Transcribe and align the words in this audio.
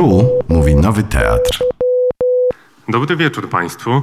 Tu 0.00 0.30
mówi 0.48 0.74
Nowy 0.74 1.02
Teatr. 1.02 1.64
Dobry 2.88 3.16
wieczór 3.16 3.48
Państwu. 3.48 4.02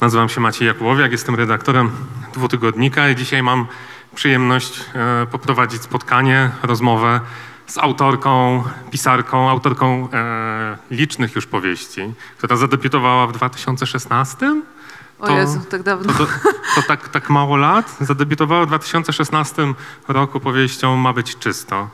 Nazywam 0.00 0.28
się 0.28 0.40
Maciej 0.40 0.68
Jakubowiak, 0.68 1.12
jestem 1.12 1.34
redaktorem 1.34 1.90
dwutygodnika 2.34 3.08
i 3.08 3.16
dzisiaj 3.16 3.42
mam 3.42 3.66
przyjemność 4.14 4.80
e, 4.94 5.26
poprowadzić 5.26 5.82
spotkanie, 5.82 6.50
rozmowę 6.62 7.20
z 7.66 7.78
autorką, 7.78 8.62
pisarką, 8.90 9.50
autorką 9.50 10.08
e, 10.12 10.76
licznych 10.90 11.34
już 11.34 11.46
powieści, 11.46 12.12
która 12.38 12.56
zadebiutowała 12.56 13.26
w 13.26 13.32
2016. 13.32 14.62
O 15.20 15.30
Jezu, 15.30 15.60
tak 15.70 15.82
dawno. 15.82 16.12
To, 16.12 16.18
to, 16.18 16.32
to 16.74 16.82
tak, 16.88 17.08
tak 17.08 17.30
mało 17.30 17.56
lat. 17.56 17.96
Zadebiutowała 18.00 18.64
w 18.64 18.66
2016 18.66 19.62
roku 20.08 20.40
powieścią 20.40 20.96
Ma 20.96 21.12
być 21.12 21.38
czysto. 21.38 21.88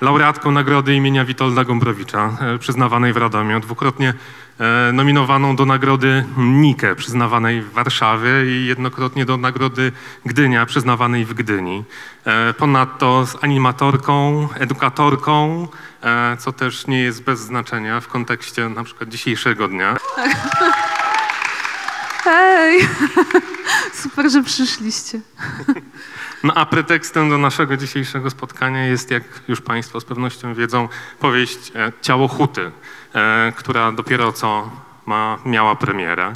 Laureatką 0.00 0.50
nagrody 0.50 0.94
imienia 0.94 1.24
Witolda 1.24 1.64
Gombrowicza, 1.64 2.36
e, 2.40 2.58
przyznawanej 2.58 3.12
w 3.12 3.16
Radomiu, 3.16 3.60
dwukrotnie 3.60 4.14
e, 4.60 4.92
nominowaną 4.92 5.56
do 5.56 5.66
nagrody 5.66 6.24
Nike, 6.36 6.96
przyznawanej 6.96 7.62
w 7.62 7.72
Warszawie 7.72 8.30
i 8.46 8.66
jednokrotnie 8.66 9.24
do 9.24 9.36
nagrody 9.36 9.92
Gdynia, 10.26 10.66
przyznawanej 10.66 11.24
w 11.24 11.34
Gdyni. 11.34 11.84
E, 12.24 12.54
Ponadto 12.54 13.26
z 13.26 13.44
animatorką, 13.44 14.48
edukatorką, 14.54 15.68
co 16.38 16.52
też 16.52 16.86
nie 16.86 17.00
jest 17.00 17.22
bez 17.22 17.40
znaczenia 17.40 18.00
w 18.00 18.08
kontekście 18.08 18.68
na 18.68 18.84
przykład 18.84 19.08
dzisiejszego 19.08 19.68
dnia. 19.68 19.96
Hej! 22.24 22.88
Super, 24.02 24.30
że 24.30 24.42
przyszliście. 24.42 25.20
No 26.44 26.54
a 26.54 26.66
pretekstem 26.66 27.30
do 27.30 27.38
naszego 27.38 27.76
dzisiejszego 27.76 28.30
spotkania 28.30 28.86
jest, 28.86 29.10
jak 29.10 29.22
już 29.48 29.60
Państwo 29.60 30.00
z 30.00 30.04
pewnością 30.04 30.54
wiedzą, 30.54 30.88
powieść 31.20 31.72
e, 31.74 31.92
Ciało 32.02 32.28
Huty, 32.28 32.72
e, 33.14 33.52
która 33.56 33.92
dopiero 33.92 34.32
co 34.32 34.70
ma, 35.06 35.38
miała 35.44 35.76
premierę. 35.76 36.32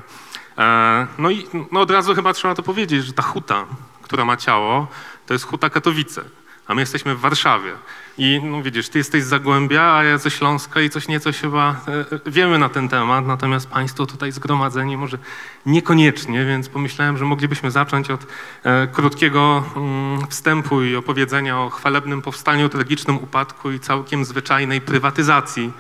E, 0.59 1.07
no 1.19 1.31
i 1.31 1.47
no 1.73 1.81
od 1.81 1.91
razu 1.91 2.15
chyba 2.15 2.33
trzeba 2.33 2.55
to 2.55 2.63
powiedzieć, 2.63 3.05
że 3.05 3.13
ta 3.13 3.23
huta, 3.23 3.67
która 4.03 4.25
ma 4.25 4.37
ciało, 4.37 4.87
to 5.27 5.35
jest 5.35 5.45
huta 5.45 5.71
Katowice, 5.71 6.25
a 6.67 6.75
my 6.75 6.83
jesteśmy 6.83 7.15
w 7.15 7.21
Warszawie. 7.21 7.73
I 8.19 8.41
no 8.45 8.63
widzisz, 8.63 8.89
ty 8.89 8.99
jesteś 8.99 9.25
z 9.25 9.27
Zagłębia, 9.27 9.95
a 9.95 10.05
ja 10.05 10.19
ze 10.19 10.31
Śląska 10.31 10.81
i 10.81 10.91
coś 10.91 11.09
nieco 11.09 11.31
chyba 11.33 11.81
e, 12.27 12.31
wiemy 12.31 12.59
na 12.59 12.69
ten 12.69 12.89
temat, 12.89 13.27
natomiast 13.27 13.67
Państwo 13.67 14.07
tutaj 14.07 14.33
zgromadzeni 14.33 14.97
może 14.97 15.19
niekoniecznie, 15.67 16.45
więc 16.45 16.69
pomyślałem, 16.69 17.19
że 17.19 17.25
moglibyśmy 17.25 17.71
zacząć 17.71 18.11
od 18.11 18.27
e, 18.65 18.87
krótkiego 18.87 19.65
mm, 19.77 20.27
wstępu 20.27 20.83
i 20.83 20.97
opowiedzenia 20.97 21.61
o 21.61 21.71
chwalebnym 21.71 22.23
powstaniu, 22.23 22.69
tragicznym 22.69 23.17
upadku 23.17 23.71
i 23.71 23.81
całkiem 23.81 24.25
zwyczajnej 24.25 24.81
prywatyzacji 24.81 25.73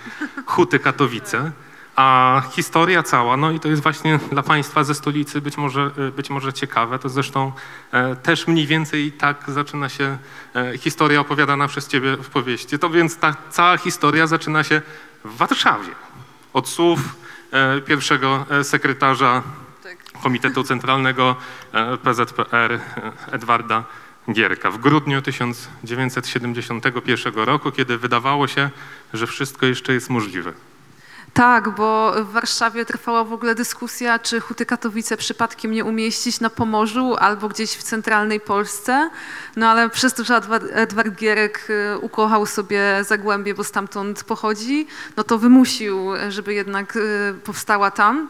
Huty 0.46 0.78
Katowice. 0.78 1.52
A 1.98 2.42
historia 2.50 3.02
cała, 3.02 3.36
no 3.36 3.50
i 3.50 3.60
to 3.60 3.68
jest 3.68 3.82
właśnie 3.82 4.18
dla 4.32 4.42
Państwa 4.42 4.84
ze 4.84 4.94
stolicy 4.94 5.40
być 5.40 5.56
może, 5.56 5.90
e, 5.98 6.10
być 6.10 6.30
może 6.30 6.52
ciekawe, 6.52 6.98
to 6.98 7.08
zresztą 7.08 7.52
e, 7.92 8.16
też 8.16 8.46
mniej 8.46 8.66
więcej 8.66 9.12
tak 9.12 9.44
zaczyna 9.48 9.88
się 9.88 10.18
e, 10.54 10.78
historia 10.78 11.20
opowiadana 11.20 11.68
przez 11.68 11.88
Ciebie 11.88 12.16
w 12.16 12.30
powieści. 12.30 12.78
To 12.78 12.90
więc 12.90 13.16
ta 13.16 13.36
cała 13.50 13.76
historia 13.76 14.26
zaczyna 14.26 14.64
się 14.64 14.82
w 15.24 15.36
Warszawie. 15.36 15.90
Od 16.52 16.68
słów 16.68 17.00
pierwszego 17.86 18.46
sekretarza 18.62 19.42
Komitetu 20.22 20.64
Centralnego 20.64 21.36
PZPR 22.02 22.80
Edwarda 23.32 23.84
Gierka 24.32 24.70
w 24.70 24.78
grudniu 24.78 25.22
1971 25.22 27.34
roku, 27.34 27.72
kiedy 27.72 27.98
wydawało 27.98 28.46
się, 28.46 28.70
że 29.12 29.26
wszystko 29.26 29.66
jeszcze 29.66 29.92
jest 29.92 30.10
możliwe. 30.10 30.52
Tak, 31.34 31.70
bo 31.70 32.12
w 32.24 32.32
Warszawie 32.32 32.84
trwała 32.84 33.24
w 33.24 33.32
ogóle 33.32 33.54
dyskusja, 33.54 34.18
czy 34.18 34.40
Huty 34.40 34.66
Katowice 34.66 35.16
przypadkiem 35.16 35.72
nie 35.72 35.84
umieścić 35.84 36.40
na 36.40 36.50
Pomorzu 36.50 37.16
albo 37.18 37.48
gdzieś 37.48 37.70
w 37.70 37.82
centralnej 37.82 38.40
Polsce. 38.40 39.10
No 39.56 39.68
ale 39.68 39.90
przez 39.90 40.14
to, 40.14 40.24
że 40.24 40.40
Edward, 40.72 41.14
Gierek 41.14 41.68
y, 41.70 41.98
ukochał 41.98 42.46
sobie 42.46 43.04
Zagłębie, 43.04 43.54
bo 43.54 43.64
stamtąd 43.64 44.24
pochodzi, 44.24 44.86
no 45.16 45.24
to 45.24 45.38
wymusił, 45.38 46.08
żeby 46.28 46.54
jednak 46.54 46.96
y, 46.96 47.34
powstała 47.44 47.90
tam. 47.90 48.28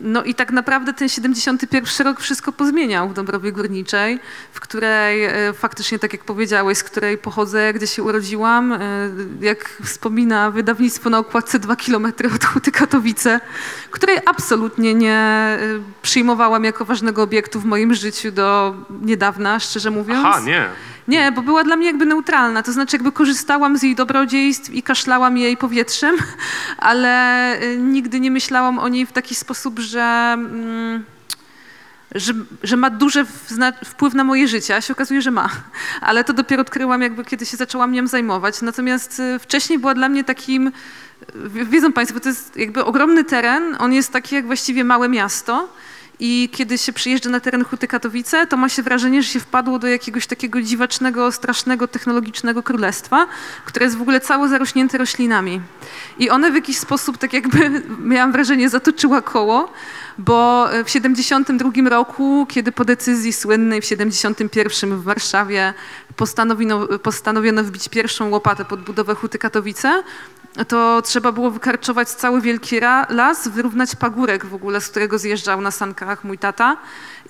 No 0.00 0.24
i 0.24 0.34
tak 0.34 0.50
naprawdę 0.52 0.92
ten 0.92 1.08
71 1.08 2.06
rok 2.06 2.20
wszystko 2.20 2.52
pozmieniał 2.52 3.08
w 3.08 3.14
Dąbrowie 3.14 3.52
Górniczej, 3.52 4.20
w 4.52 4.60
której 4.60 5.24
e, 5.24 5.52
faktycznie, 5.52 5.98
tak 5.98 6.12
jak 6.12 6.24
powiedziałeś, 6.24 6.78
z 6.78 6.82
której 6.84 7.18
pochodzę, 7.18 7.72
gdzie 7.72 7.86
się 7.86 8.02
urodziłam. 8.02 8.72
e, 8.72 8.78
Jak 9.40 9.68
wspomina 9.84 10.50
wydawnictwo 10.50 11.10
na 11.10 11.18
okładce 11.18 11.58
2 11.58 11.76
km 11.76 12.06
od 12.34 12.44
Huty 12.44 12.72
Katowice, 12.72 13.40
której 13.90 14.18
absolutnie 14.26 14.94
nie 14.94 15.14
e, 15.14 15.58
przyjmowałam 16.02 16.64
jako 16.64 16.84
ważnego 16.84 17.22
obiektu 17.22 17.60
w 17.60 17.64
moim 17.64 17.94
życiu 17.94 18.32
do 18.32 18.74
niedawna, 19.02 19.60
szczerze 19.60 19.90
mówiąc. 19.90 20.26
Aha, 20.26 20.40
nie. 20.40 20.64
Nie, 21.08 21.32
bo 21.32 21.42
była 21.42 21.64
dla 21.64 21.76
mnie 21.76 21.86
jakby 21.86 22.06
neutralna, 22.06 22.62
to 22.62 22.72
znaczy 22.72 22.96
jakby 22.96 23.12
korzystałam 23.12 23.78
z 23.78 23.82
jej 23.82 23.94
dobrodziejstw 23.94 24.70
i 24.70 24.82
kaszlałam 24.82 25.38
jej 25.38 25.56
powietrzem, 25.56 26.16
ale 26.78 27.62
y, 27.62 27.76
nigdy 27.76 28.20
nie 28.20 28.30
myślałam 28.30 28.78
o 28.78 28.88
niej 28.88 29.06
w 29.06 29.12
taki 29.12 29.34
sposób, 29.34 29.78
że, 29.78 30.32
mm, 30.34 31.04
że, 32.14 32.32
że 32.62 32.76
ma 32.76 32.90
duży 32.90 33.24
wpływ 33.84 34.14
na 34.14 34.24
moje 34.24 34.48
życie, 34.48 34.76
a 34.76 34.80
się 34.80 34.92
okazuje, 34.92 35.22
że 35.22 35.30
ma. 35.30 35.50
Ale 36.00 36.24
to 36.24 36.32
dopiero 36.32 36.62
odkryłam 36.62 37.02
jakby, 37.02 37.24
kiedy 37.24 37.46
się 37.46 37.56
zaczęłam 37.56 37.92
nią 37.92 38.06
zajmować. 38.06 38.62
Natomiast 38.62 39.20
y, 39.20 39.38
wcześniej 39.38 39.78
była 39.78 39.94
dla 39.94 40.08
mnie 40.08 40.24
takim, 40.24 40.72
wiedzą 41.44 41.92
Państwo, 41.92 42.20
to 42.20 42.28
jest 42.28 42.56
jakby 42.56 42.84
ogromny 42.84 43.24
teren, 43.24 43.76
on 43.78 43.92
jest 43.92 44.12
taki 44.12 44.34
jak 44.34 44.46
właściwie 44.46 44.84
małe 44.84 45.08
miasto, 45.08 45.68
i 46.20 46.48
kiedy 46.52 46.78
się 46.78 46.92
przyjeżdża 46.92 47.30
na 47.30 47.40
teren 47.40 47.64
Huty 47.64 47.88
Katowice, 47.88 48.46
to 48.46 48.56
ma 48.56 48.68
się 48.68 48.82
wrażenie, 48.82 49.22
że 49.22 49.28
się 49.28 49.40
wpadło 49.40 49.78
do 49.78 49.86
jakiegoś 49.86 50.26
takiego 50.26 50.62
dziwacznego, 50.62 51.32
strasznego, 51.32 51.88
technologicznego 51.88 52.62
królestwa, 52.62 53.26
które 53.64 53.84
jest 53.86 53.96
w 53.96 54.02
ogóle 54.02 54.20
całe 54.20 54.48
zarośnięte 54.48 54.98
roślinami. 54.98 55.60
I 56.18 56.30
one 56.30 56.50
w 56.50 56.54
jakiś 56.54 56.78
sposób, 56.78 57.18
tak 57.18 57.32
jakby, 57.32 57.82
miałam 58.14 58.32
wrażenie, 58.32 58.68
zatoczyła 58.68 59.22
koło, 59.22 59.72
bo 60.18 60.68
w 60.84 60.90
72 60.90 61.70
roku, 61.88 62.46
kiedy 62.48 62.72
po 62.72 62.84
decyzji 62.84 63.32
słynnej 63.32 63.80
w 63.80 63.84
71 63.84 64.96
w 64.96 65.02
Warszawie 65.02 65.74
postanowiono, 66.16 66.86
postanowiono 66.86 67.64
wbić 67.64 67.88
pierwszą 67.88 68.30
łopatę 68.30 68.64
pod 68.64 68.80
budowę 68.82 69.14
Huty 69.14 69.38
Katowice, 69.38 70.02
to 70.68 71.02
trzeba 71.02 71.32
było 71.32 71.50
wykarczować 71.50 72.08
cały 72.08 72.40
wielki 72.40 72.80
las, 73.08 73.48
wyrównać 73.48 73.96
pagórek 73.96 74.46
w 74.46 74.54
ogóle, 74.54 74.80
z 74.80 74.88
którego 74.88 75.18
zjeżdżał 75.18 75.60
na 75.60 75.70
sankach 75.70 76.24
mój 76.24 76.38
tata. 76.38 76.76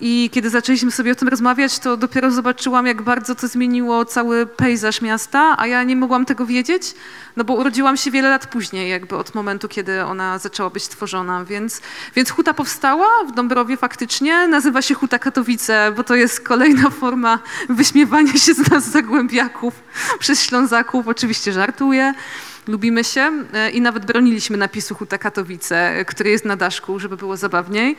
I 0.00 0.31
kiedy 0.33 0.50
zaczęliśmy 0.50 0.91
sobie 0.91 1.12
o 1.12 1.15
tym 1.15 1.28
rozmawiać, 1.28 1.78
to 1.78 1.97
dopiero 1.97 2.31
zobaczyłam, 2.31 2.87
jak 2.87 3.03
bardzo 3.03 3.34
to 3.34 3.49
zmieniło 3.49 4.05
cały 4.05 4.47
pejzaż 4.47 5.00
miasta, 5.00 5.55
a 5.59 5.66
ja 5.66 5.82
nie 5.82 5.97
mogłam 5.97 6.27
tego 6.27 6.47
wiedzieć, 6.47 6.94
no 7.37 7.44
bo 7.44 7.55
urodziłam 7.55 7.97
się 7.97 8.11
wiele 8.11 8.31
lat 8.31 8.47
później, 8.47 8.91
jakby 8.91 9.16
od 9.16 9.34
momentu, 9.34 9.69
kiedy 9.69 10.05
ona 10.05 10.38
zaczęła 10.38 10.71
być 10.71 10.88
tworzona. 10.88 11.44
Więc, 11.44 11.81
więc 12.15 12.31
Huta 12.31 12.55
powstała 12.55 13.06
w 13.28 13.32
Dąbrowie 13.32 13.77
faktycznie, 13.77 14.49
nazywa 14.49 14.82
się 14.82 14.94
Huta 14.94 15.19
Katowice, 15.19 15.93
bo 15.97 16.05
to 16.05 16.15
jest 16.15 16.41
kolejna 16.41 16.91
forma 16.91 17.38
wyśmiewania 17.69 18.32
się 18.32 18.55
z 18.55 18.71
nas 18.71 18.88
zagłębiaków 18.88 19.75
przez 20.21 20.43
Ślązaków. 20.43 21.09
Oczywiście 21.09 21.53
żartuję. 21.53 22.15
Lubimy 22.67 23.05
się 23.05 23.33
e, 23.53 23.71
i 23.71 23.81
nawet 23.81 24.06
broniliśmy 24.06 24.56
napisu 24.56 24.95
Huta 24.95 25.19
Katowice, 25.19 25.77
e, 25.77 26.05
który 26.05 26.31
jest 26.31 26.45
na 26.45 26.56
daszku, 26.56 26.99
żeby 26.99 27.17
było 27.17 27.37
zabawniej. 27.37 27.97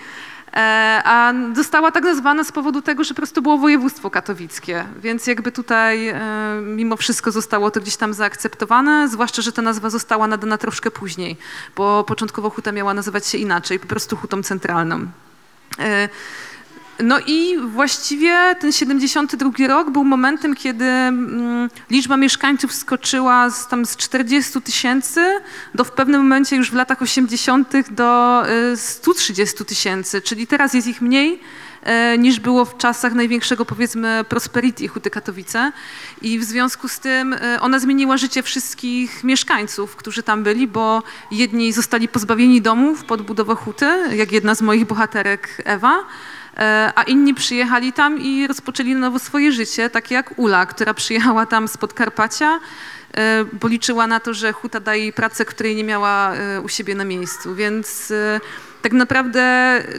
E, 0.53 1.01
A 1.05 1.33
została 1.55 1.91
tak 1.91 2.03
nazwana 2.03 2.43
z 2.43 2.51
powodu 2.51 2.81
tego, 2.81 3.03
że 3.03 3.13
po 3.13 3.15
prostu 3.15 3.41
było 3.41 3.57
województwo 3.57 4.09
katowickie, 4.09 4.85
więc 5.01 5.27
jakby 5.27 5.51
tutaj 5.51 6.13
mimo 6.61 6.97
wszystko 6.97 7.31
zostało 7.31 7.71
to 7.71 7.81
gdzieś 7.81 7.95
tam 7.97 8.13
zaakceptowane, 8.13 9.09
zwłaszcza, 9.09 9.41
że 9.41 9.51
ta 9.51 9.61
nazwa 9.61 9.89
została 9.89 10.27
nadana 10.27 10.57
troszkę 10.57 10.91
później, 10.91 11.37
bo 11.75 12.03
początkowo 12.03 12.49
Huta 12.49 12.71
miała 12.71 12.93
nazywać 12.93 13.27
się 13.27 13.37
inaczej, 13.37 13.79
po 13.79 13.87
prostu 13.87 14.15
Hutą 14.15 14.43
Centralną. 14.43 15.05
No 16.99 17.19
i 17.27 17.57
właściwie 17.57 18.55
ten 18.59 18.71
72 18.71 19.67
rok 19.67 19.89
był 19.89 20.03
momentem, 20.03 20.55
kiedy 20.55 20.85
mm, 20.85 21.69
liczba 21.89 22.17
mieszkańców 22.17 22.73
skoczyła 22.73 23.49
z, 23.49 23.67
tam 23.67 23.85
z 23.85 23.97
40 23.97 24.61
tysięcy 24.61 25.21
do 25.75 25.83
w 25.83 25.91
pewnym 25.91 26.21
momencie 26.21 26.55
już 26.55 26.71
w 26.71 26.73
latach 26.73 27.01
80. 27.01 27.89
do 27.91 28.43
y, 28.73 28.77
130 28.77 29.65
tysięcy, 29.65 30.21
czyli 30.21 30.47
teraz 30.47 30.73
jest 30.73 30.87
ich 30.87 31.01
mniej 31.01 31.39
e, 31.83 32.17
niż 32.17 32.39
było 32.39 32.65
w 32.65 32.77
czasach 32.77 33.13
największego 33.13 33.65
powiedzmy 33.65 34.25
prosperity 34.29 34.87
Huty 34.87 35.09
Katowice 35.09 35.71
i 36.21 36.39
w 36.39 36.43
związku 36.43 36.87
z 36.87 36.99
tym 36.99 37.33
e, 37.33 37.61
ona 37.61 37.79
zmieniła 37.79 38.17
życie 38.17 38.43
wszystkich 38.43 39.23
mieszkańców, 39.23 39.95
którzy 39.95 40.23
tam 40.23 40.43
byli, 40.43 40.67
bo 40.67 41.03
jedni 41.31 41.73
zostali 41.73 42.07
pozbawieni 42.07 42.61
domów 42.61 43.03
pod 43.03 43.21
budowę 43.21 43.55
Huty, 43.55 43.87
jak 44.15 44.31
jedna 44.31 44.55
z 44.55 44.61
moich 44.61 44.85
bohaterek 44.85 45.61
Ewa, 45.65 46.05
a 46.95 47.03
inni 47.07 47.33
przyjechali 47.33 47.93
tam 47.93 48.21
i 48.21 48.47
rozpoczęli 48.47 48.93
na 48.93 48.99
nowo 48.99 49.19
swoje 49.19 49.51
życie, 49.51 49.89
takie 49.89 50.15
jak 50.15 50.39
Ula, 50.39 50.65
która 50.65 50.93
przyjechała 50.93 51.45
tam 51.45 51.67
z 51.67 51.77
Podkarpacia 51.77 52.59
e, 53.17 53.45
bo 53.61 53.67
liczyła 53.67 54.07
na 54.07 54.19
to, 54.19 54.33
że 54.33 54.53
huta 54.53 54.79
daje 54.79 55.01
jej 55.01 55.13
pracę, 55.13 55.45
której 55.45 55.75
nie 55.75 55.83
miała 55.83 56.33
e, 56.33 56.61
u 56.61 56.69
siebie 56.69 56.95
na 56.95 57.05
miejscu. 57.05 57.55
Więc 57.55 58.11
e, 58.11 58.39
tak 58.81 58.93
naprawdę 58.93 59.43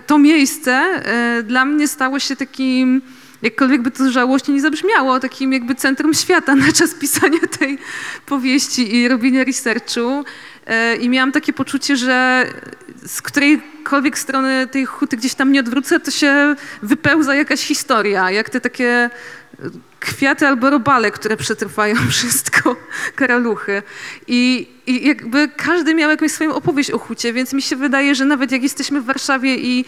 to 0.06 0.18
miejsce 0.18 0.72
e, 0.72 1.42
dla 1.42 1.64
mnie 1.64 1.88
stało 1.88 2.18
się 2.18 2.36
takim, 2.36 3.02
jakkolwiek 3.42 3.82
by 3.82 3.90
to 3.90 4.10
żałośnie 4.10 4.54
nie 4.54 4.60
zabrzmiało, 4.60 5.20
takim 5.20 5.52
jakby 5.52 5.74
centrum 5.74 6.14
świata 6.14 6.54
na 6.54 6.72
czas 6.72 6.94
pisania 6.94 7.38
tej 7.58 7.78
powieści 8.26 8.96
i 8.96 9.08
robienia 9.08 9.44
researchu. 9.44 10.24
E, 10.66 10.96
I 10.96 11.08
miałam 11.08 11.32
takie 11.32 11.52
poczucie, 11.52 11.96
że 11.96 12.46
z 13.06 13.22
którejkolwiek 13.22 14.18
strony 14.18 14.66
tej 14.66 14.84
huty 14.84 15.16
gdzieś 15.16 15.34
tam 15.34 15.52
nie 15.52 15.60
odwrócę, 15.60 16.00
to 16.00 16.10
się 16.10 16.56
wypełza 16.82 17.34
jakaś 17.34 17.60
historia, 17.60 18.30
jak 18.30 18.50
te 18.50 18.60
takie 18.60 18.88
e, 18.88 19.10
kwiaty 20.00 20.46
albo 20.46 20.70
robale, 20.70 21.10
które 21.10 21.36
przetrwają 21.36 21.96
wszystko, 22.10 22.76
karaluchy. 23.14 23.82
I, 24.26 24.68
I 24.86 25.06
jakby 25.06 25.48
każdy 25.56 25.94
miał 25.94 26.10
jakąś 26.10 26.32
swoją 26.32 26.54
opowieść 26.54 26.90
o 26.90 26.98
hucie, 26.98 27.32
więc 27.32 27.52
mi 27.52 27.62
się 27.62 27.76
wydaje, 27.76 28.14
że 28.14 28.24
nawet 28.24 28.52
jak 28.52 28.62
jesteśmy 28.62 29.00
w 29.00 29.04
Warszawie 29.04 29.56
i 29.56 29.84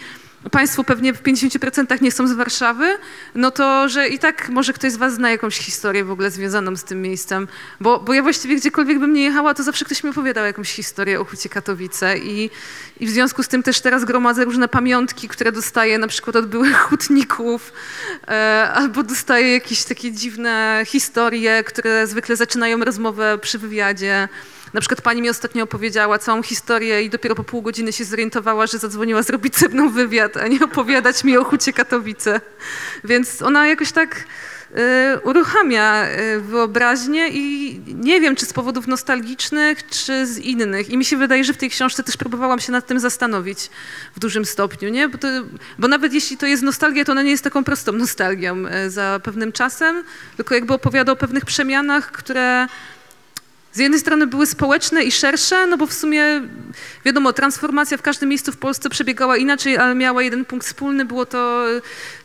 Państwo 0.51 0.83
pewnie 0.83 1.13
w 1.13 1.23
50% 1.23 2.01
nie 2.01 2.11
są 2.11 2.27
z 2.27 2.33
Warszawy, 2.33 2.97
no 3.35 3.51
to, 3.51 3.89
że 3.89 4.07
i 4.07 4.19
tak 4.19 4.49
może 4.49 4.73
ktoś 4.73 4.91
z 4.91 4.97
Was 4.97 5.13
zna 5.13 5.31
jakąś 5.31 5.57
historię 5.57 6.03
w 6.03 6.11
ogóle 6.11 6.31
związaną 6.31 6.75
z 6.75 6.83
tym 6.83 7.01
miejscem. 7.01 7.47
Bo, 7.79 7.99
bo 7.99 8.13
ja 8.13 8.21
właściwie 8.21 8.55
gdziekolwiek 8.55 8.99
bym 8.99 9.13
nie 9.13 9.23
jechała, 9.23 9.53
to 9.53 9.63
zawsze 9.63 9.85
ktoś 9.85 10.03
mi 10.03 10.09
opowiadał 10.09 10.45
jakąś 10.45 10.71
historię 10.71 11.19
o 11.19 11.25
Hucie 11.25 11.49
Katowice 11.49 12.17
i, 12.17 12.49
i 12.99 13.07
w 13.07 13.09
związku 13.09 13.43
z 13.43 13.47
tym 13.47 13.63
też 13.63 13.81
teraz 13.81 14.05
gromadzę 14.05 14.45
różne 14.45 14.67
pamiątki, 14.67 15.27
które 15.27 15.51
dostaję 15.51 15.97
na 15.97 16.07
przykład 16.07 16.35
od 16.35 16.45
byłych 16.45 16.77
hutników, 16.77 17.73
e, 18.27 18.71
albo 18.73 19.03
dostaję 19.03 19.53
jakieś 19.53 19.83
takie 19.83 20.11
dziwne 20.11 20.83
historie, 20.87 21.63
które 21.63 22.07
zwykle 22.07 22.35
zaczynają 22.35 22.83
rozmowę 22.83 23.37
przy 23.41 23.59
wywiadzie. 23.59 24.27
Na 24.73 24.81
przykład 24.81 25.01
pani 25.01 25.21
mi 25.21 25.29
ostatnio 25.29 25.63
opowiedziała 25.63 26.19
całą 26.19 26.43
historię 26.43 27.03
i 27.03 27.09
dopiero 27.09 27.35
po 27.35 27.43
pół 27.43 27.61
godziny 27.61 27.93
się 27.93 28.05
zorientowała, 28.05 28.67
że 28.67 28.77
zadzwoniła 28.77 29.23
zrobić 29.23 29.57
ze 29.57 29.69
mną 29.69 29.89
wywiad, 29.89 30.37
a 30.37 30.47
nie 30.47 30.59
opowiadać 30.61 31.23
mi 31.23 31.37
o 31.37 31.43
Hucie 31.43 31.73
Katowice. 31.73 32.41
Więc 33.03 33.41
ona 33.41 33.67
jakoś 33.67 33.91
tak 33.91 34.15
y, 34.15 35.19
uruchamia 35.19 36.07
y, 36.07 36.41
wyobraźnię 36.41 37.29
i 37.29 37.79
nie 37.87 38.21
wiem, 38.21 38.35
czy 38.35 38.45
z 38.45 38.53
powodów 38.53 38.87
nostalgicznych, 38.87 39.87
czy 39.87 40.27
z 40.27 40.37
innych. 40.37 40.89
I 40.89 40.97
mi 40.97 41.05
się 41.05 41.17
wydaje, 41.17 41.43
że 41.43 41.53
w 41.53 41.57
tej 41.57 41.69
książce 41.69 42.03
też 42.03 42.17
próbowałam 42.17 42.59
się 42.59 42.71
nad 42.71 42.87
tym 42.87 42.99
zastanowić 42.99 43.69
w 44.15 44.19
dużym 44.19 44.45
stopniu, 44.45 44.89
nie? 44.89 45.09
Bo, 45.09 45.17
to, 45.17 45.27
bo 45.79 45.87
nawet 45.87 46.13
jeśli 46.13 46.37
to 46.37 46.45
jest 46.45 46.63
nostalgia, 46.63 47.05
to 47.05 47.11
ona 47.11 47.21
nie 47.21 47.31
jest 47.31 47.43
taką 47.43 47.63
prostą 47.63 47.91
nostalgią 47.91 48.63
y, 48.85 48.89
za 48.89 49.19
pewnym 49.23 49.51
czasem, 49.51 50.03
tylko 50.37 50.55
jakby 50.55 50.73
opowiada 50.73 51.11
o 51.11 51.15
pewnych 51.15 51.45
przemianach, 51.45 52.11
które 52.11 52.67
z 53.77 53.79
jednej 53.79 53.99
strony 53.99 54.27
były 54.27 54.45
społeczne 54.45 55.03
i 55.03 55.11
szersze, 55.11 55.67
no 55.67 55.77
bo 55.77 55.87
w 55.87 55.93
sumie 55.93 56.23
wiadomo, 57.05 57.33
transformacja 57.33 57.97
w 57.97 58.01
każdym 58.01 58.29
miejscu 58.29 58.51
w 58.51 58.57
Polsce 58.57 58.89
przebiegała 58.89 59.37
inaczej, 59.37 59.77
ale 59.77 59.95
miała 59.95 60.23
jeden 60.23 60.45
punkt 60.45 60.65
wspólny, 60.65 61.05
było 61.05 61.25
to 61.25 61.65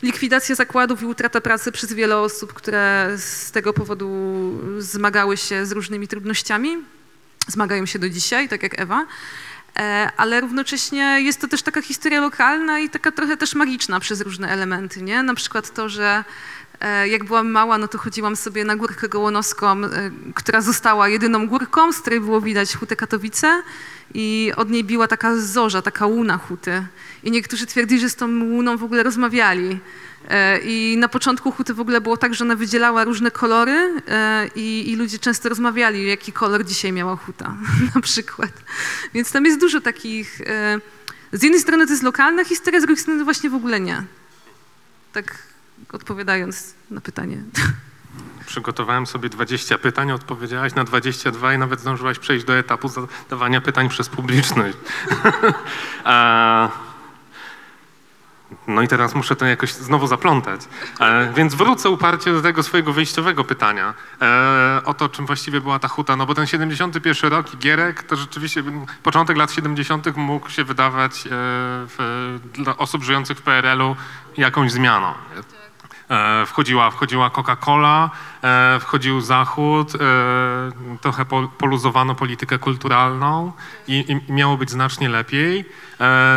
likwidacja 0.03 0.55
zakładów 0.55 1.01
i 1.01 1.05
utrata 1.05 1.41
pracy 1.41 1.71
przez 1.71 1.93
wiele 1.93 2.17
osób, 2.17 2.53
które 2.53 3.13
z 3.17 3.51
tego 3.51 3.73
powodu 3.73 4.09
zmagały 4.79 5.37
się 5.37 5.65
z 5.65 5.71
różnymi 5.71 6.07
trudnościami. 6.07 6.77
Zmagają 7.47 7.85
się 7.85 7.99
do 7.99 8.09
dzisiaj, 8.09 8.49
tak 8.49 8.63
jak 8.63 8.79
Ewa. 8.79 9.05
E, 9.79 10.09
Ale 10.17 10.41
równocześnie 10.41 11.21
jest 11.21 11.41
to 11.41 11.47
też 11.47 11.61
taka 11.61 11.81
historia 11.81 12.21
lokalna 12.21 12.79
i 12.79 12.89
taka 12.89 13.11
trochę 13.11 13.37
też 13.37 13.55
magiczna 13.55 13.99
przez 13.99 14.21
różne 14.21 14.49
elementy, 14.49 15.01
nie? 15.01 15.23
Na 15.23 15.35
przykład 15.35 15.73
to, 15.73 15.89
że 15.89 16.23
E, 16.23 16.23
Jak 17.09 17.23
byłam 17.23 17.51
mała, 17.51 17.77
no 17.77 17.87
to 17.87 17.97
chodziłam 17.97 18.35
sobie 18.35 18.65
na 18.65 18.75
górkę 18.75 19.09
gołonowską, 19.09 19.83
e, 19.85 20.11
która 20.35 20.61
została 20.61 21.09
jedyną 21.09 21.47
górką, 21.47 21.93
z 21.93 21.99
której 21.99 22.19
było 22.19 22.41
widać 22.41 22.75
Hutę 22.75 22.95
Katowice 22.95 23.63
i 24.13 24.51
od 24.55 24.69
niej 24.69 24.83
biła 24.83 25.07
taka 25.07 25.37
zorza, 25.37 25.81
taka 25.81 26.05
łuna 26.05 26.37
Huty. 26.37 26.85
I 27.23 27.31
niektórzy 27.31 27.65
twierdzili, 27.65 28.01
że 28.01 28.09
z 28.09 28.15
tą 28.15 28.43
łuną 28.43 28.77
w 28.77 28.83
ogóle 28.83 29.03
rozmawiali. 29.03 29.79
E, 30.29 30.59
I 30.59 30.97
na 30.97 31.07
początku 31.07 31.51
Huty 31.51 31.73
w 31.73 31.79
ogóle 31.79 32.01
było 32.01 32.17
tak, 32.17 32.33
że 32.33 32.45
ona 32.45 32.55
wydzielała 32.55 33.03
różne 33.03 33.31
kolory 33.31 34.01
e, 34.07 34.49
i, 34.55 34.91
i 34.91 34.95
ludzie 34.95 35.19
często 35.19 35.49
rozmawiali, 35.49 36.07
jaki 36.07 36.31
kolor 36.31 36.65
dzisiaj 36.65 36.91
miała 36.91 37.15
Huta 37.15 37.55
na 37.95 38.01
przykład. 38.01 38.51
Więc 39.13 39.31
tam 39.31 39.45
jest 39.45 39.59
dużo 39.59 39.81
takich... 39.81 40.41
e, 40.41 40.79
Z 41.33 41.43
jednej 41.43 41.61
strony 41.61 41.85
to 41.85 41.91
jest 41.91 42.03
lokalna 42.03 42.43
historia, 42.43 42.79
z 42.79 42.83
drugiej 42.83 43.01
strony 43.01 43.23
właśnie 43.23 43.49
w 43.49 43.55
ogóle 43.55 43.79
nie. 43.79 44.03
Tak 45.13 45.52
odpowiadając 45.93 46.73
na 46.91 47.01
pytanie. 47.01 47.37
Przygotowałem 48.45 49.07
sobie 49.07 49.29
20 49.29 49.77
pytań, 49.77 50.11
odpowiedziałaś 50.11 50.75
na 50.75 50.83
22 50.83 51.53
i 51.53 51.57
nawet 51.57 51.79
zdążyłaś 51.79 52.19
przejść 52.19 52.45
do 52.45 52.57
etapu 52.57 52.87
zadawania 52.87 53.61
pytań 53.61 53.89
przez 53.89 54.09
publiczność. 54.09 54.77
No 58.67 58.81
i 58.81 58.87
teraz 58.87 59.15
muszę 59.15 59.35
to 59.35 59.45
jakoś 59.45 59.73
znowu 59.73 60.07
zaplątać. 60.07 60.61
E, 60.99 61.33
więc 61.35 61.55
wrócę 61.55 61.89
uparcie 61.89 62.33
do 62.33 62.41
tego 62.41 62.63
swojego 62.63 62.93
wyjściowego 62.93 63.43
pytania. 63.43 63.93
E, 64.21 64.81
o 64.85 64.93
to, 64.93 65.09
czym 65.09 65.25
właściwie 65.25 65.61
była 65.61 65.79
ta 65.79 65.87
huta. 65.87 66.15
No 66.15 66.25
bo 66.25 66.35
ten 66.35 66.47
71 66.47 67.31
rok 67.31 67.53
i 67.53 67.57
Gierek, 67.57 68.03
to 68.03 68.15
rzeczywiście 68.15 68.63
początek 69.03 69.37
lat 69.37 69.51
70. 69.51 70.17
mógł 70.17 70.49
się 70.49 70.63
wydawać 70.63 71.27
e, 71.27 71.29
w, 71.29 72.39
dla 72.53 72.77
osób 72.77 73.03
żyjących 73.03 73.37
w 73.37 73.41
PRL-u 73.41 73.95
jakąś 74.37 74.71
zmianą. 74.71 75.13
E, 76.09 76.45
Wchodziła, 76.45 76.91
wchodziła 76.91 77.29
Coca-Cola, 77.29 78.09
e, 78.43 78.79
wchodził 78.79 79.21
Zachód, 79.21 79.95
e, 79.95 79.99
trochę 81.01 81.25
po- 81.25 81.47
poluzowano 81.47 82.15
politykę 82.15 82.59
kulturalną 82.59 83.51
i, 83.87 84.21
i 84.27 84.33
miało 84.33 84.57
być 84.57 84.69
znacznie 84.71 85.09
lepiej. 85.09 85.65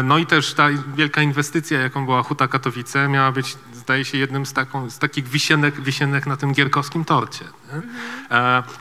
No 0.05 0.19
i 0.19 0.27
też 0.27 0.55
ta 0.55 0.67
wielka 0.95 1.23
inwestycja, 1.23 1.81
jaką 1.81 2.05
była 2.05 2.23
Huta 2.23 2.49
Katowice, 2.49 3.09
miała 3.09 3.33
być, 3.33 3.57
zdaje 3.73 4.05
się, 4.05 4.19
jednym 4.19 4.47
z, 4.47 4.53
taką, 4.53 4.91
z 4.91 4.99
takich 4.99 5.29
wisienek, 5.29 5.81
wisienek 5.81 6.27
na 6.27 6.37
tym 6.37 6.53
gierkowskim 6.53 7.05
torcie. 7.05 7.45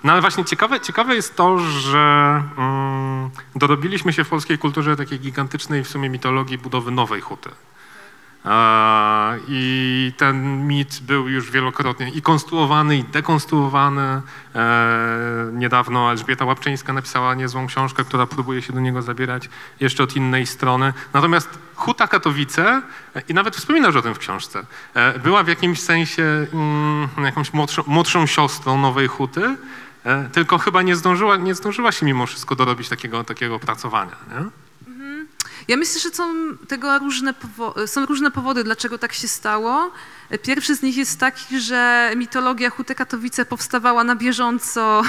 No 0.03 0.11
ale 0.11 0.21
właśnie 0.21 0.45
ciekawe, 0.45 0.79
ciekawe 0.79 1.15
jest 1.15 1.35
to, 1.35 1.59
że 1.59 2.43
mm, 2.57 3.29
dorobiliśmy 3.55 4.13
się 4.13 4.23
w 4.23 4.29
polskiej 4.29 4.57
kulturze 4.57 4.95
takiej 4.95 5.19
gigantycznej 5.19 5.83
w 5.83 5.87
sumie 5.87 6.09
mitologii 6.09 6.57
budowy 6.57 6.91
nowej 6.91 7.21
huty. 7.21 7.49
I 9.47 10.13
ten 10.17 10.67
mit 10.67 10.99
był 11.01 11.29
już 11.29 11.51
wielokrotnie 11.51 12.09
i 12.09 12.21
konstruowany, 12.21 12.97
i 12.97 13.03
dekonstruowany. 13.03 14.21
E, 14.55 15.49
Niedawno 15.53 16.11
Elżbieta 16.11 16.45
Łapczyńska 16.45 16.93
napisała 16.93 17.35
niezłą 17.35 17.67
książkę, 17.67 18.03
która 18.03 18.25
próbuje 18.25 18.61
się 18.61 18.73
do 18.73 18.79
niego 18.79 19.01
zabierać 19.01 19.49
jeszcze 19.79 20.03
od 20.03 20.15
innej 20.15 20.45
strony. 20.45 20.93
Natomiast 21.13 21.49
Huta 21.75 22.07
Katowice, 22.07 22.81
e, 23.15 23.21
i 23.29 23.33
nawet 23.33 23.55
wspominasz 23.55 23.95
o 23.95 24.01
tym 24.01 24.13
w 24.13 24.19
książce, 24.19 24.65
e, 24.93 25.19
była 25.19 25.43
w 25.43 25.47
jakimś 25.47 25.81
sensie 25.81 26.47
mm, 26.53 27.09
jakąś 27.23 27.53
młodszą, 27.53 27.83
młodszą 27.87 28.25
siostrą 28.25 28.77
Nowej 28.77 29.07
Huty, 29.07 29.55
tylko 30.31 30.57
chyba 30.57 30.81
nie 30.81 30.95
zdążyła, 30.95 31.37
nie 31.37 31.55
zdążyła 31.55 31.91
się 31.91 32.05
mimo 32.05 32.25
wszystko 32.25 32.55
dorobić 32.55 32.89
takiego, 32.89 33.23
takiego 33.23 33.55
opracowania. 33.55 34.15
Nie? 34.29 34.64
Ja 35.67 35.77
myślę, 35.77 35.99
że 35.99 36.09
są 36.09 36.57
tego 36.67 36.99
różne, 36.99 37.33
są 37.85 38.05
różne 38.05 38.31
powody, 38.31 38.63
dlaczego 38.63 38.97
tak 38.97 39.13
się 39.13 39.27
stało. 39.27 39.91
Pierwszy 40.43 40.75
z 40.75 40.81
nich 40.81 40.97
jest 40.97 41.19
taki, 41.19 41.59
że 41.59 42.11
mitologia 42.15 42.69
Huty 42.69 42.95
Katowice 42.95 43.45
powstawała 43.45 44.03
na 44.03 44.15
bieżąco 44.15 45.03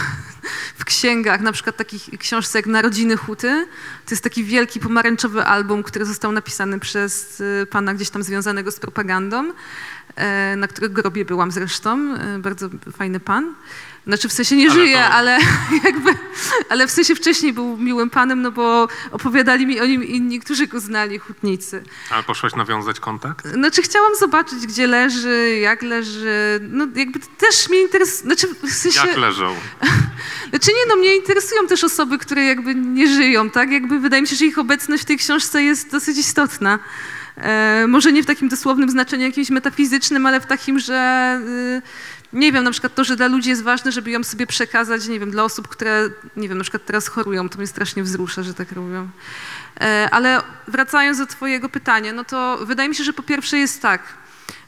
w 0.79 0.85
księgach, 0.85 1.41
na 1.41 1.53
przykład 1.53 1.77
takich 1.77 2.09
książce 2.19 2.59
jak 2.59 2.67
Narodziny 2.67 3.17
Huty. 3.17 3.67
To 4.07 4.11
jest 4.11 4.25
taki 4.25 4.45
wielki 4.45 4.81
pomarańczowy 4.81 5.45
album, 5.45 5.83
który 5.83 6.05
został 6.05 6.33
napisany 6.33 6.81
przez 6.81 7.41
y, 7.41 7.67
pana 7.71 7.95
gdzieś 7.95 8.11
tam 8.11 8.23
związanego 8.23 8.71
z 8.71 8.81
propagandą, 8.81 9.53
e, 10.17 10.57
na 10.57 10.69
którego 10.69 10.95
grobie 10.95 11.25
byłam 11.25 11.51
zresztą. 11.51 12.15
e, 12.15 12.39
Bardzo 12.39 12.69
fajny 12.97 13.21
pan. 13.21 13.55
Znaczy 14.07 14.29
w 14.29 14.33
sensie 14.33 14.57
nie 14.57 14.71
Ale 14.71 14.75
żyje, 14.75 14.97
to- 14.97 15.05
ale 15.05 15.39
jakby, 15.85 16.15
ale 16.69 16.87
w 16.87 16.91
sensie 16.91 17.15
wcześniej 17.15 17.53
był 17.53 17.77
miłym 17.77 18.11
panem, 18.11 18.43
no 18.43 18.51
bo 18.53 18.89
opowiadali 19.11 19.67
mi 19.67 19.81
o 19.81 19.87
nim 19.87 20.05
inni, 20.05 20.41
którzy 20.41 20.67
go 20.67 20.81
znali, 20.81 21.19
hutnicy. 21.19 21.83
Ale 22.11 22.23
poszłaś 22.23 22.55
nawiązać 22.55 23.01
kontakt? 23.01 23.47
Znaczy 23.47 23.83
chciałam 23.83 24.13
zobaczyć, 24.19 24.67
gdzie 24.67 24.87
leży, 24.87 25.59
jak 25.61 25.83
leży, 25.83 26.61
no 26.71 26.87
jakby 26.95 27.19
też 27.39 27.69
mnie 27.69 27.83
interesuje, 27.83 28.23
znaczy 28.23 28.49
w 28.63 28.73
sensie, 28.73 29.07
Jak 29.07 29.17
leżą? 29.17 29.55
znaczy 30.51 30.71
nie 30.71 30.87
no, 30.89 30.97
mnie 30.97 31.17
interesują 31.17 31.67
też 31.67 31.85
osoby, 31.85 32.19
które 32.19 32.45
jakby 32.45 32.75
nie 32.75 33.09
żyją, 33.09 33.51
tak? 33.51 33.71
Jakby 33.71 33.99
wydaje 33.99 34.23
mi 34.23 34.29
się, 34.29 34.37
że 34.37 34.45
ich 34.45 34.59
obecność 34.59 35.03
w 35.03 35.07
tej 35.07 35.19
książce 35.19 35.63
jest 35.63 35.91
dosyć 35.91 36.19
istotna. 36.19 36.79
E, 37.37 37.85
może 37.89 38.13
nie 38.13 38.23
w 38.23 38.27
takim 38.27 38.49
dosłownym 38.49 38.91
znaczeniu 38.91 39.23
jakimś 39.25 39.51
metafizycznym, 39.51 40.27
ale 40.27 40.41
w 40.41 40.47
takim, 40.47 40.79
że 40.79 41.41
y, 41.79 41.83
nie 42.33 42.53
wiem, 42.53 42.65
na 42.65 42.71
przykład 42.71 42.95
to, 42.95 43.05
że 43.05 43.17
dla 43.17 43.27
ludzi 43.27 43.51
jest 43.51 43.63
ważne, 43.63 43.93
żeby 43.93 44.11
ją 44.11 44.25
sobie 44.25 44.47
przekazać, 44.47 45.09
nie 45.09 45.21
wiem, 45.21 45.31
dla 45.31 45.45
osób, 45.45 45.69
które, 45.69 46.09
nie 46.37 46.49
wiem, 46.49 46.59
na 46.59 46.65
przykład 46.65 46.85
teraz 46.87 47.09
chorują, 47.09 47.49
to 47.49 47.59
mnie 47.59 47.67
strasznie 47.67 48.03
wzrusza, 48.03 48.43
że 48.43 48.55
tak 48.55 48.73
robią. 48.73 49.09
E, 49.81 50.09
ale 50.11 50.43
wracając 50.69 51.19
do 51.19 51.27
twojego 51.27 51.69
pytania, 51.69 52.13
no 52.13 52.25
to 52.25 52.59
wydaje 52.67 52.89
mi 52.89 52.95
się, 52.95 53.05
że 53.05 53.13
po 53.13 53.23
pierwsze 53.23 53.59
jest 53.59 53.83
tak, 53.83 54.03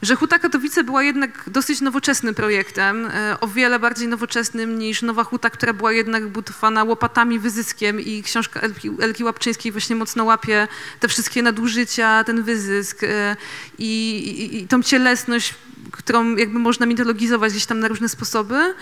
że 0.01 0.15
Huta 0.15 0.39
Katowice 0.39 0.83
była 0.83 1.03
jednak 1.03 1.43
dosyć 1.47 1.81
nowoczesnym 1.81 2.35
projektem, 2.35 3.05
e, 3.05 3.39
o 3.39 3.47
wiele 3.47 3.79
bardziej 3.79 4.07
nowoczesnym 4.07 4.79
niż 4.79 5.01
Nowa 5.01 5.23
Huta, 5.23 5.49
która 5.49 5.73
była 5.73 5.91
jednak 5.91 6.27
budowana 6.27 6.83
łopatami, 6.83 7.39
wyzyskiem 7.39 7.99
i 7.99 8.23
książka 8.23 8.59
Elki, 8.61 8.91
Elki 8.99 9.23
Łapczyńskiej 9.23 9.71
właśnie 9.71 9.95
mocno 9.95 10.23
łapie 10.23 10.67
te 10.99 11.07
wszystkie 11.07 11.41
nadużycia, 11.43 12.23
ten 12.23 12.43
wyzysk 12.43 13.03
e, 13.03 13.35
i, 13.77 14.17
i, 14.17 14.63
i 14.63 14.67
tą 14.67 14.83
cielesność, 14.83 15.55
którą 15.91 16.35
jakby 16.35 16.59
można 16.59 16.85
mitologizować 16.85 17.51
gdzieś 17.51 17.65
tam 17.65 17.79
na 17.79 17.87
różne 17.87 18.09
sposoby. 18.09 18.73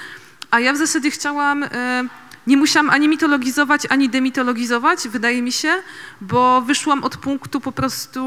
A 0.51 0.59
ja 0.59 0.74
w 0.74 0.77
zasadzie 0.77 1.12
chciałam, 1.12 1.63
e, 1.63 2.07
nie 2.48 2.58
musiałam 2.58 2.89
ani 2.89 3.08
mitologizować, 3.08 3.82
ani 3.89 4.10
demitologizować, 4.10 5.08
wydaje 5.08 5.42
mi 5.42 5.51
się, 5.51 5.74
bo 6.22 6.62
wyszłam 6.62 7.04
od 7.04 7.18
punktu 7.18 7.62
po 7.62 7.72
prostu 7.72 8.22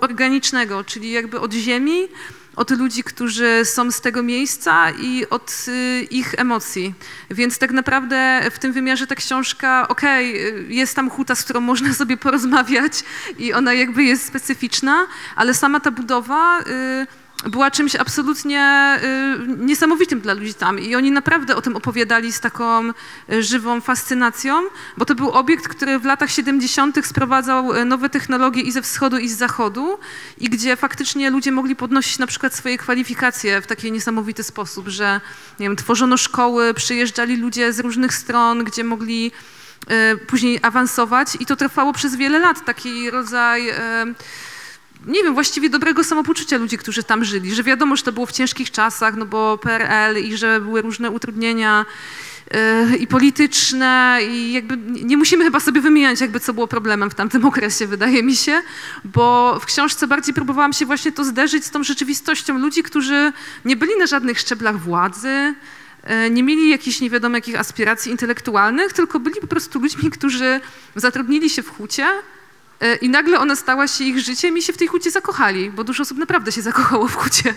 organicznego, 0.00 0.84
czyli 0.84 1.10
jakby 1.10 1.40
od 1.40 1.52
ziemi, 1.52 2.08
od 2.56 2.70
ludzi, 2.70 3.04
którzy 3.04 3.64
są 3.64 3.90
z 3.90 4.00
tego 4.00 4.22
miejsca 4.22 4.90
i 4.90 5.26
od 5.30 5.66
y, 5.68 6.06
ich 6.10 6.34
emocji. 6.34 6.94
Więc 7.30 7.58
tak 7.58 7.70
naprawdę 7.70 8.50
w 8.50 8.58
tym 8.58 8.72
wymiarze 8.72 9.06
ta 9.06 9.14
książka, 9.14 9.88
okej, 9.88 10.48
y, 10.48 10.66
jest 10.68 10.96
tam 10.96 11.10
huta, 11.10 11.34
z 11.34 11.44
którą 11.44 11.60
można 11.60 11.94
sobie 12.00 12.16
porozmawiać 12.16 12.92
i 13.38 13.52
ona 13.52 13.72
jakby 13.72 14.04
jest 14.04 14.26
specyficzna, 14.26 15.06
ale 15.36 15.54
sama 15.54 15.80
ta 15.80 15.90
budowa 15.90 16.60
y, 16.60 17.23
była 17.50 17.70
czymś 17.70 17.96
absolutnie 17.96 18.96
y, 19.02 19.66
niesamowitym 19.66 20.20
dla 20.20 20.34
ludzi 20.34 20.54
tam 20.54 20.78
i 20.78 20.94
oni 20.94 21.10
naprawdę 21.10 21.56
o 21.56 21.62
tym 21.62 21.76
opowiadali 21.76 22.32
z 22.32 22.40
taką 22.40 22.88
y, 22.88 23.42
żywą 23.42 23.80
fascynacją, 23.80 24.62
bo 24.96 25.04
to 25.04 25.14
był 25.14 25.30
obiekt, 25.30 25.68
który 25.68 25.98
w 25.98 26.04
latach 26.04 26.30
70. 26.30 27.06
sprowadzał 27.06 27.76
y, 27.76 27.84
nowe 27.84 28.08
technologie 28.08 28.62
i 28.62 28.72
ze 28.72 28.82
wschodu 28.82 29.18
i 29.18 29.28
z 29.28 29.36
zachodu 29.36 29.98
i 30.38 30.48
gdzie 30.48 30.76
faktycznie 30.76 31.30
ludzie 31.30 31.52
mogli 31.52 31.76
podnosić 31.76 32.18
na 32.18 32.26
przykład 32.26 32.54
swoje 32.54 32.78
kwalifikacje 32.78 33.60
w 33.60 33.66
taki 33.66 33.92
niesamowity 33.92 34.42
sposób, 34.42 34.88
że 34.88 35.20
nie 35.60 35.66
wiem, 35.66 35.76
tworzono 35.76 36.16
szkoły, 36.16 36.74
przyjeżdżali 36.74 37.36
ludzie 37.36 37.72
z 37.72 37.80
różnych 37.80 38.14
stron, 38.14 38.64
gdzie 38.64 38.84
mogli 38.84 39.32
później 40.26 40.58
awansować 40.62 41.28
i 41.40 41.46
to 41.46 41.56
trwało 41.56 41.92
przez 41.92 42.16
wiele 42.16 42.38
lat, 42.38 42.64
taki 42.64 43.10
rodzaj... 43.10 43.72
Y, 45.04 45.10
nie 45.10 45.22
wiem, 45.22 45.34
właściwie 45.34 45.70
dobrego 45.70 46.04
samopoczucia 46.04 46.56
ludzi, 46.56 46.78
którzy 46.78 47.02
tam 47.02 47.24
żyli, 47.24 47.54
że 47.54 47.62
wiadomo, 47.62 47.96
że 47.96 48.02
to 48.02 48.12
było 48.12 48.26
w 48.26 48.32
ciężkich 48.32 48.70
czasach, 48.70 49.16
no 49.16 49.26
bo 49.26 49.58
PRL 49.58 50.24
i 50.24 50.36
że 50.36 50.60
były 50.60 50.82
różne 50.82 51.10
utrudnienia 51.10 51.86
yy, 52.90 52.96
i 52.96 53.06
polityczne 53.06 54.18
i 54.28 54.52
jakby 54.52 54.76
nie 55.04 55.16
musimy 55.16 55.44
chyba 55.44 55.60
sobie 55.60 55.80
wymieniać 55.80 56.20
jakby 56.20 56.40
co 56.40 56.54
było 56.54 56.68
problemem 56.68 57.10
w 57.10 57.14
tamtym 57.14 57.44
okresie, 57.50 57.86
wydaje 57.86 58.22
mi 58.22 58.36
się, 58.36 58.62
bo 59.04 59.58
w 59.60 59.66
książce 59.66 60.06
bardziej 60.06 60.34
próbowałam 60.34 60.72
się 60.72 60.86
właśnie 60.86 61.12
to 61.12 61.24
zderzyć 61.24 61.64
z 61.64 61.70
tą 61.70 61.84
rzeczywistością 61.84 62.58
ludzi, 62.58 62.82
którzy 62.82 63.32
nie 63.64 63.76
byli 63.76 63.92
na 63.98 64.06
żadnych 64.06 64.40
szczeblach 64.40 64.78
władzy, 64.80 65.54
yy, 66.08 66.30
nie 66.30 66.42
mieli 66.42 66.70
jakichś 66.70 67.00
nie 67.00 67.10
wiadomo 67.10 67.36
jakich 67.36 67.60
aspiracji 67.60 68.12
intelektualnych, 68.12 68.92
tylko 68.92 69.20
byli 69.20 69.40
po 69.40 69.46
prostu 69.46 69.80
ludźmi, 69.80 70.10
którzy 70.10 70.60
zatrudnili 70.96 71.50
się 71.50 71.62
w 71.62 71.70
hucie, 71.76 72.06
I 73.00 73.08
nagle 73.08 73.38
ona 73.38 73.56
stała 73.56 73.88
się 73.88 74.04
ich 74.04 74.20
życiem 74.20 74.58
i 74.58 74.62
się 74.62 74.72
w 74.72 74.76
tej 74.76 74.88
hucie 74.88 75.10
zakochali, 75.10 75.70
bo 75.70 75.84
dużo 75.84 76.02
osób 76.02 76.18
naprawdę 76.18 76.52
się 76.52 76.62
zakochało 76.62 77.08
w 77.08 77.16
hucie. 77.16 77.54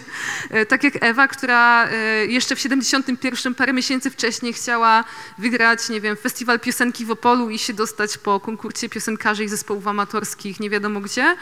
E, 0.50 0.66
tak 0.66 0.84
jak 0.84 0.94
Ewa, 1.02 1.28
która 1.28 1.88
e, 1.88 2.26
jeszcze 2.26 2.56
w 2.56 2.60
71 2.60 3.56
parę 3.56 3.74
miesięcy 3.74 4.12
wcześniej 4.12 4.54
chciała 4.54 5.04
wygrać, 5.38 5.90
nie 5.90 6.02
wiem, 6.02 6.18
festiwal 6.18 6.60
piosenki 6.60 7.06
w 7.06 7.12
Opolu 7.12 7.50
i 7.50 7.60
się 7.60 7.74
dostać 7.74 8.18
po 8.18 8.40
konkursie 8.40 8.90
piosenkarzy 8.90 9.44
i 9.44 9.50
zespołów 9.50 9.88
amatorskich, 9.88 10.60
nie 10.60 10.70
wiadomo 10.70 11.02
gdzie. 11.02 11.36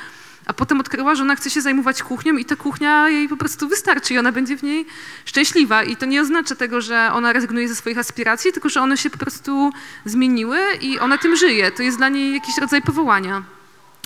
A 0.45 0.53
potem 0.53 0.79
odkryła, 0.79 1.15
że 1.15 1.23
ona 1.23 1.35
chce 1.35 1.49
się 1.49 1.61
zajmować 1.61 2.03
kuchnią 2.03 2.37
i 2.37 2.45
ta 2.45 2.55
kuchnia 2.55 3.09
jej 3.09 3.29
po 3.29 3.37
prostu 3.37 3.67
wystarczy 3.67 4.13
i 4.13 4.17
ona 4.17 4.31
będzie 4.31 4.57
w 4.57 4.63
niej 4.63 4.85
szczęśliwa. 5.25 5.83
I 5.83 5.95
to 5.95 6.05
nie 6.05 6.21
oznacza 6.21 6.55
tego, 6.55 6.81
że 6.81 7.09
ona 7.13 7.33
rezygnuje 7.33 7.67
ze 7.67 7.75
swoich 7.75 7.97
aspiracji, 7.97 8.51
tylko 8.51 8.69
że 8.69 8.81
one 8.81 8.97
się 8.97 9.09
po 9.09 9.17
prostu 9.17 9.71
zmieniły 10.05 10.59
i 10.81 10.99
ona 10.99 11.17
tym 11.17 11.35
żyje. 11.35 11.71
To 11.71 11.83
jest 11.83 11.97
dla 11.97 12.09
niej 12.09 12.33
jakiś 12.33 12.57
rodzaj 12.57 12.81
powołania. 12.81 13.43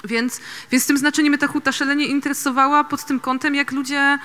Więc, 0.06 0.42
więc 0.72 0.88
tym 0.88 0.98
znaczeniem 0.98 1.32
mnie 1.32 1.38
ta 1.38 1.48
huta 1.48 1.72
szalenie 1.72 2.06
interesowała 2.06 2.84
pod 2.84 3.06
tym 3.06 3.20
kątem, 3.20 3.56
jak 3.56 3.72
ludzie 3.72 4.20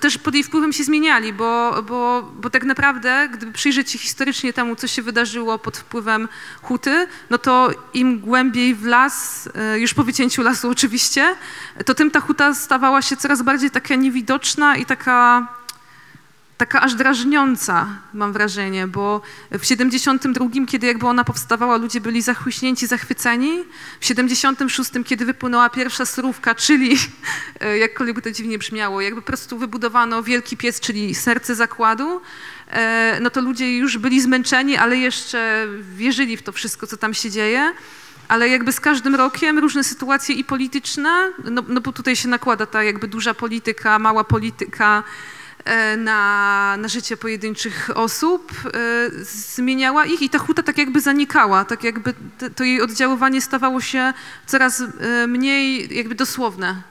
też 0.00 0.18
pod 0.18 0.34
jej 0.34 0.44
wpływem 0.44 0.72
się 0.72 0.84
zmieniali, 0.84 1.32
bo, 1.32 1.82
bo, 1.82 2.32
bo 2.36 2.50
tak 2.50 2.64
naprawdę, 2.64 3.28
gdyby 3.32 3.52
przyjrzeć 3.52 3.90
się 3.90 3.98
historycznie 3.98 4.52
temu, 4.52 4.76
co 4.76 4.86
się 4.86 5.02
wydarzyło 5.02 5.58
pod 5.58 5.76
wpływem 5.76 6.28
huty, 6.62 7.06
no 7.30 7.38
to 7.38 7.70
im 7.94 8.20
głębiej 8.20 8.74
w 8.74 8.84
las, 8.84 9.48
e, 9.54 9.78
już 9.78 9.94
po 9.94 10.04
wycięciu 10.04 10.42
lasu 10.42 10.70
oczywiście, 10.70 11.34
to 11.86 11.94
tym 11.94 12.10
ta 12.10 12.20
huta 12.20 12.54
stawała 12.54 13.02
się 13.02 13.16
coraz 13.16 13.42
bardziej 13.42 13.70
taka 13.70 13.94
niewidoczna 13.94 14.76
i 14.76 14.86
taka 14.86 15.48
taka 16.58 16.80
aż 16.80 16.94
drażniąca, 16.94 17.86
mam 18.14 18.32
wrażenie, 18.32 18.86
bo 18.86 19.20
w 19.50 19.64
72, 19.64 20.46
kiedy 20.68 20.86
jakby 20.86 21.06
ona 21.06 21.24
powstawała, 21.24 21.76
ludzie 21.76 22.00
byli 22.00 22.22
zachłyśnięci, 22.22 22.86
zachwyceni. 22.86 23.64
W 24.00 24.04
76, 24.04 24.90
kiedy 25.04 25.24
wypłynęła 25.24 25.70
pierwsza 25.70 26.06
surówka, 26.06 26.54
czyli, 26.54 26.96
e, 27.60 27.78
jakkolwiek 27.78 28.20
to 28.20 28.30
dziwnie 28.30 28.58
brzmiało, 28.58 29.00
jakby 29.00 29.22
po 29.22 29.26
prostu 29.26 29.58
wybudowano 29.58 30.22
wielki 30.22 30.56
piec, 30.56 30.80
czyli 30.80 31.14
serce 31.14 31.54
zakładu, 31.54 32.20
e, 32.70 33.18
no 33.22 33.30
to 33.30 33.40
ludzie 33.40 33.78
już 33.78 33.98
byli 33.98 34.20
zmęczeni, 34.20 34.76
ale 34.76 34.96
jeszcze 34.96 35.66
wierzyli 35.96 36.36
w 36.36 36.42
to 36.42 36.52
wszystko, 36.52 36.86
co 36.86 36.96
tam 36.96 37.14
się 37.14 37.30
dzieje 37.30 37.72
ale 38.28 38.48
jakby 38.48 38.72
z 38.72 38.80
każdym 38.80 39.14
rokiem 39.14 39.58
różne 39.58 39.84
sytuacje 39.84 40.34
i 40.34 40.44
polityczne, 40.44 41.32
no, 41.44 41.62
no 41.68 41.80
bo 41.80 41.92
tutaj 41.92 42.16
się 42.16 42.28
nakłada 42.28 42.66
ta 42.66 42.82
jakby 42.82 43.08
duża 43.08 43.34
polityka, 43.34 43.98
mała 43.98 44.24
polityka, 44.24 45.02
na, 45.96 46.76
na 46.78 46.88
życie 46.88 47.16
pojedynczych 47.16 47.90
osób, 47.94 48.52
e, 48.52 48.70
zmieniała 49.24 50.06
ich 50.06 50.22
i 50.22 50.30
ta 50.30 50.38
huta 50.38 50.62
tak 50.62 50.78
jakby 50.78 51.00
zanikała, 51.00 51.64
tak 51.64 51.84
jakby 51.84 52.14
to 52.56 52.64
jej 52.64 52.80
oddziaływanie 52.80 53.40
stawało 53.40 53.80
się 53.80 54.12
coraz 54.46 54.80
e, 54.80 55.26
mniej 55.26 55.96
jakby 55.96 56.14
dosłowne. 56.14 56.82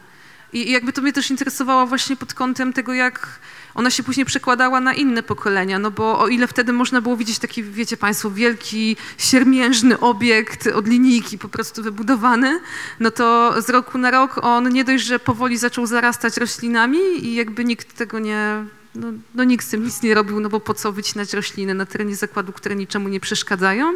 I 0.53 0.71
jakby 0.71 0.93
to 0.93 1.01
mnie 1.01 1.13
też 1.13 1.31
interesowało 1.31 1.87
właśnie 1.87 2.15
pod 2.15 2.33
kątem 2.33 2.73
tego, 2.73 2.93
jak 2.93 3.39
ona 3.75 3.89
się 3.89 4.03
później 4.03 4.25
przekładała 4.25 4.81
na 4.81 4.93
inne 4.93 5.23
pokolenia, 5.23 5.79
no 5.79 5.91
bo 5.91 6.19
o 6.19 6.27
ile 6.27 6.47
wtedy 6.47 6.73
można 6.73 7.01
było 7.01 7.17
widzieć 7.17 7.39
taki, 7.39 7.63
wiecie 7.63 7.97
Państwo, 7.97 8.31
wielki, 8.31 8.97
siermiężny 9.17 9.99
obiekt 9.99 10.67
od 10.67 10.87
linijki 10.87 11.37
po 11.37 11.49
prostu 11.49 11.83
wybudowany, 11.83 12.59
no 12.99 13.11
to 13.11 13.55
z 13.61 13.69
roku 13.69 13.97
na 13.97 14.11
rok 14.11 14.39
on 14.43 14.69
nie 14.69 14.83
dość, 14.83 15.03
że 15.03 15.19
powoli 15.19 15.57
zaczął 15.57 15.85
zarastać 15.85 16.37
roślinami 16.37 16.99
i 17.23 17.35
jakby 17.35 17.65
nikt 17.65 17.97
tego 17.97 18.19
nie, 18.19 18.65
no, 18.95 19.07
no 19.35 19.43
nikt 19.43 19.65
z 19.65 19.69
tym 19.69 19.83
nic 19.83 20.01
nie 20.01 20.13
robił, 20.13 20.39
no 20.39 20.49
bo 20.49 20.59
po 20.59 20.73
co 20.73 20.91
wycinać 20.91 21.33
rośliny 21.33 21.73
na 21.73 21.85
terenie 21.85 22.15
zakładu, 22.15 22.53
które 22.53 22.75
niczemu 22.75 23.09
nie 23.09 23.19
przeszkadzają. 23.19 23.93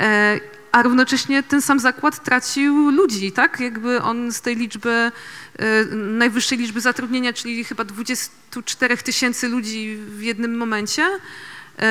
E, 0.00 0.40
a 0.72 0.82
równocześnie 0.82 1.42
ten 1.42 1.62
sam 1.62 1.80
zakład 1.80 2.24
tracił 2.24 2.90
ludzi, 2.90 3.32
tak? 3.32 3.60
Jakby 3.60 4.02
on 4.02 4.32
z 4.32 4.40
tej 4.40 4.56
liczby, 4.56 5.12
y, 5.60 5.96
najwyższej 5.96 6.58
liczby 6.58 6.80
zatrudnienia, 6.80 7.32
czyli 7.32 7.64
chyba 7.64 7.84
24 7.84 8.96
tysięcy 8.96 9.48
ludzi 9.48 9.96
w 9.96 10.22
jednym 10.22 10.56
momencie, 10.56 11.06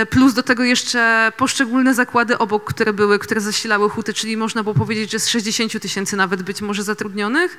y, 0.01 0.05
plus 0.05 0.33
do 0.33 0.43
tego 0.43 0.63
jeszcze 0.63 1.31
poszczególne 1.37 1.93
zakłady 1.93 2.37
obok, 2.37 2.73
które 2.73 2.93
były, 2.93 3.19
które 3.19 3.41
zasilały 3.41 3.89
huty, 3.89 4.13
czyli 4.13 4.37
można 4.37 4.63
było 4.63 4.75
powiedzieć, 4.75 5.11
że 5.11 5.19
z 5.19 5.27
60 5.27 5.79
tysięcy 5.79 6.15
nawet 6.15 6.43
być 6.43 6.61
może 6.61 6.83
zatrudnionych, 6.83 7.57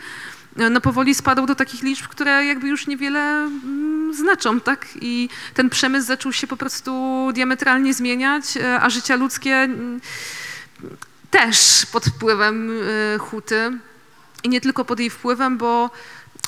y, 0.61 0.71
no 0.71 0.81
powoli 0.81 1.15
spadł 1.15 1.47
do 1.47 1.55
takich 1.55 1.83
liczb, 1.83 2.09
które 2.09 2.45
jakby 2.45 2.69
już 2.69 2.87
niewiele 2.87 3.21
mm, 3.21 4.15
znaczą, 4.15 4.61
tak? 4.61 4.87
I 5.01 5.29
ten 5.55 5.71
przemysł 5.71 6.07
zaczął 6.07 6.33
się 6.33 6.47
po 6.47 6.57
prostu 6.57 6.93
diametralnie 7.35 7.95
zmieniać, 7.95 8.45
a 8.81 8.91
życia 8.91 9.17
ludzkie 9.17 9.55
mm, 9.55 10.01
też 11.31 11.87
pod 11.93 12.05
wpływem 12.05 12.71
y, 12.71 13.19
huty 13.19 13.79
i 14.45 14.49
nie 14.49 14.61
tylko 14.61 14.85
pod 14.85 15.01
jej 15.01 15.11
wpływem, 15.11 15.59
bo 15.59 15.91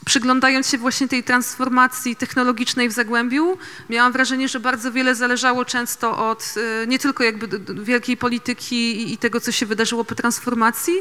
przyglądając 0.04 0.68
się 0.68 0.78
właśnie 0.78 1.08
tej 1.08 1.24
transformacji 1.24 2.16
technologicznej 2.16 2.88
w 2.88 2.92
Zagłębiu, 2.92 3.58
miałam 3.90 4.12
wrażenie, 4.12 4.48
że 4.48 4.60
bardzo 4.60 4.92
wiele 4.92 5.14
zależało 5.14 5.64
często 5.64 6.30
od 6.30 6.54
y, 6.56 6.86
nie 6.86 6.98
tylko 6.98 7.24
jakby 7.24 7.74
wielkiej 7.84 8.16
polityki 8.16 9.12
i 9.12 9.18
tego, 9.18 9.40
co 9.40 9.52
się 9.52 9.66
wydarzyło 9.66 10.04
po 10.04 10.14
transformacji, 10.14 10.94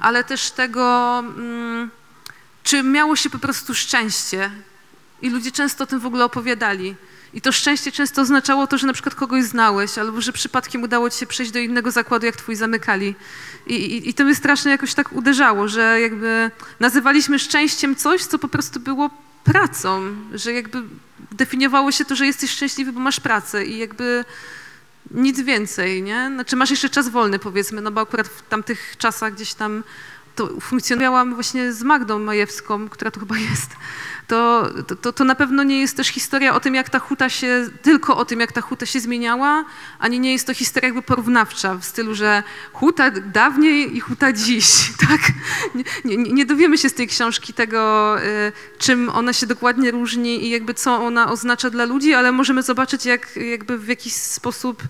ale 0.00 0.24
też 0.24 0.50
tego, 0.50 1.18
mm, 1.18 1.90
czy 2.62 2.82
miało 2.82 3.16
się 3.16 3.30
po 3.30 3.38
prostu 3.38 3.74
szczęście. 3.74 4.50
I 5.22 5.30
ludzie 5.30 5.52
często 5.52 5.84
o 5.84 5.86
tym 5.86 6.00
w 6.00 6.06
ogóle 6.06 6.24
opowiadali. 6.24 6.94
I 7.34 7.40
to 7.40 7.52
szczęście 7.52 7.92
często 7.92 8.22
oznaczało 8.22 8.66
to, 8.66 8.78
że 8.78 8.86
na 8.86 8.92
przykład 8.92 9.14
kogoś 9.14 9.44
znałeś, 9.44 9.98
albo 9.98 10.20
że 10.20 10.32
przypadkiem 10.32 10.82
udało 10.82 11.10
ci 11.10 11.18
się 11.18 11.26
przejść 11.26 11.52
do 11.52 11.58
innego 11.58 11.90
zakładu, 11.90 12.26
jak 12.26 12.36
twój 12.36 12.56
zamykali. 12.56 13.14
I, 13.66 13.74
i, 13.74 14.08
i 14.08 14.14
to 14.14 14.24
mnie 14.24 14.34
strasznie 14.34 14.70
jakoś 14.70 14.94
tak 14.94 15.12
uderzało, 15.12 15.68
że 15.68 16.00
jakby 16.00 16.50
nazywaliśmy 16.80 17.38
szczęściem 17.38 17.96
coś, 17.96 18.24
co 18.24 18.38
po 18.38 18.48
prostu 18.48 18.80
było 18.80 19.10
pracą, 19.44 20.16
że 20.34 20.52
jakby 20.52 20.82
definiowało 21.32 21.92
się 21.92 22.04
to, 22.04 22.16
że 22.16 22.26
jesteś 22.26 22.50
szczęśliwy, 22.50 22.92
bo 22.92 23.00
masz 23.00 23.20
pracę 23.20 23.66
i 23.66 23.78
jakby 23.78 24.24
nic 25.10 25.40
więcej, 25.40 26.02
nie? 26.02 26.30
Znaczy 26.34 26.56
masz 26.56 26.70
jeszcze 26.70 26.88
czas 26.90 27.08
wolny 27.08 27.38
powiedzmy, 27.38 27.80
no 27.80 27.90
bo 27.90 28.00
akurat 28.00 28.28
w 28.28 28.48
tamtych 28.48 28.94
czasach 28.98 29.34
gdzieś 29.34 29.54
tam 29.54 29.84
to 30.34 30.60
funkcjonowałam 30.60 31.34
właśnie 31.34 31.72
z 31.72 31.82
Magdą 31.82 32.18
Majewską, 32.18 32.88
która 32.88 33.10
tu 33.10 33.20
chyba 33.20 33.38
jest, 33.38 33.70
to, 34.28 34.70
to, 35.00 35.12
to 35.12 35.24
na 35.24 35.34
pewno 35.34 35.62
nie 35.62 35.80
jest 35.80 35.96
też 35.96 36.08
historia 36.08 36.54
o 36.54 36.60
tym, 36.60 36.74
jak 36.74 36.90
ta 36.90 36.98
huta 36.98 37.28
się, 37.28 37.68
tylko 37.82 38.16
o 38.16 38.24
tym, 38.24 38.40
jak 38.40 38.52
ta 38.52 38.60
huta 38.60 38.86
się 38.86 39.00
zmieniała, 39.00 39.64
ani 39.98 40.20
nie 40.20 40.32
jest 40.32 40.46
to 40.46 40.54
historia 40.54 40.88
jakby 40.88 41.02
porównawcza 41.02 41.74
w 41.74 41.84
stylu, 41.84 42.14
że 42.14 42.42
huta 42.72 43.10
dawniej 43.10 43.96
i 43.96 44.00
huta 44.00 44.32
dziś, 44.32 44.66
tak? 45.08 45.20
Nie, 45.74 46.16
nie, 46.16 46.32
nie 46.32 46.46
dowiemy 46.46 46.78
się 46.78 46.88
z 46.88 46.94
tej 46.94 47.08
książki 47.08 47.52
tego, 47.52 48.16
y, 48.22 48.52
czym 48.78 49.08
ona 49.08 49.32
się 49.32 49.46
dokładnie 49.46 49.90
różni 49.90 50.44
i 50.44 50.50
jakby 50.50 50.74
co 50.74 51.04
ona 51.04 51.30
oznacza 51.30 51.70
dla 51.70 51.84
ludzi, 51.84 52.14
ale 52.14 52.32
możemy 52.32 52.62
zobaczyć, 52.62 53.06
jak 53.06 53.36
jakby 53.36 53.78
w 53.78 53.88
jakiś 53.88 54.12
sposób 54.12 54.82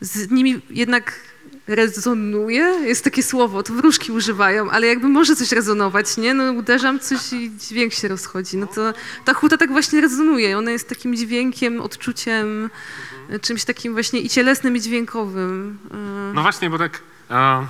z 0.00 0.30
nimi 0.30 0.60
jednak 0.70 1.20
rezonuje, 1.66 2.62
jest 2.62 3.04
takie 3.04 3.22
słowo, 3.22 3.62
to 3.62 3.72
wróżki 3.72 4.12
używają, 4.12 4.70
ale 4.70 4.86
jakby 4.86 5.08
może 5.08 5.36
coś 5.36 5.52
rezonować, 5.52 6.16
nie? 6.16 6.34
No 6.34 6.52
uderzam 6.52 7.00
coś 7.00 7.32
i 7.32 7.50
dźwięk 7.58 7.92
się 7.92 8.08
rozchodzi. 8.08 8.56
No 8.56 8.66
to 8.66 8.92
ta 9.24 9.34
huta 9.34 9.56
tak 9.56 9.70
właśnie 9.70 10.00
rezonuje. 10.00 10.58
Ona 10.58 10.70
jest 10.70 10.88
takim 10.88 11.16
dźwiękiem, 11.16 11.80
odczuciem, 11.80 12.70
czymś 13.42 13.64
takim 13.64 13.92
właśnie 13.92 14.20
i 14.20 14.28
cielesnym, 14.28 14.76
i 14.76 14.80
dźwiękowym. 14.80 15.78
Y, 16.30 16.34
No 16.34 16.42
właśnie, 16.42 16.70
bo 16.70 16.78
tak 16.78 17.02
e, 17.30 17.66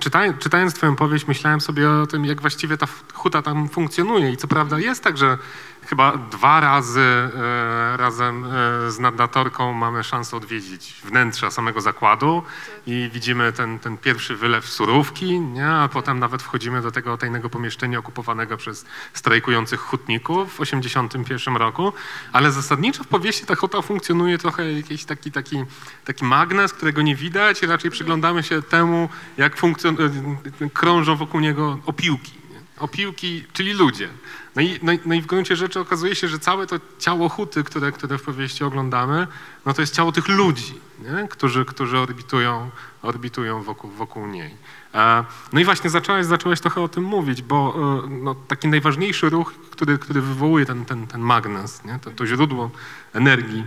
czytając, 0.00 0.38
czytając 0.38 0.74
twoją 0.74 0.96
powieść, 0.96 1.26
myślałem 1.26 1.60
sobie 1.60 1.90
o 1.90 2.06
tym, 2.06 2.24
jak 2.24 2.40
właściwie 2.40 2.76
ta 2.76 2.86
huta 3.14 3.42
tam 3.42 3.68
funkcjonuje 3.68 4.32
i 4.32 4.36
co 4.36 4.48
prawda 4.48 4.78
jest 4.78 5.02
tak, 5.04 5.16
że 5.16 5.38
chyba 5.86 6.16
dwa 6.16 6.60
razy 6.60 7.00
e, 7.00 7.96
razem 7.96 8.44
e, 8.44 8.90
z 8.90 8.98
naddatorką 8.98 9.72
mamy 9.72 10.04
szansę 10.04 10.36
odwiedzić 10.36 10.94
wnętrza 11.04 11.50
samego 11.50 11.80
zakładu 11.80 12.42
i 12.86 13.10
widzimy 13.12 13.52
ten, 13.52 13.78
ten 13.78 13.98
pierwszy 13.98 14.36
wylew 14.36 14.68
surówki, 14.68 15.40
nie? 15.40 15.68
a 15.68 15.88
potem 15.88 16.18
nawet 16.18 16.42
wchodzimy 16.42 16.82
do 16.82 16.90
tego 16.90 17.16
tajnego 17.16 17.50
pomieszczenia 17.50 17.98
okupowanego 17.98 18.56
przez 18.56 18.86
strajkujących 19.12 19.80
hutników 19.80 20.54
w 20.54 20.58
1981 20.58 21.56
roku, 21.56 21.92
ale 22.32 22.52
zasadniczo 22.52 23.04
w 23.04 23.08
powieści 23.08 23.46
ta 23.46 23.54
huta 23.54 23.82
funkcjonuje 23.82 24.38
trochę 24.38 24.72
jakiś 24.72 25.04
taki, 25.04 25.32
taki, 25.32 25.64
taki 26.04 26.24
magnes, 26.24 26.72
którego 26.72 27.02
nie 27.02 27.16
widać 27.16 27.62
i 27.62 27.66
raczej 27.66 27.90
przyglądamy 27.90 28.42
się 28.42 28.62
temu, 28.62 29.08
jak 29.36 29.52
e, 29.64 30.70
krążą 30.70 31.16
wokół 31.16 31.40
niego 31.40 31.78
opiłki. 31.86 32.32
Opiłki, 32.78 33.44
czyli 33.52 33.72
ludzie. 33.72 34.08
No 34.56 34.62
i, 34.62 34.78
no, 34.82 34.92
no 35.06 35.14
i 35.14 35.20
w 35.20 35.26
gruncie 35.26 35.56
rzeczy 35.56 35.80
okazuje 35.80 36.14
się, 36.14 36.28
że 36.28 36.38
całe 36.38 36.66
to 36.66 36.76
ciało 36.98 37.28
huty, 37.28 37.64
które, 37.64 37.92
które 37.92 38.18
w 38.18 38.22
powieści 38.22 38.64
oglądamy, 38.64 39.26
no 39.66 39.74
to 39.74 39.80
jest 39.80 39.94
ciało 39.94 40.12
tych 40.12 40.28
ludzi, 40.28 40.74
nie? 40.98 41.28
Którzy, 41.28 41.64
którzy 41.64 41.98
orbitują, 41.98 42.70
orbitują 43.02 43.62
wokół, 43.62 43.90
wokół 43.90 44.26
niej. 44.26 44.54
E, 44.94 45.24
No 45.52 45.60
i 45.60 45.64
właśnie 45.64 45.90
zacząłeś, 45.90 46.26
zacząłeś 46.26 46.60
trochę 46.60 46.80
o 46.80 46.88
tym 46.88 47.04
mówić, 47.04 47.42
bo 47.42 47.74
e, 48.04 48.08
no, 48.10 48.34
taki 48.34 48.68
najważniejszy 48.68 49.30
ruch, 49.30 49.52
który, 49.70 49.98
który 49.98 50.20
wywołuje 50.20 50.66
ten, 50.66 50.84
ten, 50.84 51.06
ten 51.06 51.20
magnes, 51.20 51.84
nie? 51.84 51.98
To, 51.98 52.10
to 52.10 52.26
źródło 52.26 52.70
energii 53.12 53.66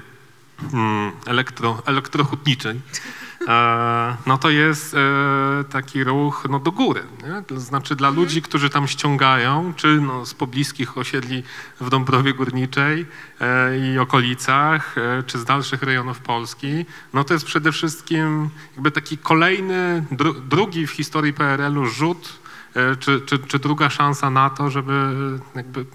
mm, 0.74 1.12
elektro, 1.25 1.82
elektrohutniczej, 1.86 2.82
no 4.25 4.38
to 4.38 4.50
jest 4.50 4.94
e, 4.94 4.98
taki 5.70 6.04
ruch 6.04 6.46
no, 6.50 6.60
do 6.60 6.72
góry. 6.72 7.04
Nie? 7.24 7.44
To 7.48 7.60
znaczy 7.60 7.96
dla 7.96 8.10
ludzi, 8.10 8.42
którzy 8.42 8.70
tam 8.70 8.88
ściągają, 8.88 9.74
czy 9.75 10.01
no, 10.01 10.25
z 10.25 10.34
pobliskich 10.34 10.98
osiedli 10.98 11.44
w 11.82 11.89
Dąbrowie 11.89 12.34
Górniczej 12.34 13.06
e, 13.42 13.77
i 13.77 14.00
okolicach, 14.00 14.96
e, 14.98 15.24
czy 15.24 15.39
z 15.39 15.46
dalszych 15.46 15.84
rejonów 15.84 16.20
Polski, 16.20 16.86
no 17.13 17.24
to 17.24 17.34
jest 17.34 17.46
przede 17.46 17.72
wszystkim 17.72 18.50
jakby 18.74 18.92
taki 18.92 19.18
kolejny, 19.18 20.06
dru, 20.12 20.34
drugi 20.34 20.88
w 20.88 20.92
historii 20.92 21.34
PRL-u 21.34 21.86
rzut, 21.86 22.39
czy, 23.00 23.22
czy, 23.22 23.39
czy 23.39 23.60
druga 23.60 23.89
szansa 23.89 24.30
na 24.30 24.50
to, 24.50 24.70
żeby 24.70 25.13
jakby 25.56 25.86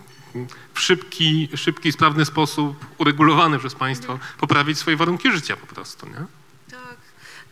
w 0.75 0.81
szybki, 0.81 1.49
szybki 1.55 1.93
sprawny 1.93 2.25
sposób 2.25 2.87
uregulowany 2.99 3.59
przez 3.59 3.75
państwo 3.75 4.19
poprawić 4.39 4.79
swoje 4.79 4.97
warunki 4.97 5.33
życia 5.33 5.57
po 5.57 5.75
prostu, 5.75 6.07
nie? 6.07 6.42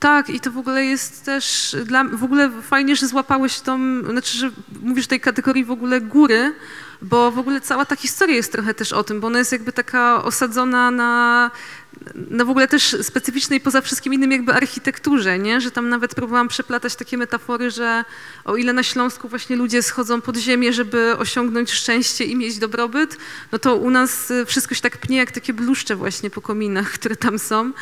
Tak. 0.01 0.31
I 0.31 0.41
to 0.41 0.51
w 0.51 0.59
ogóle 0.59 0.85
jest 0.85 1.25
też 1.25 1.77
dla 1.85 2.05
w 2.05 2.25
ogóle 2.25 2.51
fajnie, 2.63 2.97
że 2.97 3.07
złapałeś 3.07 3.61
tą, 3.61 4.03
znaczy, 4.11 4.39
że 4.39 4.51
mówisz 4.83 5.07
tej 5.07 5.21
kategorii 5.21 5.65
w 5.65 5.71
ogóle 5.71 6.01
góry, 6.01 6.55
bo 7.03 7.31
w 7.31 7.39
ogóle 7.39 7.61
cała 7.61 7.85
ta 7.85 7.97
historia 7.97 8.37
jest 8.37 8.53
trochę 8.53 8.75
też 8.75 8.93
o 8.93 9.05
tym, 9.05 9.21
bo 9.21 9.27
ona 9.27 9.39
jest 9.39 9.53
jakby 9.53 9.73
taka 9.73 10.25
osadzona 10.25 10.91
na, 10.91 11.51
na 12.15 12.45
w 12.45 12.51
ogóle 12.51 12.69
też 12.69 12.97
specyficznej 13.03 13.61
poza 13.61 13.81
wszystkim 13.81 14.15
innym 14.15 14.33
jakby 14.33 14.55
architekturze, 14.55 15.39
nie? 15.39 15.61
Że 15.61 15.71
tam 15.71 15.89
nawet 15.89 16.15
próbowałam 16.15 16.49
przeplatać 16.49 16.97
takie 16.97 17.19
metafory, 17.19 17.71
że 17.71 18.05
o 18.45 18.57
ile 18.57 18.73
na 18.73 18.83
Śląsku 18.83 19.29
właśnie 19.29 19.57
ludzie 19.57 19.83
schodzą 19.83 20.21
pod 20.21 20.37
ziemię, 20.37 20.73
żeby 20.73 21.17
osiągnąć 21.19 21.73
szczęście 21.73 22.25
i 22.25 22.37
mieć 22.37 22.59
dobrobyt, 22.59 23.17
no 23.53 23.59
to 23.59 23.77
u 23.77 23.91
nas 23.91 24.33
wszystko 24.47 24.75
się 24.75 24.81
tak 24.81 24.99
pnie 24.99 25.17
jak 25.17 25.31
takie 25.31 25.53
bluszcze 25.53 25.97
właśnie 25.97 26.31
po 26.31 26.41
kominach, 26.41 26.91
które 26.93 27.17
tam 27.17 27.39
są 27.39 27.73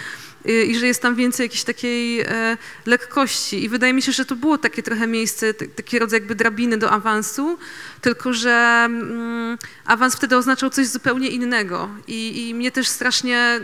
i 0.48 0.78
że 0.78 0.86
jest 0.86 1.02
tam 1.02 1.14
więcej 1.14 1.44
jakiejś 1.44 1.64
takiej 1.64 2.20
e, 2.20 2.56
lekkości. 2.86 3.64
I 3.64 3.68
wydaje 3.68 3.92
mi 3.92 4.02
się, 4.02 4.12
że 4.12 4.24
to 4.24 4.36
było 4.36 4.58
takie 4.58 4.82
trochę 4.82 5.06
miejsce, 5.06 5.54
taki 5.54 5.98
rodzaj 5.98 6.20
jakby 6.20 6.34
drabiny 6.34 6.76
do 6.76 6.90
awansu, 6.90 7.58
tylko 8.00 8.32
że 8.32 8.82
mm, 8.84 9.58
awans 9.84 10.16
wtedy 10.16 10.36
oznaczał 10.36 10.70
coś 10.70 10.86
zupełnie 10.86 11.28
innego. 11.28 11.88
I, 12.06 12.48
i 12.48 12.54
mnie 12.54 12.70
też 12.70 12.88
strasznie 12.88 13.38
e, 13.38 13.60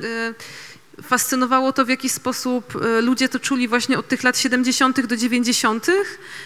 fascynowało 1.02 1.72
to, 1.72 1.84
w 1.84 1.88
jaki 1.88 2.08
sposób 2.08 2.76
e, 2.76 3.00
ludzie 3.00 3.28
to 3.28 3.40
czuli 3.40 3.68
właśnie 3.68 3.98
od 3.98 4.08
tych 4.08 4.24
lat 4.24 4.38
70. 4.38 5.06
do 5.06 5.16
90. 5.16 5.86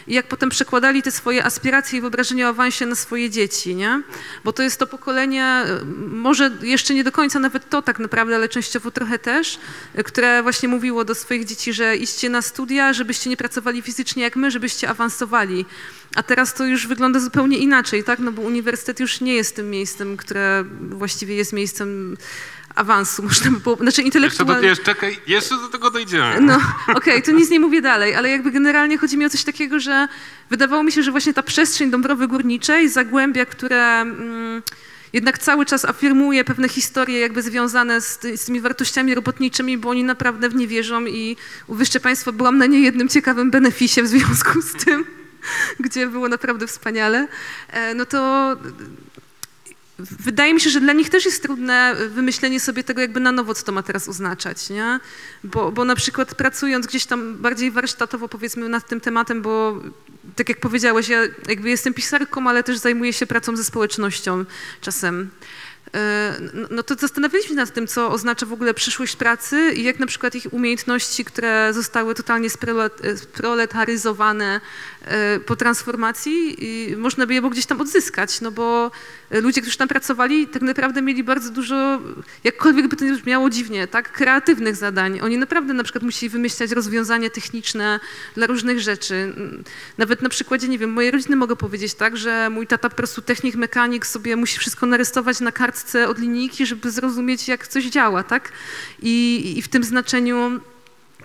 i 0.07 0.15
jak 0.15 0.29
potem 0.29 0.51
przekładali 0.51 1.03
te 1.03 1.11
swoje 1.11 1.45
aspiracje 1.45 1.99
i 1.99 2.01
wyobrażenia 2.01 2.47
o 2.47 2.51
awansie 2.51 2.87
na 2.87 2.95
swoje 2.95 3.31
dzieci, 3.31 3.75
nie? 3.75 4.03
Bo 4.45 4.53
to 4.53 4.63
jest 4.63 4.79
to 4.79 4.87
pokolenie, 4.87 5.45
e, 5.45 5.85
może 6.09 6.51
jeszcze 6.63 6.95
nie 6.95 7.05
do 7.05 7.13
końca 7.13 7.39
nawet 7.39 7.69
to 7.69 7.83
tak 7.83 7.99
naprawdę, 7.99 8.35
ale 8.35 8.49
częściowo 8.49 8.91
trochę 8.91 9.19
też, 9.19 9.59
e, 9.95 10.05
które 10.05 10.43
właśnie 10.43 10.69
mówiło 10.69 11.05
do 11.05 11.15
swoich 11.15 11.45
dzieci, 11.45 11.73
że 11.73 11.97
idźcie 11.97 12.31
na 12.31 12.43
studia, 12.43 12.93
żebyście 12.93 13.31
nie 13.31 13.37
pracowali 13.37 13.83
fizycznie 13.83 14.23
jak 14.23 14.37
my, 14.37 14.51
żebyście 14.51 14.89
awansowali. 14.89 15.67
A 16.15 16.23
teraz 16.23 16.55
to 16.55 16.65
już 16.65 16.87
wygląda 16.87 17.21
zupełnie 17.21 17.59
inaczej, 17.59 18.05
tak? 18.05 18.19
No 18.19 18.33
bo 18.33 18.43
uniwersytet 18.43 19.01
już 19.01 19.21
nie 19.21 19.35
jest 19.35 19.57
tym 19.57 19.71
miejscem, 19.71 20.17
które 20.17 20.65
właściwie 20.81 21.35
jest 21.35 21.53
miejscem 21.53 22.17
awansu, 22.79 23.23
można 23.23 23.51
by 23.51 23.61
było, 23.61 23.77
znaczy 23.77 23.87
Jeszcze 23.87 24.03
do, 24.03 24.07
intelektualnie. 24.07 24.69
jeszcze, 24.69 24.85
czekaj, 24.85 25.19
jeszcze 25.27 25.57
do 25.57 25.69
tego 25.69 25.91
dojdziemy. 25.91 26.41
No, 26.41 26.61
okej, 26.95 27.23
to 27.23 27.31
nic 27.33 27.51
nie 27.51 27.61
mówię 27.61 27.83
dalej, 27.83 28.15
ale 28.15 28.31
jakby 28.31 28.51
generalnie 28.51 28.99
chodzi 28.99 29.19
mi 29.19 29.27
o 29.27 29.31
coś 29.31 29.45
takiego, 29.45 29.81
że 29.81 30.09
wydawało 30.51 30.83
mi 30.83 30.93
się, 30.93 31.03
że 31.03 31.11
właśnie 31.11 31.35
ta 31.35 31.43
przestrzeń 31.43 31.91
Dąbrowy 31.91 32.29
Górniczej, 32.29 32.89
Zagłębia, 32.89 33.47
które 33.47 34.01
mm, 34.01 34.63
jednak 35.13 35.39
cały 35.39 35.67
czas 35.67 35.85
afirmuje 35.85 36.45
pewne 36.45 36.69
historie 36.69 37.21
jakby 37.21 37.43
związane 37.43 38.01
z, 38.01 38.19
ty, 38.19 38.37
z 38.37 38.45
tymi 38.45 38.61
wartościami 38.61 39.15
robotniczymi, 39.15 39.79
bo 39.79 39.91
oni 39.91 40.05
naprawdę 40.05 40.49
w 40.49 40.55
nie 40.55 40.67
wierzą 40.67 41.07
i 41.07 41.37
uwierzcie 41.67 42.01
Państwo, 42.01 42.33
byłam 42.33 42.59
na 42.59 42.67
niejednym 42.67 43.09
ciekawym 43.09 43.51
beneficie 43.51 44.03
w 44.03 44.07
związku 44.07 44.63
z 44.63 44.73
tym, 44.85 45.05
gdzie 45.81 46.07
było 46.07 46.29
naprawdę 46.29 46.67
wspaniale, 46.67 47.29
e, 47.69 47.95
no 47.95 48.07
to 48.07 48.57
wydaje 49.99 50.55
mi 50.55 50.61
się, 50.61 50.71
że 50.71 50.81
dla 50.81 50.93
nich 50.93 51.11
też 51.11 51.25
jest 51.25 51.43
trudne 51.43 51.97
wymyślenie 52.09 52.61
sobie 52.61 52.85
tego 52.85 53.01
jakby 53.01 53.21
na 53.21 53.33
nowo, 53.33 53.55
co 53.55 53.65
to 53.65 53.73
ma 53.73 53.83
teraz 53.83 54.09
oznaczać, 54.09 54.71
nie? 54.71 55.01
Bo, 55.45 55.73
bo 55.73 55.85
na 55.85 55.95
przykład 55.95 56.35
pracując 56.35 56.87
gdzieś 56.87 57.07
tam 57.07 57.37
bardziej 57.37 57.71
warsztatowo 57.71 58.29
powiedzmy 58.29 58.69
nad 58.69 58.89
tym 58.89 59.01
tematem, 59.01 59.43
bo 59.43 59.83
tak 60.37 60.49
jak 60.49 60.61
powiedziałeś, 60.61 61.09
ja 61.09 61.21
jakby 61.49 61.71
jestem 61.71 61.95
pisarką, 61.95 62.49
ale 62.49 62.63
też 62.63 62.79
zajmuję 62.79 63.13
się 63.13 63.27
pracą 63.27 63.57
ze 63.57 63.65
społecznością 63.65 64.45
czasem. 64.81 65.31
E, 65.95 66.39
No 66.71 66.83
to 66.83 66.95
zastanawialiśmy 66.95 67.49
się 67.49 67.55
nad 67.57 67.73
tym, 67.75 67.87
co 67.87 68.11
oznacza 68.11 68.47
w 68.47 68.53
ogóle 68.53 68.75
przyszłość 68.75 69.17
pracy 69.17 69.73
i 69.77 69.83
jak 69.83 69.99
na 69.99 70.07
przykład 70.07 70.35
ich 70.35 70.47
umiejętności, 70.53 71.25
które 71.25 71.71
zostały 71.75 72.15
totalnie 72.15 72.49
sprole- 72.49 73.17
sproletaryzowane 73.17 74.61
e, 75.05 75.41
po 75.41 75.57
transformacji, 75.57 76.57
można 76.97 77.27
by 77.27 77.35
je 77.35 77.41
było 77.41 77.51
gdzieś 77.51 77.67
tam 77.67 77.81
odzyskać, 77.81 78.41
no 78.41 78.51
bo 78.51 78.91
ludzie, 79.31 79.61
którzy 79.63 79.79
tam 79.79 79.89
pracowali, 79.89 80.47
tak 80.47 80.63
naprawdę 80.63 81.03
mieli 81.03 81.25
bardzo 81.25 81.51
dużo, 81.51 82.01
jakkolwiek 82.45 82.89
by 82.89 82.97
to 82.97 83.05
nie 83.05 83.13
brzmiało 83.13 83.51
dziwnie, 83.51 83.87
tak, 83.87 84.13
kreatywnych 84.13 84.77
zadań. 84.77 85.21
Oni 85.21 85.39
naprawdę 85.39 85.73
na 85.75 85.83
przykład 85.83 86.05
musieli 86.05 86.31
wymyślać 86.31 86.71
rozwiązania 86.71 87.31
techniczne 87.31 88.01
dla 88.35 88.47
różnych 88.47 88.81
rzeczy. 88.81 89.35
Nawet 89.99 90.23
na 90.23 90.29
przykładzie, 90.29 90.69
nie 90.69 90.79
wiem, 90.79 90.91
mojej 90.91 91.11
rodziny 91.11 91.37
mogę 91.37 91.57
powiedzieć 91.57 91.95
tak, 91.95 92.17
że 92.17 92.51
mój 92.51 92.67
tata 92.67 92.89
po 92.89 92.97
prostu 92.97 93.23
technik, 93.23 93.55
mechanik 93.55 94.07
sobie 94.07 94.37
musi 94.37 94.59
wszystko 94.59 94.87
narysować 94.87 95.41
na 95.41 95.53
kartce 95.53 95.78
od 96.09 96.19
linijki, 96.19 96.67
żeby 96.67 96.91
zrozumieć, 96.91 97.49
jak 97.49 97.69
coś 97.69 97.85
działa, 97.85 98.23
tak? 98.23 98.53
I, 99.03 99.55
i 99.57 99.63
w 99.63 99.69
tym 99.69 99.85
znaczeniu 99.85 100.61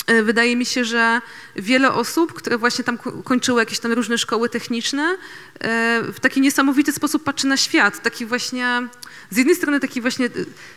e, 0.08 0.24
Wydaje 0.24 0.56
mi 0.56 0.66
się, 0.66 0.86
że 0.86 1.22
wiele 1.56 1.94
osób, 1.94 2.34
które 2.34 2.58
właśnie 2.58 2.84
tam 2.84 2.98
ko- 2.98 3.12
kończyły 3.12 3.62
jakieś 3.62 3.80
tam 3.80 3.92
różne 3.92 4.18
szkoły 4.18 4.50
techniczne, 4.50 5.18
e, 5.60 6.02
w 6.13 6.20
taki 6.20 6.42
niesamowity 6.42 6.92
sposób 6.92 7.24
patrzy 7.24 7.48
na 7.48 7.58
świat. 7.58 8.02
Taki 8.02 8.26
właśnie, 8.26 8.88
z 9.30 9.38
jednej 9.38 9.56
strony 9.56 9.80
taki 9.80 10.02
właśnie 10.02 10.26
e, 10.26 10.30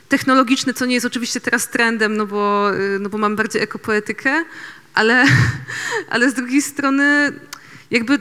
technologiczny, 0.08 0.74
co 0.74 0.86
nie 0.86 0.94
jest 0.94 1.06
oczywiście 1.06 1.40
teraz 1.40 1.68
trendem, 1.68 2.16
no 2.16 2.26
bo, 2.26 2.70
no 3.00 3.08
bo 3.08 3.18
mam 3.18 3.36
bardziej 3.36 3.62
ekopoetykę, 3.62 4.44
ale, 4.94 5.24
ale 6.10 6.30
z 6.30 6.34
drugiej 6.34 6.62
strony 6.62 7.32
jakby 7.90 8.18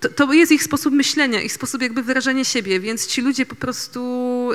to, 0.00 0.08
to 0.08 0.32
jest 0.32 0.52
ich 0.52 0.62
sposób 0.62 0.94
myślenia, 0.94 1.40
ich 1.40 1.52
sposób 1.52 1.82
jakby 1.82 2.02
wyrażania 2.02 2.44
siebie, 2.44 2.80
więc 2.80 3.06
ci 3.06 3.20
ludzie 3.20 3.46
po 3.46 3.54
prostu 3.54 4.50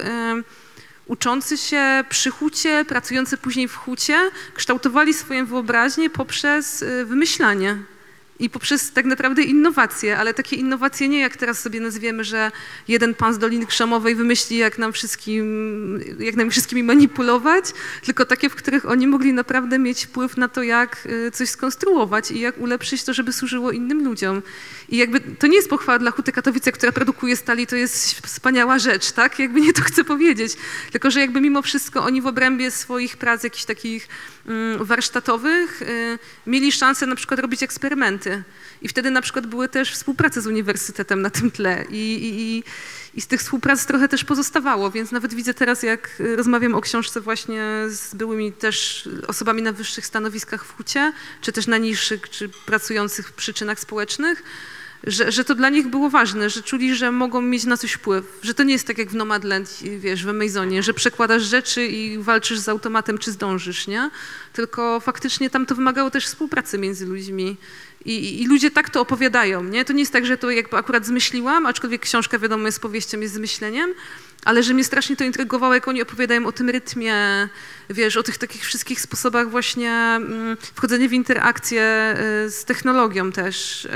uczący 1.05 1.57
się 1.57 2.03
przy 2.09 2.31
hucie, 2.31 2.85
pracujący 2.87 3.37
później 3.37 3.67
w 3.67 3.75
hucie, 3.75 4.19
kształtowali 4.53 5.13
swoją 5.13 5.45
wyobraźnię 5.45 6.09
poprzez 6.09 6.81
y, 6.81 7.05
wymyślanie. 7.05 7.92
I 8.39 8.49
poprzez 8.49 8.91
tak 8.91 9.05
naprawdę 9.05 9.43
innowacje, 9.43 10.17
ale 10.17 10.33
takie 10.33 10.55
innowacje 10.55 11.09
nie 11.09 11.19
jak 11.19 11.37
teraz 11.37 11.59
sobie 11.59 11.79
nazwiemy, 11.79 12.23
że 12.23 12.51
jeden 12.87 13.13
pan 13.13 13.33
z 13.33 13.37
Doliny 13.37 13.65
Krzemowej 13.65 14.15
wymyśli, 14.15 14.57
jak 14.57 14.77
nam 14.77 14.93
wszystkim, 14.93 15.99
jak 16.19 16.35
nami 16.35 16.51
wszystkimi 16.51 16.83
manipulować, 16.83 17.65
tylko 18.05 18.25
takie, 18.25 18.49
w 18.49 18.55
których 18.55 18.89
oni 18.89 19.07
mogli 19.07 19.33
naprawdę 19.33 19.79
mieć 19.79 20.05
wpływ 20.05 20.37
na 20.37 20.47
to, 20.47 20.63
jak 20.63 21.05
y, 21.05 21.31
coś 21.31 21.49
skonstruować 21.49 22.31
i 22.31 22.39
jak 22.39 22.57
ulepszyć 22.57 23.03
to, 23.03 23.13
żeby 23.13 23.33
służyło 23.33 23.71
innym 23.71 24.03
ludziom. 24.03 24.41
I 24.89 24.97
jakby 24.97 25.19
to 25.19 25.47
nie 25.47 25.55
jest 25.55 25.69
pochwała 25.69 25.99
dla 25.99 26.11
Huty 26.11 26.31
Katowice, 26.31 26.71
która 26.71 26.91
produkuje 26.91 27.35
stali, 27.35 27.67
to 27.67 27.75
jest 27.75 28.19
wspaniała 28.27 28.79
rzecz, 28.79 29.11
tak? 29.11 29.39
Jakby 29.39 29.61
nie 29.61 29.73
to 29.73 29.81
chcę 29.81 30.03
powiedzieć. 30.03 30.53
Tylko, 30.91 31.11
że 31.11 31.19
jakby 31.19 31.41
mimo 31.41 31.61
wszystko 31.61 32.03
oni 32.03 32.21
w 32.21 32.27
obrębie 32.27 32.71
swoich 32.71 33.17
prac 33.17 33.43
jakichś 33.43 33.65
takich 33.65 34.07
warsztatowych 34.79 35.81
y, 35.81 36.19
mieli 36.47 36.71
szansę 36.71 37.05
na 37.05 37.15
przykład 37.15 37.39
robić 37.39 37.63
eksperymenty. 37.63 38.43
I 38.81 38.87
wtedy 38.87 39.11
na 39.11 39.21
przykład 39.21 39.47
były 39.47 39.69
też 39.69 39.91
współprace 39.91 40.41
z 40.41 40.47
uniwersytetem 40.47 41.21
na 41.21 41.29
tym 41.29 41.51
tle. 41.51 41.85
I, 41.89 41.95
i, 41.95 42.63
i, 43.17 43.21
z 43.21 43.27
tych 43.27 43.41
współprac 43.41 43.85
trochę 43.85 44.07
też 44.07 44.23
pozostawało, 44.23 44.91
więc 44.91 45.11
nawet 45.11 45.33
widzę 45.33 45.53
teraz, 45.53 45.83
jak 45.83 46.21
rozmawiam 46.35 46.75
o 46.75 46.81
książce 46.81 47.21
właśnie 47.21 47.63
z 47.87 48.15
byłymi 48.15 48.51
też 48.51 49.09
osobami 49.27 49.61
na 49.61 49.71
wyższych 49.71 50.05
stanowiskach 50.05 50.65
w 50.65 50.77
hucie, 50.77 51.13
czy 51.41 51.51
też 51.51 51.67
na 51.67 51.77
niższych, 51.77 52.29
czy 52.29 52.49
pracujących 52.49 53.27
w 53.27 53.33
przyczynach 53.33 53.79
społecznych, 53.79 54.43
że, 55.07 55.31
że 55.31 55.45
to 55.45 55.55
dla 55.55 55.69
nich 55.69 55.87
było 55.87 56.09
ważne, 56.09 56.49
że 56.49 56.63
czuli, 56.63 56.95
że 56.95 57.11
mogą 57.11 57.41
mieć 57.41 57.63
na 57.63 57.77
coś 57.77 57.91
wpływ, 57.91 58.25
że 58.41 58.53
to 58.53 58.63
nie 58.63 58.73
jest 58.73 58.87
tak 58.87 58.97
jak 58.97 59.09
w 59.09 59.15
Nomadland, 59.15 59.79
wiesz, 59.97 60.25
w 60.25 60.29
Amazonie, 60.29 60.83
że 60.83 60.93
przekładasz 60.93 61.43
rzeczy 61.43 61.87
i 61.87 62.17
walczysz 62.17 62.59
z 62.59 62.69
automatem, 62.69 63.17
czy 63.17 63.31
zdążysz, 63.31 63.87
nie? 63.87 64.09
Tylko 64.53 64.99
faktycznie 64.99 65.49
tam 65.49 65.65
to 65.65 65.75
wymagało 65.75 66.11
też 66.11 66.25
współpracy 66.25 66.77
między 66.77 67.05
ludźmi. 67.05 67.57
I, 68.05 68.41
I, 68.41 68.47
ludzie 68.47 68.71
tak 68.71 68.89
to 68.89 69.01
opowiadają, 69.01 69.63
nie? 69.63 69.85
To 69.85 69.93
nie 69.93 69.99
jest 69.99 70.13
tak, 70.13 70.25
że 70.25 70.37
to 70.37 70.51
jakby 70.51 70.77
akurat 70.77 71.05
zmyśliłam, 71.05 71.65
aczkolwiek 71.65 72.01
książka, 72.01 72.39
wiadomo, 72.39 72.65
jest 72.65 72.79
powieścią, 72.79 73.19
jest 73.19 73.33
zmyśleniem, 73.33 73.93
ale 74.45 74.63
że 74.63 74.73
mnie 74.73 74.83
strasznie 74.83 75.15
to 75.15 75.23
intrygowało, 75.23 75.73
jak 75.73 75.87
oni 75.87 76.01
opowiadają 76.01 76.45
o 76.45 76.51
tym 76.51 76.69
rytmie, 76.69 77.15
wiesz, 77.89 78.17
o 78.17 78.23
tych 78.23 78.37
takich 78.37 78.65
wszystkich 78.65 79.01
sposobach 79.01 79.49
właśnie 79.49 79.91
mm, 79.91 80.57
wchodzenia 80.75 81.07
w 81.09 81.13
interakcję 81.13 82.15
y, 82.45 82.49
z 82.49 82.65
technologią 82.65 83.31
też. 83.31 83.85
Y, 83.85 83.89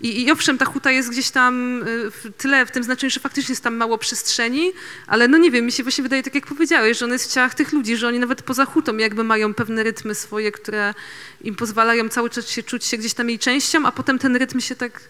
I, 0.00 0.22
I 0.22 0.32
owszem, 0.32 0.58
ta 0.58 0.64
huta 0.64 0.90
jest 0.90 1.10
gdzieś 1.10 1.30
tam 1.30 1.82
y, 1.82 2.10
w 2.10 2.32
tyle, 2.36 2.66
w 2.66 2.70
tym 2.70 2.84
znaczeniu, 2.84 3.10
że 3.10 3.20
faktycznie 3.20 3.52
jest 3.52 3.64
tam 3.64 3.76
mało 3.76 3.98
przestrzeni, 3.98 4.72
ale 5.06 5.28
no 5.28 5.38
nie 5.38 5.50
wiem, 5.50 5.64
mi 5.64 5.72
się 5.72 5.82
właśnie 5.82 6.02
wydaje, 6.02 6.22
tak 6.22 6.34
jak 6.34 6.46
powiedziałeś, 6.46 6.98
że 6.98 7.04
on 7.04 7.12
jest 7.12 7.30
w 7.30 7.34
ciałach 7.34 7.54
tych 7.54 7.72
ludzi, 7.72 7.96
że 7.96 8.08
oni 8.08 8.18
nawet 8.18 8.42
poza 8.42 8.64
hutą 8.64 8.96
jakby 8.96 9.24
mają 9.24 9.54
pewne 9.54 9.82
rytmy 9.82 10.14
swoje, 10.14 10.52
które 10.52 10.94
im 11.40 11.54
pozwalają 11.54 12.08
cały 12.08 12.30
czas 12.30 12.48
się 12.48 12.62
czuć 12.62 12.84
się 12.84 12.98
gdzieś 12.98 13.14
tam 13.14 13.28
jej 13.28 13.38
częścią, 13.38 13.86
a 13.86 13.92
potem 13.92 14.18
ten 14.18 14.36
rytm 14.36 14.60
się 14.60 14.76
tak 14.76 15.00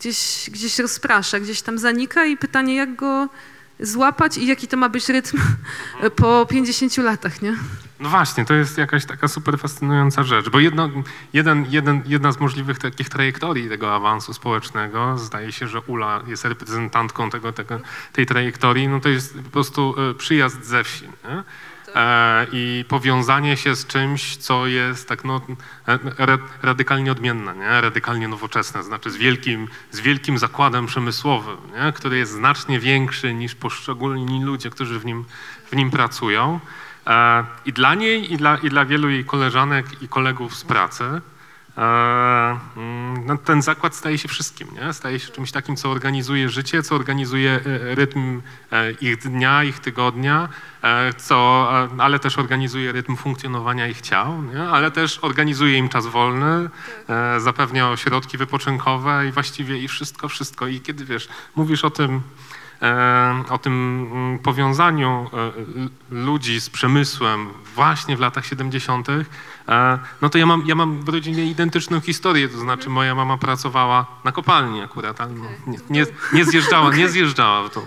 gdzieś, 0.00 0.50
gdzieś 0.52 0.78
rozprasza, 0.78 1.40
gdzieś 1.40 1.62
tam 1.62 1.78
zanika 1.78 2.24
i 2.24 2.36
pytanie, 2.36 2.74
jak 2.74 2.96
go 2.96 3.28
złapać 3.82 4.36
i 4.36 4.46
jaki 4.46 4.68
to 4.68 4.76
ma 4.76 4.88
być 4.88 5.08
rytm 5.08 5.38
po 6.16 6.46
50 6.46 6.96
latach, 6.96 7.42
nie? 7.42 7.56
No 8.00 8.08
właśnie, 8.08 8.44
to 8.44 8.54
jest 8.54 8.78
jakaś 8.78 9.06
taka 9.06 9.28
super 9.28 9.58
fascynująca 9.58 10.22
rzecz, 10.22 10.48
bo 10.48 10.60
jedno, 10.60 10.90
jeden, 11.32 11.66
jeden, 11.70 12.02
jedna 12.06 12.32
z 12.32 12.40
możliwych 12.40 12.78
takich 12.78 13.08
trajektorii 13.08 13.68
tego 13.68 13.94
awansu 13.94 14.32
społecznego, 14.34 15.18
zdaje 15.18 15.52
się, 15.52 15.68
że 15.68 15.80
Ula 15.80 16.22
jest 16.26 16.44
reprezentantką 16.44 17.30
tego, 17.30 17.52
tego, 17.52 17.80
tej 18.12 18.26
trajektorii, 18.26 18.88
no 18.88 19.00
to 19.00 19.08
jest 19.08 19.34
po 19.34 19.50
prostu 19.50 19.94
e, 20.10 20.14
przyjazd 20.14 20.64
ze 20.64 20.84
wsi. 20.84 21.04
Nie? 21.04 21.42
E, 21.94 22.46
i 22.52 22.84
powiązanie 22.88 23.56
się 23.56 23.76
z 23.76 23.86
czymś, 23.86 24.36
co 24.36 24.66
jest 24.66 25.08
tak 25.08 25.24
no, 25.24 25.40
e, 25.88 25.98
radykalnie 26.62 27.12
odmienne, 27.12 27.54
nie? 27.56 27.80
radykalnie 27.80 28.28
nowoczesne, 28.28 28.82
znaczy 28.82 29.10
z 29.10 29.16
wielkim, 29.16 29.68
z 29.90 30.00
wielkim 30.00 30.38
zakładem 30.38 30.86
przemysłowym, 30.86 31.56
nie? 31.72 31.92
który 31.92 32.18
jest 32.18 32.32
znacznie 32.32 32.80
większy 32.80 33.34
niż 33.34 33.54
poszczególni 33.54 34.44
ludzie, 34.44 34.70
którzy 34.70 34.98
w 34.98 35.04
nim, 35.04 35.24
w 35.70 35.76
nim 35.76 35.90
pracują. 35.90 36.60
E, 37.06 37.44
I 37.64 37.72
dla 37.72 37.94
niej, 37.94 38.32
i 38.32 38.36
dla, 38.36 38.56
i 38.56 38.68
dla 38.68 38.84
wielu 38.84 39.08
jej 39.08 39.24
koleżanek 39.24 40.02
i 40.02 40.08
kolegów 40.08 40.56
z 40.56 40.64
pracy, 40.64 41.20
no, 43.26 43.36
ten 43.36 43.62
zakład 43.62 43.94
staje 43.94 44.18
się 44.18 44.28
wszystkim, 44.28 44.68
nie? 44.74 44.92
staje 44.92 45.20
się 45.20 45.32
czymś 45.32 45.52
takim, 45.52 45.76
co 45.76 45.90
organizuje 45.90 46.48
życie, 46.48 46.82
co 46.82 46.94
organizuje 46.94 47.60
rytm 47.94 48.42
ich 49.00 49.16
dnia, 49.16 49.64
ich 49.64 49.78
tygodnia, 49.78 50.48
E, 50.82 51.12
co, 51.14 51.68
e, 51.72 52.02
ale 52.02 52.18
też 52.18 52.38
organizuje 52.38 52.92
rytm 52.92 53.16
funkcjonowania 53.16 53.88
ich 53.88 54.00
ciał, 54.00 54.42
nie? 54.42 54.62
ale 54.62 54.90
też 54.90 55.18
organizuje 55.22 55.78
im 55.78 55.88
czas 55.88 56.06
wolny, 56.06 56.68
e, 57.08 57.40
zapewnia 57.40 57.90
ośrodki 57.90 58.38
wypoczynkowe 58.38 59.28
i 59.28 59.32
właściwie 59.32 59.78
i 59.78 59.88
wszystko, 59.88 60.28
wszystko. 60.28 60.66
I 60.66 60.80
kiedy 60.80 61.04
wiesz, 61.04 61.28
mówisz 61.56 61.84
o 61.84 61.90
tym, 61.90 62.22
o 63.50 63.58
tym 63.58 64.06
mm, 64.12 64.38
powiązaniu 64.38 65.30
ludzi 66.10 66.60
z 66.60 66.70
przemysłem 66.70 67.48
właśnie 67.74 68.16
w 68.16 68.20
latach 68.20 68.46
70., 68.46 69.08
no 70.22 70.28
to 70.28 70.38
ja 70.38 70.46
mam, 70.46 70.66
ja 70.66 70.74
mam 70.74 71.04
w 71.04 71.08
rodzinie 71.08 71.44
identyczną 71.44 72.00
historię, 72.00 72.48
to 72.48 72.58
znaczy 72.58 72.90
moja 72.90 73.14
mama 73.14 73.38
pracowała 73.38 74.06
na 74.24 74.32
kopalni 74.32 74.82
akurat, 74.82 75.20
ale 75.20 75.32
no, 75.32 75.44
nie, 75.66 75.78
nie, 75.90 76.06
nie 76.32 76.44
zjeżdżała, 76.44 76.96
nie 76.96 77.08
zjeżdżała 77.08 77.68
w 77.68 77.70
to. 77.70 77.82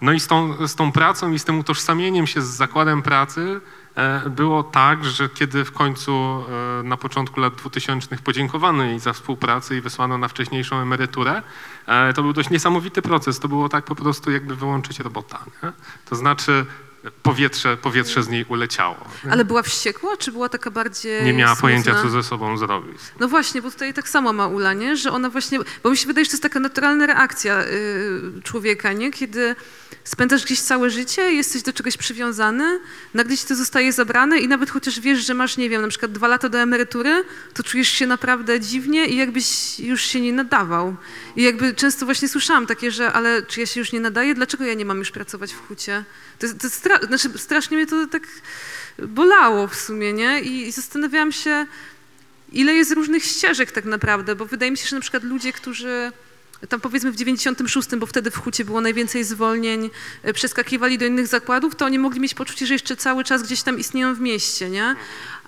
No 0.00 0.12
i 0.12 0.20
z 0.20 0.26
tą, 0.26 0.66
z 0.68 0.74
tą 0.74 0.92
pracą 0.92 1.32
i 1.32 1.38
z 1.38 1.44
tym 1.44 1.58
utożsamieniem 1.58 2.26
się 2.26 2.42
z 2.42 2.46
zakładem 2.46 3.02
pracy 3.02 3.60
e, 3.60 3.83
było 4.30 4.62
tak, 4.62 5.04
że 5.04 5.28
kiedy 5.28 5.64
w 5.64 5.72
końcu 5.72 6.12
e, 6.12 6.82
na 6.82 6.96
początku 6.96 7.40
lat 7.40 7.54
2000 7.54 8.16
podziękowano 8.16 8.84
jej 8.84 9.00
za 9.00 9.12
współpracę 9.12 9.76
i 9.76 9.80
wysłano 9.80 10.18
na 10.18 10.28
wcześniejszą 10.28 10.76
emeryturę, 10.76 11.42
e, 11.86 12.12
to 12.12 12.22
był 12.22 12.32
dość 12.32 12.50
niesamowity 12.50 13.02
proces. 13.02 13.40
To 13.40 13.48
było 13.48 13.68
tak 13.68 13.84
po 13.84 13.94
prostu 13.94 14.30
jakby 14.30 14.56
wyłączyć 14.56 15.00
robota. 15.00 15.44
Nie? 15.62 15.72
To 16.04 16.16
znaczy 16.16 16.66
powietrze, 17.22 17.76
powietrze 17.76 18.22
z 18.22 18.28
niej 18.28 18.44
uleciało. 18.48 18.96
Ale 19.30 19.44
była 19.44 19.62
wściekła, 19.62 20.16
czy 20.16 20.32
była 20.32 20.48
taka 20.48 20.70
bardziej 20.70 21.24
Nie 21.24 21.32
miała 21.32 21.54
smutna? 21.54 21.60
pojęcia, 21.62 22.02
co 22.02 22.08
ze 22.08 22.22
sobą 22.22 22.56
zrobić. 22.58 22.98
No 23.20 23.28
właśnie, 23.28 23.62
bo 23.62 23.70
tutaj 23.70 23.94
tak 23.94 24.08
samo 24.08 24.32
ma 24.32 24.46
Ula, 24.46 24.72
nie? 24.72 24.96
że 24.96 25.12
ona 25.12 25.30
właśnie, 25.30 25.58
bo 25.82 25.90
mi 25.90 25.96
się 25.96 26.06
wydaje, 26.06 26.24
że 26.24 26.30
to 26.30 26.34
jest 26.34 26.42
taka 26.42 26.60
naturalna 26.60 27.06
reakcja 27.06 27.64
y, 27.64 28.42
człowieka, 28.42 28.92
nie? 28.92 29.10
kiedy 29.12 29.56
spędzasz 30.04 30.44
gdzieś 30.44 30.60
całe 30.60 30.90
życie, 30.90 31.22
jesteś 31.32 31.62
do 31.62 31.72
czegoś 31.72 31.96
przywiązany, 31.96 32.80
nagle 33.14 33.36
ci 33.36 33.46
to 33.46 33.54
zostaje 33.54 33.92
zabrane 33.92 34.38
i 34.38 34.48
nawet 34.48 34.70
chociaż 34.70 35.00
wiesz, 35.00 35.26
że 35.26 35.34
masz, 35.34 35.56
nie 35.56 35.70
wiem, 35.70 35.82
na 35.82 35.88
przykład 35.88 36.12
dwa 36.12 36.28
lata 36.28 36.48
do 36.48 36.58
emerytury, 36.58 37.24
to 37.54 37.62
czujesz 37.62 37.88
się 37.88 38.06
naprawdę 38.06 38.60
dziwnie 38.60 39.06
i 39.06 39.16
jakbyś 39.16 39.80
już 39.80 40.02
się 40.02 40.20
nie 40.20 40.32
nadawał. 40.32 40.96
I 41.36 41.42
jakby 41.42 41.74
często 41.74 42.04
właśnie 42.04 42.28
słyszałam 42.28 42.66
takie, 42.66 42.90
że 42.90 43.12
ale 43.12 43.42
czy 43.42 43.60
ja 43.60 43.66
się 43.66 43.80
już 43.80 43.92
nie 43.92 44.00
nadaję, 44.00 44.34
dlaczego 44.34 44.64
ja 44.64 44.74
nie 44.74 44.84
mam 44.84 44.98
już 44.98 45.10
pracować 45.10 45.52
w 45.52 45.68
hucie? 45.68 46.04
To, 46.38 46.46
to 46.60 46.70
stra 46.96 47.06
znaczy, 47.06 47.38
strasznie 47.38 47.76
mnie 47.76 47.86
to 47.86 48.06
tak 48.06 48.22
bolało 48.98 49.68
w 49.68 49.74
sumie, 49.74 50.12
nie? 50.12 50.40
I, 50.40 50.68
I 50.68 50.72
zastanawiałam 50.72 51.32
się, 51.32 51.66
ile 52.52 52.74
jest 52.74 52.92
różnych 52.92 53.24
ścieżek 53.24 53.72
tak 53.72 53.84
naprawdę, 53.84 54.36
bo 54.36 54.46
wydaje 54.46 54.70
mi 54.70 54.76
się, 54.76 54.88
że 54.88 54.96
na 54.96 55.02
przykład 55.02 55.24
ludzie, 55.24 55.52
którzy 55.52 56.12
tam 56.68 56.80
powiedzmy 56.80 57.12
w 57.12 57.16
96, 57.16 57.96
bo 57.96 58.06
wtedy 58.06 58.30
w 58.30 58.36
Hucie 58.36 58.64
było 58.64 58.80
najwięcej 58.80 59.24
zwolnień, 59.24 59.90
e, 60.22 60.32
przeskakiwali 60.32 60.98
do 60.98 61.06
innych 61.06 61.26
zakładów, 61.26 61.74
to 61.74 61.84
oni 61.84 61.98
mogli 61.98 62.20
mieć 62.20 62.34
poczucie, 62.34 62.66
że 62.66 62.74
jeszcze 62.74 62.96
cały 62.96 63.24
czas 63.24 63.42
gdzieś 63.42 63.62
tam 63.62 63.78
istnieją 63.78 64.14
w 64.14 64.20
mieście, 64.20 64.70
nie? 64.70 64.96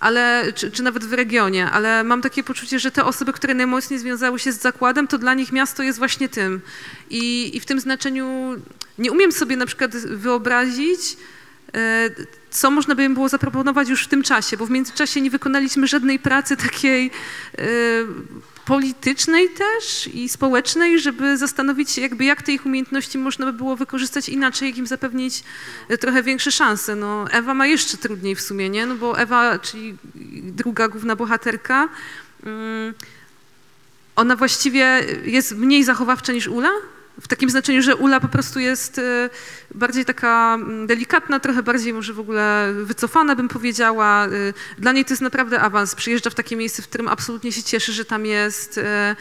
Ale, 0.01 0.53
czy, 0.55 0.71
czy 0.71 0.83
nawet 0.83 1.05
w 1.05 1.13
regionie, 1.13 1.71
ale 1.71 2.05
mam 2.05 2.23
takie 2.23 2.43
poczucie, 2.43 2.79
że 2.79 2.91
te 2.91 3.05
osoby, 3.05 3.33
które 3.33 3.55
najmocniej 3.55 3.99
związały 3.99 4.39
się 4.39 4.53
z 4.53 4.61
zakładem, 4.61 5.09
to 5.09 5.19
dla 5.19 5.35
nich 5.35 5.53
miasto 5.53 5.83
jest 5.83 5.99
właśnie 5.99 6.29
tym. 6.29 6.61
I, 7.11 7.57
i 7.57 7.61
w 7.61 7.67
tym 7.67 7.81
znaczeniu 7.81 8.55
nie 8.99 9.13
umiem 9.13 9.33
sobie 9.33 9.57
na 9.57 9.67
przykład 9.67 9.97
wyobrazić, 9.97 11.17
co 12.51 12.71
można 12.71 12.95
by 12.95 13.05
im 13.05 13.15
było 13.15 13.29
zaproponować 13.29 13.89
już 13.89 14.05
w 14.05 14.09
tym 14.09 14.23
czasie, 14.23 14.57
bo 14.57 14.67
w 14.67 14.71
międzyczasie 14.71 15.21
nie 15.21 15.31
wykonaliśmy 15.31 15.87
żadnej 15.87 16.19
pracy 16.19 16.57
takiej 16.57 17.11
e, 17.59 17.62
politycznej 18.65 19.49
też 19.49 20.07
i 20.15 20.29
społecznej, 20.29 20.99
żeby 20.99 21.37
zastanowić 21.37 21.91
się, 21.91 22.03
jakby 22.03 22.25
jak 22.25 22.43
te 22.43 22.53
ich 22.53 22.67
umiejętności 22.67 23.19
można 23.19 23.47
by 23.47 23.53
było 23.53 23.77
wykorzystać 23.77 24.29
inaczej, 24.29 24.69
jak 24.69 24.79
im 24.79 24.87
zapewnić 24.87 25.45
e, 25.89 25.99
trochę 25.99 26.23
większe 26.23 26.53
szanse. 26.53 26.97
No, 26.97 27.31
Ewa 27.31 27.55
ma 27.55 27.67
jeszcze 27.67 27.97
trudniej 27.97 28.35
w 28.35 28.41
sumie, 28.41 28.71
nie? 28.71 28.87
No 28.87 28.95
bo 28.95 29.19
Ewa, 29.19 29.59
czyli 29.59 29.97
druga 30.43 30.89
główna 30.89 31.17
bohaterka, 31.17 31.89
mm, 32.45 32.95
ona 34.17 34.37
właściwie 34.37 35.05
jest 35.25 35.57
mniej 35.57 35.85
zachowawcza 35.85 36.33
niż 36.33 36.49
Ula, 36.49 36.71
W 37.20 37.29
takim 37.29 37.50
znaczeniu, 37.50 37.83
że 37.83 37.96
Ula 37.96 38.20
po 38.20 38.29
prostu 38.29 38.61
jest 38.61 38.98
e, 38.98 39.31
bardziej 39.74 40.05
taka 40.05 40.55
mm, 40.55 40.87
delikatna, 40.87 41.40
trochę 41.40 41.62
bardziej 41.62 41.92
może 41.92 42.12
w 42.12 42.20
ogóle 42.20 42.72
wycofana, 42.85 43.37
bym 43.37 43.48
powiedziała. 43.48 44.26
E, 44.26 44.31
Dla 44.79 44.92
niej 44.92 45.05
to 45.05 45.12
jest 45.12 45.22
naprawdę 45.22 45.61
awans. 45.61 45.94
Przyjeżdża 45.94 46.31
w 46.31 46.35
takie 46.35 46.57
miejsce, 46.57 46.83
w 46.83 46.88
którym 46.88 47.09
absolutnie 47.09 47.52
się 47.52 47.62
cieszy, 47.62 47.92
że 47.92 48.05
tam 48.05 48.26
jest. 48.26 48.79
e, 48.79 49.16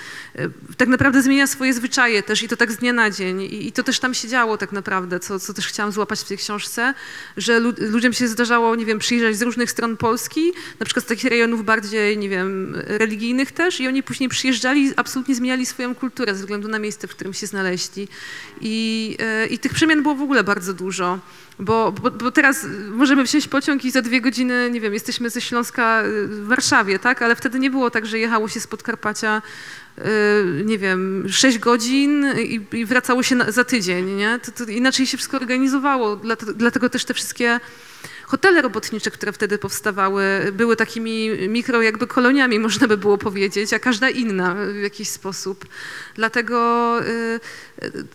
Tak 0.78 0.88
naprawdę 0.88 1.22
zmienia 1.22 1.48
swoje 1.48 1.74
zwyczaje 1.74 2.24
też 2.24 2.44
i 2.44 2.48
to 2.48 2.58
tak 2.58 2.72
z 2.72 2.78
dnia 2.78 2.94
na 2.94 3.10
dzień. 3.10 3.42
I 3.42 3.72
to 3.72 3.84
też 3.84 4.00
tam 4.00 4.14
się 4.14 4.28
działo 4.28 4.58
tak 4.58 4.72
naprawdę, 4.72 5.20
co, 5.20 5.40
co 5.40 5.54
też 5.54 5.68
chciałam 5.68 5.92
złapać 5.92 6.20
w 6.20 6.24
tej 6.28 6.38
książce, 6.38 6.94
że 7.38 7.60
lu- 7.60 7.74
ludziom 7.80 8.14
się 8.14 8.28
zdarzało, 8.28 8.76
nie 8.76 8.86
wiem, 8.86 9.00
przyjeżdżać 9.00 9.36
z 9.38 9.42
różnych 9.42 9.72
stron 9.72 9.98
Polski, 9.98 10.54
na 10.80 10.86
przykład 10.86 11.06
z 11.06 11.08
takich 11.08 11.30
rejonów 11.32 11.66
bardziej, 11.66 12.18
nie 12.18 12.30
wiem, 12.30 12.76
religijnych 12.88 13.52
też 13.52 13.80
i 13.80 13.88
oni 13.88 14.04
później 14.04 14.30
przyjeżdżali 14.30 14.94
absolutnie 14.96 15.36
zmieniali 15.36 15.66
swoją 15.66 15.96
kulturę 15.96 16.36
ze 16.36 16.40
względu 16.40 16.68
na 16.68 16.80
miejsce, 16.80 17.08
w 17.08 17.12
którym 17.12 17.34
się 17.34 17.48
znaleźli. 17.48 17.85
I, 18.62 19.18
e, 19.20 19.48
i 19.48 19.60
tych 19.60 19.74
przemian 19.74 20.04
było 20.04 20.16
w 20.16 20.22
ogóle 20.22 20.44
bardzo 20.44 20.74
dużo. 20.74 21.20
Bo, 21.60 21.92
bo, 21.92 22.12
bo 22.12 22.32
teraz 22.32 22.66
możemy 22.90 23.26
wsiąść 23.26 23.48
pociąg 23.48 23.86
i 23.86 23.92
za 23.92 24.02
dwie 24.02 24.22
godziny, 24.22 24.70
nie 24.72 24.82
wiem, 24.82 24.94
jesteśmy 24.94 25.30
ze 25.30 25.42
Śląska 25.42 26.04
y, 26.04 26.28
w 26.28 26.48
Warszawie, 26.48 27.00
tak? 27.00 27.22
Ale 27.22 27.36
wtedy 27.36 27.60
nie 27.60 27.70
było 27.70 27.90
tak, 27.92 28.06
że 28.06 28.20
jechało 28.20 28.48
się 28.48 28.60
z 28.60 28.68
Podkarpacia, 28.68 29.42
y, 29.98 30.02
nie 30.66 30.78
wiem, 30.78 31.26
sześć 31.30 31.60
godzin 31.60 32.26
i, 32.40 32.62
i 32.74 32.86
wracało 32.86 33.24
się 33.24 33.36
na, 33.36 33.52
za 33.52 33.64
tydzień, 33.64 34.06
nie? 34.16 34.40
To, 34.40 34.66
to 34.66 34.72
inaczej 34.72 35.08
się 35.08 35.18
wszystko 35.18 35.38
organizowało. 35.38 36.20
Dlatego 36.56 36.90
też 36.90 37.06
te 37.06 37.14
wszystkie 37.14 37.60
hotele 38.28 38.62
robotnicze, 38.62 39.12
które 39.12 39.32
wtedy 39.32 39.58
powstawały, 39.58 40.24
były 40.54 40.76
takimi 40.76 41.30
mikro 41.48 41.82
jakby 41.82 42.08
koloniami, 42.08 42.60
można 42.60 42.88
by 42.88 42.98
było 42.98 43.18
powiedzieć, 43.18 43.74
a 43.74 43.80
każda 43.80 44.10
inna 44.10 44.56
w 44.56 44.76
jakiś 44.76 45.10
sposób. 45.10 45.66
Dlatego, 46.16 47.00
y, 47.08 47.40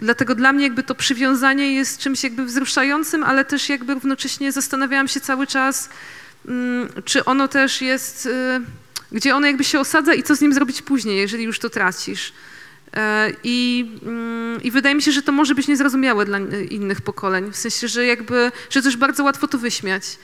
dlatego 0.01 0.35
dla 0.35 0.53
mnie 0.53 0.65
jakby 0.65 0.83
to 0.83 0.95
przywiązanie 0.95 1.75
jest 1.75 1.99
czymś 1.99 2.25
jakby 2.25 2.45
wzruszającym, 2.45 3.25
ale 3.25 3.45
też 3.45 3.69
jakby 3.69 3.95
równocześnie 3.95 4.53
zastanawiałam 4.53 5.09
się 5.09 5.21
cały 5.21 5.47
czas, 5.47 5.89
mm, 6.49 6.89
czy 7.05 7.25
ono 7.25 7.49
też 7.49 7.83
jest, 7.83 8.27
y, 8.27 8.61
gdzie 9.13 9.37
ono 9.37 9.47
jakby 9.47 9.65
się 9.65 9.81
osadza 9.81 10.15
i 10.15 10.23
co 10.23 10.37
z 10.37 10.41
nim 10.41 10.55
zrobić 10.55 10.83
później, 10.83 11.19
jeżeli 11.19 11.45
już 11.45 11.59
to 11.59 11.71
tracisz. 11.71 12.33
E, 12.95 13.33
I, 13.45 13.91
mm, 14.03 14.63
I 14.63 14.71
wydaje 14.71 14.95
mi 14.95 15.03
się, 15.03 15.13
że 15.13 15.23
to 15.23 15.33
może 15.33 15.55
być 15.55 15.69
niezrozumiałe 15.69 16.25
dla 16.25 16.39
innych 16.71 17.01
pokoleń. 17.01 17.53
W 17.53 17.57
sensie, 17.57 17.89
że 17.89 18.07
jakby, 18.07 18.53
że 18.71 18.83
też 18.83 18.97
bardzo 18.97 19.25
łatwo 19.25 19.49
to 19.49 19.59
wyśmiać. 19.59 20.19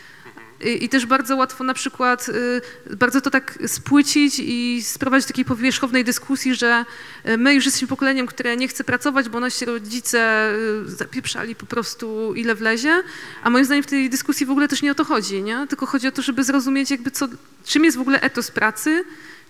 I, 0.64 0.84
I 0.84 0.88
też 0.88 1.06
bardzo 1.06 1.36
łatwo 1.36 1.64
na 1.64 1.74
przykład, 1.74 2.28
y, 2.28 2.96
bardzo 2.96 3.20
to 3.20 3.30
tak 3.30 3.58
spłycić 3.66 4.38
i 4.38 4.82
sprowadzić 4.82 5.26
do 5.26 5.32
takiej 5.32 5.44
powierzchownej 5.44 6.04
dyskusji, 6.04 6.54
że 6.54 6.84
y, 7.28 7.38
my 7.38 7.54
już 7.54 7.64
jesteśmy 7.64 7.88
pokoleniem, 7.88 8.26
które 8.26 8.56
nie 8.56 8.68
chce 8.68 8.84
pracować, 8.84 9.28
bo 9.28 9.40
nasi 9.40 9.64
rodzice 9.64 10.50
y, 10.86 10.90
zapieprzali 10.90 11.54
po 11.54 11.66
prostu 11.66 12.34
ile 12.34 12.54
wlezie, 12.54 13.02
a 13.42 13.50
moim 13.50 13.64
zdaniem 13.64 13.84
w 13.84 13.86
tej 13.86 14.10
dyskusji 14.10 14.46
w 14.46 14.50
ogóle 14.50 14.68
też 14.68 14.82
nie 14.82 14.92
o 14.92 14.94
to 14.94 15.04
chodzi, 15.04 15.42
nie? 15.42 15.66
tylko 15.66 15.86
chodzi 15.86 16.08
o 16.08 16.12
to, 16.12 16.22
żeby 16.22 16.44
zrozumieć 16.44 16.90
jakby 16.90 17.10
co, 17.10 17.28
czym 17.64 17.84
jest 17.84 17.96
w 17.96 18.00
ogóle 18.00 18.20
etos 18.20 18.50
pracy, 18.50 19.04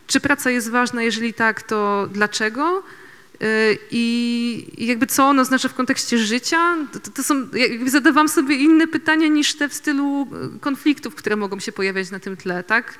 czy 0.07 0.21
praca 0.21 0.51
jest 0.51 0.71
ważna, 0.71 1.03
jeżeli 1.03 1.35
tak, 1.35 1.63
to 1.63 2.09
dlaczego? 2.13 2.83
Y, 3.43 3.79
I 3.91 4.87
jakby 4.87 5.07
co 5.07 5.25
ono 5.25 5.43
oznacza 5.43 5.69
w 5.69 5.75
kontekście 5.75 6.19
życia, 6.19 6.77
to, 6.93 7.11
to 7.11 7.23
są, 7.23 7.49
jakby 7.53 7.91
zadawałam 7.91 8.29
sobie 8.29 8.57
inne 8.57 8.87
pytania 8.87 9.27
niż 9.27 9.55
te 9.55 9.69
w 9.69 9.75
stylu 9.75 10.29
y, 10.57 10.59
konfliktów, 10.59 11.15
które 11.15 11.37
mogą 11.37 11.61
się 11.61 11.73
pojawiać 11.73 12.11
na 12.11 12.19
tym 12.19 12.37
tle, 12.37 12.65
tak? 12.65 12.99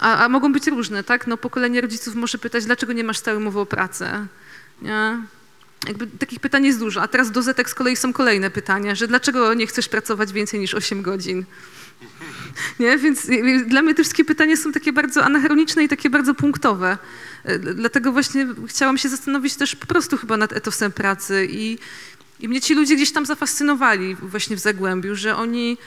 A, 0.00 0.24
a 0.24 0.28
mogą 0.28 0.52
być 0.52 0.66
różne, 0.66 1.04
tak? 1.04 1.26
No 1.26 1.36
pokolenie 1.36 1.80
rodziców 1.80 2.14
może 2.14 2.38
pytać, 2.38 2.64
dlaczego 2.64 2.92
nie 2.92 3.04
masz 3.04 3.18
stałej 3.18 3.40
umowy 3.40 3.60
o 3.60 3.66
pracę, 3.66 4.26
nie? 4.82 5.18
Jakby 5.88 6.06
takich 6.06 6.40
pytań 6.40 6.64
jest 6.64 6.78
dużo, 6.78 7.02
a 7.02 7.08
teraz 7.08 7.30
do 7.30 7.42
Zetek 7.42 7.70
z 7.70 7.74
kolei 7.74 7.96
są 7.96 8.12
kolejne 8.12 8.50
pytania, 8.50 8.94
że 8.94 9.08
dlaczego 9.08 9.54
nie 9.54 9.66
chcesz 9.66 9.88
pracować 9.88 10.32
więcej 10.32 10.60
niż 10.60 10.74
8 10.74 11.02
godzin? 11.02 11.44
Nie? 12.80 12.98
Więc 12.98 13.26
dla 13.66 13.82
mnie 13.82 13.94
te 13.94 14.02
wszystkie 14.02 14.24
pytania 14.24 14.56
są 14.56 14.72
takie 14.72 14.92
bardzo 14.92 15.24
anachroniczne 15.24 15.84
i 15.84 15.88
takie 15.88 16.10
bardzo 16.10 16.34
punktowe. 16.34 16.98
Y, 17.48 17.58
Dlatego 17.58 18.12
właśnie 18.12 18.46
chciałam 18.68 18.98
się 18.98 19.08
zastanowić 19.08 19.54
też 19.54 19.76
po 19.76 19.86
prostu 19.86 20.16
chyba 20.16 20.36
nad 20.36 20.52
etosem 20.52 20.92
pracy 20.92 21.48
i, 21.50 21.78
i 22.40 22.48
mnie 22.48 22.60
ci 22.60 22.74
ludzie 22.74 22.96
gdzieś 22.96 23.12
tam 23.12 23.26
zafascynowali 23.26 24.14
właśnie 24.14 24.56
w 24.56 24.60
Zagłębiu, 24.60 25.14
że 25.14 25.36
oni 25.36 25.78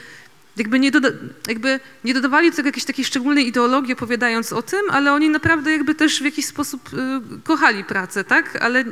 jakby 0.59 0.79
nie, 0.79 0.91
doda- 0.91 1.11
jakby 1.47 1.79
nie 2.03 2.13
dodawali 2.13 2.49
do 2.49 2.55
tego 2.55 2.67
jakiejś 2.67 2.85
takiej 2.85 3.05
szczególnej 3.05 3.47
ideologii 3.47 3.93
opowiadając 3.93 4.53
o 4.53 4.61
tym, 4.61 4.79
ale 4.89 5.13
oni 5.13 5.29
naprawdę 5.29 5.71
jakby 5.71 5.95
też 5.95 6.21
w 6.21 6.25
jakiś 6.25 6.45
sposób 6.45 6.89
y, 6.93 7.41
kochali 7.43 7.83
pracę, 7.83 8.23
tak? 8.23 8.55
Ale 8.55 8.85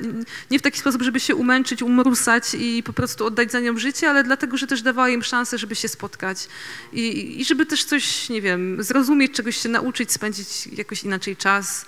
nie 0.52 0.60
w 0.60 0.62
taki 0.62 0.80
sposób, 0.80 1.02
żeby 1.02 1.20
się 1.20 1.36
umęczyć, 1.36 1.82
umrusać 1.82 2.56
i 2.60 2.84
po 2.84 2.94
prostu 2.94 3.26
oddać 3.26 3.52
za 3.52 3.60
nią 3.60 3.78
życie, 3.78 4.10
ale 4.10 4.24
dlatego, 4.24 4.58
że 4.58 4.68
też 4.68 4.82
dawała 4.82 5.10
im 5.10 5.24
szansę, 5.24 5.58
żeby 5.58 5.76
się 5.76 5.88
spotkać 5.88 6.48
i, 6.94 7.42
i 7.42 7.46
żeby 7.46 7.66
też 7.66 7.84
coś, 7.84 8.30
nie 8.30 8.42
wiem, 8.42 8.84
zrozumieć, 8.84 9.32
czegoś 9.32 9.58
się 9.58 9.70
nauczyć, 9.70 10.12
spędzić 10.12 10.68
jakoś 10.68 11.04
inaczej 11.04 11.36
czas. 11.36 11.86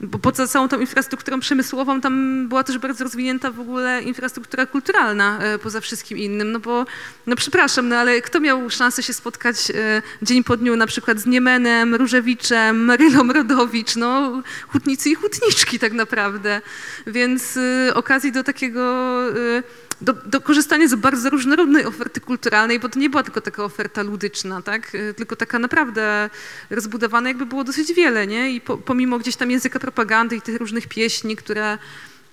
Bo 0.00 0.18
poza 0.18 0.46
całą 0.46 0.68
tą 0.68 0.80
infrastrukturą 0.80 1.40
przemysłową? 1.40 2.00
Tam 2.00 2.48
była 2.48 2.64
też 2.64 2.78
bardzo 2.78 3.04
rozwinięta 3.04 3.50
w 3.50 3.60
ogóle 3.60 4.02
infrastruktura 4.02 4.66
kulturalna 4.66 5.38
e, 5.38 5.58
poza 5.58 5.80
wszystkim 5.80 6.18
innym, 6.18 6.52
no 6.52 6.60
bo, 6.60 6.86
no 7.26 7.36
przepraszam, 7.36 7.88
no 7.88 7.96
ale 7.96 8.22
kto 8.22 8.40
miał 8.40 8.70
szansę 8.70 9.02
się 9.02 9.12
spotkać 9.12 9.70
e, 9.70 10.02
dzień 10.22 10.44
po 10.44 10.56
dniu 10.56 10.76
na 10.76 10.86
przykład 10.86 11.18
z 11.18 11.26
Niemenem, 11.26 11.94
Różewiczem, 11.94 12.84
Marylą 12.84 13.32
Rodowicz, 13.32 13.96
no 13.96 14.42
hutnicy 14.68 15.10
i 15.10 15.14
hutniczki 15.14 15.78
tak 15.78 15.92
naprawdę, 15.92 16.60
więc 17.06 17.56
e, 17.56 17.94
okazji 17.94 18.32
do 18.32 18.44
takiego... 18.44 19.20
do, 20.00 20.12
do 20.12 20.40
korzystania 20.40 20.88
z 20.88 20.94
bardzo 20.94 21.30
różnorodnej 21.30 21.86
oferty 21.86 22.20
kulturalnej, 22.20 22.80
bo 22.80 22.88
to 22.88 22.98
nie 22.98 23.10
była 23.10 23.22
tylko 23.22 23.40
taka 23.40 23.64
oferta 23.64 24.02
ludyczna, 24.02 24.62
tak? 24.62 24.94
Y, 24.94 25.14
tylko 25.14 25.36
taka 25.36 25.58
naprawdę 25.58 26.30
rozbudowana, 26.70 27.28
jakby 27.28 27.46
było 27.46 27.64
dosyć 27.64 27.92
wiele, 27.92 28.26
nie? 28.26 28.50
I 28.50 28.60
po, 28.60 28.76
pomimo 28.76 29.18
gdzieś 29.18 29.36
tam 29.36 29.50
języka 29.50 29.80
propagandy 29.80 30.36
i 30.36 30.42
tych 30.42 30.56
różnych 30.56 30.86
pieśni, 30.86 31.36
które 31.36 31.78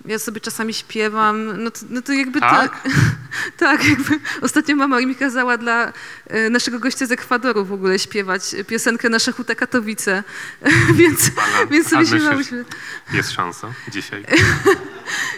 ja 0.08 0.20
sobie 0.20 0.42
czasami 0.42 0.74
śpiewam, 0.74 1.64
no 1.64 1.72
to, 1.72 1.80
no 1.90 2.02
to 2.02 2.14
jakby 2.14 2.40
Tak? 2.40 2.84
to... 2.84 2.90
tak, 3.66 3.86
jakby 3.86 4.20
ostatnio 4.42 4.76
mama 4.76 5.00
mi 5.00 5.16
kazała 5.16 5.58
dla 5.58 5.94
e, 6.28 6.50
naszego 6.50 6.80
gościa 6.80 7.06
z 7.06 7.12
Ekwadoru 7.12 7.66
w 7.66 7.74
ogóle 7.74 8.00
śpiewać 8.00 8.56
piosenkę 8.68 9.10
Nasze 9.10 9.32
Huta 9.32 9.56
Katowice, 9.56 10.24
więc, 10.94 11.32
Ale- 11.38 11.68
więc 11.68 11.90
sobie 11.90 12.06
śpiewałyśmy. 12.06 12.66
Jest 13.14 13.32
szansa 13.32 13.74
dzisiaj. 13.92 14.24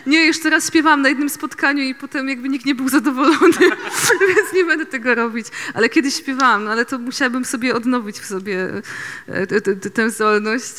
Nie, 0.05 0.25
jeszcze 0.25 0.49
raz 0.49 0.67
śpiewałam 0.67 1.01
na 1.01 1.09
jednym 1.09 1.29
spotkaniu 1.29 1.83
i 1.83 1.95
potem 1.95 2.29
jakby 2.29 2.49
nikt 2.49 2.65
nie 2.65 2.75
był 2.75 2.89
zadowolony, 2.89 3.59
więc 4.35 4.53
nie 4.53 4.65
będę 4.65 4.85
tego 4.85 5.15
robić. 5.15 5.47
Ale 5.73 5.89
kiedyś 5.89 6.15
śpiewałam, 6.15 6.67
ale 6.67 6.85
to 6.85 6.99
musiałabym 6.99 7.45
sobie 7.45 7.75
odnowić 7.75 8.19
w 8.19 8.25
sobie 8.25 8.81
e, 9.27 9.47
t- 9.47 9.75
tę 9.75 10.09
zdolność. 10.09 10.73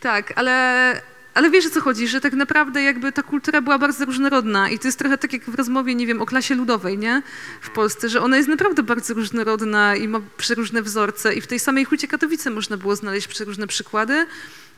Tak, 0.00 0.32
ale, 0.36 1.00
ale 1.34 1.50
wiesz 1.50 1.66
o 1.66 1.70
co 1.70 1.80
chodzi, 1.80 2.08
że 2.08 2.20
tak 2.20 2.32
naprawdę 2.32 2.82
jakby 2.82 3.12
ta 3.12 3.22
kultura 3.22 3.60
była 3.60 3.78
bardzo 3.78 4.04
różnorodna 4.04 4.70
i 4.70 4.78
to 4.78 4.88
jest 4.88 4.98
trochę 4.98 5.18
tak 5.18 5.32
jak 5.32 5.44
w 5.44 5.54
rozmowie, 5.54 5.94
nie 5.94 6.06
wiem, 6.06 6.22
o 6.22 6.26
klasie 6.26 6.54
ludowej, 6.54 6.98
nie? 6.98 7.22
W 7.60 7.70
Polsce, 7.70 8.08
że 8.08 8.20
ona 8.20 8.36
jest 8.36 8.48
naprawdę 8.48 8.82
bardzo 8.82 9.14
różnorodna 9.14 9.96
i 9.96 10.08
ma 10.08 10.20
przeróżne 10.36 10.82
wzorce 10.82 11.34
i 11.34 11.40
w 11.40 11.46
tej 11.46 11.60
samej 11.60 11.84
Hucie 11.84 12.08
Katowice 12.08 12.50
można 12.50 12.76
było 12.76 12.96
znaleźć 12.96 13.28
przeróżne 13.28 13.66
przykłady 13.66 14.26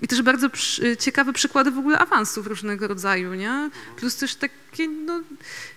i 0.03 0.09
też 0.09 0.23
bardzo 0.23 0.51
przy, 0.51 0.97
ciekawe 0.97 1.33
przykłady 1.33 1.71
w 1.71 1.79
ogóle 1.79 1.99
awansów 1.99 2.47
różnego 2.47 2.89
rodzaju, 2.89 3.35
nie? 3.35 3.71
Plus 3.97 4.17
też 4.17 4.35
takie, 4.35 4.89
no, 4.89 5.21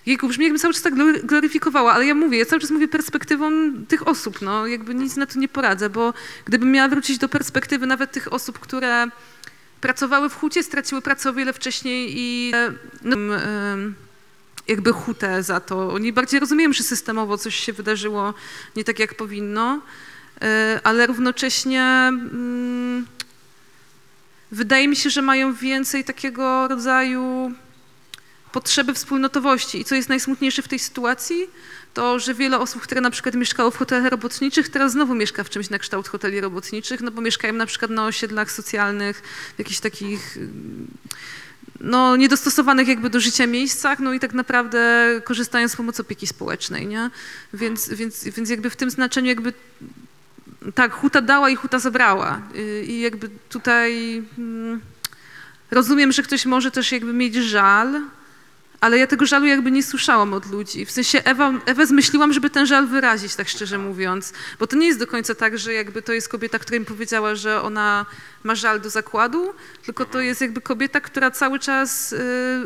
jejku, 0.06 0.28
brzmi 0.28 0.46
jakbym 0.46 0.60
cały 0.60 0.74
czas 0.74 0.84
tak 0.84 0.96
glory- 0.96 1.26
gloryfikowała, 1.26 1.94
ale 1.94 2.06
ja 2.06 2.16
mówię, 2.16 2.38
ja 2.38 2.46
cały 2.46 2.60
czas 2.60 2.72
mówię 2.72 2.88
perspektywą 2.88 3.52
tych 3.88 4.08
osób, 4.08 4.42
no, 4.42 4.68
jakby 4.68 4.96
nic 4.96 5.16
na 5.16 5.26
to 5.26 5.40
nie 5.40 5.48
poradzę, 5.48 5.90
bo 5.90 6.14
gdybym 6.46 6.72
miała 6.72 6.90
wrócić 6.90 7.18
do 7.18 7.30
perspektywy 7.30 7.88
nawet 7.88 8.12
tych 8.12 8.34
osób, 8.34 8.60
które 8.60 9.08
pracowały 9.82 10.30
w 10.30 10.36
hucie, 10.36 10.64
straciły 10.64 11.02
pracę 11.02 11.30
o 11.30 11.34
wiele 11.34 11.54
wcześniej 11.54 12.14
i 12.18 12.52
e, 12.56 12.74
no, 13.02 13.16
jakby 14.68 14.94
hutę 14.94 15.44
za 15.44 15.60
to. 15.60 15.94
Oni 15.94 16.14
bardziej 16.14 16.40
rozumieją, 16.40 16.74
że 16.74 16.84
systemowo 16.84 17.38
coś 17.38 17.56
się 17.56 17.74
wydarzyło 17.74 18.34
nie 18.76 18.84
tak, 18.84 19.00
jak 19.00 19.16
powinno, 19.16 19.82
e, 20.42 20.80
ale 20.84 21.08
równocześnie 21.08 21.82
mm, 21.82 23.08
wydaje 24.52 24.88
mi 24.88 24.96
się, 24.96 25.10
że 25.10 25.22
mają 25.22 25.54
więcej 25.54 26.04
takiego 26.04 26.68
rodzaju 26.68 27.52
potrzeby 28.52 28.94
wspólnotowości. 28.94 29.80
I 29.80 29.86
co 29.86 29.96
jest 29.96 30.10
najsmutniejsze 30.10 30.62
w 30.62 30.68
tej 30.68 30.80
sytuacji, 30.80 31.48
to 31.94 32.20
że 32.20 32.34
wiele 32.34 32.60
osób, 32.60 32.82
które 32.82 33.02
na 33.02 33.10
przykład 33.10 33.36
mieszkało 33.36 33.72
w 33.72 33.78
hotelach 33.78 34.12
robotniczych, 34.12 34.70
teraz 34.70 34.92
znowu 34.92 35.16
mieszka 35.16 35.44
w 35.44 35.50
czymś 35.50 35.70
na 35.70 35.80
kształt 35.80 36.08
hoteli 36.08 36.42
robotniczych, 36.42 37.02
no 37.02 37.12
bo 37.12 37.22
mieszkają 37.22 37.54
na 37.54 37.66
przykład 37.66 37.92
na 37.92 38.06
osiedlach 38.06 38.52
socjalnych, 38.52 39.22
w 39.56 39.60
jakichś 39.60 39.80
takich 39.80 40.38
no, 41.80 42.16
niedostosowanych 42.16 42.88
jakby 42.88 43.10
do 43.10 43.20
życia 43.20 43.48
miejscach, 43.48 44.00
no 44.00 44.14
i 44.14 44.20
tak 44.20 44.34
naprawdę 44.34 44.82
korzystają 45.24 45.68
z 45.68 45.76
pomocy 45.76 46.02
opieki 46.02 46.28
społecznej, 46.28 46.88
nie? 46.88 47.10
Więc, 47.54 47.90
więc, 47.90 48.24
więc 48.24 48.50
jakby 48.50 48.70
w 48.70 48.76
tym 48.76 48.90
znaczeniu 48.90 49.28
jakby 49.28 49.54
tak, 50.76 50.94
huta 50.94 51.22
dała 51.22 51.50
i 51.50 51.56
huta 51.56 51.80
zabrała. 51.80 52.42
I 52.88 53.00
jakby 53.00 53.30
tutaj 53.50 54.22
mm, 54.38 54.82
rozumiem, 55.72 56.12
że 56.12 56.24
ktoś 56.24 56.46
może 56.46 56.72
też 56.72 56.92
jakby 56.92 57.14
mieć 57.14 57.36
żal, 57.36 58.02
Ale 58.82 58.98
ja 58.98 59.08
tego 59.08 59.26
żalu 59.26 59.46
jakby 59.46 59.72
nie 59.72 59.84
słyszałam 59.84 60.34
od 60.34 60.52
ludzi. 60.52 60.86
W 60.86 60.92
sensie 60.92 61.24
Ewa, 61.66 61.86
zmyśliłam, 61.86 62.34
żeby 62.34 62.50
ten 62.50 62.66
żal 62.66 62.88
wyrazić, 62.88 63.36
tak 63.36 63.50
szczerze 63.50 63.78
mówiąc. 63.78 64.34
Bo 64.60 64.68
to 64.68 64.78
nie 64.78 64.88
jest 64.88 65.00
do 65.00 65.08
końca 65.08 65.36
tak, 65.36 65.58
że 65.58 65.74
jakby 65.74 66.02
to 66.02 66.14
jest 66.14 66.30
kobieta, 66.30 66.60
która 66.60 66.80
mi 66.80 66.86
powiedziała, 66.86 67.36
że 67.36 67.62
ona 67.62 68.06
ma 68.44 68.56
żal 68.56 68.82
do 68.82 68.90
zakładu, 68.90 69.54
tylko 69.86 70.06
to 70.06 70.20
jest 70.22 70.42
jakby 70.42 70.62
kobieta, 70.62 71.02
która 71.02 71.32
cały 71.32 71.60
czas 71.60 72.14
y, 72.14 72.18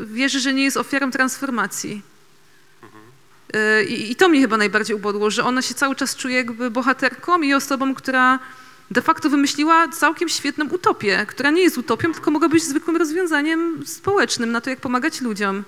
wierzy, 0.06 0.40
że 0.40 0.54
nie 0.54 0.64
jest 0.64 0.78
ofiarą 0.78 1.12
transformacji. 1.12 2.02
Y, 3.56 3.86
I, 3.86 4.12
I 4.12 4.16
to 4.16 4.30
mnie 4.30 4.42
chyba 4.42 4.58
najbardziej 4.58 4.96
ubodło, 4.96 5.30
że 5.32 5.44
ona 5.44 5.62
się 5.62 5.74
cały 5.74 5.96
czas 5.96 6.16
czuje 6.16 6.36
jakby 6.36 6.72
bohaterką 6.72 7.42
i 7.42 7.54
osobą, 7.54 7.96
która 7.96 8.40
de 8.92 9.02
facto 9.02 9.30
wymyśliła 9.30 9.88
całkiem 9.88 10.30
świetną 10.30 10.70
utopię, 10.70 11.26
która 11.28 11.52
nie 11.52 11.62
jest 11.62 11.78
utopią, 11.78 12.14
tylko 12.14 12.32
mogła 12.32 12.50
być 12.50 12.64
zwykłym 12.64 12.98
rozwiązaniem 12.98 13.84
społecznym 13.88 14.52
na 14.52 14.62
to, 14.62 14.70
jak 14.70 14.80
pomagać 14.80 15.22
ludziom. 15.22 15.64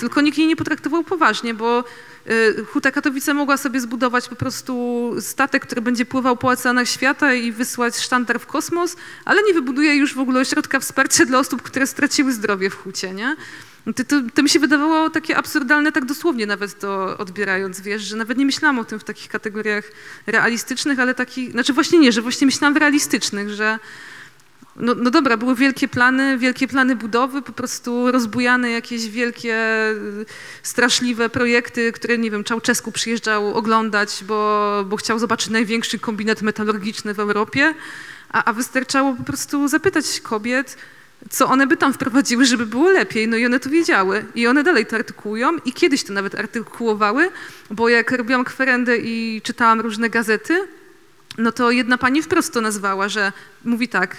Tylko 0.00 0.20
nikt 0.20 0.38
jej 0.38 0.46
nie 0.46 0.56
potraktował 0.56 1.04
poważnie, 1.04 1.54
bo 1.54 1.84
y, 2.30 2.64
Huta 2.64 2.90
Katowice 2.90 3.34
mogła 3.34 3.56
sobie 3.56 3.80
zbudować 3.80 4.28
po 4.28 4.36
prostu 4.36 5.14
statek, 5.20 5.66
który 5.66 5.80
będzie 5.80 6.04
pływał 6.04 6.36
po 6.36 6.48
oceanach 6.48 6.88
świata 6.88 7.34
i 7.34 7.52
wysłać 7.52 7.96
sztandar 7.96 8.40
w 8.40 8.46
kosmos, 8.46 8.96
ale 9.24 9.42
nie 9.42 9.54
wybuduje 9.54 9.96
już 9.96 10.14
w 10.14 10.18
ogóle 10.18 10.40
ośrodka 10.40 10.80
wsparcia 10.80 11.24
dla 11.24 11.38
osób, 11.38 11.62
które 11.62 11.86
straciły 11.86 12.32
zdrowie 12.32 12.70
w 12.70 12.74
Hucie, 12.74 13.12
nie? 13.12 13.36
To, 13.84 14.04
to, 14.04 14.16
to 14.34 14.42
mi 14.42 14.48
się 14.48 14.58
wydawało 14.58 15.10
takie 15.10 15.36
absurdalne, 15.36 15.92
tak 15.92 16.04
dosłownie 16.04 16.46
nawet 16.46 16.78
to 16.78 17.18
odbierając, 17.18 17.80
wiesz, 17.80 18.02
że 18.02 18.16
nawet 18.16 18.38
nie 18.38 18.46
myślałam 18.46 18.78
o 18.78 18.84
tym 18.84 18.98
w 18.98 19.04
takich 19.04 19.28
kategoriach 19.28 19.84
realistycznych, 20.26 21.00
ale 21.00 21.14
takich, 21.14 21.52
znaczy 21.52 21.72
właśnie 21.72 21.98
nie, 21.98 22.12
że 22.12 22.22
właśnie 22.22 22.46
myślałam 22.46 22.74
w 22.74 22.76
realistycznych, 22.76 23.50
że 23.50 23.78
no, 24.76 24.94
no 24.94 25.10
dobra, 25.10 25.36
były 25.36 25.54
wielkie 25.54 25.88
plany, 25.88 26.38
wielkie 26.38 26.68
plany 26.68 26.96
budowy, 26.96 27.42
po 27.42 27.52
prostu 27.52 28.12
rozbujane 28.12 28.70
jakieś 28.70 29.08
wielkie, 29.08 29.56
straszliwe 30.62 31.28
projekty, 31.28 31.92
które, 31.92 32.18
nie 32.18 32.30
wiem, 32.30 32.44
Czałczesku 32.44 32.92
przyjeżdżał 32.92 33.54
oglądać, 33.54 34.24
bo, 34.26 34.84
bo 34.88 34.96
chciał 34.96 35.18
zobaczyć 35.18 35.50
największy 35.50 35.98
kombinat 35.98 36.42
metalurgiczny 36.42 37.14
w 37.14 37.20
Europie, 37.20 37.74
a, 38.28 38.44
a 38.44 38.52
wystarczało 38.52 39.14
po 39.14 39.24
prostu 39.24 39.68
zapytać 39.68 40.20
kobiet, 40.20 40.76
co 41.30 41.46
one 41.46 41.66
by 41.66 41.76
tam 41.76 41.92
wprowadziły, 41.92 42.44
żeby 42.44 42.66
było 42.66 42.90
lepiej. 42.90 43.28
No 43.28 43.36
i 43.36 43.46
one 43.46 43.60
to 43.60 43.70
wiedziały. 43.70 44.24
I 44.34 44.46
one 44.46 44.62
dalej 44.62 44.86
to 44.86 44.96
artykułują 44.96 45.56
i 45.64 45.72
kiedyś 45.72 46.04
to 46.04 46.12
nawet 46.12 46.34
artykułowały, 46.34 47.30
bo 47.70 47.88
jak 47.88 48.10
robiłam 48.10 48.44
kwerendę 48.44 48.96
i 48.98 49.40
czytałam 49.44 49.80
różne 49.80 50.10
gazety, 50.10 50.68
no 51.38 51.52
to 51.52 51.70
jedna 51.70 51.98
pani 51.98 52.22
wprost 52.22 52.54
to 52.54 52.60
nazwała, 52.60 53.08
że 53.08 53.32
mówi 53.64 53.88
tak, 53.88 54.16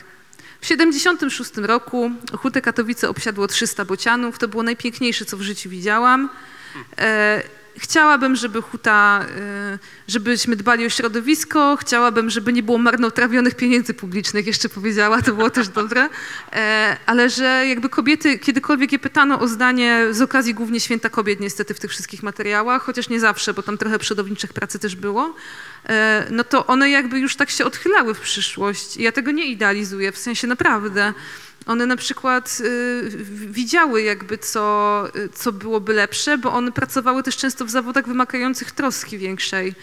w 0.61 0.65
76 0.65 1.57
roku 1.57 2.11
Hutę 2.37 2.61
Katowice 2.61 3.09
obsiadło 3.09 3.47
300 3.47 3.85
bocianów, 3.85 4.39
to 4.39 4.47
było 4.47 4.63
najpiękniejsze, 4.63 5.25
co 5.25 5.37
w 5.37 5.41
życiu 5.41 5.69
widziałam. 5.69 6.29
Chciałabym, 7.77 8.35
żeby 8.35 8.61
huta, 8.61 9.25
y, 9.75 9.79
żebyśmy 10.07 10.55
dbali 10.55 10.85
o 10.85 10.89
środowisko, 10.89 11.77
chciałabym, 11.79 12.29
żeby 12.29 12.53
nie 12.53 12.63
było 12.63 12.77
marnotrawionych 12.77 13.55
pieniędzy 13.55 13.93
publicznych, 13.93 14.47
jeszcze 14.47 14.69
powiedziała, 14.69 15.21
to 15.21 15.33
było 15.33 15.49
też 15.49 15.67
dobre, 15.67 16.09
E, 16.53 16.97
ale 17.05 17.29
że 17.29 17.65
jakby 17.67 17.89
kobiety, 17.89 18.39
kiedykolwiek 18.39 18.91
je 18.91 18.99
pytano 18.99 19.39
o 19.39 19.47
zdanie 19.47 20.07
z 20.11 20.21
okazji 20.21 20.53
głównie 20.53 20.79
Święta 20.79 21.09
Kobiet 21.09 21.39
niestety 21.39 21.73
w 21.73 21.79
tych 21.79 21.91
wszystkich 21.91 22.23
materiałach, 22.23 22.83
chociaż 22.83 23.09
nie 23.09 23.19
zawsze, 23.19 23.53
bo 23.53 23.63
tam 23.63 23.77
trochę 23.77 23.99
przodowniczych 23.99 24.53
pracy 24.53 24.79
też 24.79 24.95
było, 24.95 25.35
e, 25.89 26.27
no 26.31 26.43
to 26.43 26.67
one 26.67 26.89
jakby 26.89 27.19
już 27.19 27.35
tak 27.35 27.49
się 27.49 27.65
odchylały 27.65 28.13
w 28.13 28.19
przyszłość. 28.19 28.97
Ja 28.97 29.11
tego 29.11 29.31
nie 29.31 29.45
idealizuję, 29.45 30.11
w 30.11 30.17
sensie 30.17 30.47
naprawdę. 30.47 31.13
One 31.65 31.85
na 31.85 31.95
przykład 31.95 32.57
y, 32.61 33.11
widziały 33.49 34.01
jakby 34.01 34.37
co, 34.37 35.07
y, 35.15 35.29
co 35.29 35.51
byłoby 35.51 35.93
lepsze, 35.93 36.37
bo 36.37 36.53
one 36.53 36.71
pracowały 36.71 37.23
też 37.23 37.37
często 37.37 37.65
w 37.65 37.69
zawodach 37.69 38.07
wymagających 38.07 38.71
troski 38.71 39.17
większej. 39.17 39.75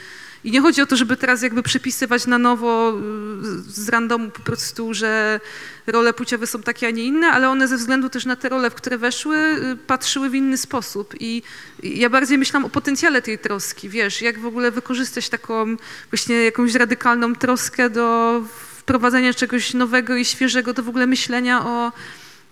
I 0.45 0.51
nie 0.51 0.61
chodzi 0.61 0.83
o 0.83 0.87
to, 0.87 0.97
żeby 0.97 1.17
teraz 1.17 1.43
jakby 1.43 1.63
przepisywać 1.63 2.27
na 2.27 2.39
nowo 2.39 2.91
y, 2.91 3.63
z 3.63 3.89
randomu 3.89 4.31
po 4.31 4.41
prostu, 4.41 4.95
że 4.95 5.41
role 5.87 6.13
płciowe 6.13 6.47
są 6.47 6.63
takie, 6.63 6.87
a 6.87 6.91
nie 6.91 7.05
inne, 7.05 7.27
ale 7.27 7.49
one 7.49 7.69
ze 7.69 7.77
względu 7.77 8.09
też 8.09 8.25
na 8.25 8.37
te 8.37 8.49
role, 8.49 8.71
w 8.71 8.75
które 8.75 8.99
weszły, 8.99 9.37
y, 9.37 9.77
patrzyły 9.87 10.31
w 10.31 10.35
inny 10.35 10.57
sposób. 10.57 11.15
I 11.21 11.43
ja 11.83 12.11
bardziej 12.11 12.39
myślałam 12.39 12.65
o 12.65 12.69
potencjale 12.69 13.23
tej 13.23 13.39
troski, 13.39 13.89
wiesz, 13.89 14.23
jak 14.23 14.39
w 14.39 14.47
ogóle 14.47 14.71
wykorzystać 14.71 15.29
taką 15.29 15.77
właśnie 16.11 16.37
jakąś 16.37 16.75
radykalną 16.75 17.35
troskę 17.35 17.91
do 17.91 18.43
wprowadzenia 18.89 19.35
czegoś 19.35 19.75
nowego 19.75 20.17
i 20.17 20.25
świeżego, 20.25 20.73
do 20.73 20.83
w 20.83 20.89
ogóle 20.89 21.07
myślenia 21.07 21.67
o, 21.67 21.93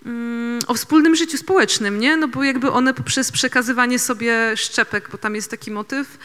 mm, 0.05 0.59
o 0.67 0.73
wspólnym 0.73 1.15
życiu 1.15 1.37
społecznym, 1.37 1.99
nie? 1.99 2.17
No 2.17 2.27
bo 2.27 2.43
jakby 2.43 2.71
one 2.71 2.93
poprzez 2.93 3.31
przekazywanie 3.31 3.99
sobie 3.99 4.57
szczepek, 4.57 5.09
bo 5.11 5.17
tam 5.17 5.35
jest 5.35 5.51
taki 5.51 5.71
motyw, 5.71 6.17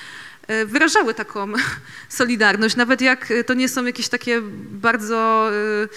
e, 0.46 0.66
wyrażały 0.66 1.14
taką 1.14 1.53
solidarność, 2.09 2.77
nawet 2.77 3.01
jak 3.01 3.31
e, 3.31 3.44
to 3.44 3.55
nie 3.55 3.68
są 3.68 3.85
jakieś 3.85 4.09
takie 4.09 4.40
bardzo 4.70 5.51
e, 5.51 5.88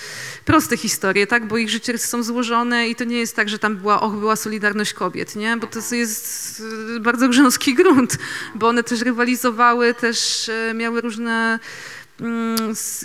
proste 0.46 0.78
historie, 0.78 1.28
tak, 1.28 1.48
bo 1.48 1.58
ich 1.58 1.70
życiorysy 1.70 2.08
są 2.08 2.24
złożone 2.24 2.90
i 2.90 2.96
to 2.96 3.04
nie 3.04 3.18
jest 3.18 3.36
tak, 3.36 3.50
że 3.50 3.60
tam 3.60 3.78
była, 3.78 4.02
och, 4.02 4.14
była 4.14 4.36
solidarność 4.36 4.94
kobiet, 4.94 5.36
nie, 5.36 5.58
bo 5.58 5.68
to 5.68 5.96
jest 5.96 6.64
bardzo 7.00 7.30
grząski 7.30 7.74
grunt, 7.74 8.18
bo 8.56 8.68
one 8.68 8.84
też 8.84 9.02
rywalizowały, 9.02 9.94
też 9.94 10.52
miały 10.74 11.02
różne 11.02 11.60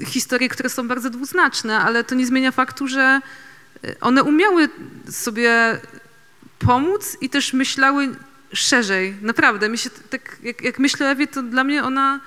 historie, 0.07 0.49
które 0.49 0.69
są 0.69 0.89
bardzo 0.89 1.11
dwuznaczne, 1.11 1.79
ale 1.79 2.05
to 2.05 2.15
nie 2.15 2.27
zmienia 2.27 2.53
faktu, 2.53 2.89
że 2.89 3.21
e, 3.85 4.01
one 4.01 4.23
umiały 4.23 4.69
sobie 5.11 5.81
pomóc 6.59 7.17
i 7.21 7.31
też 7.31 7.53
myślały 7.53 8.15
szerzej. 8.53 9.15
Naprawdę, 9.23 9.69
mi 9.69 9.79
się 9.79 9.91
tak, 9.91 10.37
jak, 10.43 10.63
jak 10.63 10.79
myślę 10.79 11.07
o 11.07 11.11
Ewie, 11.11 11.27
to 11.27 11.43
dla 11.43 11.65
mnie 11.65 11.85
ona 11.85 12.21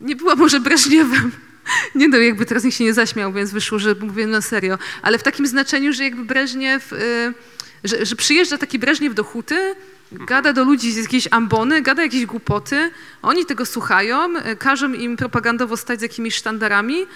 nie 0.00 0.16
była 0.16 0.34
może 0.34 0.60
Breżniewem. 0.60 1.32
Nie 1.94 2.08
no, 2.08 2.18
jakby 2.18 2.46
teraz 2.46 2.64
nikt 2.64 2.76
się 2.76 2.84
nie 2.84 2.94
zaśmiał, 2.94 3.32
więc 3.32 3.50
wyszło, 3.50 3.78
że 3.78 3.94
mówię 4.00 4.26
na 4.26 4.40
serio. 4.40 4.78
Ale 5.02 5.18
w 5.18 5.22
takim 5.22 5.46
znaczeniu, 5.46 5.92
że 5.92 6.04
jakby 6.04 6.24
Breżniew, 6.24 6.92
y, 6.92 7.34
że, 7.84 8.06
że 8.06 8.16
przyjeżdża 8.16 8.58
taki 8.58 8.78
Breżniew 8.78 9.14
do 9.14 9.24
huty, 9.24 9.74
gada 10.12 10.52
do 10.52 10.64
ludzi 10.64 10.92
z 10.92 10.96
jakiejś 10.96 11.28
ambony, 11.30 11.82
gada 11.82 12.02
jakieś 12.02 12.26
głupoty, 12.26 12.90
oni 13.22 13.46
tego 13.46 13.66
słuchają, 13.66 14.36
y, 14.36 14.56
każą 14.56 14.92
im 14.92 15.16
propagandowo 15.16 15.76
stać 15.76 15.98
z 15.98 16.02
jakimiś 16.02 16.34
sztandarami, 16.34 17.02
y, 17.02 17.06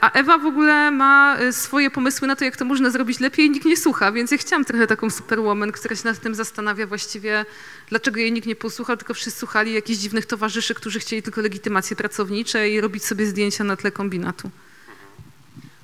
a 0.00 0.10
Ewa 0.10 0.38
w 0.38 0.46
ogóle 0.46 0.90
ma 0.90 1.36
y, 1.40 1.52
swoje 1.52 1.90
pomysły 1.90 2.28
na 2.28 2.36
to, 2.36 2.44
jak 2.44 2.56
to 2.56 2.64
można 2.64 2.90
zrobić 2.90 3.20
lepiej 3.20 3.46
i 3.46 3.50
nikt 3.50 3.66
nie 3.66 3.76
słucha, 3.76 4.12
więc 4.12 4.30
ja 4.30 4.38
chciałam 4.38 4.64
trochę 4.64 4.86
taką 4.86 5.10
superwoman, 5.10 5.72
która 5.72 5.96
się 5.96 6.02
nad 6.04 6.20
tym 6.20 6.34
zastanawia 6.34 6.86
właściwie, 6.86 7.44
dlaczego 7.88 8.20
jej 8.20 8.32
nikt 8.32 8.46
nie 8.46 8.56
posłuchał, 8.56 8.96
tylko 8.96 9.14
wszyscy 9.14 9.40
słuchali 9.40 9.72
jakichś 9.72 9.98
dziwnych 9.98 10.26
towarzyszy, 10.26 10.74
którzy 10.74 11.00
chcieli 11.00 11.22
tylko 11.22 11.40
legitymacje 11.40 11.96
pracownicze 11.96 12.70
i 12.70 12.80
robić 12.80 13.04
sobie 13.04 13.26
zdjęcia 13.26 13.64
na 13.64 13.76
tle 13.76 13.92
kombinatu. 13.92 14.50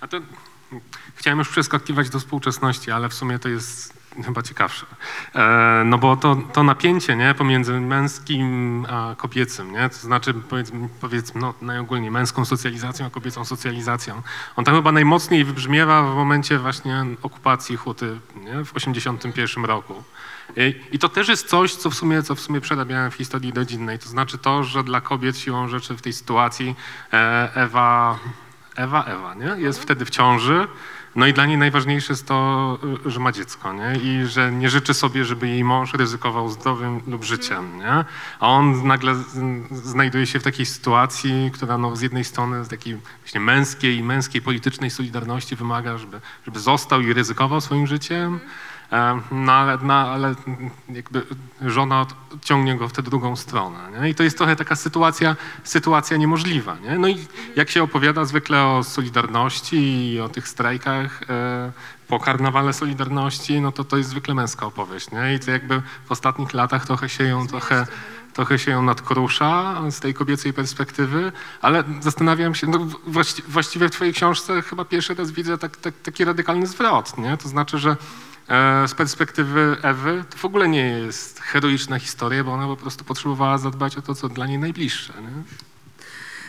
A 0.00 0.08
to 0.08 0.20
chciałem 1.14 1.38
już 1.38 1.48
przeskakiwać 1.48 2.10
do 2.10 2.18
współczesności, 2.18 2.90
ale 2.90 3.08
w 3.08 3.14
sumie 3.14 3.38
to 3.38 3.48
jest 3.48 3.99
chyba 4.25 4.42
ciekawsze. 4.42 4.87
E, 5.35 5.83
no 5.85 5.99
bo 5.99 6.16
to, 6.16 6.37
to 6.53 6.62
napięcie 6.62 7.16
nie, 7.16 7.35
pomiędzy 7.35 7.81
męskim 7.81 8.87
a 8.90 9.14
kobiecym, 9.14 9.73
nie, 9.73 9.88
to 9.88 9.96
znaczy 9.96 10.35
powiedzmy, 10.35 10.88
powiedzmy 11.01 11.40
no, 11.40 11.55
najogólniej 11.62 12.11
męską 12.11 12.44
socjalizacją 12.44 13.07
a 13.07 13.11
kobiecą 13.11 13.44
socjalizacją, 13.44 14.23
on 14.57 14.64
tam 14.64 14.75
chyba 14.75 14.92
najmocniej 14.92 15.44
wybrzmiewa 15.44 16.03
w 16.03 16.14
momencie 16.14 16.59
właśnie 16.59 17.05
okupacji 17.23 17.77
Huty 17.77 18.20
nie, 18.35 18.64
w 18.64 18.73
1981 18.73 19.64
roku. 19.64 20.03
I, 20.57 20.75
I 20.92 20.99
to 20.99 21.09
też 21.09 21.29
jest 21.29 21.49
coś, 21.49 21.75
co 21.75 21.90
w 21.90 21.94
sumie, 21.94 22.23
co 22.23 22.35
w 22.35 22.40
sumie 22.40 22.61
przerabiałem 22.61 23.11
w 23.11 23.14
historii 23.14 23.53
rodzinnej. 23.53 23.99
To 23.99 24.09
znaczy 24.09 24.38
to, 24.38 24.64
że 24.64 24.85
dla 24.85 25.01
kobiet 25.01 25.38
siłą 25.38 25.68
rzeczy 25.68 25.96
w 25.96 26.03
tej 26.03 26.12
sytuacji 26.12 26.75
e, 27.12 27.51
Ewa, 27.55 28.18
Ewa, 28.77 29.05
Ewa, 29.05 29.35
nie? 29.35 29.62
Jest 29.62 29.83
wtedy 29.83 30.05
w 30.05 30.11
ciąży. 30.11 30.68
No 31.16 31.27
i 31.27 31.33
dla 31.33 31.46
niej 31.46 31.59
najważniejsze 31.59 32.12
jest 32.12 32.27
to, 32.27 32.79
y, 33.07 33.11
że 33.11 33.20
ma 33.20 33.33
dziecko, 33.33 33.73
nie? 33.73 34.01
I 34.03 34.27
że 34.27 34.53
nie 34.53 34.70
życzy 34.70 34.94
sobie, 34.94 35.25
żeby 35.25 35.49
jej 35.49 35.64
mąż 35.64 35.94
ryzykował 35.94 36.49
zdrowiem 36.49 37.01
lub 37.07 37.25
życiem, 37.25 37.79
nie? 37.79 38.05
A 38.40 38.49
on 38.49 38.87
nagle 38.87 39.14
znajduje 39.70 40.27
się 40.27 40.40
w 40.40 40.42
takiej 40.42 40.66
sytuacji, 40.66 41.51
która 41.55 41.79
no, 41.79 41.96
z 41.96 42.01
jednej 42.01 42.25
strony 42.25 42.64
z 42.64 42.68
takiej 42.68 42.96
właśnie 43.23 43.40
męskiej, 43.40 44.03
męskiej 44.03 44.42
politycznej 44.42 44.90
solidarności 44.90 45.57
wymaga, 45.57 45.99
żeby, 45.99 46.20
żeby 46.44 46.61
został 46.61 47.01
i 47.01 47.12
ryzykował 47.12 47.61
swoim 47.61 47.87
życiem, 47.87 48.40
E, 48.40 48.44
No 49.31 49.53
ale, 49.53 49.79
no, 49.83 49.94
ale 49.94 50.35
jakby 50.88 51.26
żona 51.61 52.07
ciągnie 52.42 52.77
go 52.77 52.88
w 52.88 52.92
tę 52.92 53.02
drugą 53.02 53.37
stronę. 53.37 53.79
Nie? 54.00 54.08
I 54.08 54.14
to 54.14 54.23
jest 54.23 54.38
trochę 54.38 54.56
taka 54.56 54.77
sytuacja, 54.77 55.37
sytuacja 55.64 56.17
niemożliwa. 56.17 56.77
Nie? 56.79 56.98
No 56.98 57.08
i 57.08 57.27
jak 57.56 57.71
się 57.71 57.83
opowiada 57.83 58.25
zwykle 58.25 58.67
o 58.67 58.85
Solidarności 58.85 59.77
i 60.12 60.21
o 60.21 60.29
tych 60.29 60.48
strajkach 60.48 61.23
e, 61.29 61.73
po 62.08 62.21
karnawale 62.21 62.73
Solidarności, 62.73 63.60
no 63.60 63.73
to 63.73 63.85
to 63.85 63.96
jest 63.96 64.10
zwykle 64.10 64.35
męska 64.35 64.67
opowieść. 64.67 65.10
Nie? 65.10 65.35
I 65.35 65.38
to 65.38 65.50
jakby 65.50 65.83
w 66.04 66.12
ostatnich 66.12 66.54
latach 66.54 66.87
trochę 66.87 67.08
się 67.08 67.25
ją 67.25 67.46
trochę 67.46 67.87
trochę 68.33 68.58
się 68.58 68.71
ją 68.71 68.83
nadkrusza 68.83 69.83
z 69.90 70.00
tej 70.00 70.14
kobiecej 70.14 70.52
perspektywy, 70.52 71.33
ale 71.60 71.85
zastanawiam 72.00 72.54
się, 72.54 72.67
no 72.67 72.79
właści, 73.06 73.42
właściwie 73.48 73.88
w 73.88 73.90
twojej 73.90 74.14
książce 74.14 74.62
chyba 74.62 74.85
pierwszy 74.85 75.14
raz 75.14 75.31
widzę 75.31 75.58
tak, 75.58 75.77
tak, 75.77 75.94
taki 76.02 76.25
radykalny 76.25 76.67
zwrot, 76.67 77.19
nie? 77.19 77.37
To 77.37 77.48
znaczy, 77.48 77.79
że 77.79 77.96
z 78.87 78.94
perspektywy 78.94 79.77
Ewy 79.83 80.25
to 80.31 80.38
w 80.38 80.44
ogóle 80.44 80.69
nie 80.69 80.88
jest 80.88 81.40
heroiczna 81.40 81.98
historia, 81.98 82.44
bo 82.44 82.53
ona 82.53 82.67
po 82.67 82.77
prostu 82.77 83.05
potrzebowała 83.05 83.59
zadbać 83.59 83.96
o 83.96 84.03
to, 84.03 84.15
co 84.15 84.29
dla 84.29 84.46
niej 84.46 84.59
najbliższe. 84.59 85.13
Nie? 85.23 85.42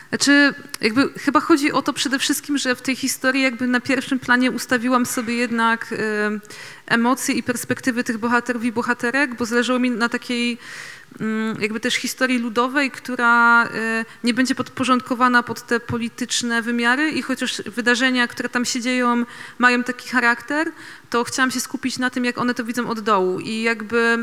Znaczy, 0.10 0.54
jakby 0.82 1.10
chyba 1.20 1.39
chodzi 1.39 1.72
o 1.72 1.82
to 1.82 1.93
przede 1.93 2.20
wszystkim, 2.20 2.58
że 2.58 2.76
w 2.76 2.82
tej 2.82 2.95
historii 2.95 3.43
jakby 3.43 3.68
na 3.68 3.80
pierwszym 3.80 4.20
planie 4.20 4.52
ustawiłam 4.52 5.06
sobie 5.06 5.36
jednak 5.36 5.93
e, 5.93 6.39
emocje 6.86 7.36
i 7.36 7.43
perspektywy 7.43 8.04
tych 8.04 8.18
bohaterów 8.18 8.64
i 8.64 8.72
bohaterek, 8.72 9.36
bo 9.36 9.45
zależało 9.45 9.80
mi 9.80 9.91
na 9.91 10.10
takiej 10.10 10.58
jakby 11.59 11.80
też 11.80 11.95
historii 11.95 12.39
ludowej, 12.39 12.91
która 12.91 13.66
e, 13.66 14.05
nie 14.24 14.34
będzie 14.34 14.55
podporządkowana 14.55 15.43
pod 15.43 15.62
te 15.62 15.80
polityczne 15.80 16.62
wymiary 16.62 17.12
i 17.12 17.22
chociaż 17.22 17.62
wydarzenia, 17.62 18.28
które 18.28 18.49
tam 18.49 18.66
się 18.66 18.82
dzieją, 18.82 19.26
mają 19.59 19.84
taki 19.84 20.09
charakter, 20.09 20.72
to 21.09 21.24
chciałam 21.24 21.51
się 21.51 21.59
skupić 21.59 21.99
na 21.99 22.09
tym, 22.09 22.26
jak 22.26 22.38
one 22.38 22.53
to 22.53 22.64
widzą 22.64 22.89
od 22.89 22.99
dołu. 22.99 23.39
I 23.39 23.62
jakby... 23.62 24.18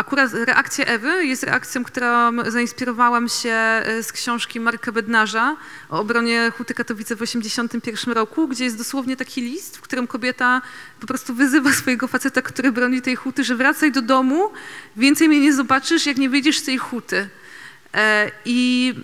Akurat 0.00 0.32
reakcja 0.34 0.84
Ewy 0.84 1.26
jest 1.26 1.42
reakcją, 1.42 1.84
którą 1.84 2.06
zainspirowałam 2.50 3.28
się 3.28 3.50
e, 3.50 4.02
z 4.02 4.12
książki 4.12 4.60
Marka 4.60 4.92
Bednarza 4.92 5.56
o 5.90 6.00
obronie 6.00 6.52
Huty 6.58 6.74
Katowice 6.74 7.16
w 7.16 7.18
1981 7.18 8.14
roku, 8.14 8.48
gdzie 8.48 8.64
jest 8.64 8.78
dosłownie 8.78 9.16
taki 9.16 9.40
list, 9.40 9.76
w 9.76 9.80
którym 9.80 10.06
kobieta 10.06 10.62
po 11.00 11.06
prostu 11.06 11.34
wyzywa 11.34 11.72
swojego 11.72 12.08
faceta, 12.08 12.42
który 12.42 12.72
broni 12.72 13.02
tej 13.02 13.16
huty, 13.16 13.44
że 13.44 13.56
wracaj 13.56 13.92
do 13.92 14.02
domu, 14.02 14.50
więcej 14.96 15.28
mnie 15.28 15.40
nie 15.40 15.52
zobaczysz, 15.52 16.06
jak 16.06 16.16
nie 16.16 16.30
wyjdziesz 16.30 16.58
z 16.58 16.62
tej 16.62 16.78
huty. 16.78 17.28
E, 17.94 18.30
I 18.44 18.94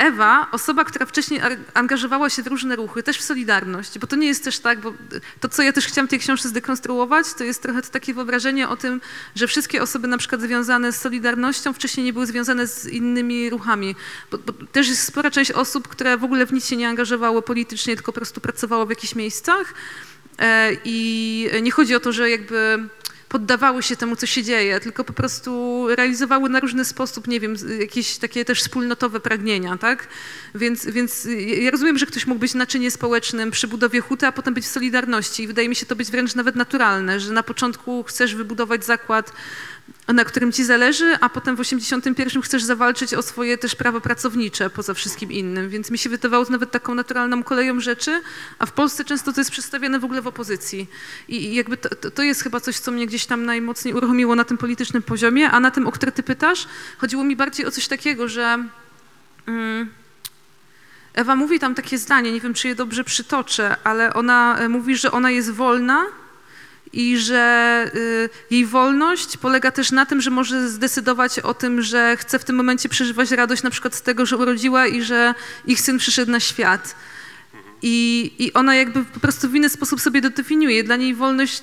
Ewa, 0.00 0.48
osoba, 0.52 0.84
która 0.84 1.06
wcześniej 1.06 1.40
angażowała 1.74 2.30
się 2.30 2.42
w 2.42 2.46
różne 2.46 2.76
ruchy, 2.76 3.02
też 3.02 3.18
w 3.18 3.22
Solidarność, 3.22 3.98
bo 3.98 4.06
to 4.06 4.16
nie 4.16 4.26
jest 4.26 4.44
też 4.44 4.58
tak, 4.58 4.80
bo 4.80 4.92
to, 5.40 5.48
co 5.48 5.62
ja 5.62 5.72
też 5.72 5.86
chciałam 5.86 6.08
tej 6.08 6.18
książce 6.18 6.48
zdekonstruować, 6.48 7.34
to 7.34 7.44
jest 7.44 7.62
trochę 7.62 7.82
takie 7.82 8.14
wyobrażenie 8.14 8.68
o 8.68 8.76
tym, 8.76 9.00
że 9.34 9.46
wszystkie 9.46 9.82
osoby 9.82 10.08
na 10.08 10.18
przykład 10.18 10.40
związane 10.40 10.92
z 10.92 10.96
Solidarnością 10.96 11.72
wcześniej 11.72 12.06
nie 12.06 12.12
były 12.12 12.26
związane 12.26 12.66
z 12.66 12.86
innymi 12.86 13.50
ruchami. 13.50 13.94
Bo, 14.30 14.38
bo 14.38 14.52
też 14.72 14.88
jest 14.88 15.04
spora 15.04 15.30
część 15.30 15.52
osób, 15.52 15.88
które 15.88 16.16
w 16.16 16.24
ogóle 16.24 16.46
w 16.46 16.52
nic 16.52 16.66
się 16.66 16.76
nie 16.76 16.88
angażowało 16.88 17.42
politycznie, 17.42 17.96
tylko 17.96 18.12
po 18.12 18.16
prostu 18.16 18.40
pracowało 18.40 18.86
w 18.86 18.90
jakichś 18.90 19.14
miejscach. 19.14 19.74
E, 20.38 20.70
I 20.84 21.50
nie 21.62 21.70
chodzi 21.70 21.94
o 21.94 22.00
to, 22.00 22.12
że 22.12 22.30
jakby 22.30 22.88
poddawały 23.30 23.82
się 23.82 23.96
temu, 23.96 24.16
co 24.16 24.26
się 24.26 24.42
dzieje, 24.42 24.80
tylko 24.80 25.04
po 25.04 25.12
prostu 25.12 25.86
realizowały 25.88 26.48
na 26.48 26.60
różny 26.60 26.84
sposób, 26.84 27.26
nie 27.26 27.40
wiem, 27.40 27.54
jakieś 27.80 28.18
takie 28.18 28.44
też 28.44 28.60
wspólnotowe 28.60 29.20
pragnienia, 29.20 29.76
tak? 29.76 30.08
Więc, 30.54 30.86
więc 30.86 31.28
ja 31.62 31.70
rozumiem, 31.70 31.98
że 31.98 32.06
ktoś 32.06 32.26
mógł 32.26 32.40
być 32.40 32.54
naczyniem 32.54 32.90
społecznym 32.90 33.50
przy 33.50 33.68
budowie 33.68 34.00
huty, 34.00 34.26
a 34.26 34.32
potem 34.32 34.54
być 34.54 34.64
w 34.64 34.68
Solidarności. 34.68 35.42
I 35.42 35.46
wydaje 35.46 35.68
mi 35.68 35.76
się 35.76 35.86
to 35.86 35.96
być 35.96 36.10
wręcz 36.10 36.34
nawet 36.34 36.56
naturalne, 36.56 37.20
że 37.20 37.32
na 37.32 37.42
początku 37.42 38.04
chcesz 38.04 38.34
wybudować 38.34 38.84
zakład, 38.84 39.32
na 40.08 40.24
którym 40.24 40.52
ci 40.52 40.64
zależy, 40.64 41.16
a 41.20 41.28
potem 41.28 41.56
w 41.56 41.60
81 41.60 42.42
chcesz 42.42 42.62
zawalczyć 42.64 43.14
o 43.14 43.22
swoje 43.22 43.58
też 43.58 43.74
prawa 43.74 44.00
pracownicze 44.00 44.70
poza 44.70 44.94
wszystkim 44.94 45.32
innym. 45.32 45.68
Więc 45.68 45.90
mi 45.90 45.98
się 45.98 46.10
wydawało 46.10 46.44
to 46.44 46.52
nawet 46.52 46.70
taką 46.70 46.94
naturalną 46.94 47.42
koleją 47.42 47.80
rzeczy, 47.80 48.22
a 48.58 48.66
w 48.66 48.72
Polsce 48.72 49.04
często 49.04 49.32
to 49.32 49.40
jest 49.40 49.50
przedstawiane 49.50 49.98
w 49.98 50.04
ogóle 50.04 50.22
w 50.22 50.26
opozycji. 50.26 50.86
I 51.28 51.54
jakby 51.54 51.76
to, 51.76 52.10
to- 52.10 52.22
jest 52.22 52.42
chyba 52.42 52.60
coś, 52.60 52.78
co 52.78 52.90
mnie 52.90 53.06
gdzieś 53.06 53.26
tam 53.26 53.44
najmocniej 53.44 53.94
uruchomiło 53.94 54.34
na 54.34 54.44
tym 54.44 54.58
politycznym 54.58 55.02
poziomie, 55.02 55.50
a 55.50 55.60
na 55.60 55.70
tym, 55.70 55.86
o 55.86 55.92
który 55.92 56.12
ty 56.12 56.22
pytasz, 56.22 56.68
chodziło 56.98 57.24
mi 57.24 57.36
bardziej 57.36 57.66
o 57.66 57.70
coś 57.70 57.88
takiego, 57.88 58.28
że 58.28 58.64
mm, 59.46 59.88
Ewa 61.14 61.36
mówi 61.36 61.58
tam 61.58 61.74
takie 61.74 61.98
zdanie, 61.98 62.32
nie 62.32 62.40
wiem, 62.40 62.54
czy 62.54 62.68
je 62.68 62.74
dobrze 62.74 63.04
przytoczę, 63.04 63.76
ale 63.84 64.14
ona 64.14 64.58
e, 64.58 64.68
mówi, 64.68 64.96
że 64.96 65.12
ona 65.12 65.30
jest 65.30 65.50
wolna, 65.50 66.06
i 66.92 67.18
że 67.18 67.90
y, 67.94 68.28
jej 68.50 68.66
wolność 68.66 69.36
polega 69.36 69.70
też 69.70 69.92
na 69.92 70.06
tym, 70.06 70.20
że 70.20 70.30
może 70.30 70.68
zdecydować 70.68 71.38
o 71.38 71.54
tym, 71.54 71.82
że 71.82 72.16
chce 72.16 72.38
w 72.38 72.44
tym 72.44 72.56
momencie 72.56 72.88
przeżywać 72.88 73.30
radość 73.30 73.62
na 73.62 73.70
przykład 73.70 73.94
z 73.94 74.02
tego, 74.02 74.26
że 74.26 74.36
urodziła 74.36 74.86
i 74.86 75.02
że 75.02 75.34
ich 75.66 75.80
syn 75.80 75.98
przyszedł 75.98 76.32
na 76.32 76.40
świat. 76.40 76.94
I, 77.82 78.32
I 78.38 78.52
ona 78.52 78.74
jakby 78.74 79.04
po 79.04 79.20
prostu 79.20 79.48
w 79.48 79.54
inny 79.54 79.68
sposób 79.68 80.00
sobie 80.00 80.22
to 80.22 80.30
definiuje. 80.30 80.84
Dla 80.84 80.96
niej 80.96 81.14
wolność, 81.14 81.62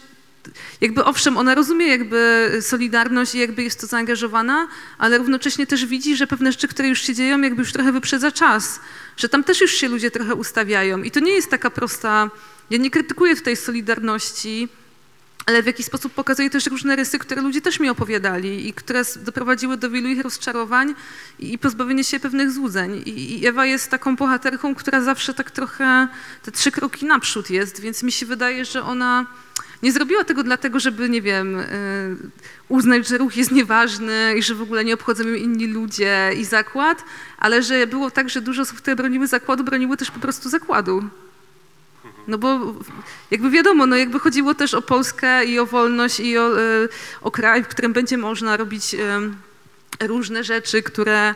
jakby 0.82 1.06
owszem, 1.06 1.38
ona 1.38 1.56
rozumie 1.56 1.88
jakby 1.88 2.50
solidarność 2.62 3.36
i 3.36 3.40
jakby 3.40 3.64
jest 3.64 3.82
to 3.82 3.88
zaangażowana, 3.88 4.68
ale 4.98 5.18
równocześnie 5.18 5.68
też 5.68 5.86
widzi, 5.86 6.16
że 6.16 6.28
pewne 6.28 6.52
rzeczy, 6.52 6.68
które 6.68 6.90
już 6.90 7.02
się 7.02 7.16
dzieją, 7.16 7.42
jakby 7.42 7.62
już 7.62 7.74
trochę 7.74 7.92
wyprzedza 7.92 8.32
czas. 8.32 8.80
Że 9.18 9.30
tam 9.30 9.44
też 9.44 9.62
już 9.62 9.72
się 9.72 9.88
ludzie 9.88 10.12
trochę 10.12 10.36
ustawiają. 10.36 11.04
I 11.04 11.12
to 11.12 11.20
nie 11.20 11.32
jest 11.32 11.50
taka 11.50 11.70
prosta... 11.70 12.30
Ja 12.70 12.78
nie 12.78 12.92
krytykuję 12.92 13.36
tutaj 13.36 13.56
solidarności, 13.56 14.70
ale 15.48 15.64
w 15.64 15.66
jakiś 15.66 15.86
sposób 15.86 16.14
pokazuje 16.14 16.50
też 16.50 16.66
różne 16.66 16.96
rysy, 16.96 17.20
które 17.20 17.42
ludzie 17.42 17.62
też 17.62 17.80
mi 17.80 17.90
opowiadali 17.90 18.68
i 18.68 18.74
które 18.74 19.02
doprowadziły 19.16 19.78
do 19.78 19.90
wielu 19.90 20.08
ich 20.08 20.22
rozczarowań 20.22 20.96
i, 21.40 21.58
pozbawienia 21.58 22.04
się 22.04 22.20
pewnych 22.20 22.52
złudzeń. 22.52 23.02
I, 23.06 23.48
Ewa 23.48 23.66
jest 23.66 23.92
taką 23.92 24.16
bohaterką, 24.16 24.76
która 24.76 25.02
zawsze 25.02 25.34
tak 25.34 25.52
trochę 25.52 26.08
te 26.44 26.52
trzy 26.52 26.72
kroki 26.72 27.06
naprzód 27.06 27.50
jest, 27.50 27.80
więc 27.82 28.04
mi 28.04 28.12
się 28.12 28.26
wydaje, 28.26 28.66
że 28.66 28.84
ona 28.84 29.26
nie 29.84 29.92
zrobiła 29.92 30.24
tego 30.24 30.44
dlatego, 30.44 30.80
żeby, 30.80 31.10
nie 31.10 31.22
wiem, 31.22 31.60
y, 31.60 31.66
uznać, 32.70 33.08
że 33.08 33.18
ruch 33.18 33.38
jest 33.38 33.52
nieważny 33.52 34.34
i 34.38 34.44
że 34.44 34.56
w 34.56 34.62
ogóle 34.62 34.86
nie 34.86 34.94
obchodzą 34.94 35.28
ją 35.28 35.36
inni 35.36 35.68
ludzie 35.68 36.32
i 36.38 36.46
zakład, 36.46 37.04
ale 37.38 37.64
że 37.64 37.88
było 37.88 38.12
tak, 38.12 38.30
że 38.30 38.42
dużo 38.42 38.62
osób, 38.62 38.78
które 38.78 38.96
broniły 38.96 39.28
zakładu, 39.28 39.64
broniły 39.64 39.98
też 39.98 40.12
po 40.12 40.20
prostu 40.20 40.50
zakładu. 40.50 41.04
No 42.28 42.38
bo 42.38 42.74
jakby 43.32 43.50
wiadomo, 43.50 43.86
no 43.86 43.96
jakby 43.96 44.20
chodziło 44.20 44.56
też 44.56 44.74
o 44.74 44.82
Polskę 44.82 45.46
i 45.46 45.60
o 45.60 45.66
wolność 45.66 46.20
i 46.20 46.38
o, 46.38 46.62
e, 46.62 46.88
o 47.22 47.32
kraj, 47.32 47.64
w 47.64 47.68
którym 47.68 47.94
będzie 47.94 48.18
można 48.18 48.58
robić 48.58 48.94
em, 48.94 49.36
różne 50.02 50.44
rzeczy, 50.44 50.84
które 50.84 51.20
e, 51.30 51.36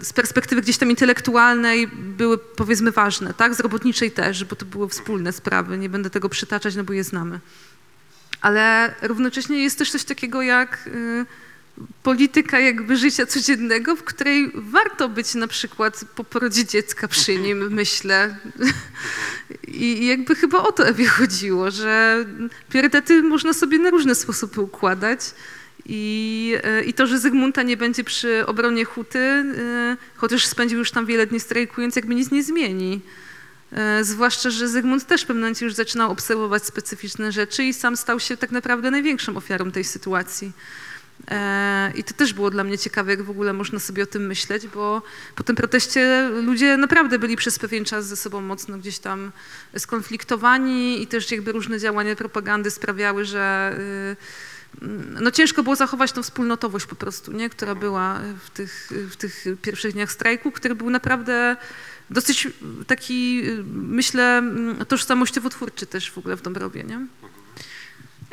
z 0.00 0.12
perspektywy 0.12 0.62
gdzieś 0.62 0.78
tam 0.78 0.90
intelektualnej 0.90 1.88
były 1.88 2.38
powiedzmy 2.38 2.90
ważne, 2.90 3.34
tak? 3.34 3.54
Z 3.54 3.60
robotniczej 3.60 4.10
też, 4.10 4.44
bo 4.44 4.56
to 4.56 4.64
były 4.64 4.88
wspólne 4.88 5.32
sprawy. 5.32 5.78
Nie 5.78 5.88
będę 5.88 6.10
tego 6.10 6.28
przytaczać, 6.28 6.76
no 6.76 6.84
bo 6.84 6.92
je 6.92 7.04
znamy. 7.04 7.40
Ale 8.40 8.94
równocześnie 9.02 9.62
jest 9.62 9.78
też 9.78 9.90
coś 9.90 10.04
takiego 10.04 10.42
jak 10.42 10.88
e, 10.88 11.26
polityka 12.02 12.60
jakby 12.60 12.96
życia 12.96 13.26
codziennego, 13.26 13.96
w 13.96 14.04
której 14.04 14.50
warto 14.54 15.08
być 15.08 15.34
na 15.34 15.46
przykład 15.46 16.04
po 16.16 16.24
porodzie 16.24 16.64
dziecka 16.64 17.08
przy 17.08 17.36
nim, 17.36 17.70
myślę. 17.80 18.36
I 19.68 20.06
jakby 20.06 20.34
chyba 20.34 20.58
o 20.58 20.72
to 20.72 20.86
Ewie 20.86 21.06
chodziło, 21.06 21.70
że 21.70 22.24
priorytety 22.68 23.22
można 23.22 23.52
sobie 23.52 23.78
na 23.78 23.90
różne 23.90 24.14
sposoby 24.14 24.60
układać. 24.60 25.20
I, 25.86 26.54
e, 26.64 26.84
I 26.84 26.94
to, 26.94 27.06
że 27.06 27.18
Zygmunta 27.18 27.62
nie 27.62 27.76
będzie 27.76 28.04
przy 28.04 28.46
obronie 28.46 28.84
Huty, 28.84 29.18
e, 29.18 29.96
chociaż 30.16 30.46
spędził 30.46 30.78
już 30.78 30.90
tam 30.90 31.06
wiele 31.06 31.26
dni 31.26 31.40
strajkując, 31.40 31.96
jakby 31.96 32.14
nic 32.14 32.30
nie 32.30 32.42
zmieni. 32.42 33.00
E, 33.72 34.04
Zwłaszcza, 34.04 34.50
że 34.50 34.68
Zygmunt 34.68 35.06
też 35.06 35.22
w 35.22 35.26
pewnym 35.26 35.42
momencie 35.42 35.64
już 35.64 35.74
zaczynał 35.74 36.10
obserwować 36.10 36.66
specyficzne 36.66 37.32
rzeczy 37.32 37.64
i 37.64 37.74
sam 37.74 37.96
stał 37.96 38.20
się 38.20 38.36
tak 38.36 38.50
naprawdę 38.50 38.90
największą 38.90 39.36
ofiarą 39.36 39.70
tej 39.70 39.84
sytuacji. 39.84 40.52
E, 41.28 41.92
I 41.96 42.04
to 42.04 42.14
też 42.14 42.32
było 42.32 42.50
dla 42.50 42.64
mnie 42.64 42.78
ciekawe, 42.78 43.10
jak 43.10 43.22
w 43.22 43.30
ogóle 43.30 43.52
można 43.52 43.78
sobie 43.78 44.02
o 44.02 44.06
tym 44.06 44.26
myśleć, 44.26 44.66
bo 44.66 45.02
po 45.34 45.42
tym 45.42 45.56
proteście 45.56 46.30
ludzie 46.42 46.76
naprawdę 46.76 47.18
byli 47.18 47.36
przez 47.36 47.58
pewien 47.58 47.84
czas 47.84 48.06
ze 48.06 48.16
sobą 48.16 48.40
mocno 48.40 48.78
gdzieś 48.78 48.98
tam 48.98 49.32
skonfliktowani 49.78 51.02
i 51.02 51.06
też 51.06 51.30
jakby 51.30 51.52
różne 51.52 51.78
działania 51.78 52.16
propagandy 52.16 52.70
sprawiały, 52.70 53.24
że 53.24 53.76
y, 53.78 54.16
no 55.20 55.30
ciężko 55.30 55.62
było 55.62 55.76
zachować 55.76 56.12
tą 56.12 56.22
wspólnotowość 56.22 56.86
po 56.86 56.96
prostu, 56.96 57.32
nie? 57.32 57.50
która 57.50 57.74
była 57.74 58.20
w 58.44 58.50
tych, 58.50 58.90
w 59.10 59.16
tych 59.16 59.44
pierwszych 59.62 59.92
dniach 59.92 60.12
strajku, 60.12 60.52
który 60.52 60.74
był 60.74 60.90
naprawdę 60.90 61.56
dosyć 62.10 62.48
taki, 62.86 63.42
y, 63.48 63.64
myślę, 63.72 64.38
mm, 64.38 64.86
tożsamościowo 64.86 65.50
twórczy 65.50 65.86
też 65.86 66.10
w 66.10 66.18
ogóle 66.18 66.36
w 66.36 66.42
Dąbrowie, 66.42 66.84
nie? 66.84 67.06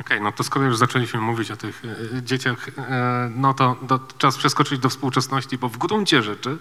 Okej, 0.02 0.22
no 0.22 0.32
to 0.32 0.44
skoro 0.44 0.66
już 0.66 0.78
zaczęliśmy 0.78 1.20
mówić 1.20 1.52
o 1.52 1.58
tych 1.58 1.82
e, 2.18 2.24
dzieciach, 2.24 2.70
e, 2.78 3.30
no 3.36 3.54
to, 3.54 3.76
to 3.88 4.00
czas 4.18 4.38
przeskoczyć 4.38 4.80
do 4.80 4.90
współczesności, 4.90 5.58
bo 5.58 5.70
w 5.70 5.78
gruncie 5.78 6.24
rzeczy 6.24 6.58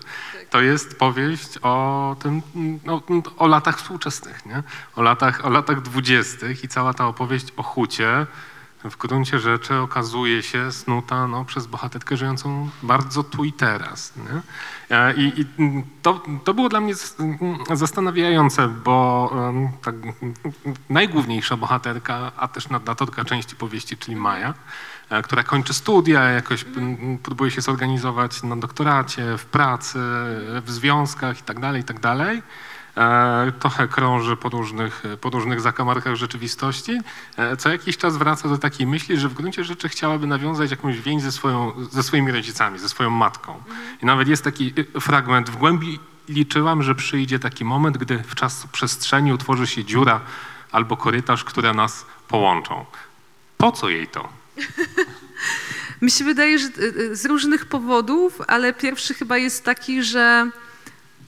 to 0.51 0.61
jest 0.61 0.99
powieść 0.99 1.59
o 1.63 2.17
tym, 2.23 2.43
no, 2.85 3.03
o 3.37 3.47
latach 3.47 3.79
współczesnych, 3.79 4.47
nie? 4.47 4.63
O 4.97 5.03
latach, 5.03 5.45
o 5.45 5.51
latach 5.51 5.83
dwudziestych 5.83 6.65
i 6.65 6.69
cała 6.69 6.95
ta 6.95 7.07
opowieść 7.07 7.47
o 7.57 7.63
hucie 7.63 8.27
w 8.85 8.97
gruncie 8.97 9.39
rzeczy 9.39 9.75
okazuje 9.75 10.43
się 10.43 10.73
snuta 10.73 11.27
no, 11.27 11.45
przez 11.45 11.67
bohaterkę 11.67 12.17
żyjącą 12.17 12.71
bardzo 12.83 13.23
tu 13.23 13.45
i 13.45 13.53
teraz. 13.53 14.13
E, 14.91 15.15
I, 15.15 15.41
i 15.41 15.47
to, 16.03 16.23
to 16.45 16.55
było 16.55 16.69
dla 16.69 16.81
mnie 16.81 16.95
zastanawiające, 17.73 18.69
bo 18.69 19.33
tak, 19.83 19.95
najgłówniejsza 20.91 21.57
bohaterka, 21.57 22.33
a 22.37 22.49
też 22.49 22.69
narratorka 22.69 23.25
części 23.25 23.57
powieści, 23.57 23.97
czyli 23.97 24.17
Maja, 24.17 24.55
e, 25.11 25.23
która 25.23 25.43
kończy 25.43 25.75
studia, 25.75 26.23
jakoś 26.23 26.65
próbuje 27.23 27.51
się 27.51 27.61
zorganizować 27.61 28.43
na 28.43 28.57
doktoracie, 28.57 29.39
w 29.39 29.45
pracy, 29.45 29.99
w 30.63 30.71
związkach 30.71 31.37
itd., 31.37 31.73
itd., 31.77 32.09
e, 32.09 32.43
trochę 33.59 33.89
krąży 33.89 34.37
po 34.37 34.49
różnych, 34.49 35.03
po 35.21 35.31
różnych 35.31 35.61
zakamarkach 35.61 36.17
rzeczywistości. 36.17 37.01
E, 37.37 37.57
co 37.57 37.69
jakiś 37.69 37.97
czas 37.97 38.17
wraca 38.17 38.49
do 38.49 38.59
takiej 38.59 38.87
myśli, 38.87 39.17
że 39.17 39.29
w 39.29 39.35
gruncie 39.35 39.65
rzeczy 39.65 39.89
chciałaby 39.89 40.27
nawiązać 40.27 40.71
jakąś 40.71 41.01
więź 41.01 41.23
ze, 41.23 41.33
swoją, 41.33 41.73
ze 41.91 42.03
swoimi 42.03 42.33
rodzicami, 42.33 42.79
ze 42.79 42.89
swoją 42.89 43.11
matką. 43.11 43.63
I 44.03 44.07
nawet 44.07 44.29
jest 44.29 44.45
taki 44.45 44.73
y, 44.97 45.01
fragment 45.01 45.51
w 45.51 45.57
głębi 45.57 45.99
liczyłam, 46.29 46.83
że 46.83 46.95
przyjdzie 46.95 47.39
taki 47.39 47.65
moment, 47.65 47.99
gdy 47.99 48.19
w 48.19 48.35
czas 48.35 48.67
przestrzeni 48.73 49.33
utworzy 49.33 49.67
się 49.67 49.85
dziura 49.85 50.21
albo 50.73 50.97
korytarz, 50.97 51.45
które 51.45 51.75
nas 51.75 52.07
połączą. 52.29 52.85
Po 53.59 53.73
co 53.73 53.89
jej 53.89 54.09
to? 54.09 54.29
Mi 56.03 56.11
się 56.11 56.25
wydaje, 56.25 56.59
że 56.59 56.67
y, 56.67 56.83
y, 56.83 57.17
z 57.17 57.25
różnych 57.25 57.67
powodów, 57.67 58.41
ale 58.47 58.73
pierwszy 58.73 59.15
chyba 59.15 59.39
jest 59.39 59.65
taki, 59.65 60.03
że 60.03 60.51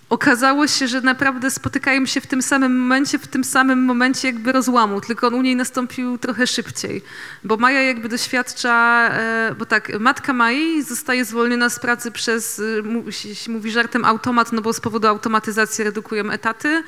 okazało 0.09 0.67
się, 0.67 0.89
że 0.89 1.01
naprawdę 1.01 1.51
spotykają 1.51 2.07
się 2.07 2.21
w 2.21 2.27
tym 2.27 2.43
samym 2.43 2.79
momencie, 2.81 3.19
w 3.19 3.27
tym 3.27 3.45
samym 3.45 3.85
momencie 3.85 4.29
jakby 4.29 4.53
rozłamu, 4.53 5.01
tylko 5.01 5.27
on 5.27 5.35
u 5.35 5.43
niej 5.43 5.57
nastąpił 5.57 6.19
trochę 6.19 6.47
szybciej. 6.47 7.03
Bo 7.45 7.57
Maja 7.57 7.83
jakby 7.83 8.09
doświadcza, 8.09 9.09
e, 9.13 9.55
bo 9.59 9.67
tak, 9.67 10.01
matka 10.01 10.33
Mai 10.33 10.83
zostaje 10.83 11.25
zwolniona 11.25 11.69
z 11.71 11.79
pracy 11.79 12.11
przez, 12.11 12.63
się 13.35 13.51
mówi 13.51 13.71
żartem, 13.71 14.05
automat, 14.05 14.53
no 14.53 14.63
bo 14.63 14.73
z 14.73 14.81
powodu 14.81 15.09
automatyzacji 15.09 15.85
redukują 15.85 16.31
etaty 16.31 16.83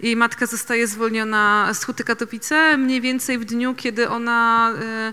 i 0.00 0.16
matka 0.16 0.46
zostaje 0.46 0.86
zwolniona 0.86 1.74
z 1.74 1.84
Huty 1.84 2.04
Katowice 2.04 2.76
mniej 2.76 3.00
więcej 3.00 3.38
w 3.38 3.44
dniu, 3.44 3.74
kiedy 3.74 4.08
ona 4.08 4.70
e, 4.82 5.12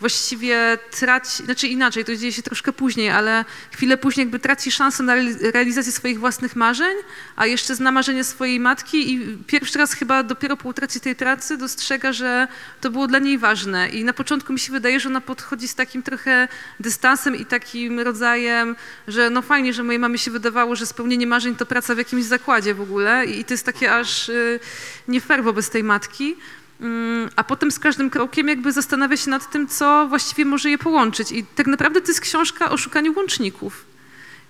właściwie 0.00 0.78
traci, 0.90 1.44
znaczy 1.44 1.68
inaczej, 1.68 2.04
to 2.04 2.16
dzieje 2.16 2.32
się 2.32 2.42
troszkę 2.42 2.72
później, 2.72 3.10
ale 3.10 3.44
chwilę 3.72 3.96
później 3.96 4.24
jakby 4.24 4.38
traci 4.38 4.70
szansę 4.70 5.02
na 5.02 5.16
reali- 5.16 5.50
realizację 5.52 5.92
swoich 5.92 6.20
własnych 6.20 6.56
marzeń, 6.56 6.96
a 7.36 7.46
jeszcze 7.46 7.74
zna 7.74 7.92
marzenie 7.92 8.24
swojej 8.24 8.60
matki 8.60 9.14
i 9.14 9.38
pierwszy 9.46 9.78
raz 9.78 9.92
chyba 9.92 10.22
dopiero 10.22 10.56
po 10.56 10.68
utracie 10.68 11.00
tej 11.00 11.16
pracy 11.16 11.56
dostrzega, 11.56 12.12
że 12.12 12.48
to 12.80 12.90
było 12.90 13.06
dla 13.06 13.18
niej 13.18 13.38
ważne. 13.38 13.88
I 13.88 14.04
na 14.04 14.12
początku 14.12 14.52
mi 14.52 14.58
się 14.58 14.72
wydaje, 14.72 15.00
że 15.00 15.08
ona 15.08 15.20
podchodzi 15.20 15.68
z 15.68 15.74
takim 15.74 16.02
trochę 16.02 16.48
dystansem 16.80 17.36
i 17.36 17.46
takim 17.46 18.00
rodzajem, 18.00 18.76
że 19.08 19.30
no 19.30 19.42
fajnie, 19.42 19.72
że 19.72 19.82
mojej 19.82 19.98
mamie 19.98 20.18
się 20.18 20.30
wydawało, 20.30 20.76
że 20.76 20.86
spełnienie 20.86 21.26
marzeń 21.26 21.56
to 21.56 21.66
praca 21.66 21.94
w 21.94 21.98
jakimś 21.98 22.24
zakładzie 22.24 22.74
w 22.74 22.80
ogóle 22.80 23.26
i 23.26 23.44
to 23.44 23.54
jest 23.54 23.66
takie 23.66 23.94
aż 23.94 24.28
y, 24.28 24.60
nie 25.08 25.20
fair 25.20 25.42
wobec 25.42 25.70
tej 25.70 25.84
matki. 25.84 26.36
Mm, 26.80 27.30
A 27.36 27.44
potem 27.44 27.70
z 27.70 27.78
każdym 27.78 28.10
krokiem 28.10 28.48
jakby 28.48 28.72
zastanawia 28.72 29.16
się 29.16 29.30
nad 29.30 29.50
tym, 29.50 29.66
co 29.66 30.06
właściwie 30.08 30.44
może 30.44 30.70
je 30.70 30.78
połączyć. 30.78 31.32
I 31.32 31.44
tak 31.44 31.66
naprawdę 31.66 32.00
to 32.00 32.08
jest 32.08 32.20
książka 32.20 32.70
o 32.70 32.76
szukaniu 32.76 33.14
łączników. 33.16 33.88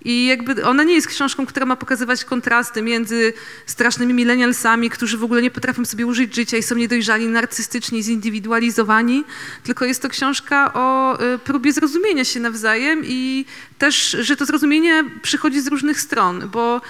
I 0.05 0.25
jakby 0.25 0.65
ona 0.65 0.83
nie 0.83 0.93
jest 0.93 1.07
książką, 1.07 1.45
która 1.45 1.65
ma 1.65 1.75
pokazywać 1.75 2.25
kontrasty 2.25 2.81
między 2.81 3.33
strasznymi 3.65 4.13
millennialsami, 4.13 4.89
którzy 4.89 5.17
w 5.17 5.23
ogóle 5.23 5.41
nie 5.41 5.51
potrafią 5.51 5.85
sobie 5.85 6.05
użyć 6.05 6.35
życia 6.35 6.57
i 6.57 6.63
są 6.63 6.75
niedojrzali, 6.75 7.27
narcystyczni, 7.27 8.03
zindywidualizowani, 8.03 9.23
tylko 9.63 9.85
jest 9.85 10.01
to 10.01 10.09
książka 10.09 10.73
o 10.73 11.17
y, 11.33 11.39
próbie 11.39 11.73
zrozumienia 11.73 12.25
się 12.25 12.39
nawzajem 12.39 13.01
i 13.05 13.45
też, 13.77 14.17
że 14.19 14.35
to 14.35 14.45
zrozumienie 14.45 15.03
przychodzi 15.21 15.61
z 15.61 15.67
różnych 15.67 16.01
stron, 16.01 16.49
bo 16.49 16.81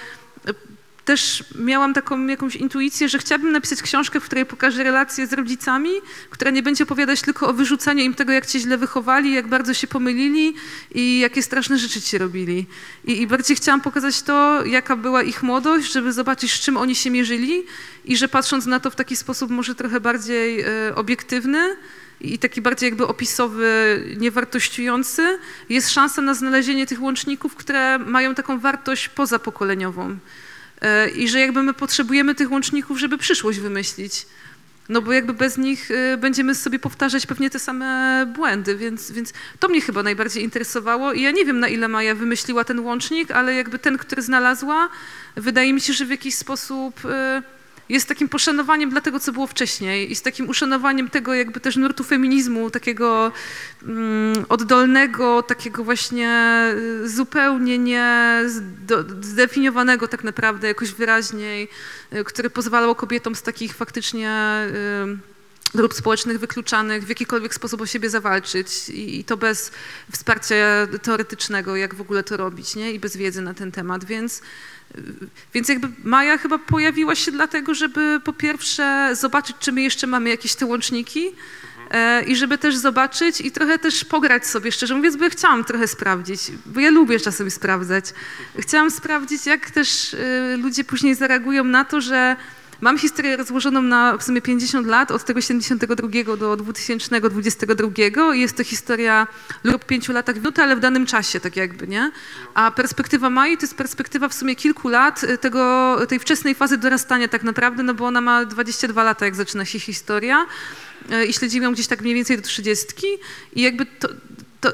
też 1.10 1.44
miałam 1.54 1.94
taką 1.94 2.26
jakąś 2.26 2.56
intuicję, 2.56 3.08
że 3.08 3.18
chciałabym 3.18 3.52
napisać 3.52 3.82
książkę, 3.82 4.20
w 4.20 4.24
której 4.24 4.46
pokażę 4.46 4.82
relacje 4.82 5.26
z 5.26 5.32
rodzicami, 5.32 5.90
która 6.30 6.50
nie 6.50 6.62
będzie 6.62 6.84
opowiadać 6.84 7.22
tylko 7.22 7.48
o 7.48 7.52
wyrzucaniu 7.52 8.04
im 8.04 8.14
tego, 8.14 8.32
jak 8.32 8.46
cię 8.46 8.60
źle 8.60 8.78
wychowali, 8.78 9.34
jak 9.34 9.48
bardzo 9.48 9.74
się 9.74 9.86
pomylili 9.86 10.54
i 10.94 11.18
jakie 11.18 11.42
straszne 11.42 11.78
rzeczy 11.78 12.00
ci 12.00 12.18
robili. 12.18 12.66
I, 13.04 13.22
I 13.22 13.26
bardziej 13.26 13.56
chciałam 13.56 13.80
pokazać 13.80 14.22
to, 14.22 14.64
jaka 14.66 14.96
była 14.96 15.22
ich 15.22 15.42
młodość, 15.42 15.92
żeby 15.92 16.12
zobaczyć, 16.12 16.52
z 16.52 16.60
czym 16.60 16.76
oni 16.76 16.94
się 16.94 17.10
mierzyli 17.10 17.64
i 18.04 18.16
że 18.16 18.28
patrząc 18.28 18.66
na 18.66 18.80
to 18.80 18.90
w 18.90 18.96
taki 18.96 19.16
sposób 19.16 19.50
może 19.50 19.74
trochę 19.74 20.00
bardziej 20.00 20.60
e, 20.60 20.94
obiektywny, 20.94 21.76
i 22.20 22.38
taki 22.38 22.62
bardziej 22.62 22.86
jakby 22.86 23.06
opisowy, 23.06 23.68
niewartościujący, 24.16 25.38
jest 25.68 25.90
szansa 25.90 26.22
na 26.22 26.34
znalezienie 26.34 26.86
tych 26.86 27.02
łączników, 27.02 27.56
które 27.56 27.98
mają 27.98 28.34
taką 28.34 28.60
wartość 28.60 29.08
pozapokoleniową. 29.08 30.18
I 31.16 31.28
że 31.28 31.40
jakby 31.40 31.62
my 31.62 31.74
potrzebujemy 31.74 32.34
tych 32.34 32.50
łączników, 32.50 32.98
żeby 32.98 33.18
przyszłość 33.18 33.60
wymyślić. 33.60 34.26
No 34.90 35.02
bo 35.02 35.12
jakby 35.12 35.32
bez 35.32 35.58
nich 35.58 35.90
e, 35.90 36.16
będziemy 36.16 36.54
sobie 36.54 36.78
powtarzać 36.78 37.26
pewnie 37.26 37.50
te 37.50 37.58
same 37.58 38.26
błędy, 38.36 38.76
więc, 38.76 39.12
więc 39.12 39.32
to 39.58 39.68
mnie 39.68 39.80
chyba 39.80 40.02
najbardziej 40.02 40.42
interesowało 40.42 41.12
i 41.12 41.22
ja 41.22 41.30
nie 41.30 41.44
wiem 41.44 41.60
na 41.60 41.68
ile 41.68 41.88
Maja 41.88 42.14
wymyśliła 42.14 42.64
ten 42.64 42.80
łącznik, 42.80 43.30
ale 43.30 43.54
jakby 43.54 43.78
ten, 43.78 43.98
który 43.98 44.22
znalazła, 44.22 44.88
wydaje 45.36 45.72
mi 45.72 45.80
się, 45.80 45.92
że 45.92 46.06
w 46.06 46.10
jakiś 46.10 46.34
sposób 46.34 47.00
e, 47.04 47.42
jest 47.90 48.08
takim 48.08 48.28
poszanowaniem 48.28 48.90
dla 48.90 49.00
tego, 49.00 49.20
co 49.20 49.32
było 49.32 49.46
wcześniej 49.46 50.12
i 50.12 50.14
z 50.14 50.22
takim 50.22 50.48
uszanowaniem 50.48 51.10
tego 51.10 51.34
jakby 51.34 51.60
też 51.60 51.76
nurtu 51.76 52.04
feminizmu, 52.04 52.70
takiego 52.70 53.32
mm, 53.82 54.44
oddolnego, 54.48 55.42
takiego 55.42 55.84
właśnie 55.84 56.62
y, 57.04 57.08
zupełnie 57.08 57.78
nie 57.78 58.40
zdefiniowanego 59.20 60.08
tak 60.08 60.24
naprawdę 60.24 60.68
jakoś 60.68 60.92
wyraźniej, 60.92 61.68
y, 62.12 62.24
który 62.24 62.50
pozwalał 62.50 62.94
kobietom 62.94 63.34
z 63.34 63.42
takich 63.42 63.74
faktycznie 63.74 64.60
y, 65.14 65.30
grup 65.74 65.94
społecznych 65.94 66.38
wykluczanych 66.38 67.04
w 67.04 67.08
jakikolwiek 67.08 67.54
sposób 67.54 67.80
o 67.80 67.86
siebie 67.86 68.10
zawalczyć 68.10 68.88
i, 68.88 69.20
i 69.20 69.24
to 69.24 69.36
bez 69.36 69.72
wsparcia 70.12 70.56
teoretycznego, 71.02 71.76
jak 71.76 71.94
w 71.94 72.00
ogóle 72.00 72.22
to 72.22 72.36
robić, 72.36 72.76
nie? 72.76 72.92
I 72.92 72.98
bez 72.98 73.16
wiedzy 73.16 73.42
na 73.42 73.54
ten 73.54 73.72
temat, 73.72 74.04
więc 74.04 74.42
więc 75.54 75.68
jakby 75.68 75.88
Maja 76.04 76.38
chyba 76.38 76.58
pojawiła 76.58 77.14
się 77.14 77.32
dlatego, 77.32 77.74
żeby 77.74 78.20
po 78.24 78.32
pierwsze 78.32 79.10
zobaczyć, 79.12 79.56
czy 79.60 79.72
my 79.72 79.82
jeszcze 79.82 80.06
mamy 80.06 80.30
jakieś 80.30 80.54
te 80.54 80.66
łączniki 80.66 81.32
e, 81.90 82.22
i 82.22 82.36
żeby 82.36 82.58
też 82.58 82.76
zobaczyć 82.76 83.40
i 83.40 83.50
trochę 83.50 83.78
też 83.78 84.04
pograć 84.04 84.46
sobie, 84.46 84.72
szczerze 84.72 84.94
mówiąc, 84.94 85.16
bo 85.16 85.24
ja 85.24 85.30
chciałam 85.30 85.64
trochę 85.64 85.88
sprawdzić, 85.88 86.40
bo 86.66 86.80
ja 86.80 86.90
lubię 86.90 87.20
czasem 87.20 87.50
sprawdzać. 87.50 88.04
Chciałam 88.58 88.90
sprawdzić, 88.90 89.46
jak 89.46 89.70
też 89.70 90.14
e, 90.14 90.56
ludzie 90.56 90.84
później 90.84 91.14
zareagują 91.14 91.64
na 91.64 91.84
to, 91.84 92.00
że 92.00 92.36
mam 92.80 92.98
historię 92.98 93.36
rozłożoną 93.36 93.82
na 93.82 94.16
w 94.18 94.22
sumie 94.22 94.40
50 94.40 94.86
lat, 94.86 95.10
od 95.10 95.24
tego 95.24 95.40
72 95.40 96.36
do 96.36 96.56
2022 96.56 98.34
i 98.34 98.40
jest 98.40 98.56
to 98.56 98.64
historia 98.64 99.26
lub 99.64 99.84
5 99.84 100.08
latach 100.08 100.36
minuty, 100.36 100.62
ale 100.62 100.76
w 100.76 100.80
danym 100.80 101.06
czasie, 101.06 101.40
tak 101.40 101.56
jakby, 101.56 101.88
nie? 101.88 102.12
A 102.54 102.70
perspektywa 102.70 103.30
Mai 103.30 103.56
to 103.56 103.62
jest 103.62 103.74
perspektywa 103.74 104.28
w 104.28 104.34
sumie 104.34 104.56
kilku 104.56 104.88
lat 104.88 105.24
y, 105.24 105.38
tego, 105.38 105.96
tej 106.08 106.18
wczesnej 106.18 106.54
fazy 106.54 106.78
dorastania 106.78 107.28
tak 107.28 107.42
naprawdę, 107.42 107.82
no 107.82 107.94
bo 107.94 108.06
ona 108.06 108.20
ma 108.20 108.44
22 108.44 109.02
lata, 109.02 109.24
jak 109.24 109.34
zaczyna 109.34 109.64
się 109.64 109.80
historia 109.80 110.46
y, 111.12 111.26
i 111.26 111.32
śledzimy 111.32 111.64
ją 111.64 111.72
gdzieś 111.72 111.86
tak 111.86 112.00
mniej 112.00 112.14
więcej 112.14 112.36
do 112.36 112.42
30 112.42 112.86
i 113.54 113.62
jakby 113.62 113.86
to, 113.86 114.08
to 114.60 114.72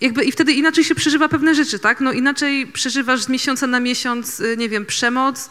jakby 0.00 0.24
i 0.24 0.32
wtedy 0.32 0.52
inaczej 0.52 0.84
się 0.84 0.94
przeżywa 0.94 1.28
pewne 1.28 1.54
rzeczy, 1.54 1.78
tak? 1.78 2.00
No 2.00 2.12
inaczej 2.12 2.66
przeżywasz 2.66 3.22
z 3.22 3.28
miesiąca 3.28 3.66
na 3.66 3.80
miesiąc, 3.80 4.40
y, 4.40 4.56
nie 4.56 4.68
wiem, 4.68 4.86
przemoc, 4.86 5.50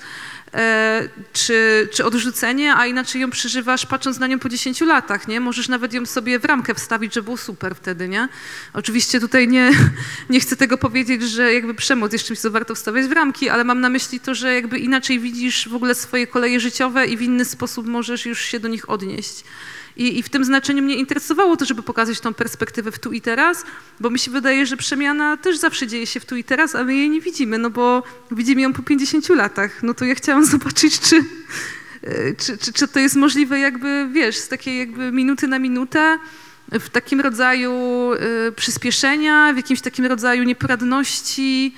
czy, 1.34 1.89
czy 1.93 2.06
odrzucenie, 2.06 2.76
a 2.76 2.86
inaczej 2.86 3.22
ją 3.22 3.30
przeżywasz 3.30 3.86
patrząc 3.86 4.20
na 4.20 4.28
nią 4.28 4.39
po 4.39 4.50
10 4.50 4.82
latach, 4.82 5.28
nie? 5.28 5.39
Możesz 5.39 5.68
nawet 5.68 5.93
ją 5.93 6.06
sobie 6.06 6.39
w 6.39 6.45
ramkę 6.45 6.76
wstawić, 6.76 7.14
że 7.14 7.22
było 7.22 7.38
super 7.38 7.76
wtedy, 7.76 8.10
nie? 8.10 8.30
Oczywiście 8.74 9.20
tutaj 9.20 9.48
nie, 9.48 9.72
nie 10.30 10.39
chcę 10.39 10.56
tego 10.56 10.78
powiedzieć, 10.78 11.24
że 11.24 11.54
jakby 11.54 11.74
przemoc 11.74 12.14
jest 12.14 12.26
czymś, 12.26 12.39
co 12.39 12.52
warto 12.52 12.76
wstawiać 12.76 13.06
w 13.06 13.12
ramki, 13.12 13.50
ale 13.50 13.64
mam 13.64 13.82
na 13.82 13.89
myśli 13.89 14.20
to, 14.20 14.36
że 14.36 14.54
jakby 14.54 14.80
inaczej 14.80 15.20
widzisz 15.20 15.70
w 15.70 15.76
ogóle 15.76 15.95
swoje 15.95 16.28
koleje 16.28 16.60
życiowe 16.60 17.08
i 17.08 17.18
w 17.18 17.22
inny 17.22 17.45
sposób 17.45 17.88
możesz 17.88 18.26
już 18.26 18.41
się 18.41 18.60
do 18.60 18.68
nich 18.68 18.89
odnieść. 18.89 19.43
I, 19.98 20.20
I 20.20 20.24
w 20.24 20.30
tym 20.30 20.45
znaczeniu 20.45 20.84
mnie 20.84 20.95
interesowało 20.95 21.58
to, 21.58 21.66
żeby 21.66 21.84
pokazać 21.84 22.20
tą 22.20 22.34
perspektywę 22.34 22.91
w 22.91 23.00
tu 23.00 23.12
i 23.12 23.22
teraz, 23.22 23.66
bo 24.00 24.10
mi 24.10 24.20
się 24.20 24.32
wydaje, 24.32 24.66
że 24.66 24.78
przemiana 24.78 25.38
też 25.38 25.58
zawsze 25.58 25.88
dzieje 25.88 26.08
się 26.08 26.20
w 26.20 26.26
tu 26.26 26.36
i 26.36 26.43
teraz, 26.43 26.76
a 26.76 26.84
my 26.84 26.95
jej 26.95 27.10
nie 27.10 27.22
widzimy, 27.22 27.58
no 27.58 27.70
bo 27.70 28.04
widzimy 28.32 28.62
ją 28.62 28.74
po 28.74 28.84
50 28.84 29.30
latach. 29.30 29.84
No 29.84 29.93
to 29.93 30.06
ja 30.06 30.16
chciałam 30.16 30.45
zobaczyć, 30.56 31.00
czy, 31.00 31.16
e, 32.02 32.34
czy, 32.34 32.58
czy, 32.58 32.74
czy 32.74 32.88
to 32.88 33.00
jest 33.00 33.16
możliwe 33.16 33.60
jakby, 33.60 34.10
wiesz, 34.14 34.38
z 34.38 34.48
takiej 34.48 34.80
jakby 34.80 35.12
minuty 35.12 35.48
na 35.48 35.60
minutę, 35.60 36.20
w 36.72 36.89
takim 36.89 37.22
rodzaju 37.22 37.72
e, 38.14 38.52
przyspieszenia, 38.52 39.54
w 39.54 39.58
jakimś 39.58 39.82
takim 39.82 40.06
rodzaju 40.06 40.43
nieporadności. 40.43 41.76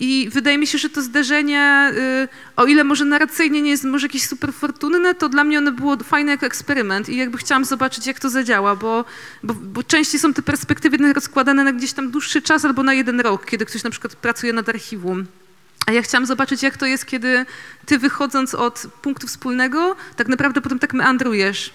I 0.00 0.28
wydaje 0.32 0.58
mi 0.58 0.66
się, 0.66 0.78
że 0.78 0.90
to 0.90 1.02
zderzenie, 1.02 1.92
y, 2.24 2.28
o 2.56 2.66
ile 2.66 2.84
może 2.84 3.04
narracyjnie 3.04 3.62
nie 3.62 3.70
jest 3.70 3.84
może 3.84 4.06
jakieś 4.06 4.26
super 4.26 4.52
fortunne, 4.52 5.14
to 5.14 5.28
dla 5.28 5.44
mnie 5.44 5.58
ono 5.58 5.72
było 5.72 5.96
fajne 5.96 6.32
jako 6.32 6.46
eksperyment 6.46 7.08
i 7.08 7.16
jakby 7.16 7.38
chciałam 7.38 7.64
zobaczyć, 7.64 8.06
jak 8.06 8.20
to 8.20 8.30
zadziała, 8.30 8.76
bo, 8.76 9.04
bo, 9.42 9.54
bo 9.54 9.82
częściej 9.82 10.20
są 10.20 10.34
te 10.34 10.42
perspektywy 10.42 11.12
rozkładane 11.12 11.64
na 11.64 11.72
gdzieś 11.72 11.92
tam 11.92 12.10
dłuższy 12.10 12.42
czas 12.42 12.64
albo 12.64 12.82
na 12.82 12.94
jeden 12.94 13.20
rok, 13.20 13.46
kiedy 13.46 13.66
ktoś 13.66 13.82
na 13.82 13.90
przykład 13.90 14.16
pracuje 14.16 14.52
nad 14.52 14.68
archiwum. 14.68 15.26
A 15.86 15.92
ja 15.92 16.02
chciałam 16.02 16.26
zobaczyć, 16.26 16.62
jak 16.62 16.76
to 16.76 16.86
jest, 16.86 17.06
kiedy 17.06 17.46
ty 17.86 17.98
wychodząc 17.98 18.54
od 18.54 18.86
punktu 19.02 19.26
wspólnego, 19.26 19.96
tak 20.16 20.28
naprawdę 20.28 20.60
potem 20.60 20.78
tak 20.78 20.94
meandrujesz. 20.94 21.72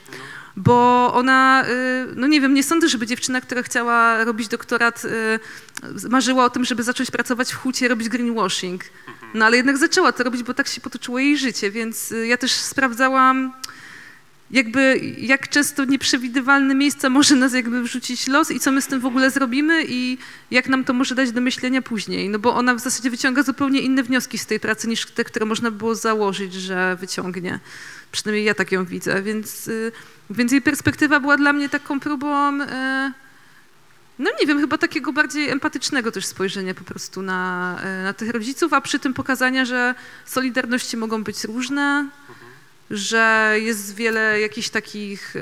Bo 0.56 1.12
ona, 1.14 1.66
y, 1.70 2.16
no 2.16 2.28
nie 2.28 2.42
wiem, 2.42 2.54
nie 2.54 2.64
sądzę, 2.64 2.90
żeby 2.90 3.08
dziewczyna, 3.08 3.42
która 3.42 3.64
chciała 3.64 4.24
robić 4.24 4.48
doktorat, 4.48 5.06
y, 5.06 6.10
marzyła 6.10 6.46
o 6.46 6.50
tym, 6.50 6.66
żeby 6.66 6.84
zacząć 6.84 7.12
pracować 7.12 7.54
w 7.54 7.56
hucie, 7.56 7.88
robić 7.88 8.10
greenwashing. 8.10 8.84
No 9.34 9.46
ale 9.46 9.58
jednak 9.58 9.78
zaczęła 9.78 10.12
to 10.12 10.24
robić, 10.24 10.44
bo 10.44 10.54
tak 10.54 10.68
się 10.68 10.82
potoczyło 10.82 11.20
jej 11.20 11.38
życie, 11.38 11.72
więc 11.72 12.12
y, 12.12 12.28
ja 12.28 12.38
też 12.38 12.52
sprawdzałam 12.52 13.54
jakby 14.52 15.02
jak 15.18 15.50
często 15.50 15.86
nieprzewidywalne 15.86 16.76
miejsca 16.76 17.10
może 17.10 17.36
nas 17.36 17.54
jakby 17.54 17.84
wrzucić 17.84 18.28
los 18.28 18.52
i 18.52 18.60
co 18.60 18.72
my 18.72 18.82
z 18.82 18.88
tym 18.88 19.00
w 19.00 19.06
ogóle 19.06 19.32
zrobimy 19.32 19.86
i 19.88 20.18
jak 20.52 20.70
nam 20.70 20.84
to 20.84 20.94
może 20.94 21.16
dać 21.16 21.32
do 21.32 21.42
myślenia 21.42 21.82
później. 21.82 22.30
No 22.30 22.40
bo 22.40 22.56
ona 22.56 22.76
w 22.76 22.80
zasadzie 22.80 23.10
wyciąga 23.10 23.44
zupełnie 23.44 23.80
inne 23.82 24.04
wnioski 24.04 24.38
z 24.38 24.46
tej 24.46 24.60
pracy 24.60 24.88
niż 24.88 25.06
te, 25.06 25.24
które 25.24 25.46
można 25.46 25.72
było 25.72 25.96
założyć, 25.96 26.54
że 26.54 26.98
wyciągnie. 27.00 27.60
Przynajmniej 28.14 28.46
ja 28.46 28.54
tak 28.54 28.72
ją 28.72 28.86
widzę, 28.86 29.22
więc, 29.22 29.68
y, 29.68 29.92
więc 30.30 30.52
jej 30.52 30.62
perspektywa 30.62 31.20
była 31.20 31.38
dla 31.38 31.54
mnie 31.54 31.70
taką 31.70 32.00
próbą, 32.00 32.62
y, 32.62 32.66
no 34.20 34.32
nie 34.40 34.48
wiem, 34.48 34.60
chyba 34.60 34.78
takiego 34.78 35.14
bardziej 35.14 35.50
empatycznego 35.50 36.12
też 36.12 36.26
spojrzenia 36.26 36.74
po 36.74 36.84
prostu 36.84 37.22
na, 37.22 37.80
y, 38.02 38.04
na 38.04 38.14
tych 38.14 38.30
rodziców, 38.30 38.74
a 38.74 38.82
przy 38.82 39.00
tym 39.00 39.14
pokazania, 39.14 39.66
że 39.66 39.96
solidarności 40.26 40.98
mogą 40.98 41.24
być 41.24 41.44
różne, 41.44 42.10
że 42.90 43.56
jest 43.60 43.96
wiele 43.96 44.42
jakichś 44.42 44.70
takich, 44.70 45.34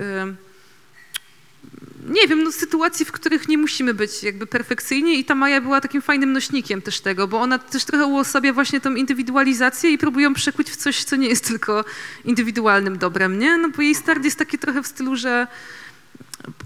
nie 2.09 2.27
wiem, 2.27 2.43
no, 2.43 2.51
sytuacji, 2.51 3.05
w 3.05 3.11
których 3.11 3.47
nie 3.47 3.57
musimy 3.57 3.93
być 3.93 4.23
jakby 4.23 4.47
perfekcyjni 4.47 5.19
i 5.19 5.25
ta 5.25 5.35
Maja 5.35 5.61
była 5.61 5.81
takim 5.81 6.01
fajnym 6.01 6.33
nośnikiem 6.33 6.81
też 6.81 7.01
tego, 7.01 7.27
bo 7.27 7.41
ona 7.41 7.59
też 7.59 7.85
trochę 7.85 8.05
uosabia 8.05 8.53
właśnie 8.53 8.81
tą 8.81 8.95
indywidualizację 8.95 9.91
i 9.91 9.97
próbują 9.97 10.33
przekuć 10.33 10.69
w 10.69 10.75
coś, 10.75 11.03
co 11.03 11.15
nie 11.15 11.27
jest 11.27 11.47
tylko 11.47 11.85
indywidualnym 12.25 12.97
dobrem, 12.97 13.39
nie? 13.39 13.57
No 13.57 13.69
bo 13.69 13.81
jej 13.81 13.95
start 13.95 14.25
jest 14.25 14.37
taki 14.37 14.57
trochę 14.57 14.83
w 14.83 14.87
stylu, 14.87 15.15
że 15.15 15.47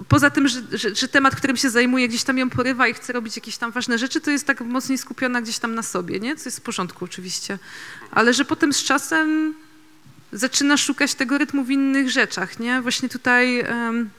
poza 0.07 0.29
tym, 0.29 0.47
że, 0.47 0.61
że, 0.71 0.95
że, 0.95 1.07
temat, 1.07 1.35
którym 1.35 1.57
się 1.57 1.69
zajmuje, 1.69 2.07
gdzieś 2.07 2.23
tam 2.23 2.37
ją 2.37 2.49
porywa 2.49 2.87
i 2.87 2.93
chce 2.93 3.13
robić 3.13 3.35
jakieś 3.35 3.57
tam 3.57 3.71
ważne 3.71 3.97
rzeczy, 3.97 4.21
to 4.21 4.31
jest 4.31 4.47
tak 4.47 4.61
mocniej 4.61 4.97
skupiona 4.97 5.41
gdzieś 5.41 5.59
tam 5.59 5.75
na 5.75 5.83
sobie, 5.83 6.19
nie? 6.19 6.35
Co 6.35 6.49
jest 6.49 6.59
w 6.59 6.61
porządku 6.61 7.05
oczywiście. 7.05 7.59
Ale 8.11 8.33
że 8.33 8.45
potem 8.45 8.73
z 8.73 8.83
czasem 8.83 9.55
zaczyna 10.31 10.77
szukać 10.77 11.15
tego 11.15 11.37
rytmu 11.37 11.63
w 11.63 11.71
innych 11.71 12.09
rzeczach, 12.09 12.59
nie? 12.59 12.81
Właśnie 12.81 13.09
tutaj 13.09 13.63
um, 13.63 14.09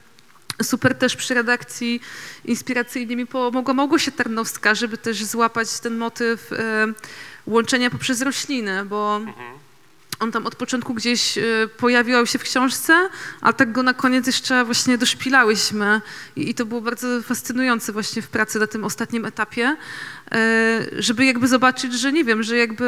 super 0.63 0.95
też 0.95 1.15
przy 1.15 1.33
redakcji 1.33 2.01
inspiracyjnie 2.45 3.15
mi 3.15 3.27
pomogła 3.27 3.73
Małgosia 3.73 4.11
Tarnowska, 4.11 4.75
żeby 4.75 4.97
też 4.97 5.23
złapać 5.23 5.79
ten 5.79 5.97
motyw 5.97 6.51
um, 6.51 6.95
łączenia 7.47 7.89
poprzez 7.89 8.21
rośliny, 8.21 8.85
bo 8.85 9.17
mhm. 9.17 9.66
On 10.19 10.31
tam 10.31 10.45
od 10.45 10.55
początku 10.55 10.93
gdzieś 10.93 11.37
y, 11.37 11.69
pojawiał 11.77 12.25
się 12.25 12.39
w 12.39 12.43
książce, 12.43 13.09
a 13.41 13.53
tak 13.53 13.71
go 13.71 13.83
na 13.83 13.93
koniec 13.93 14.27
jeszcze 14.27 14.65
właśnie 14.65 14.97
doszpilałyśmy 14.97 16.01
i, 16.35 16.53
to 16.53 16.65
było 16.65 16.81
bardzo 16.81 17.21
fascynujące 17.21 17.91
właśnie 17.91 18.21
w 18.21 18.27
pracy 18.27 18.59
na 18.59 18.67
tym 18.67 18.83
ostatnim 18.83 19.25
etapie, 19.25 19.77
E, 20.31 20.85
żeby 20.99 21.25
jakby 21.25 21.47
zobaczyć, 21.47 21.93
że 21.93 22.11
nie 22.11 22.23
wiem, 22.23 22.43
że 22.43 22.57
jakby 22.57 22.85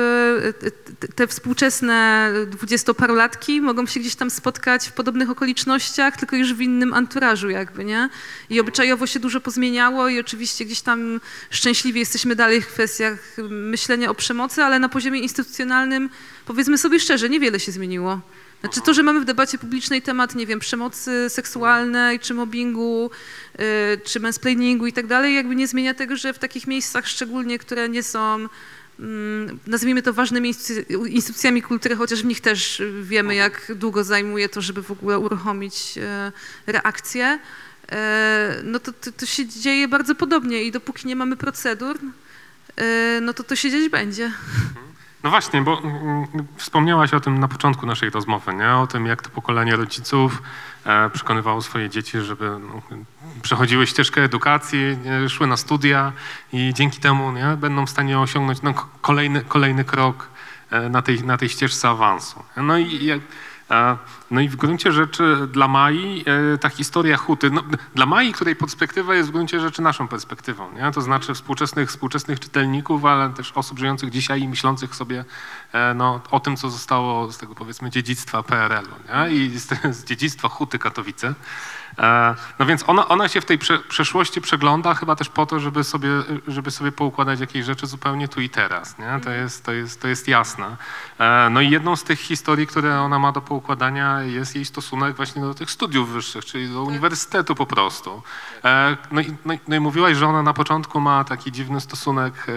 e, 0.63 1.07
te 1.07 1.27
współczesne 1.27 2.31
dwudziestoparolatki 2.47 3.61
mogą 3.61 3.85
się 3.85 3.99
gdzieś 3.99 4.15
tam 4.15 4.29
spotkać 4.29 4.87
w 4.87 4.91
podobnych 4.91 5.29
okolicznościach, 5.29 6.17
tylko 6.17 6.35
już 6.35 6.53
w 6.53 6.61
innym 6.61 6.93
anturażu 6.93 7.49
jakby, 7.49 7.85
nie? 7.85 8.09
I 8.49 8.59
obyczajowo 8.59 9.07
się 9.07 9.19
dużo 9.19 9.41
pozmieniało 9.41 10.09
i 10.09 10.19
oczywiście 10.19 10.65
gdzieś 10.65 10.81
tam 10.81 11.21
szczęśliwie 11.49 11.99
jesteśmy 11.99 12.35
dalej 12.35 12.61
w 12.61 12.67
kwestiach 12.67 13.19
myślenia 13.49 14.09
o 14.09 14.15
przemocy, 14.15 14.63
ale 14.63 14.79
na 14.79 14.89
poziomie 14.89 15.19
instytucjonalnym 15.19 16.09
powiedzmy 16.49 16.77
sobie 16.77 16.99
szczerze, 16.99 17.29
niewiele 17.29 17.59
się 17.59 17.71
zmieniło. 17.71 18.21
Znaczy 18.61 18.81
to, 18.81 18.93
że 18.93 19.03
mamy 19.03 19.19
w 19.19 19.25
debacie 19.25 19.57
publicznej 19.57 20.01
temat, 20.01 20.35
nie 20.35 20.45
wiem, 20.45 20.59
przemocy 20.59 21.29
seksualnej, 21.29 22.19
czy 22.19 22.33
mobbingu, 22.33 23.11
yy, 23.59 23.65
czy 24.03 24.19
mansplainingu 24.19 24.87
i 24.87 24.93
tak 24.93 25.07
dalej, 25.07 25.35
jakby 25.35 25.55
nie 25.55 25.67
zmienia 25.67 25.93
tego, 25.93 26.17
że 26.17 26.33
w 26.33 26.39
takich 26.39 26.67
miejscach 26.67 27.07
szczególnie, 27.07 27.59
które 27.59 27.89
nie 27.89 28.03
są, 28.03 28.47
mm, 28.99 29.59
nazwijmy 29.67 30.01
to 30.01 30.13
ważnymi 30.13 30.53
instytucjami 31.09 31.61
kultury, 31.61 31.95
chociaż 31.95 32.21
w 32.21 32.25
nich 32.25 32.41
też 32.41 32.81
wiemy, 33.01 33.35
jak 33.35 33.71
długo 33.75 34.03
zajmuje 34.03 34.49
to, 34.49 34.61
żeby 34.61 34.83
w 34.83 34.91
ogóle 34.91 35.19
uruchomić 35.19 35.95
yy, 35.95 36.03
reakcję, 36.67 37.39
yy, 37.91 37.97
no 38.63 38.79
to, 38.79 38.93
to, 38.93 39.11
to, 39.11 39.25
się 39.25 39.47
dzieje 39.47 39.87
bardzo 39.87 40.15
podobnie 40.15 40.63
i 40.63 40.71
dopóki 40.71 41.07
nie 41.07 41.15
mamy 41.15 41.37
procedur, 41.37 41.99
no 43.21 43.33
to 43.33 43.43
to 43.43 43.55
się 43.55 43.71
dziać 43.71 43.89
będzie. 43.89 44.31
No 45.23 45.29
właśnie, 45.29 45.61
bo 45.61 45.79
mm, 45.79 45.95
mm, 45.95 46.47
wspomniałaś 46.55 47.13
o 47.13 47.19
tym 47.19 47.39
na 47.39 47.47
początku 47.47 47.85
naszej 47.85 48.09
rozmowy, 48.09 48.53
nie? 48.53 48.75
o 48.75 48.87
tym, 48.87 49.05
jak 49.05 49.21
to 49.21 49.29
pokolenie 49.29 49.75
rodziców 49.75 50.41
e, 50.85 51.09
przekonywało 51.09 51.61
swoje 51.61 51.89
dzieci, 51.89 52.19
żeby 52.19 52.49
no, 52.59 52.81
przechodziły 53.41 53.87
ścieżkę 53.87 54.23
edukacji, 54.23 54.97
szły 55.27 55.47
na 55.47 55.57
studia 55.57 56.11
i 56.53 56.73
dzięki 56.73 56.99
temu 56.99 57.31
nie? 57.31 57.57
będą 57.57 57.85
w 57.85 57.89
stanie 57.89 58.19
osiągnąć 58.19 58.61
no, 58.61 58.73
kolejny, 59.01 59.41
kolejny 59.41 59.83
krok 59.83 60.29
e, 60.71 60.89
na, 60.89 61.01
tej, 61.01 61.23
na 61.23 61.37
tej 61.37 61.49
ścieżce 61.49 61.89
awansu. 61.89 62.43
No 62.57 62.77
i 62.77 63.05
jak, 63.05 63.19
no 64.31 64.41
i 64.41 64.49
w 64.49 64.55
gruncie 64.55 64.91
rzeczy 64.91 65.47
dla 65.51 65.67
Mai 65.67 66.23
e, 66.53 66.57
ta 66.57 66.69
historia 66.69 67.17
huty, 67.17 67.51
no, 67.51 67.63
dla 67.95 68.05
Mai, 68.05 68.33
której 68.33 68.55
perspektywa 68.55 69.15
jest 69.15 69.29
w 69.29 69.31
gruncie 69.31 69.59
rzeczy 69.59 69.81
naszą 69.81 70.07
perspektywą, 70.07 70.71
nie? 70.71 70.91
to 70.91 71.01
znaczy 71.01 71.33
współczesnych, 71.33 71.89
współczesnych 71.89 72.39
czytelników, 72.39 73.05
ale 73.05 73.29
też 73.29 73.51
osób 73.55 73.79
żyjących 73.79 74.09
dzisiaj 74.09 74.41
i 74.41 74.47
myślących 74.47 74.95
sobie 74.95 75.25
e, 75.73 75.93
no, 75.93 76.21
o 76.31 76.39
tym, 76.39 76.57
co 76.57 76.69
zostało 76.69 77.31
z 77.31 77.37
tego 77.37 77.55
powiedzmy 77.55 77.89
dziedzictwa 77.89 78.43
PRL-u 78.43 79.29
i 79.31 79.59
z, 79.59 79.67
z 79.97 80.03
dziedzictwa 80.03 80.49
huty 80.49 80.79
Katowice. 80.79 81.33
E, 81.99 82.35
no 82.59 82.65
więc 82.65 82.83
ona, 82.87 83.07
ona 83.07 83.27
się 83.27 83.41
w 83.41 83.45
tej 83.45 83.57
prze, 83.57 83.79
przeszłości 83.79 84.41
przegląda 84.41 84.93
chyba 84.93 85.15
też 85.15 85.29
po 85.29 85.45
to, 85.45 85.59
żeby 85.59 85.83
sobie, 85.83 86.09
żeby 86.47 86.71
sobie 86.71 86.91
poukładać 86.91 87.39
jakieś 87.39 87.65
rzeczy 87.65 87.87
zupełnie 87.87 88.27
tu 88.27 88.41
i 88.41 88.49
teraz. 88.49 88.97
Nie? 88.97 89.05
To, 89.05 89.13
mhm. 89.13 89.41
jest, 89.41 89.65
to, 89.65 89.71
jest, 89.71 90.01
to 90.01 90.07
jest 90.07 90.27
jasne. 90.27 90.77
E, 91.19 91.49
no 91.51 91.61
i 91.61 91.69
jedną 91.69 91.95
z 91.95 92.03
tych 92.03 92.19
historii, 92.19 92.67
które 92.67 93.01
ona 93.01 93.19
ma 93.19 93.31
do 93.31 93.41
poukładania 93.41 94.21
jest 94.21 94.55
jej 94.55 94.65
stosunek 94.65 95.15
właśnie 95.15 95.41
do 95.41 95.53
tych 95.53 95.71
studiów 95.71 96.09
wyższych, 96.09 96.45
czyli 96.45 96.67
do 96.67 96.79
tak. 96.79 96.87
uniwersytetu 96.87 97.55
po 97.55 97.65
prostu. 97.65 98.21
E, 98.63 98.97
no 99.11 99.21
i, 99.21 99.35
no, 99.45 99.53
no 99.67 99.75
i 99.75 99.79
mówiłaś, 99.79 100.17
że 100.17 100.27
ona 100.27 100.43
na 100.43 100.53
początku 100.53 100.99
ma 100.99 101.23
taki 101.23 101.51
dziwny 101.51 101.81
stosunek 101.81 102.47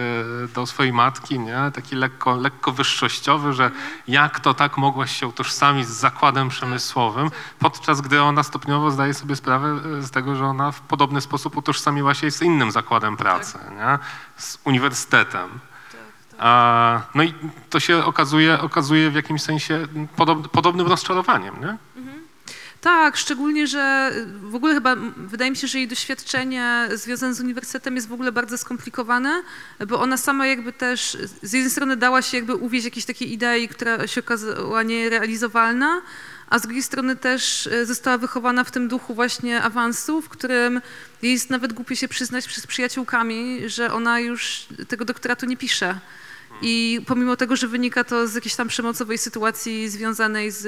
do 0.55 0.65
swojej 0.65 0.93
matki, 0.93 1.39
nie? 1.39 1.71
taki 1.75 1.95
lekko, 1.95 2.35
lekko 2.35 2.71
wyższościowy, 2.71 3.53
że 3.53 3.65
mhm. 3.65 3.83
jak 4.07 4.39
to 4.39 4.53
tak 4.53 4.77
mogłaś 4.77 5.19
się 5.19 5.27
utożsamić 5.27 5.87
z 5.87 5.91
zakładem 5.91 6.49
przemysłowym, 6.49 7.29
podczas 7.59 8.01
gdy 8.01 8.21
ona 8.21 8.43
stopniowo 8.43 8.91
zdaje 8.91 9.13
sobie 9.13 9.32
sobie 9.35 9.37
sprawę 9.37 9.79
e, 9.99 10.01
z 10.01 10.11
tego, 10.11 10.35
że 10.35 10.45
ona 10.45 10.71
w 10.71 10.81
podobny 10.81 11.21
sposób 11.21 11.57
utożsamiła 11.57 12.13
się 12.13 12.31
z 12.31 12.41
innym 12.41 12.71
zakładem 12.71 13.17
pracy, 13.17 13.53
tak. 13.53 13.71
nie? 13.71 13.99
z 14.37 14.57
uniwersytetem. 14.65 15.49
Tak, 15.49 16.01
tak. 16.31 16.39
A, 16.39 17.01
no 17.15 17.23
i 17.23 17.33
to 17.69 17.79
się 17.79 18.05
okazuje, 18.05 18.61
okazuje 18.61 19.11
w 19.11 19.15
jakimś 19.15 19.41
sensie 19.41 19.87
podob, 20.15 20.47
podobnym 20.47 20.87
rozczarowaniem. 20.87 21.55
Nie? 21.61 21.77
Mhm. 21.95 22.23
Tak, 22.81 23.17
szczególnie, 23.17 23.67
że 23.67 24.11
w 24.43 24.55
ogóle 24.55 24.73
chyba 24.73 24.95
wydaje 25.17 25.51
mi 25.51 25.57
się, 25.57 25.67
że 25.67 25.77
jej 25.77 25.87
doświadczenie 25.87 26.87
związane 26.93 27.33
z 27.33 27.39
uniwersytetem 27.39 27.95
jest 27.95 28.07
w 28.07 28.13
ogóle 28.13 28.31
bardzo 28.31 28.57
skomplikowane, 28.57 29.43
bo 29.87 30.01
ona 30.01 30.17
sama 30.17 30.47
jakby 30.47 30.73
też 30.73 31.17
z 31.41 31.53
jednej 31.53 31.71
strony 31.71 31.97
dała 31.97 32.21
się 32.21 32.37
jakby 32.37 32.55
uwieść 32.55 32.85
jakiejś 32.85 33.05
takiej 33.05 33.33
idei, 33.33 33.67
która 33.67 34.07
się 34.07 34.21
okazała 34.21 34.83
nierealizowalna, 34.83 36.01
a 36.53 36.59
z 36.59 36.61
drugiej 36.61 36.83
strony 36.83 37.15
też 37.15 37.67
e, 37.67 37.85
została 37.85 38.17
wychowana 38.17 38.63
w 38.63 38.71
tym 38.71 38.87
duchu 38.87 39.13
właśnie 39.13 39.61
awansu, 39.61 40.21
w 40.21 40.29
którym 40.29 40.81
jest 41.21 41.49
nawet 41.49 41.73
głupie 41.73 41.95
się 41.95 42.07
przyznać 42.07 42.47
przed 42.47 42.67
przyjaciółkami, 42.67 43.69
że 43.69 43.93
ona 43.93 44.19
już 44.19 44.65
tego 44.87 45.05
doktoratu 45.05 45.45
nie 45.45 45.57
pisze. 45.57 45.99
I 46.61 47.01
pomimo 47.07 47.35
tego, 47.35 47.55
że 47.55 47.67
wynika 47.67 48.03
to 48.03 48.27
z 48.27 48.35
jakiejś 48.35 48.55
tam 48.55 48.67
przemocowej 48.67 49.17
sytuacji 49.17 49.89
związanej 49.89 50.51
z, 50.51 50.61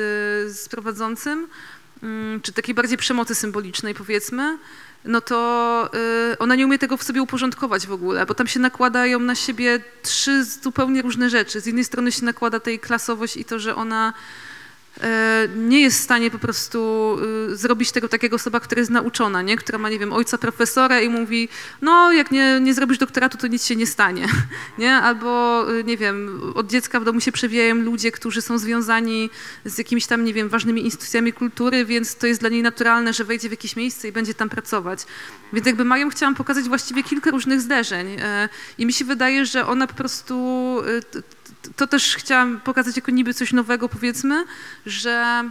z 0.57 0.69
prowadzącym, 0.69 1.47
mm, 2.03 2.41
czy 2.41 2.53
takiej 2.53 2.75
bardziej 2.75 2.97
przemocy 2.97 3.36
symbolicznej 3.36 3.93
powiedzmy, 3.93 4.57
no 5.03 5.21
to 5.21 5.89
y, 6.33 6.38
ona 6.38 6.55
nie 6.55 6.65
umie 6.65 6.77
tego 6.77 6.97
w 6.97 7.03
sobie 7.03 7.21
uporządkować 7.21 7.88
w 7.88 7.91
ogóle, 7.91 8.25
bo 8.25 8.33
tam 8.33 8.47
się 8.47 8.59
nakładają 8.59 9.19
na 9.19 9.36
siebie 9.36 9.79
trzy 10.01 10.43
zupełnie 10.43 11.01
różne 11.01 11.29
rzeczy. 11.29 11.61
Z 11.61 11.65
jednej 11.65 11.83
strony 11.83 12.11
się 12.11 12.25
nakłada 12.25 12.59
tej 12.59 12.79
klasowość 12.79 13.38
i 13.38 13.45
to, 13.45 13.59
że 13.59 13.75
ona 13.75 14.13
nie 15.56 15.82
jest 15.82 16.00
w 16.00 16.04
stanie 16.04 16.32
po 16.32 16.39
prostu 16.39 17.18
y, 17.52 17.56
zrobić 17.56 17.91
tego 17.91 18.10
takiego 18.10 18.36
osoba, 18.36 18.60
która 18.60 18.80
jest 18.80 18.91
nauczona, 18.91 19.41
nie? 19.41 19.58
która 19.58 19.78
ma, 19.78 19.89
nie 19.89 20.00
wiem, 20.00 20.14
ojca 20.14 20.38
profesora 20.38 21.02
i 21.02 21.10
mówi, 21.10 21.50
no 21.82 22.12
jak 22.12 22.32
nie, 22.32 22.60
nie 22.62 22.74
zrobisz 22.74 22.98
doktoratu, 22.98 23.38
to 23.38 23.48
nic 23.48 23.66
się 23.66 23.76
nie 23.76 23.88
stanie. 23.88 24.28
Nie? 24.78 24.93
Albo, 24.93 25.66
y, 25.74 25.84
nie 25.84 25.98
wiem, 25.98 26.41
od 26.56 26.68
dziecka 26.68 27.00
w 27.00 27.04
domu 27.04 27.22
się 27.22 27.32
przewijają 27.32 27.76
ludzie, 27.76 28.12
którzy 28.12 28.41
są 28.41 28.58
związani 28.58 29.30
z 29.66 29.78
jakimiś 29.78 30.08
tam, 30.08 30.26
nie 30.26 30.34
wiem, 30.34 30.50
ważnymi 30.50 30.86
instytucjami 30.86 31.34
kultury, 31.34 31.86
więc 31.86 32.16
to 32.16 32.28
jest 32.28 32.39
dla 32.39 32.50
niej 32.50 32.64
naturalne, 32.64 33.14
że 33.14 33.24
wejdzie 33.24 33.48
w 33.48 33.52
jakieś 33.52 33.76
miejsce 33.76 34.08
i 34.08 34.12
będzie 34.12 34.34
tam 34.34 34.50
pracować. 34.50 35.06
Więc 35.54 35.68
jakby 35.68 35.86
Mają 35.86 36.10
chciałam 36.10 36.36
pokazać 36.36 36.66
właściwie 36.66 37.04
kilka 37.04 37.32
różnych 37.32 37.62
zderzeń 37.62 38.08
e, 38.20 38.50
i 38.78 38.86
mi 38.86 38.93
się 38.93 39.06
wydaje, 39.06 39.46
że 39.46 39.68
ona 39.68 39.88
po 39.88 39.93
prostu 39.93 40.36
y, 41.16 41.34
to 41.76 41.88
też 41.88 42.16
chciałam 42.16 42.59
pokazać 42.59 42.95
jako 42.95 43.11
niby 43.11 43.34
coś 43.34 43.53
nowego, 43.53 43.89
powiedzmy, 43.89 44.45
że 44.86 45.43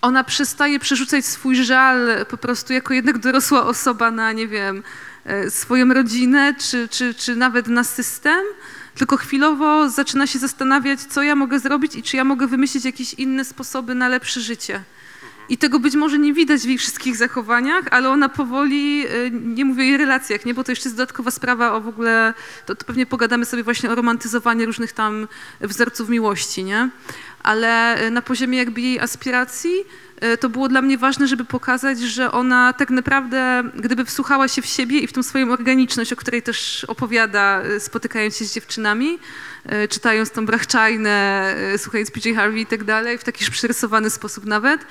ona 0.00 0.24
przestaje 0.24 0.78
przerzucać 0.78 1.26
swój 1.26 1.56
żal 1.64 2.26
po 2.30 2.36
prostu 2.36 2.72
jako 2.72 2.94
jednak 2.94 3.18
dorosła 3.18 3.66
osoba 3.66 4.10
na, 4.10 4.32
nie 4.32 4.48
wiem, 4.48 4.82
e, 5.24 5.50
swoją 5.50 5.94
rodzinę, 5.94 6.54
czy, 6.54 6.88
czy, 6.88 7.14
czy 7.14 7.36
nawet 7.36 7.66
na 7.68 7.84
system, 7.84 8.40
tylko 8.94 9.16
chwilowo 9.16 9.90
zaczyna 9.90 10.26
się 10.26 10.38
zastanawiać, 10.38 11.00
co 11.00 11.22
ja 11.22 11.34
mogę 11.34 11.58
zrobić 11.58 11.94
i 11.94 12.02
czy 12.02 12.16
ja 12.16 12.24
mogę 12.24 12.46
wymyślić 12.46 12.84
jakieś 12.84 13.14
inne 13.14 13.44
sposoby 13.44 13.94
na 13.94 14.08
lepsze 14.08 14.40
życie. 14.40 14.82
I 15.48 15.58
tego 15.58 15.80
być 15.80 15.94
może 15.94 16.18
nie 16.18 16.32
widać 16.32 16.60
w 16.60 16.64
jej 16.64 16.78
wszystkich 16.78 17.16
zachowaniach, 17.16 17.84
ale 17.90 18.08
ona 18.08 18.28
powoli, 18.28 19.06
y, 19.06 19.30
nie 19.30 19.64
mówię 19.64 19.82
o 19.82 19.86
jej 19.86 19.96
relacjach, 19.96 20.44
nie, 20.44 20.54
bo 20.54 20.64
to 20.64 20.72
jeszcze 20.72 20.88
jest 20.88 20.96
dodatkowa 20.96 21.30
sprawa 21.30 21.72
o 21.72 21.80
w 21.80 21.88
ogóle, 21.88 22.34
to, 22.66 22.74
to 22.74 22.84
pewnie 22.84 23.06
pogadamy 23.06 23.44
sobie 23.44 23.62
właśnie 23.62 23.90
o 23.90 23.94
romantyzowaniu 23.94 24.66
różnych 24.66 24.92
tam 24.92 25.28
wzorców 25.60 26.08
miłości, 26.08 26.64
nie? 26.64 26.90
Ale 27.42 28.02
y, 28.06 28.10
na 28.10 28.22
poziomie 28.22 28.58
jakby 28.58 28.80
jej 28.80 29.00
aspiracji 29.00 29.72
y, 30.24 30.36
to 30.38 30.48
było 30.48 30.68
dla 30.68 30.82
mnie 30.82 30.98
ważne, 30.98 31.28
żeby 31.28 31.44
pokazać, 31.44 32.00
że 32.00 32.32
ona 32.32 32.72
tak 32.72 32.90
naprawdę, 32.90 33.62
gdyby 33.74 34.04
wsłuchała 34.04 34.48
się 34.48 34.62
w 34.62 34.66
siebie 34.66 34.98
i 34.98 35.06
w 35.06 35.12
tą 35.12 35.22
swoją 35.22 35.52
organiczność, 35.52 36.12
o 36.12 36.16
której 36.16 36.42
też 36.42 36.84
opowiada, 36.84 37.62
spotykając 37.78 38.36
się 38.36 38.44
z 38.44 38.54
dziewczynami, 38.54 39.18
czytając 39.88 40.30
tą 40.30 40.46
Brachczajnę, 40.46 41.54
słuchając 41.76 42.10
PJ 42.10 42.34
Harvey 42.34 42.60
i 42.60 42.66
tak 42.66 42.84
dalej, 42.84 43.18
w 43.18 43.24
taki 43.24 43.50
przerysowany 43.50 44.10
sposób 44.10 44.44
nawet, 44.44 44.80
e, 44.82 44.86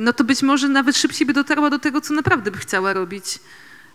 no 0.00 0.12
to 0.12 0.24
być 0.24 0.42
może 0.42 0.68
nawet 0.68 0.96
szybciej 0.96 1.26
by 1.26 1.32
dotarła 1.32 1.70
do 1.70 1.78
tego, 1.78 2.00
co 2.00 2.14
naprawdę 2.14 2.50
by 2.50 2.58
chciała 2.58 2.92
robić. 2.92 3.38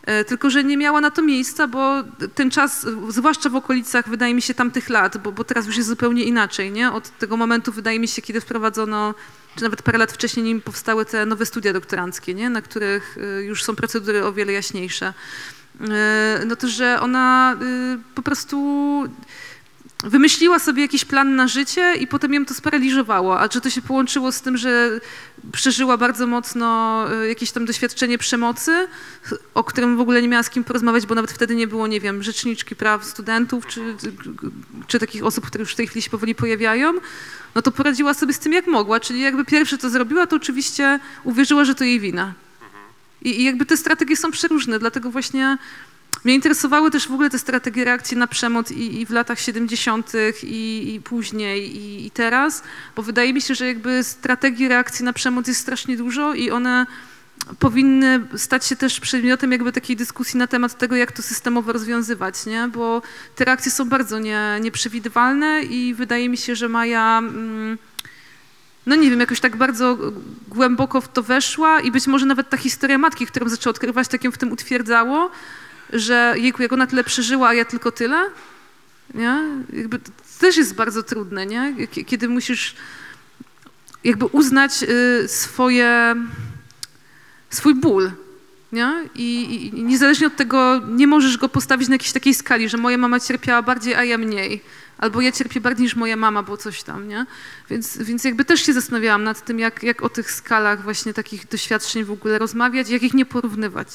E, 0.05 0.23
Tylko, 0.25 0.49
że 0.49 0.63
nie 0.63 0.77
miała 0.77 1.01
na 1.01 1.11
to 1.11 1.21
miejsca, 1.21 1.67
bo 1.67 2.03
ten 2.35 2.51
czas, 2.51 2.85
zwłaszcza 3.09 3.49
w 3.49 3.55
okolicach, 3.55 4.09
wydaje 4.09 4.33
mi 4.33 4.41
się, 4.41 4.53
tamtych 4.53 4.89
lat, 4.89 5.17
bo, 5.17 5.31
bo 5.31 5.43
teraz 5.43 5.65
już 5.67 5.77
jest 5.77 5.89
zupełnie 5.89 6.23
inaczej, 6.23 6.71
nie? 6.71 6.91
Od 6.91 7.17
tego 7.17 7.37
momentu, 7.37 7.71
wydaje 7.71 7.99
mi 7.99 8.07
się, 8.07 8.21
kiedy 8.21 8.41
wprowadzono, 8.41 9.15
czy 9.55 9.63
nawet 9.63 9.81
parę 9.81 9.97
lat 9.97 10.11
wcześniej, 10.11 10.45
nim 10.45 10.61
powstały 10.61 11.05
te 11.05 11.25
nowe 11.25 11.45
studia 11.45 11.73
doktoranckie, 11.73 12.33
nie? 12.33 12.49
Na 12.49 12.61
których 12.61 13.17
y, 13.17 13.43
już 13.43 13.63
są 13.63 13.75
procedury 13.75 14.25
o 14.25 14.33
wiele 14.33 14.53
jaśniejsze. 14.53 15.13
E, 15.89 16.41
No 16.45 16.55
to, 16.55 16.67
że 16.67 16.99
ona 17.01 17.57
po 18.15 18.21
prostu 18.21 18.57
wymyśliła 20.03 20.59
sobie 20.59 20.81
jakiś 20.81 21.05
plan 21.05 21.35
na 21.35 21.47
życie 21.47 21.95
i 21.95 22.07
potem 22.07 22.33
ją 22.33 22.45
to 22.45 22.53
sparaliżowało, 22.53 23.39
a 23.39 23.47
że 23.51 23.61
to 23.61 23.69
się 23.69 23.81
połączyło 23.81 24.31
z 24.31 24.41
tym, 24.41 24.57
że 24.57 24.99
przeżyła 25.51 25.97
bardzo 25.97 26.27
mocno 26.27 27.05
y, 27.23 27.27
jakieś 27.27 27.51
tam 27.51 27.65
doświadczenie 27.65 28.17
przemocy, 28.17 28.87
o 29.53 29.63
którym 29.63 29.97
w 29.97 29.99
ogóle 29.99 30.21
nie 30.21 30.27
miała 30.27 30.43
z 30.43 30.49
kim 30.49 30.63
porozmawiać, 30.63 31.05
bo 31.05 31.15
nawet 31.15 31.31
wtedy 31.31 31.55
nie 31.55 31.67
było, 31.67 31.87
nie 31.87 31.99
wiem, 31.99 32.23
rzeczniczki 32.23 32.75
praw 32.75 33.05
studentów, 33.05 33.67
czy, 33.67 33.95
czy 34.87 34.99
takich 34.99 35.25
osób, 35.25 35.47
które 35.47 35.61
już 35.61 35.73
w 35.73 35.75
tej 35.75 35.87
chwili 35.87 36.01
się 36.01 36.09
powoli 36.09 36.35
pojawiają, 36.35 36.93
no 37.55 37.61
to 37.61 37.71
poradziła 37.71 38.13
sobie 38.13 38.33
z 38.33 38.39
tym 38.39 38.53
jak 38.53 38.67
mogła, 38.67 38.99
czyli 38.99 39.19
jakby 39.19 39.45
pierwsze 39.45 39.77
co 39.77 39.89
zrobiła, 39.89 40.27
to 40.27 40.35
oczywiście 40.35 40.99
uwierzyła, 41.23 41.65
że 41.65 41.75
to 41.75 41.83
jej 41.83 41.99
wina. 41.99 42.33
I, 43.21 43.41
I 43.41 43.43
jakby 43.43 43.65
te 43.65 43.77
strategie 43.77 44.17
są 44.17 44.31
przeróżne, 44.31 44.79
dlatego 44.79 45.11
właśnie 45.11 45.57
mnie 46.23 46.35
interesowały 46.35 46.91
też 46.91 47.07
w 47.07 47.11
ogóle 47.11 47.29
te 47.29 47.39
strategie 47.39 47.85
reakcji 47.85 48.17
na 48.17 48.27
przemoc 48.27 48.71
i, 48.71 49.01
i 49.01 49.05
w 49.05 49.09
latach 49.09 49.39
70. 49.39 50.11
I, 50.43 50.93
i 50.95 51.01
później 51.01 51.77
i, 51.77 52.05
i 52.05 52.11
teraz, 52.11 52.63
bo 52.95 53.03
wydaje 53.03 53.33
mi 53.33 53.41
się, 53.41 53.55
że 53.55 53.67
jakby 53.67 54.03
strategii 54.03 54.67
reakcji 54.67 55.05
na 55.05 55.13
przemoc 55.13 55.47
jest 55.47 55.59
strasznie 55.59 55.97
dużo 55.97 56.33
i 56.33 56.51
one 56.51 56.85
powinny 57.59 58.21
stać 58.35 58.65
się 58.65 58.75
też 58.75 58.99
przedmiotem 58.99 59.51
jakby 59.51 59.71
takiej 59.71 59.95
dyskusji 59.95 60.39
na 60.39 60.47
temat 60.47 60.77
tego, 60.77 60.95
jak 60.95 61.11
to 61.11 61.21
systemowo 61.21 61.73
rozwiązywać, 61.73 62.45
nie? 62.45 62.69
Bo 62.73 63.01
te 63.35 63.45
reakcje 63.45 63.71
są 63.71 63.89
bardzo 63.89 64.19
nie, 64.19 64.59
nieprzewidywalne 64.61 65.61
i 65.61 65.93
wydaje 65.93 66.29
mi 66.29 66.37
się, 66.37 66.55
że 66.55 66.69
Maja... 66.69 67.17
Mm, 67.17 67.77
no 68.85 68.95
nie 68.95 69.09
wiem, 69.09 69.19
jakoś 69.19 69.39
tak 69.39 69.55
bardzo 69.55 69.97
głęboko 70.47 71.01
w 71.01 71.07
to 71.07 71.23
weszła 71.23 71.79
i 71.79 71.91
być 71.91 72.07
może 72.07 72.25
nawet 72.25 72.49
ta 72.49 72.57
historia 72.57 72.97
matki, 72.97 73.27
którą 73.27 73.49
zaczęła 73.49 73.71
odkrywać, 73.71 74.07
tak 74.07 74.23
ją 74.23 74.31
w 74.31 74.37
tym 74.37 74.51
utwierdzało, 74.51 75.31
że 75.93 76.33
jejku, 76.37 76.61
jak 76.61 76.73
ona 76.73 76.87
tyle 76.87 77.03
przeżyła, 77.03 77.47
a 77.47 77.53
ja 77.53 77.65
tylko 77.65 77.91
tyle, 77.91 78.29
nie? 79.13 79.43
Jakby 79.73 79.99
to 79.99 80.11
też 80.39 80.57
jest 80.57 80.75
bardzo 80.75 81.03
trudne, 81.03 81.45
nie? 81.45 81.75
Kiedy 82.05 82.29
musisz 82.29 82.75
jakby 84.03 84.25
uznać 84.25 84.83
y, 84.83 85.27
swoje, 85.27 86.15
swój 87.49 87.75
ból, 87.75 88.11
nie? 88.71 88.93
I, 89.15 89.65
I 89.73 89.83
niezależnie 89.83 90.27
od 90.27 90.35
tego 90.35 90.81
nie 90.89 91.07
możesz 91.07 91.37
go 91.37 91.49
postawić 91.49 91.87
na 91.87 91.95
jakiejś 91.95 92.11
takiej 92.11 92.33
skali, 92.33 92.69
że 92.69 92.77
moja 92.77 92.97
mama 92.97 93.19
cierpiała 93.19 93.61
bardziej, 93.61 93.95
a 93.95 94.03
ja 94.03 94.17
mniej. 94.17 94.61
Albo 94.97 95.21
ja 95.21 95.31
cierpię 95.31 95.61
bardziej 95.61 95.83
niż 95.83 95.95
moja 95.95 96.15
mama, 96.15 96.43
bo 96.43 96.57
coś 96.57 96.83
tam, 96.83 97.07
nie? 97.07 97.25
Więc, 97.69 97.97
więc 97.97 98.23
jakby 98.23 98.45
też 98.45 98.65
się 98.65 98.73
zastanawiałam 98.73 99.23
nad 99.23 99.45
tym, 99.45 99.59
jak, 99.59 99.83
jak 99.83 100.01
o 100.01 100.09
tych 100.09 100.31
skalach 100.31 100.83
właśnie 100.83 101.13
takich 101.13 101.47
doświadczeń 101.47 102.03
w 102.03 102.11
ogóle 102.11 102.39
rozmawiać, 102.39 102.89
jak 102.89 103.03
ich 103.03 103.13
nie 103.13 103.25
porównywać. 103.25 103.87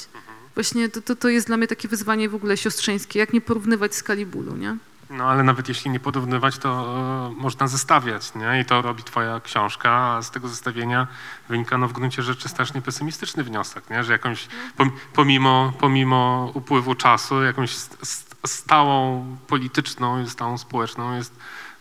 Właśnie 0.54 0.88
to, 0.88 1.02
to, 1.02 1.16
to 1.16 1.28
jest 1.28 1.46
dla 1.46 1.56
mnie 1.56 1.66
takie 1.66 1.88
wyzwanie 1.88 2.28
w 2.28 2.34
ogóle 2.34 2.56
siostrzeńskie, 2.56 3.18
jak 3.18 3.32
nie 3.32 3.40
porównywać 3.40 3.94
skali 3.94 4.26
bólu, 4.26 4.56
nie? 4.56 4.76
No 5.10 5.24
ale 5.24 5.42
nawet 5.42 5.68
jeśli 5.68 5.90
nie 5.90 6.00
porównywać, 6.00 6.58
to 6.58 6.96
e, 7.38 7.40
można 7.40 7.68
zestawiać, 7.68 8.34
nie? 8.34 8.60
I 8.60 8.64
to 8.64 8.82
robi 8.82 9.02
twoja 9.02 9.40
książka, 9.40 9.90
a 9.90 10.22
z 10.22 10.30
tego 10.30 10.48
zestawienia 10.48 11.06
wynika 11.48 11.78
no 11.78 11.88
w 11.88 11.92
gruncie 11.92 12.22
rzeczy 12.22 12.48
strasznie 12.48 12.82
pesymistyczny 12.82 13.44
wniosek, 13.44 13.90
nie? 13.90 14.04
Że 14.04 14.12
jakąś, 14.12 14.48
pom- 14.78 14.90
pomimo, 15.14 15.72
pomimo 15.80 16.50
upływu 16.54 16.94
czasu, 16.94 17.42
jakąś 17.42 17.70
st- 17.76 17.98
st- 18.02 18.36
stałą 18.46 19.26
polityczną, 19.46 20.26
stałą 20.28 20.58
społeczną 20.58 21.16
jest 21.16 21.32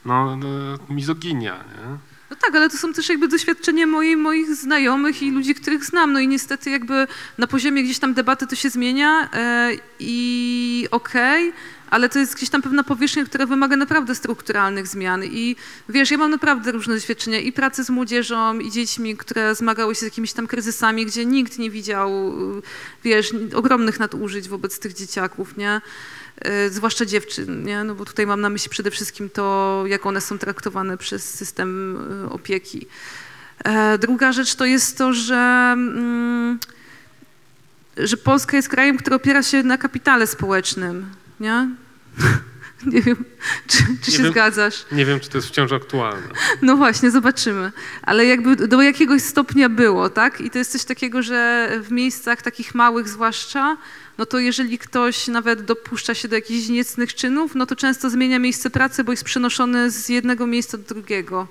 no, 0.06 0.34
e, 0.90 0.94
mizoginia, 0.94 1.54
nie? 1.56 1.98
No 2.30 2.36
tak, 2.36 2.56
ale 2.56 2.70
to 2.70 2.78
są 2.78 2.94
też 2.94 3.10
jakby 3.10 3.28
doświadczenia 3.28 3.88
mojej, 3.88 4.18
moich 4.18 4.56
znajomych 4.56 5.24
i 5.24 5.32
ludzi, 5.32 5.56
których 5.56 5.86
znam. 5.86 6.14
No 6.14 6.20
i 6.20 6.28
niestety 6.28 6.70
jakby 6.70 7.08
na 7.38 7.48
poziomie 7.48 7.84
gdzieś 7.84 8.00
tam 8.00 8.14
debaty 8.14 8.48
to 8.48 8.56
się 8.56 8.70
zmienia 8.70 9.30
e, 9.34 9.72
i 10.00 10.88
okej, 10.92 11.54
ale 11.90 12.10
to 12.10 12.20
jest 12.20 12.36
gdzieś 12.36 12.50
tam 12.50 12.62
pewna 12.62 12.84
powierzchnia, 12.84 13.26
która 13.26 13.46
wymaga 13.46 13.76
naprawdę 13.76 14.16
strukturalnych 14.16 14.88
zmian. 14.88 15.24
I 15.24 15.56
wiesz, 15.90 16.12
ja 16.12 16.18
mam 16.18 16.32
naprawdę 16.32 16.72
różne 16.72 16.94
doświadczenia 16.94 17.40
i 17.40 17.52
pracy 17.52 17.84
z 17.84 17.90
młodzieżą, 17.90 18.60
i 18.60 18.72
dziećmi, 18.72 19.18
które 19.18 19.56
zmagały 19.56 19.96
się 19.96 20.00
z 20.00 20.04
jakimiś 20.04 20.34
tam 20.34 20.48
kryzysami, 20.48 21.06
gdzie 21.06 21.26
nikt 21.26 21.58
nie 21.60 21.72
widział, 21.72 22.34
wiesz, 23.04 23.34
ogromnych 23.56 24.00
nadużyć 24.00 24.50
wobec 24.50 24.80
tych 24.80 24.94
dzieciaków, 24.94 25.58
nie? 25.58 25.82
E, 26.42 26.70
zwłaszcza 26.70 27.06
dziewczyn, 27.06 27.64
nie? 27.64 27.84
No 27.84 27.96
bo 27.96 28.06
tutaj 28.06 28.28
mam 28.28 28.42
na 28.42 28.50
myśli 28.50 28.70
przede 28.70 28.92
wszystkim 28.92 29.30
to, 29.30 29.84
jak 29.88 30.06
one 30.06 30.22
są 30.22 30.38
traktowane 30.38 30.98
przez 30.98 31.34
system 31.34 31.98
e, 32.26 32.30
opieki. 32.30 32.88
E, 33.64 33.98
Druga 33.98 34.32
rzecz 34.32 34.56
to 34.56 34.66
jest 34.66 34.98
to, 34.98 35.14
że, 35.14 35.70
mm, 35.74 36.60
że 37.98 38.18
Polska 38.18 38.58
jest 38.58 38.70
krajem, 38.70 38.98
który 38.98 39.16
opiera 39.16 39.44
się 39.44 39.64
na 39.64 39.78
kapitale 39.78 40.28
społecznym, 40.28 41.06
nie? 41.40 41.70
Nie 42.86 43.02
wiem, 43.02 43.26
czy, 43.68 43.78
czy 43.78 44.12
Nie 44.12 44.18
się 44.18 44.24
wiem. 44.24 44.32
zgadzasz. 44.32 44.86
Nie 44.92 45.06
wiem, 45.06 45.20
czy 45.20 45.30
to 45.30 45.38
jest 45.38 45.48
wciąż 45.48 45.72
aktualne. 45.72 46.28
No 46.62 46.78
właśnie, 46.78 47.12
zobaczymy. 47.12 47.72
Ale 48.02 48.26
jakby 48.26 48.68
do 48.68 48.82
jakiegoś 48.82 49.22
stopnia 49.22 49.70
było, 49.70 50.10
tak? 50.10 50.42
I 50.42 50.50
to 50.50 50.58
jest 50.58 50.72
coś 50.72 50.84
takiego, 50.86 51.24
że 51.24 51.70
w 51.84 51.92
miejscach 51.92 52.42
takich 52.42 52.76
małych 52.76 53.10
zwłaszcza, 53.10 53.78
no 54.18 54.26
to 54.26 54.40
jeżeli 54.40 54.78
ktoś 54.78 55.28
nawet 55.28 55.62
dopuszcza 55.62 56.14
się 56.14 56.28
do 56.28 56.36
jakichś 56.36 56.68
niecnych 56.68 57.16
czynów, 57.16 57.56
no 57.56 57.66
to 57.66 57.76
często 57.76 58.10
zmienia 58.10 58.40
miejsce 58.40 58.70
pracy, 58.70 59.04
bo 59.04 59.12
jest 59.12 59.24
przenoszony 59.24 59.92
z 59.92 60.10
jednego 60.10 60.48
miejsca 60.48 60.78
do 60.78 60.84
drugiego. 60.84 61.48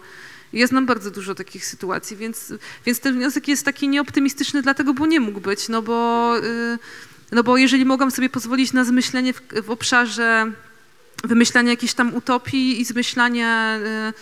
Ja 0.52 0.66
znam 0.66 0.86
bardzo 0.86 1.10
dużo 1.10 1.34
takich 1.34 1.66
sytuacji, 1.66 2.16
więc, 2.16 2.52
więc 2.86 3.00
ten 3.00 3.14
wniosek 3.14 3.48
jest 3.48 3.64
taki 3.64 3.88
nieoptymistyczny 3.88 4.62
dlatego, 4.62 4.94
bo 4.94 5.06
nie 5.06 5.20
mógł 5.20 5.40
być, 5.40 5.68
no 5.68 5.82
bo, 5.82 6.32
y, 6.38 6.78
no 7.32 7.42
bo 7.42 7.56
jeżeli 7.56 7.84
mogłam 7.84 8.10
sobie 8.10 8.28
pozwolić 8.28 8.72
na 8.72 8.84
zmyślenie 8.84 9.32
w, 9.32 9.42
w 9.62 9.70
obszarze 9.70 10.52
wymyślania 11.24 11.70
jakiejś 11.70 11.94
tam 11.94 12.14
utopii 12.14 12.80
i 12.80 12.84
zmyślania 12.84 13.78
y, 13.78 14.12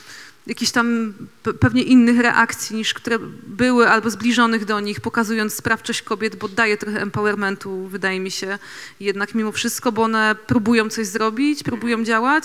jakichś 0.47 0.73
tam 0.73 1.15
pe- 1.45 1.55
pewnie 1.55 1.83
innych 1.83 2.21
reakcji 2.21 2.77
niż 2.77 2.95
które 2.95 3.19
były 3.47 3.89
albo 3.89 4.11
zbliżonych 4.11 4.65
do 4.65 4.81
nich, 4.81 5.01
pokazując 5.01 5.55
sprawczość 5.55 6.03
kobiet, 6.03 6.37
bo 6.37 6.49
daje 6.49 6.77
trochę 6.77 7.03
empowermentu, 7.03 7.89
wydaje 7.89 8.21
mi 8.21 8.31
się, 8.31 8.59
jednak 9.01 9.35
mimo 9.35 9.53
wszystko, 9.53 9.93
bo 9.93 10.03
one 10.03 10.37
próbują 10.47 10.91
coś 10.91 11.07
zrobić, 11.07 11.63
próbują 11.63 12.05
działać, 12.05 12.45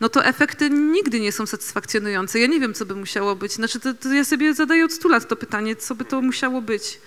no 0.00 0.08
to 0.08 0.24
efekty 0.24 0.70
nigdy 0.70 1.20
nie 1.20 1.32
są 1.32 1.46
satysfakcjonujące. 1.46 2.40
Ja 2.40 2.46
nie 2.46 2.60
wiem, 2.60 2.74
co 2.74 2.86
by 2.86 2.94
musiało 2.94 3.36
być. 3.36 3.52
Znaczy, 3.52 3.80
to, 3.80 3.94
to 3.94 4.12
ja 4.12 4.24
sobie 4.24 4.54
zadaję 4.54 4.84
od 4.84 4.92
stu 4.92 5.08
lat 5.08 5.28
to 5.28 5.36
pytanie, 5.36 5.76
co 5.76 5.94
by 5.94 6.04
to 6.04 6.20
musiało 6.20 6.62
być. 6.62 7.00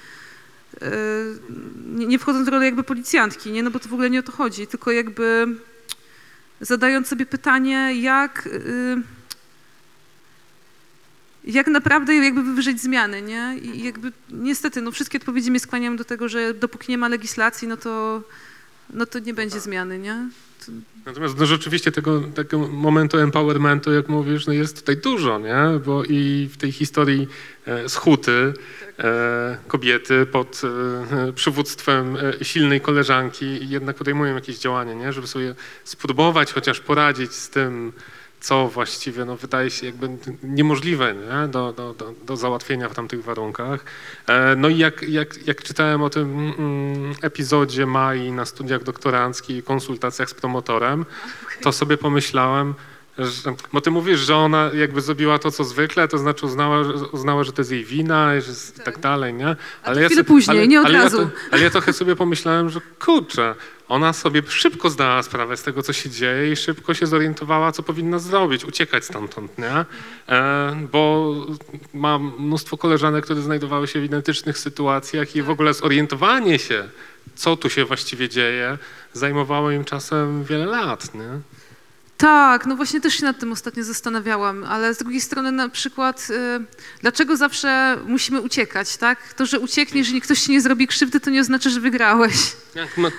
Yy, 0.81 0.87
nie, 1.85 2.05
nie 2.05 2.19
wchodząc 2.19 2.45
w 2.45 2.51
rolę 2.51 2.65
jakby 2.65 2.83
policjantki, 2.83 3.51
nie? 3.51 3.63
No 3.63 3.71
bo 3.71 3.79
to 3.79 3.89
w 3.89 3.93
ogóle 3.93 4.09
nie 4.09 4.19
o 4.19 4.23
to 4.23 4.31
chodzi, 4.31 4.67
tylko 4.67 4.91
jakby 4.91 5.47
zadając 6.61 7.07
sobie 7.07 7.25
pytanie, 7.25 7.93
jak, 8.01 8.47
y, 8.47 8.97
jak 11.43 11.67
naprawdę 11.67 12.15
jakby 12.15 12.43
wywrzeć 12.43 12.81
zmiany, 12.81 13.21
nie? 13.21 13.57
I 13.61 13.83
jakby 13.83 14.11
niestety, 14.29 14.81
no 14.81 14.91
wszystkie 14.91 15.17
odpowiedzi 15.17 15.51
mnie 15.51 15.59
skłaniają 15.59 15.95
do 15.95 16.05
tego, 16.05 16.29
że 16.29 16.53
dopóki 16.53 16.91
nie 16.91 16.97
ma 16.97 17.07
legislacji, 17.07 17.67
no 17.67 17.77
to, 17.77 18.23
no 18.89 19.05
to 19.05 19.19
nie 19.19 19.33
będzie 19.33 19.59
zmiany, 19.59 19.99
nie? 19.99 20.29
To, 20.65 20.71
Natomiast 21.05 21.37
no, 21.37 21.45
rzeczywiście 21.45 21.91
tego, 21.91 22.21
tego 22.21 22.67
momentu 22.67 23.17
empowermentu, 23.17 23.93
jak 23.93 24.09
mówisz, 24.09 24.47
no 24.47 24.53
jest 24.53 24.79
tutaj 24.79 24.97
dużo, 24.97 25.39
nie? 25.39 25.79
Bo 25.85 26.03
i 26.03 26.49
w 26.51 26.57
tej 26.57 26.71
historii 26.71 27.27
e, 27.65 27.89
z 27.89 27.95
Huty 27.95 28.53
e, 28.81 28.84
kobiety 29.67 30.25
pod 30.25 30.61
e, 31.29 31.33
przywództwem 31.33 32.17
e, 32.41 32.45
silnej 32.45 32.81
koleżanki 32.81 33.69
jednak 33.69 33.95
podejmują 33.95 34.35
jakieś 34.35 34.59
działania, 34.59 34.93
nie? 34.93 35.13
Żeby 35.13 35.27
sobie 35.27 35.55
spróbować 35.83 36.53
chociaż 36.53 36.79
poradzić 36.79 37.33
z 37.33 37.49
tym, 37.49 37.93
co 38.39 38.67
właściwie 38.67 39.25
no, 39.25 39.37
wydaje 39.37 39.69
się 39.69 39.85
jakby 39.85 40.09
niemożliwe 40.43 41.13
nie? 41.13 41.47
Do, 41.47 41.73
do, 41.73 41.93
do, 41.93 42.13
do 42.25 42.37
załatwienia 42.37 42.89
w 42.89 42.93
tamtych 42.93 43.23
warunkach. 43.23 43.85
E, 44.27 44.55
No 44.55 44.69
i 44.69 44.77
jak, 44.77 45.03
jak, 45.03 45.47
jak 45.47 45.63
czytałem 45.63 46.01
o 46.01 46.09
tym 46.09 46.53
mm, 46.57 47.15
epizodzie 47.21 47.85
Mai 47.85 48.31
na 48.31 48.45
studiach 48.45 48.83
doktoranckich 48.83 49.57
i 49.57 49.63
konsultacjach 49.63 50.29
z 50.29 50.33
promotorem, 50.33 51.05
to 51.61 51.71
sobie 51.71 51.97
pomyślałem, 51.97 52.73
bo 53.73 53.81
ty 53.81 53.91
mówisz, 53.91 54.19
że 54.19 54.35
ona 54.35 54.71
jakby 54.73 55.01
zrobiła 55.01 55.39
to, 55.39 55.51
co 55.51 55.63
zwykle, 55.63 56.07
to 56.07 56.17
znaczy 56.17 56.45
uznała, 56.45 56.83
że- 56.83 56.93
uznała 56.93 57.43
że 57.43 57.51
to 57.51 57.61
jest 57.61 57.71
jej 57.71 57.85
wina 57.85 58.33
i 58.33 58.35
jest 58.35 58.83
tak 58.83 58.99
dalej, 58.99 59.33
nie? 59.33 59.55
to 59.83 60.05
chwilę 60.05 60.23
później, 60.23 60.57
ale, 60.57 60.67
nie 60.67 60.79
od 60.81 60.85
ale 60.87 60.97
razu. 60.99 61.17
Ja 61.21 61.25
to, 61.25 61.31
ale 61.51 61.63
ja 61.63 61.69
trochę 61.69 61.93
sobie 61.93 62.15
pomyślałem, 62.15 62.69
że 62.69 62.81
kurczę, 62.99 63.55
ona 63.87 64.13
sobie 64.13 64.41
szybko 64.47 64.89
zdała 64.89 65.23
sprawę 65.23 65.57
z 65.57 65.63
tego, 65.63 65.81
co 65.83 65.93
się 65.93 66.09
dzieje 66.09 66.51
i 66.51 66.55
szybko 66.55 66.93
się 66.93 67.05
zorientowała, 67.07 67.71
co 67.71 67.83
powinna 67.83 68.19
zrobić, 68.19 68.65
uciekać 68.65 69.05
stamtąd, 69.05 69.57
nie? 69.57 69.85
E, 70.29 70.75
bo 70.91 71.33
mam 71.93 72.33
mnóstwo 72.39 72.77
koleżanek, 72.77 73.23
które 73.25 73.41
znajdowały 73.41 73.87
się 73.87 73.99
w 74.01 74.03
identycznych 74.03 74.57
sytuacjach 74.57 75.35
i 75.35 75.41
w 75.41 75.49
ogóle 75.49 75.73
zorientowanie 75.73 76.59
się, 76.59 76.89
co 77.35 77.57
tu 77.57 77.69
się 77.69 77.85
właściwie 77.85 78.29
dzieje, 78.29 78.77
zajmowało 79.13 79.71
im 79.71 79.83
czasem 79.85 80.43
wiele 80.43 80.65
lat, 80.65 81.15
nie? 81.15 81.29
Tak, 82.17 82.65
no 82.65 82.75
właśnie 82.75 83.01
też 83.01 83.13
się 83.13 83.25
nad 83.25 83.39
tym 83.39 83.51
ostatnio 83.51 83.83
zastanawiałam, 83.83 84.63
ale 84.63 84.93
z 84.93 84.97
drugiej 84.97 85.21
strony 85.21 85.51
na 85.51 85.69
przykład, 85.69 86.27
y, 86.29 86.65
dlaczego 87.01 87.37
zawsze 87.37 87.97
musimy 88.07 88.41
uciekać, 88.41 88.97
tak? 88.97 89.33
To, 89.33 89.45
że 89.45 89.59
uciekniesz 89.59 90.09
i 90.09 90.21
ktoś 90.21 90.41
ci 90.41 90.51
nie 90.51 90.61
zrobi 90.61 90.87
krzywdy, 90.87 91.19
to 91.19 91.29
nie 91.29 91.41
oznacza, 91.41 91.69
że 91.69 91.79
wygrałeś. 91.79 92.35
Jak, 92.75 92.97
no, 92.97 93.09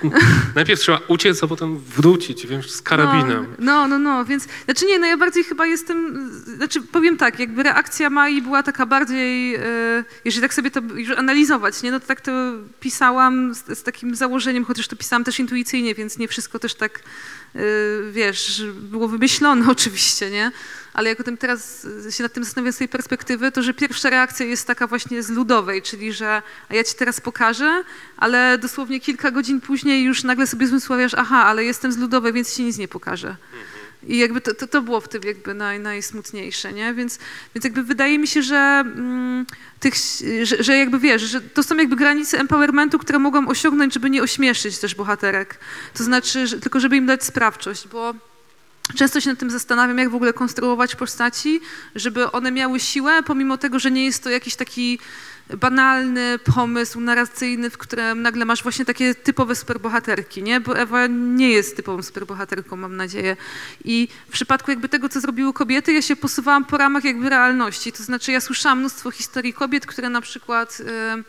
najpierw 0.55 0.79
trzeba 0.81 0.99
uciec, 1.07 1.43
a 1.43 1.47
potem 1.47 1.77
wrócić, 1.79 2.47
wiesz, 2.47 2.71
z 2.71 2.81
karabinem. 2.81 3.55
No, 3.59 3.87
no, 3.87 3.99
no, 3.99 4.25
więc, 4.25 4.47
znaczy 4.65 4.85
nie, 4.85 4.99
no 4.99 5.07
ja 5.07 5.17
bardziej 5.17 5.43
chyba 5.43 5.65
jestem, 5.65 6.29
znaczy 6.55 6.81
powiem 6.81 7.17
tak, 7.17 7.39
jakby 7.39 7.63
reakcja 7.63 8.09
Mai 8.09 8.41
była 8.41 8.63
taka 8.63 8.85
bardziej, 8.85 9.55
e, 9.55 9.61
jeżeli 10.25 10.41
tak 10.41 10.53
sobie 10.53 10.71
to 10.71 10.81
już 10.95 11.17
analizować, 11.17 11.83
nie, 11.83 11.91
no 11.91 11.99
to 11.99 12.07
tak 12.07 12.21
to 12.21 12.31
pisałam 12.79 13.53
z, 13.53 13.79
z 13.79 13.83
takim 13.83 14.15
założeniem, 14.15 14.65
chociaż 14.65 14.87
to 14.87 14.95
pisałam 14.95 15.23
też 15.23 15.39
intuicyjnie, 15.39 15.95
więc 15.95 16.17
nie 16.17 16.27
wszystko 16.27 16.59
też 16.59 16.75
tak, 16.75 17.03
wiesz, 18.11 18.63
było 18.73 19.07
wymyślone 19.07 19.65
oczywiście, 19.71 20.29
nie, 20.29 20.51
ale 20.93 21.09
jak 21.09 21.19
o 21.19 21.23
tym 21.23 21.37
teraz 21.37 21.87
się 22.09 22.23
nad 22.23 22.33
tym 22.33 22.43
zastanawiam 22.43 22.73
z 22.73 22.77
tej 22.77 22.89
perspektywy, 22.89 23.51
to 23.51 23.63
że 23.63 23.73
pierwsza 23.73 24.09
reakcja 24.09 24.45
jest 24.45 24.67
taka 24.67 24.87
właśnie 24.87 25.23
z 25.23 25.29
ludowej, 25.29 25.81
czyli 25.81 26.13
że 26.13 26.41
a 26.69 26.75
ja 26.75 26.83
ci 26.83 26.95
teraz 26.95 27.21
pokażę, 27.21 27.83
ale 28.17 28.57
dosłownie 28.57 28.99
kilka 28.99 29.31
godzin 29.31 29.61
później 29.61 30.03
już 30.03 30.23
nagle 30.23 30.47
sobie 30.47 30.67
zmysławiasz, 30.67 31.13
aha, 31.13 31.45
ale 31.45 31.63
jestem 31.63 31.91
z 31.91 31.97
ludowej, 31.97 32.33
więc 32.33 32.55
ci 32.55 32.63
nic 32.63 32.77
nie 32.77 32.87
pokażę. 32.87 33.35
I 34.07 34.17
jakby 34.17 34.41
to, 34.41 34.53
to, 34.53 34.67
to 34.67 34.81
było 34.81 35.01
w 35.01 35.07
tym 35.07 35.21
jakby 35.23 35.53
naj, 35.53 35.79
najsmutniejsze, 35.79 36.73
nie? 36.73 36.93
Więc, 36.93 37.19
więc 37.55 37.63
jakby 37.63 37.83
wydaje 37.83 38.19
mi 38.19 38.27
się, 38.27 38.41
że, 38.41 38.83
mm, 38.85 39.45
tych, 39.79 39.93
że, 40.43 40.63
że 40.63 40.77
jakby 40.77 40.99
wiesz, 40.99 41.21
że 41.21 41.41
to 41.41 41.63
są 41.63 41.77
jakby 41.77 41.95
granice 41.95 42.39
empowermentu, 42.39 42.99
które 42.99 43.19
mogłam 43.19 43.47
osiągnąć, 43.47 43.93
żeby 43.93 44.09
nie 44.09 44.23
ośmieszyć 44.23 44.77
też 44.77 44.95
bohaterek. 44.95 45.59
To 45.93 46.03
znaczy, 46.03 46.47
że, 46.47 46.59
tylko 46.59 46.79
żeby 46.79 46.97
im 46.97 47.05
dać 47.05 47.23
sprawczość, 47.23 47.87
bo 47.87 48.13
Często 48.95 49.21
się 49.21 49.29
nad 49.29 49.39
tym 49.39 49.51
zastanawiam, 49.51 49.97
jak 49.97 50.09
w 50.09 50.15
ogóle 50.15 50.33
konstruować 50.33 50.95
postaci, 50.95 51.59
żeby 51.95 52.31
one 52.31 52.51
miały 52.51 52.79
siłę, 52.79 53.23
pomimo 53.23 53.57
tego, 53.57 53.79
że 53.79 53.91
nie 53.91 54.05
jest 54.05 54.23
to 54.23 54.29
jakiś 54.29 54.55
taki 54.55 54.99
banalny 55.55 56.39
pomysł 56.55 56.99
narracyjny, 56.99 57.69
w 57.69 57.77
którym 57.77 58.21
nagle 58.21 58.45
masz 58.45 58.63
właśnie 58.63 58.85
takie 58.85 59.15
typowe 59.15 59.55
superbohaterki, 59.55 60.43
nie? 60.43 60.59
Bo 60.59 60.77
Ewa 60.77 61.07
nie 61.07 61.51
jest 61.51 61.75
typową 61.75 62.03
superbohaterką, 62.03 62.75
mam 62.75 62.95
nadzieję. 62.95 63.37
I 63.83 64.07
w 64.29 64.31
przypadku 64.31 64.71
jakby 64.71 64.89
tego, 64.89 65.09
co 65.09 65.21
zrobiły 65.21 65.53
kobiety, 65.53 65.93
ja 65.93 66.01
się 66.01 66.15
posuwałam 66.15 66.65
po 66.65 66.77
ramach 66.77 67.03
jakby 67.03 67.29
realności. 67.29 67.91
To 67.91 68.03
znaczy 68.03 68.31
ja 68.31 68.41
słyszałam 68.41 68.79
mnóstwo 68.79 69.11
historii 69.11 69.53
kobiet, 69.53 69.85
które 69.85 70.09
na 70.09 70.21
przykład 70.21 70.79
y, 70.79 71.23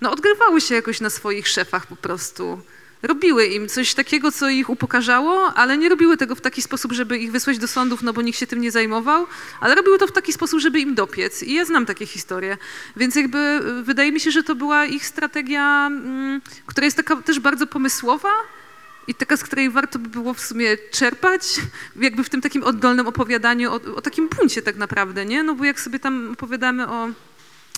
no, 0.00 0.10
odgrywały 0.10 0.60
się 0.60 0.74
jakoś 0.74 1.00
na 1.00 1.10
swoich 1.10 1.48
szefach 1.48 1.86
po 1.86 1.96
prostu 1.96 2.62
robiły 3.02 3.46
im 3.46 3.68
coś 3.68 3.94
takiego, 3.94 4.32
co 4.32 4.48
ich 4.48 4.70
upokarzało, 4.70 5.54
ale 5.54 5.78
nie 5.78 5.88
robiły 5.88 6.16
tego 6.16 6.34
w 6.34 6.40
taki 6.40 6.62
sposób, 6.62 6.92
żeby 6.92 7.18
ich 7.18 7.32
wysłać 7.32 7.58
do 7.58 7.68
sądów, 7.68 8.02
no 8.02 8.12
bo 8.12 8.22
nikt 8.22 8.38
się 8.38 8.46
tym 8.46 8.60
nie 8.60 8.70
zajmował, 8.70 9.26
ale 9.60 9.74
robiły 9.74 9.98
to 9.98 10.06
w 10.06 10.12
taki 10.12 10.32
sposób, 10.32 10.60
żeby 10.60 10.80
im 10.80 10.94
dopiec. 10.94 11.42
I 11.42 11.54
ja 11.54 11.64
znam 11.64 11.86
takie 11.86 12.06
historie. 12.06 12.58
Więc 12.96 13.16
jakby 13.16 13.38
y, 13.38 13.82
wydaje 13.82 14.12
mi 14.12 14.20
się, 14.20 14.30
że 14.30 14.42
to 14.42 14.54
była 14.54 14.86
ich 14.86 15.06
strategia, 15.06 15.86
mm, 15.86 16.40
która 16.66 16.84
jest 16.84 16.96
taka 16.96 17.16
też 17.16 17.40
bardzo 17.40 17.66
pomysłowa, 17.66 18.30
i 19.06 19.14
taka, 19.14 19.36
z 19.36 19.44
której 19.44 19.70
warto 19.70 19.98
by 19.98 20.08
było 20.08 20.34
w 20.34 20.40
sumie 20.40 20.76
czerpać, 20.90 21.42
jakby 21.96 22.24
w 22.24 22.28
tym 22.28 22.40
takim 22.40 22.64
oddolnym 22.64 23.06
opowiadaniu 23.06 23.72
o, 23.72 23.74
o 23.74 24.02
takim 24.02 24.28
buncie 24.28 24.62
tak 24.62 24.76
naprawdę, 24.76 25.24
nie? 25.24 25.42
No 25.42 25.54
bo 25.54 25.64
jak 25.64 25.80
sobie 25.80 25.98
tam 25.98 26.32
opowiadamy 26.32 26.88
o 26.88 27.08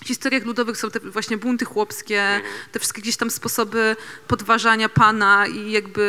historiach 0.05 0.45
ludowych 0.45 0.77
są 0.77 0.91
te 0.91 1.01
właśnie 1.01 1.37
bunty 1.37 1.65
chłopskie, 1.65 2.41
te 2.73 2.79
wszystkie 2.79 3.03
gdzieś 3.03 3.17
tam 3.17 3.31
sposoby 3.31 3.97
podważania 4.29 4.89
pana 4.89 5.47
i 5.47 5.71
jakby, 5.71 6.03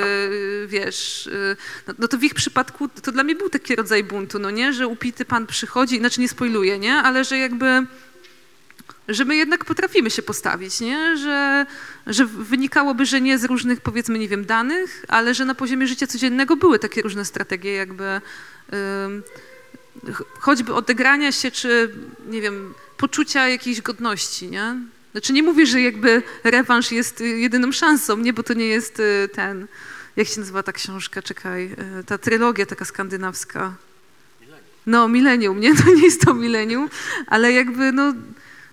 y, 0.63 0.67
wiesz, 0.67 1.27
y, 1.27 1.57
no, 1.87 1.93
no 1.99 2.07
to 2.07 2.17
w 2.17 2.23
ich 2.23 2.33
przypadku 2.33 2.89
to 2.89 3.11
dla 3.11 3.23
mnie 3.23 3.35
był 3.35 3.49
taki 3.49 3.75
rodzaj 3.75 4.03
buntu, 4.03 4.39
no 4.39 4.51
nie, 4.51 4.73
że 4.73 4.87
upity 4.87 5.25
pan 5.25 5.47
przychodzi, 5.47 5.99
znaczy 5.99 6.21
nie 6.21 6.29
spoiluję, 6.29 6.79
nie, 6.79 6.95
ale 6.95 7.23
że 7.23 7.37
jakby 7.37 7.85
że 9.07 9.25
my 9.25 9.35
jednak 9.35 9.65
potrafimy 9.65 10.09
się 10.11 10.21
postawić, 10.21 10.79
nie? 10.79 11.17
Że, 11.17 11.65
że 12.07 12.25
wynikałoby, 12.25 13.05
że 13.05 13.21
nie 13.21 13.37
z 13.37 13.43
różnych, 13.43 13.81
powiedzmy, 13.81 14.19
nie 14.19 14.27
wiem, 14.27 14.45
danych, 14.45 15.05
ale 15.07 15.33
że 15.33 15.45
na 15.45 15.55
poziomie 15.55 15.87
życia 15.87 16.07
codziennego 16.07 16.55
były 16.55 16.79
takie 16.79 17.01
różne 17.01 17.25
strategie, 17.25 17.73
jakby 17.73 18.21
ch- 20.13 20.39
choćby 20.39 20.73
odegrania 20.73 21.31
się, 21.31 21.51
czy 21.51 21.95
nie 22.27 22.41
wiem, 22.41 22.73
poczucia 22.97 23.47
jakiejś 23.47 23.81
godności, 23.81 24.47
nie? 24.47 24.75
Znaczy 25.11 25.33
nie 25.33 25.43
mówię, 25.43 25.65
że 25.65 25.81
jakby 25.81 26.23
rewanż 26.43 26.91
jest 26.91 27.21
y, 27.21 27.27
jedyną 27.27 27.71
szansą, 27.71 28.17
nie? 28.17 28.33
Bo 28.33 28.43
to 28.43 28.53
nie 28.53 28.65
jest 28.65 28.99
y, 28.99 29.29
ten, 29.33 29.67
jak 30.15 30.27
się 30.27 30.39
nazywa 30.39 30.63
ta 30.63 30.73
książka, 30.73 31.21
czekaj, 31.21 31.75
y, 31.99 32.03
ta 32.03 32.17
trylogia 32.17 32.65
taka 32.65 32.85
skandynawska. 32.85 33.75
No, 34.85 35.07
milenium, 35.07 35.59
nie? 35.59 35.75
To 35.83 35.93
nie 35.93 36.03
jest 36.03 36.21
to 36.25 36.33
milenium, 36.33 36.89
ale 37.27 37.51
jakby, 37.51 37.91
no, 37.91 38.13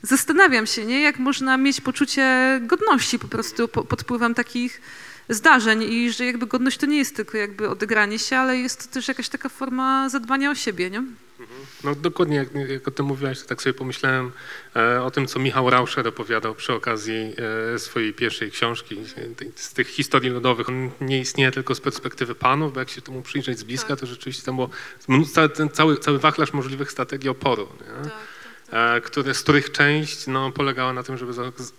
zastanawiam 0.03 0.67
się, 0.67 0.85
nie? 0.85 1.01
Jak 1.01 1.19
można 1.19 1.57
mieć 1.57 1.81
poczucie 1.81 2.61
godności 2.63 3.19
po 3.19 3.29
prostu 3.29 3.69
po, 3.69 3.85
pod 3.85 4.03
wpływem 4.03 4.35
takich 4.35 4.81
zdarzeń 5.29 5.83
i 5.83 6.13
że 6.13 6.27
jakby 6.27 6.47
godność 6.47 6.79
to 6.79 6.87
nie 6.87 6.99
jest 6.99 7.17
tylko 7.17 7.39
jakby 7.39 7.69
odegranie 7.69 8.19
się, 8.19 8.37
ale 8.37 8.59
jest 8.59 8.87
to 8.87 8.95
też 8.95 9.09
jakaś 9.09 9.29
taka 9.29 9.49
forma 9.49 10.09
zadbania 10.09 10.51
o 10.51 10.55
siebie, 10.55 10.91
nie? 10.91 11.03
No 11.85 11.95
dokładnie 11.95 12.37
jak, 12.37 12.55
jak 12.55 12.89
o 12.89 12.91
tym 12.91 13.07
mówiłaś, 13.07 13.41
to 13.41 13.47
tak 13.47 13.63
sobie 13.63 13.75
pomyślałem 13.75 14.33
e, 14.77 15.03
o 15.03 15.11
tym, 15.11 15.27
co 15.27 15.39
Michał 15.39 15.71
Rauscher 15.71 16.09
opowiadał 16.09 16.55
przy 16.55 16.73
okazji 16.73 17.35
e, 17.75 17.79
swojej 17.79 18.15
pierwszej 18.15 18.51
książki. 18.51 18.97
Z 19.55 19.73
tych 19.73 19.89
historii 19.89 20.31
ludowych. 20.31 20.69
On 20.69 20.91
nie 21.01 21.21
istnieje 21.21 21.51
tylko 21.51 21.75
z 21.75 21.81
perspektywy 21.81 22.35
panów, 22.35 22.73
bo 22.73 22.81
jak 22.81 22.91
się 22.91 23.03
temu 23.03 23.23
przyjrzeć 23.23 23.59
z 23.59 23.63
bliska, 23.63 23.97
to 23.97 24.07
rzeczywiście 24.07 24.43
tam 24.43 24.57
było 24.57 24.71
cały, 25.33 25.49
ten 25.49 25.69
cały, 25.69 25.97
cały 25.97 26.19
wachlarz 26.19 26.53
możliwych 26.53 26.91
strategii 26.91 27.31
oporu. 27.31 27.69
Nie? 27.81 28.11
e, 28.11 28.32
które, 29.05 29.35
z 29.35 29.43
których 29.43 29.73
część 29.73 30.27
no, 30.27 30.53
polegała 30.53 30.93
na 30.93 31.03
tym, 31.03 31.19
żeby 31.19 31.33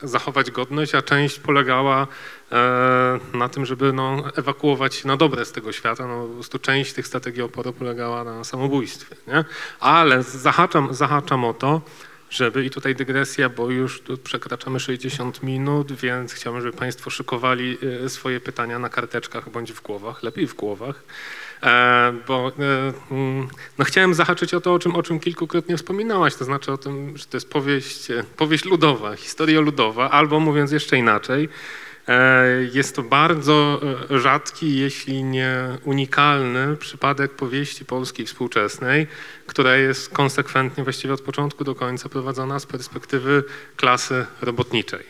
zachować 0.04 0.52
godność, 0.52 0.96
a 0.96 1.02
część 1.02 1.40
polegała 1.40 2.08
e, 2.52 3.20
na 3.34 3.50
tym, 3.50 3.66
żeby 3.66 3.94
no, 3.94 4.24
ewakuować 4.36 4.96
się 4.96 5.08
na 5.08 5.18
dobre 5.18 5.46
z 5.46 5.52
tego 5.52 5.72
świata. 5.72 6.08
No, 6.08 6.28
po 6.28 6.34
prostu 6.34 6.60
część 6.60 6.94
tych 6.94 7.08
strategii 7.08 7.42
oporu 7.42 7.74
polegała 7.74 8.24
na 8.24 8.44
samobójstwie. 8.44 9.16
Nie? 9.28 9.46
Ale 9.80 10.24
zahaczam, 10.24 10.94
zahaczam 10.94 11.46
o 11.46 11.54
to, 11.54 11.82
żeby, 12.30 12.66
i 12.66 12.70
tutaj 12.70 12.96
dygresja, 12.96 13.50
bo 13.50 13.70
już 13.70 14.02
tu 14.02 14.18
przekraczamy 14.18 14.80
60 14.80 15.44
minut, 15.44 15.92
więc 15.92 16.34
chciałbym, 16.34 16.62
żeby 16.62 16.78
Państwo 16.78 17.10
szykowali 17.10 17.78
e, 18.06 18.10
swoje 18.10 18.40
pytania 18.40 18.80
na 18.80 18.90
karteczkach 18.90 19.50
bądź 19.50 19.74
w 19.74 19.82
głowach, 19.82 20.24
lepiej 20.24 20.48
w 20.48 20.56
głowach. 20.56 21.04
E, 21.64 22.14
bo 22.28 22.52
e, 22.60 22.94
mm, 23.12 23.48
no 23.78 23.86
chciałem 23.86 24.14
zahaczyć 24.14 24.54
o 24.54 24.62
to, 24.62 24.74
o 24.74 24.80
czym, 24.80 24.96
o 24.96 25.04
czym 25.04 25.20
kilkukrotnie 25.20 25.78
wspominałaś, 25.78 26.36
to 26.36 26.46
znaczy 26.46 26.72
o 26.72 26.78
tym, 26.78 27.18
że 27.18 27.26
to 27.26 27.38
jest 27.38 27.50
powieść, 27.50 28.12
e, 28.12 28.24
powieść 28.38 28.66
ludowa, 28.66 29.16
historia 29.16 29.60
ludowa, 29.60 30.10
albo 30.10 30.40
mówiąc 30.40 30.72
jeszcze 30.72 30.98
inaczej, 30.98 31.50
jest 32.74 32.96
to 32.96 33.04
bardzo 33.04 33.82
rzadki, 34.10 34.78
jeśli 34.78 35.24
nie 35.24 35.78
unikalny 35.84 36.78
przypadek 36.78 37.32
powieści 37.32 37.86
polskiej 37.86 38.26
współczesnej, 38.26 39.08
która 39.48 39.76
jest 39.76 40.10
konsekwentnie 40.10 40.84
właściwie 40.84 41.14
od 41.14 41.22
początku 41.22 41.64
do 41.64 41.76
końca 41.76 42.10
prowadzona 42.10 42.60
z 42.60 42.66
perspektywy 42.66 43.44
klasy 43.76 44.26
robotniczej. 44.42 45.04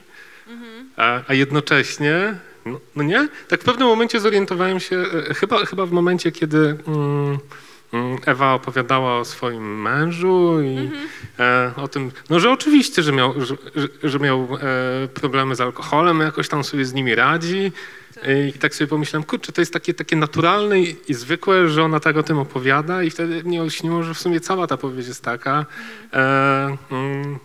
A, 0.98 1.22
a 1.28 1.34
jednocześnie 1.34 2.36
No, 2.66 2.80
no 2.96 3.04
nie? 3.04 3.28
Tak 3.48 3.62
w 3.62 3.64
pewnym 3.64 3.88
momencie 3.88 4.20
zorientowałem 4.20 4.80
się, 4.80 5.06
e, 5.30 5.34
chyba, 5.34 5.66
chyba 5.66 5.86
w 5.86 5.92
momencie, 5.92 6.32
kiedy 6.32 6.78
mm, 6.88 7.38
mm, 7.94 8.18
Ewa 8.26 8.54
opowiadała 8.54 9.20
o 9.20 9.26
swoim 9.26 9.82
mężu 9.82 10.62
i 10.62 10.90
e, 11.40 11.72
o 11.78 11.88
tym, 11.88 12.12
no 12.30 12.40
że 12.40 12.52
oczywiście, 12.52 13.04
że 13.04 13.12
miał, 13.12 13.34
że, 13.42 13.56
że 14.04 14.20
miał 14.20 14.48
e, 14.62 15.08
problemy 15.08 15.56
z 15.56 15.62
alkoholem, 15.62 16.20
jakoś 16.20 16.50
tam 16.50 16.64
sobie 16.64 16.86
z 16.86 16.94
nimi 16.94 17.16
radzi. 17.16 17.72
E, 18.22 18.48
I 18.48 18.54
tak 18.54 18.76
sobie 18.76 18.88
pomyślałem, 18.88 19.24
kurczę, 19.24 19.52
to 19.52 19.62
jest 19.62 19.74
takie, 19.74 19.94
takie 19.94 20.16
naturalne 20.16 20.80
i, 20.80 21.14
zwykłe, 21.14 21.70
że 21.70 21.84
ona 21.84 22.00
tak 22.00 22.18
o 22.18 22.24
tym 22.24 22.40
opowiada 22.40 23.04
i 23.04 23.10
wtedy 23.10 23.44
mnie 23.44 23.62
olśniło, 23.62 24.04
że 24.04 24.14
w 24.14 24.20
sumie 24.20 24.40
cała 24.40 24.68
ta 24.68 24.78
powieść 24.78 25.08
jest 25.08 25.24
taka 25.24 25.66
e, 26.14 26.78
mm, 26.92 27.40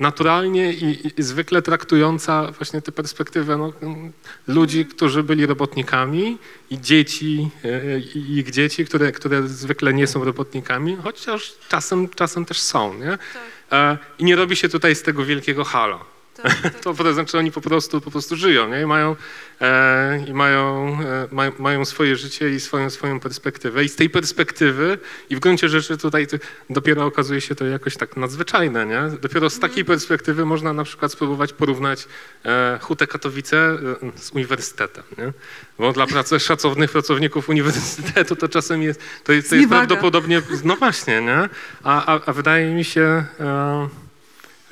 naturalnie 0.00 0.72
i, 0.72 1.12
i 1.16 1.22
zwykle 1.22 1.62
traktująca 1.62 2.52
właśnie 2.52 2.82
tę 2.82 2.92
perspektywę 2.92 3.56
no, 3.56 3.72
mm, 3.82 4.12
ludzi, 4.48 4.86
którzy 4.86 5.22
byli 5.22 5.46
robotnikami 5.46 6.38
i 6.70 6.80
dzieci, 6.80 7.50
e, 7.64 7.98
i 7.98 8.38
ich 8.38 8.50
dzieci, 8.50 8.84
które, 8.84 9.12
które 9.12 9.48
zwykle 9.48 9.94
nie 9.94 10.06
są 10.06 10.24
robotnikami, 10.24 10.96
chociaż 11.02 11.54
czasem, 11.68 12.08
czasem 12.08 12.44
też 12.44 12.60
są, 12.60 12.94
nie? 12.94 13.18
E, 13.72 13.98
I 14.18 14.24
nie 14.24 14.36
robi 14.36 14.56
się 14.56 14.68
tutaj 14.68 14.94
z 14.94 15.02
tego 15.02 15.24
wielkiego 15.24 15.64
halo. 15.64 16.11
To, 16.82 16.94
to 16.94 17.14
znaczy 17.14 17.38
oni 17.38 17.52
po 17.52 17.60
prostu, 17.60 18.00
po 18.00 18.10
prostu 18.10 18.36
żyją 18.36 18.68
nie? 18.68 18.80
i 18.80 18.86
mają, 18.86 19.16
e, 19.60 20.24
i 20.28 20.32
mają, 20.34 20.88
e, 21.00 21.28
mają, 21.30 21.52
mają 21.58 21.84
swoje 21.84 22.16
życie 22.16 22.50
i 22.50 22.60
swoją, 22.60 22.90
swoją 22.90 23.20
perspektywę. 23.20 23.84
I 23.84 23.88
z 23.88 23.96
tej 23.96 24.10
perspektywy, 24.10 24.98
i 25.30 25.36
w 25.36 25.40
gruncie 25.40 25.68
rzeczy 25.68 25.98
tutaj 25.98 26.26
dopiero 26.70 27.04
okazuje 27.04 27.40
się 27.40 27.54
to 27.54 27.64
jakoś 27.64 27.96
tak 27.96 28.16
nadzwyczajne, 28.16 28.86
nie? 28.86 29.18
Dopiero 29.20 29.50
z 29.50 29.58
takiej 29.58 29.84
perspektywy 29.84 30.44
można 30.44 30.72
na 30.72 30.84
przykład 30.84 31.12
spróbować 31.12 31.52
porównać 31.52 32.08
e, 32.44 32.78
Hutę 32.82 33.06
Katowice 33.06 33.56
e, 33.56 33.78
z 34.16 34.30
uniwersytetem, 34.30 35.04
nie? 35.18 35.32
Bo 35.78 35.92
dla 35.92 36.06
pracy, 36.06 36.40
szacownych 36.40 36.90
pracowników 36.90 37.48
uniwersytetu 37.48 38.36
to 38.36 38.48
czasem 38.48 38.82
jest, 38.82 39.00
to 39.24 39.32
jest, 39.32 39.50
to 39.50 39.56
jest 39.56 39.68
prawdopodobnie, 39.68 40.42
no 40.64 40.76
właśnie, 40.76 41.20
nie? 41.20 41.48
A, 41.82 42.14
a, 42.14 42.20
a 42.26 42.32
wydaje 42.32 42.74
mi 42.74 42.84
się... 42.84 43.24
E, 43.40 44.02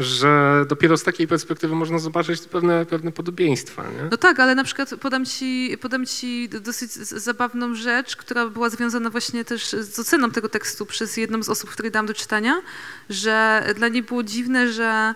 że 0.01 0.64
dopiero 0.68 0.96
z 0.96 1.03
takiej 1.03 1.28
perspektywy 1.28 1.74
można 1.74 1.98
zobaczyć 1.98 2.40
pewne, 2.40 2.86
pewne 2.86 3.12
podobieństwa. 3.12 3.82
Nie? 3.82 4.09
No 4.11 4.16
tak, 4.16 4.40
ale 4.40 4.55
na 4.55 4.64
przykład 4.64 4.94
podam 5.01 5.26
ci, 5.26 5.76
podam 5.80 6.07
ci 6.07 6.48
dosyć 6.48 6.92
zabawną 6.92 7.74
rzecz, 7.74 8.16
która 8.16 8.48
była 8.48 8.70
związana 8.70 9.11
właśnie 9.11 9.44
też 9.44 9.68
z 9.68 9.98
oceną 9.98 10.30
tego 10.30 10.48
tekstu 10.48 10.86
przez 10.86 11.16
jedną 11.16 11.42
z 11.42 11.48
osób, 11.48 11.70
której 11.70 11.92
dałam 11.92 12.07
do 12.07 12.14
czytania, 12.14 12.62
że 13.11 13.64
dla 13.76 13.88
niej 13.88 14.03
było 14.03 14.22
dziwne, 14.22 14.72
że 14.72 15.14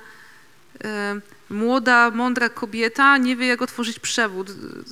e, 0.85 1.21
młoda, 1.51 2.11
mądra 2.11 2.49
kobieta 2.49 3.19
nie 3.19 3.37
wie, 3.37 3.47
jak 3.47 3.63
otworzyć 3.63 3.99
przewód 3.99 4.51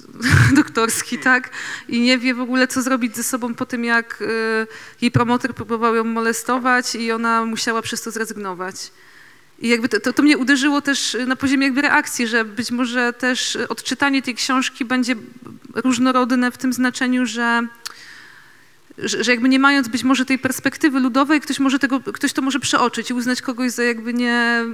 doktorski, 0.56 1.18
tak? 1.18 1.50
I 1.88 2.00
nie 2.00 2.18
wie 2.18 2.34
w 2.34 2.40
ogóle, 2.40 2.68
co 2.68 2.82
zrobić 2.82 3.16
ze 3.16 3.22
sobą 3.22 3.54
po 3.54 3.66
tym, 3.66 3.84
jak 3.84 4.22
e, 4.22 4.66
jej 5.00 5.10
promotor 5.10 5.54
próbował 5.54 5.94
ją 5.94 6.04
molestować 6.04 6.94
i 6.94 7.12
ona 7.12 7.44
musiała 7.44 7.82
przez 7.82 8.02
to 8.02 8.10
zrezygnować. 8.10 8.90
I 9.62 9.68
jakby 9.68 9.88
to, 9.88 10.00
to, 10.00 10.12
to 10.12 10.22
mnie 10.22 10.38
uderzyło 10.38 10.80
też 10.80 11.16
na 11.26 11.36
poziomie 11.36 11.66
jakby 11.66 11.82
reakcji, 11.82 12.26
że 12.26 12.44
być 12.44 12.70
może 12.70 13.12
też 13.12 13.58
odczytanie 13.68 14.22
tej 14.22 14.34
książki 14.34 14.84
będzie 14.84 15.16
różnorodne 15.74 16.50
w 16.50 16.58
tym 16.58 16.72
znaczeniu, 16.72 17.26
że, 17.26 17.66
że, 18.98 19.24
że 19.24 19.30
jakby 19.30 19.48
nie 19.48 19.58
mając 19.58 19.88
być 19.88 20.04
może 20.04 20.24
tej 20.24 20.38
perspektywy 20.38 21.00
ludowej, 21.00 21.40
ktoś, 21.40 21.58
może 21.58 21.78
tego, 21.78 22.00
ktoś 22.00 22.32
to 22.32 22.42
może 22.42 22.60
przeoczyć 22.60 23.10
i 23.10 23.14
uznać 23.14 23.42
kogoś 23.42 23.72
za 23.72 23.82
jakby 23.82 24.14
nie 24.14 24.64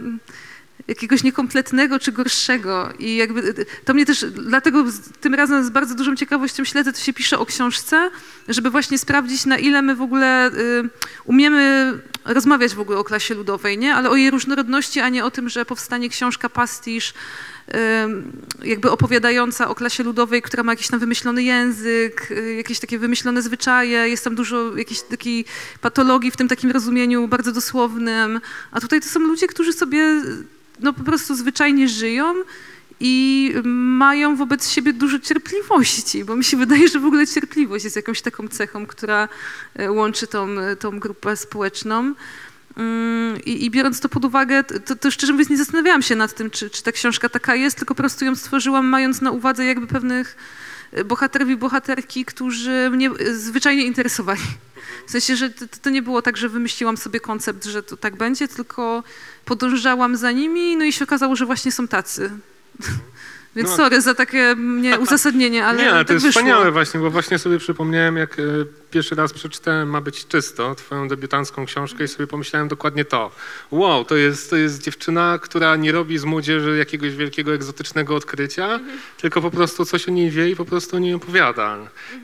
jakiegoś 0.89 1.23
niekompletnego 1.23 1.99
czy 1.99 2.13
gorszego. 2.13 2.93
I 2.99 3.17
jakby 3.17 3.55
to 3.85 3.95
mnie 3.95 4.07
też, 4.07 4.25
dlatego 4.25 4.85
tym 5.21 5.35
razem 5.35 5.65
z 5.65 5.71
bardzo 5.71 5.95
dużą 5.95 6.17
ciekawością 6.17 6.65
śledzę, 6.65 6.93
co 6.93 7.05
się 7.05 7.13
pisze 7.13 7.39
o 7.39 7.47
książce, 7.47 8.11
żeby 8.49 8.71
właśnie 8.71 8.99
sprawdzić, 8.99 9.47
na 9.47 9.59
ile 9.59 9.83
my 9.83 9.97
w 9.97 10.03
ogóle 10.03 10.51
y, 10.51 10.89
umiemy 11.25 11.93
rozmawiać 12.25 12.75
w 12.75 12.81
ogóle 12.81 12.99
o 12.99 13.05
klasie 13.05 13.35
ludowej, 13.35 13.79
nie? 13.79 13.95
Ale 13.95 14.11
o 14.11 14.17
jej 14.17 14.31
różnorodności, 14.31 15.01
a 15.01 15.09
nie 15.09 15.25
o 15.25 15.31
tym, 15.31 15.49
że 15.49 15.65
powstanie 15.65 16.09
książka 16.09 16.49
pastisz, 16.49 17.15
ym, 18.05 18.33
jakby 18.63 18.91
opowiadająca 18.91 19.69
o 19.69 19.75
klasie 19.75 20.03
ludowej, 20.03 20.43
która 20.43 20.63
ma 20.63 20.73
jakiś 20.73 20.89
tam 20.89 21.01
wymyślony 21.01 21.43
język, 21.43 22.31
y, 22.31 22.55
jakieś 22.55 22.81
takie 22.81 22.99
wymyślone 22.99 23.43
zwyczaje, 23.43 24.09
jest 24.09 24.25
tam 24.25 24.35
dużo 24.35 24.77
jakiejś 24.77 25.01
takiej 25.01 25.45
patologii 25.81 26.31
w 26.31 26.37
tym 26.37 26.49
takim 26.49 26.71
rozumieniu 26.71 27.29
bardzo 27.29 27.53
dosłownym, 27.53 28.41
a 28.71 28.81
tutaj 28.81 29.01
to 29.01 29.09
są 29.09 29.21
ludzie, 29.21 29.47
którzy 29.47 29.73
sobie 29.73 30.23
no 30.81 30.93
po 30.93 31.05
prostu 31.05 31.35
zwyczajnie 31.35 31.89
żyją 31.89 32.35
i 33.01 33.55
mają 33.65 34.37
wobec 34.37 34.71
siebie 34.71 34.93
dużo 34.93 35.19
cierpliwości, 35.19 36.25
bo 36.25 36.37
mi 36.37 36.45
się 36.45 36.57
wydaje, 36.57 36.89
że 36.89 37.01
w 37.01 37.05
ogóle 37.05 37.27
cierpliwość 37.27 37.85
jest 37.85 37.97
jakąś 37.97 38.23
taką 38.23 38.49
cechą, 38.49 38.87
która 38.87 39.29
e, 39.75 39.93
łączy 39.93 40.27
tą, 40.27 40.49
tą 40.79 41.01
grupę 41.01 41.37
społeczną. 41.37 42.15
Mm, 42.77 43.45
I, 43.45 43.65
I 43.65 43.71
biorąc 43.71 44.01
to 44.01 44.09
pod 44.09 44.25
uwagę, 44.25 44.65
to, 44.65 44.97
to 44.97 45.11
szczerze 45.11 45.33
mówiąc 45.33 45.51
nie 45.51 45.57
zastanawiałam 45.57 46.03
się 46.03 46.17
nad 46.17 46.35
tym, 46.35 46.51
czy, 46.51 46.71
czy 46.71 46.83
ta 46.83 46.93
książka 46.93 47.29
taka 47.29 47.55
jest, 47.55 47.77
tylko 47.77 47.95
po 47.95 48.03
prostu 48.03 48.25
ją 48.25 48.37
stworzyłam 48.37 48.87
mając 48.87 49.21
na 49.21 49.31
uwadze 49.31 49.65
jakby 49.65 49.87
pewnych 49.87 50.37
e, 50.93 51.05
bohaterów 51.05 51.49
i 51.49 51.57
bohaterki, 51.57 52.25
którzy 52.25 52.89
mnie 52.91 53.11
zwyczajnie 53.33 53.85
interesowali. 53.85 54.41
W 55.07 55.11
sensie, 55.11 55.37
że 55.37 55.51
to, 55.51 55.65
to 55.83 55.91
nie 55.91 56.03
było 56.03 56.23
tak, 56.23 56.37
że 56.37 56.49
wymyśliłam 56.49 56.97
sobie 56.97 57.21
koncept, 57.21 57.65
że 57.65 57.83
to 57.83 57.97
tak 57.97 58.17
będzie, 58.17 58.49
tylko 58.49 59.03
podążałam 59.45 60.17
za 60.17 60.33
nimi, 60.33 60.77
no 60.77 60.85
i 60.85 60.93
się 60.93 61.05
okazało, 61.05 61.37
że 61.37 61.47
właśnie 61.47 61.73
są 61.73 61.89
tacy. 61.89 62.31
Więc 63.57 63.69
No. 63.71 63.77
sorry 63.77 64.01
za 64.01 64.15
takie 64.15 64.55
nie, 64.59 64.99
uzasadnienie, 65.05 65.67
ale 65.67 65.79
Nie, 65.83 65.91
ale 65.91 65.99
tak 66.01 66.07
to 66.07 66.13
jest 66.13 66.27
wyszło. 66.27 66.41
wspaniałe 66.41 66.71
właśnie, 66.73 67.01
bo 67.01 67.11
właśnie 67.11 67.39
sobie 67.39 67.59
przypomniałem, 67.59 68.17
jak 68.17 68.39
e, 68.39 68.43
pierwszy 68.91 69.15
raz 69.15 69.33
przeczytałem 69.33 69.91
Ma 69.91 70.01
być 70.01 70.27
czysto, 70.27 70.75
twoją 70.75 71.09
debiutancką 71.09 71.67
książkę 71.67 72.05
i 72.05 72.09
sobie 72.09 72.27
pomyślałem 72.27 72.69
dokładnie 72.69 73.05
to. 73.05 73.31
Wow, 73.71 74.05
to 74.05 74.17
jest, 74.17 74.51
to 74.51 74.57
jest 74.57 74.83
dziewczyna, 74.83 75.39
która 75.43 75.77
nie 75.77 75.93
robi 75.93 76.19
z 76.19 76.25
młodzieży 76.25 76.77
jakiegoś 76.79 77.17
wielkiego, 77.17 77.55
egzotycznego 77.55 78.17
odkrycia, 78.17 78.81
tylko 79.21 79.43
po 79.43 79.51
prostu 79.51 79.85
coś 79.85 80.09
o 80.09 80.11
niej 80.11 80.31
wie 80.31 80.51
i 80.51 80.57
po 80.57 80.65
prostu 80.65 80.97
o 80.97 80.99
niej 80.99 81.15
opowiada. 81.15 81.79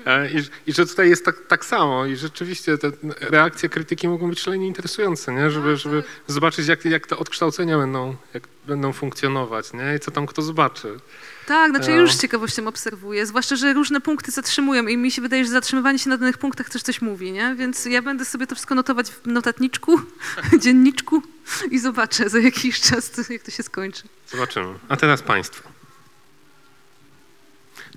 E, 0.07 0.31
I, 0.31 0.43
i 0.67 0.73
że 0.73 0.87
tutaj 0.87 1.09
jest 1.09 1.25
tak, 1.25 1.37
tak 1.49 1.65
samo 1.65 2.07
i 2.07 2.17
rzeczywiście 2.17 2.79
te 2.79 2.91
reakcje 3.21 3.69
krytyki 3.69 4.09
mogą 4.09 4.29
być 4.29 4.41
szalenie 4.41 4.67
interesujące, 4.67 5.33
nie? 5.33 5.51
Żeby, 5.51 5.77
żeby 5.77 6.03
zobaczyć, 6.27 6.69
jak, 6.69 6.85
jak 6.85 7.07
te 7.07 7.17
odkształcenia 7.17 7.79
będą, 7.79 8.17
jak 8.35 8.49
będą 8.67 8.93
funkcjonować 8.93 9.73
nie? 9.73 9.97
i 9.97 10.01
co 10.01 10.11
tam 10.11 10.27
kto 10.27 10.43
zobaczy. 10.43 10.99
Tak, 11.47 11.71
znaczy 11.71 11.91
No. 11.91 11.97
już 11.97 12.13
z 12.13 12.21
ciekawością 12.21 12.69
obserwuję, 12.69 13.27
zwłaszcza, 13.27 13.57
że 13.57 13.73
różne 13.73 14.01
punkty 14.01 14.31
zatrzymują 14.31 14.87
i 14.87 14.97
mi 14.97 15.11
się 15.11 15.23
wydaje, 15.23 15.45
że 15.45 15.51
zatrzymywanie 15.51 15.99
się 15.99 16.11
na 16.11 16.17
danych 16.17 16.39
punktach 16.39 16.69
też 16.71 16.83
coś 16.83 17.03
mówi, 17.03 17.33
nie? 17.33 17.55
Więc 17.55 17.85
ja 17.85 18.03
będę 18.03 18.25
sobie 18.25 18.47
to 18.47 18.55
wszystko 18.55 18.75
notować 18.75 19.11
w 19.11 19.27
notatniczku, 19.27 20.01
dzienniczku 20.63 21.23
i 21.71 21.79
zobaczę 21.79 22.29
za 22.29 22.39
jakiś 22.39 22.81
czas, 22.81 23.11
to- 23.11 23.33
jak 23.33 23.43
to 23.43 23.51
się 23.51 23.63
skończy. 23.63 24.03
Zobaczymy. 24.31 24.75
A 24.89 24.97
teraz 24.97 25.23
państwo. 25.23 25.69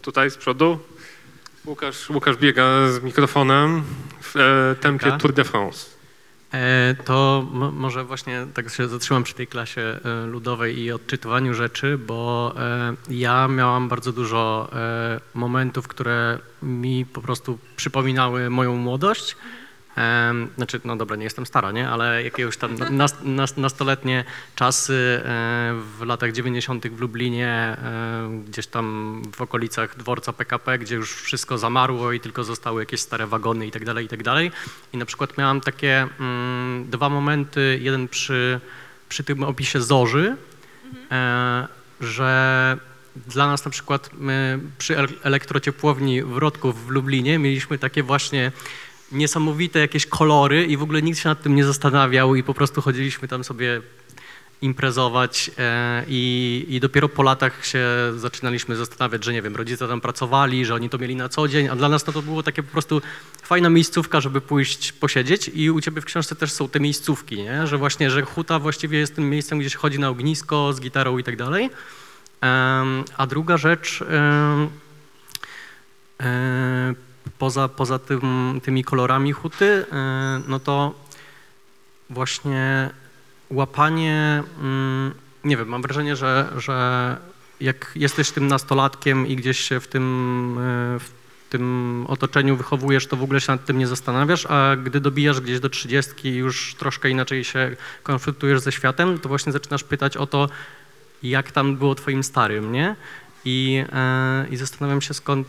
Tutaj 0.02 0.32
z 0.32 0.38
przodu 0.38 0.80
Łukasz, 1.66 2.10
Łukasz 2.10 2.38
biega 2.38 2.92
z 2.92 3.04
mikrofonem 3.04 3.84
w 4.22 4.36
e, 4.38 4.76
tempie. 4.82 5.18
Tour 5.20 5.34
de 5.34 5.44
France. 5.44 5.86
E, 6.54 6.96
To 7.06 7.46
mo- 7.52 7.72
może 7.72 8.04
właśnie 8.04 8.48
tak 8.54 8.70
się 8.70 8.88
zatrzymam 8.88 9.24
przy 9.24 9.34
tej 9.34 9.48
klasie 9.48 9.82
e, 9.82 10.26
ludowej 10.26 10.80
i 10.80 10.92
odczytywaniu 10.92 11.54
rzeczy, 11.54 11.98
bo 11.98 12.54
e, 12.60 12.94
ja 13.10 13.48
miałam 13.48 13.90
bardzo 13.90 14.12
dużo 14.14 14.70
momentów, 15.34 15.88
które 15.88 16.40
mi 16.64 17.06
po 17.06 17.22
prostu 17.22 17.58
przypominały 17.76 18.50
moją 18.50 18.76
młodość. 18.76 19.36
Znaczy, 20.56 20.82
no 20.84 20.96
dobra, 20.96 21.16
nie 21.16 21.24
jestem 21.24 21.46
stara, 21.46 21.72
nie? 21.72 21.90
Ale 21.90 22.24
jakiegoś 22.24 22.58
tam 22.58 22.76
nas, 22.76 23.16
nas, 23.24 23.58
nastoletnie 23.58 24.26
czasy 24.56 25.22
w 25.98 26.02
latach 26.06 26.32
90. 26.32 26.88
w 26.88 27.02
Lublinie, 27.02 27.78
gdzieś 28.48 28.68
tam 28.68 29.22
w 29.36 29.42
okolicach 29.42 29.98
dworca 29.98 30.34
PKP, 30.34 30.80
gdzie 30.80 30.96
już 30.96 31.16
wszystko 31.16 31.58
zamarło 31.58 32.12
i 32.12 32.20
tylko 32.20 32.44
zostały 32.44 32.82
jakieś 32.82 33.02
stare 33.02 33.28
wagony 33.28 33.68
i 33.68 33.72
tak 33.72 33.86
dalej, 33.86 34.06
i 34.06 34.08
tak 34.08 34.24
dalej. 34.24 34.52
I 34.94 34.98
na 34.98 35.06
przykład 35.06 35.38
miałam 35.38 35.62
takie 35.62 36.08
mm, 36.20 36.90
dwa 36.90 37.10
momenty, 37.10 37.80
jeden 37.82 38.08
przy, 38.08 38.60
przy 39.10 39.24
tym 39.24 39.44
opisie 39.44 39.82
Zorzy, 39.82 40.36
e, 41.12 41.68
że 42.02 42.78
dla 43.28 43.48
nas 43.48 43.66
na 43.66 43.72
przykład 43.72 44.10
przy 44.78 44.98
el- 44.98 45.20
elektrociepłowni 45.24 46.24
w 46.24 46.38
Rodków 46.38 46.86
w 46.86 46.90
Lublinie 46.90 47.40
mieliśmy 47.40 47.78
takie 47.78 48.04
właśnie 48.04 48.52
niesamowite 49.12 49.80
jakieś 49.80 50.06
kolory 50.06 50.66
i 50.66 50.78
w 50.78 50.84
ogóle 50.84 51.02
nikt 51.02 51.20
się 51.20 51.30
nad 51.30 51.42
tym 51.42 51.56
nie 51.56 51.66
zastanawiał 51.66 52.36
i 52.36 52.44
po 52.44 52.54
prostu 52.54 52.82
chodziliśmy 52.82 53.28
tam 53.28 53.44
sobie 53.44 53.82
imprezować 54.62 55.52
e, 55.58 56.04
i, 56.08 56.66
i 56.70 56.80
dopiero 56.80 57.10
po 57.10 57.24
latach 57.24 57.66
się 57.66 57.86
zaczynaliśmy 58.16 58.76
zastanawiać, 58.76 59.24
że 59.24 59.34
nie 59.34 59.42
wiem, 59.42 59.56
rodzice 59.56 59.88
tam 59.88 60.02
pracowali, 60.02 60.66
że 60.66 60.76
oni 60.76 60.90
to 60.90 60.98
mieli 60.98 61.16
na 61.16 61.30
co 61.30 61.48
dzień, 61.48 61.68
a 61.68 61.76
dla 61.76 61.90
nas 61.90 62.08
no 62.08 62.14
to 62.14 62.22
było 62.22 62.44
takie 62.44 62.64
po 62.64 62.72
prostu 62.72 63.02
fajna 63.44 63.70
miejscówka, 63.70 64.22
żeby 64.22 64.42
pójść 64.42 64.92
posiedzieć 64.92 65.52
i 65.54 65.72
u 65.72 65.82
ciebie 65.82 66.02
w 66.02 66.06
książce 66.06 66.36
też 66.36 66.52
są 66.52 66.70
te 66.70 66.80
miejscówki, 66.80 67.38
nie? 67.38 67.68
że 67.68 67.78
właśnie, 67.78 68.12
że 68.12 68.22
huta 68.22 68.60
właściwie 68.60 69.00
jest 69.00 69.16
tym 69.16 69.30
miejscem, 69.30 69.60
gdzie 69.60 69.70
się 69.70 69.78
chodzi 69.78 70.00
na 70.00 70.10
ognisko 70.10 70.74
z 70.74 70.80
gitarą 70.82 71.18
i 71.18 71.24
tak 71.24 71.36
dalej. 71.36 71.70
A 73.18 73.28
druga 73.28 73.58
rzecz, 73.58 74.04
E, 76.24 76.94
Poza, 77.40 77.68
poza 77.68 78.00
tym, 78.00 78.22
tymi 78.64 78.84
kolorami 78.84 79.32
huty, 79.32 79.86
e, 79.92 80.42
no 80.48 80.60
to 80.60 80.94
właśnie 82.10 82.90
łapanie, 83.50 84.44
mm, 84.62 85.14
nie 85.44 85.58
wiem, 85.58 85.68
mam 85.68 85.82
wrażenie, 85.82 86.16
że, 86.16 86.54
że 86.58 87.18
jak 87.62 87.92
jesteś 87.96 88.32
tym 88.32 88.48
nastolatkiem 88.48 89.28
i 89.28 89.36
gdzieś 89.36 89.60
się 89.60 89.80
w 89.80 89.88
tym, 89.88 90.58
e, 90.60 91.00
w 91.00 91.12
tym 91.50 92.06
otoczeniu 92.08 92.56
wychowujesz, 92.56 93.08
to 93.08 93.16
w 93.16 93.24
ogóle 93.24 93.42
się 93.42 93.52
nad 93.52 93.66
tym 93.66 93.78
nie 93.78 93.88
zastanawiasz, 93.88 94.46
a 94.46 94.76
gdy 94.76 95.00
dobijasz 95.00 95.42
gdzieś 95.42 95.60
do 95.60 95.70
trzydziestki 95.70 96.30
i 96.30 96.36
już 96.36 96.76
troszkę 96.76 97.10
inaczej 97.10 97.44
się 97.44 97.76
konfrontujesz 98.04 98.60
ze 98.60 98.72
światem, 98.72 99.20
to 99.20 99.30
właśnie 99.30 99.52
zaczynasz 99.52 99.84
pytać 99.84 100.18
o 100.18 100.28
to, 100.28 100.50
jak 101.24 101.52
tam 101.52 101.78
było 101.78 101.96
twoim 101.96 102.24
starym, 102.24 102.72
nie? 102.72 102.96
I, 103.46 103.84
e, 103.94 104.46
i 104.50 104.58
zastanawiam 104.58 105.02
się, 105.02 105.14
skąd 105.14 105.48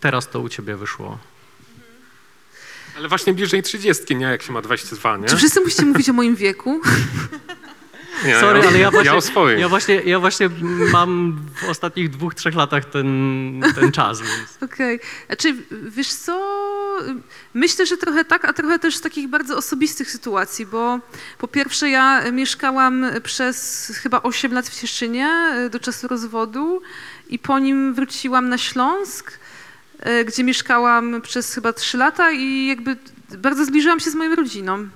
teraz 0.00 0.28
to 0.28 0.40
u 0.40 0.48
ciebie 0.48 0.76
wyszło. 0.76 1.18
Ale 2.96 3.08
właśnie 3.08 3.34
bliżej 3.34 3.62
30, 3.62 4.16
nie 4.16 4.26
jak 4.26 4.42
się 4.42 4.52
ma 4.52 4.62
22, 4.62 5.16
nie? 5.16 5.28
Czy 5.28 5.36
wszyscy 5.36 5.60
musicie 5.60 5.82
mówić 5.82 6.08
o 6.08 6.12
moim 6.12 6.36
wieku? 6.36 6.80
nie 8.24 8.40
Sorry, 8.40 8.68
ale 8.68 8.78
ja 8.78 8.90
właśnie, 8.90 9.10
ja 9.10 9.16
o 9.16 9.20
swoim. 9.20 9.58
ja 9.58 9.68
właśnie, 9.68 9.94
ja 9.94 10.20
właśnie 10.20 10.50
mam 10.92 11.40
w 11.54 11.68
ostatnich 11.68 12.10
dwóch, 12.10 12.34
trzech 12.34 12.54
latach 12.54 12.84
ten, 12.84 13.62
ten 13.74 13.92
czas, 13.92 14.20
więc... 14.20 14.72
Okej. 14.72 15.00
Znaczy, 15.26 15.56
wiesz 15.70 16.12
co, 16.12 16.40
myślę, 17.54 17.86
że 17.86 17.96
trochę 17.96 18.24
tak, 18.24 18.44
a 18.44 18.52
trochę 18.52 18.78
też 18.78 18.96
z 18.96 19.00
takich 19.00 19.28
bardzo 19.28 19.56
osobistych 19.56 20.10
sytuacji, 20.10 20.66
bo 20.66 20.98
po 21.38 21.48
pierwsze 21.48 21.90
ja 21.90 22.30
mieszkałam 22.32 23.06
przez 23.22 23.86
chyba 24.02 24.22
8 24.22 24.52
lat 24.52 24.68
w 24.68 24.80
Cieszynie 24.80 25.26
e, 25.26 25.70
do 25.70 25.80
czasu 25.80 26.08
rozwodu 26.08 26.82
i 27.28 27.38
po 27.38 27.58
nim 27.58 27.94
wróciłam 27.94 28.48
na 28.48 28.58
Śląsk, 28.58 29.39
gdzie 30.26 30.44
mieszkałam 30.44 31.20
przez 31.22 31.54
chyba 31.54 31.72
3 31.72 31.98
lata 31.98 32.30
i 32.30 32.66
jakby 32.66 32.96
bardzo 33.38 33.64
zbliżyłam 33.64 34.00
się 34.00 34.10
z 34.10 34.14
moją 34.14 34.34
rodziną. 34.34 34.88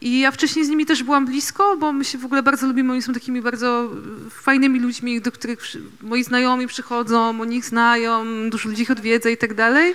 I 0.00 0.20
ja 0.20 0.30
wcześniej 0.30 0.64
z 0.64 0.68
nimi 0.68 0.86
też 0.86 1.02
byłam 1.02 1.26
blisko, 1.26 1.76
bo 1.76 1.92
my 1.92 2.04
się 2.04 2.18
w 2.18 2.24
ogóle 2.24 2.42
bardzo 2.42 2.66
lubimy. 2.66 2.92
Oni 2.92 3.02
są 3.02 3.12
takimi 3.12 3.42
bardzo 3.42 3.90
e, 4.26 4.30
fajnymi 4.30 4.80
ludźmi, 4.80 5.20
do 5.20 5.32
których 5.32 5.60
moi 6.02 6.24
znajomi 6.24 6.66
przychodzą, 6.66 7.40
oni 7.40 7.56
ich 7.56 7.64
znają, 7.64 8.24
dużo 8.50 8.68
ludzi 8.68 8.82
ich 8.82 8.90
odwiedza 8.90 9.30
i 9.30 9.36
tak 9.36 9.54
dalej. 9.54 9.94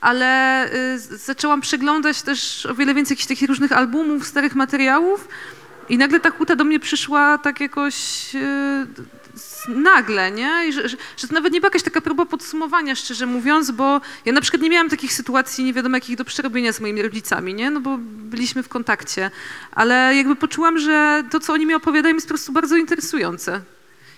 Ale 0.00 0.66
y, 0.94 0.98
zaczęłam 0.98 1.60
przeglądać 1.60 2.22
też 2.22 2.66
o 2.66 2.74
wiele 2.74 2.94
więcej 2.94 3.14
jakichś 3.14 3.28
takich 3.28 3.48
różnych 3.48 3.72
albumów, 3.72 4.26
starych 4.26 4.54
materiałów 4.54 5.28
i 5.88 5.98
nagle 5.98 6.20
ta 6.20 6.30
huta 6.30 6.56
do 6.56 6.64
mnie 6.64 6.80
przyszła 6.80 7.38
tak 7.38 7.60
jakoś 7.60 7.96
y, 8.34 8.86
nagle, 9.68 10.30
nie? 10.30 10.68
I 10.68 10.72
że, 10.72 10.88
że, 10.88 10.96
to 11.28 11.34
nawet 11.34 11.52
nie 11.52 11.60
była 11.60 11.66
jakaś 11.66 11.82
taka 11.82 12.00
próba 12.00 12.26
podsumowania, 12.26 12.94
szczerze 12.94 13.26
mówiąc, 13.26 13.70
bo 13.70 14.00
ja 14.24 14.32
na 14.32 14.40
przykład 14.40 14.62
nie 14.62 14.70
miałam 14.70 14.90
takich 14.90 15.12
sytuacji, 15.12 15.64
nie 15.64 15.72
wiadomo 15.72 15.96
jakich 15.96 16.16
do 16.16 16.24
przerobienia 16.24 16.72
z 16.72 16.80
moimi 16.80 17.02
rodzicami, 17.02 17.54
nie? 17.54 17.70
No 17.70 17.80
bo 17.80 17.98
byliśmy 18.02 18.62
w 18.62 18.68
kontakcie, 18.68 19.30
ale 19.72 20.16
jakby 20.16 20.36
poczułam, 20.36 20.78
że 20.78 21.24
to, 21.30 21.40
co 21.40 21.52
oni 21.52 21.66
mi 21.66 21.74
opowiadają 21.74 22.14
jest 22.14 22.26
po 22.26 22.34
prostu 22.34 22.52
bardzo 22.52 22.76
interesujące. 22.76 23.60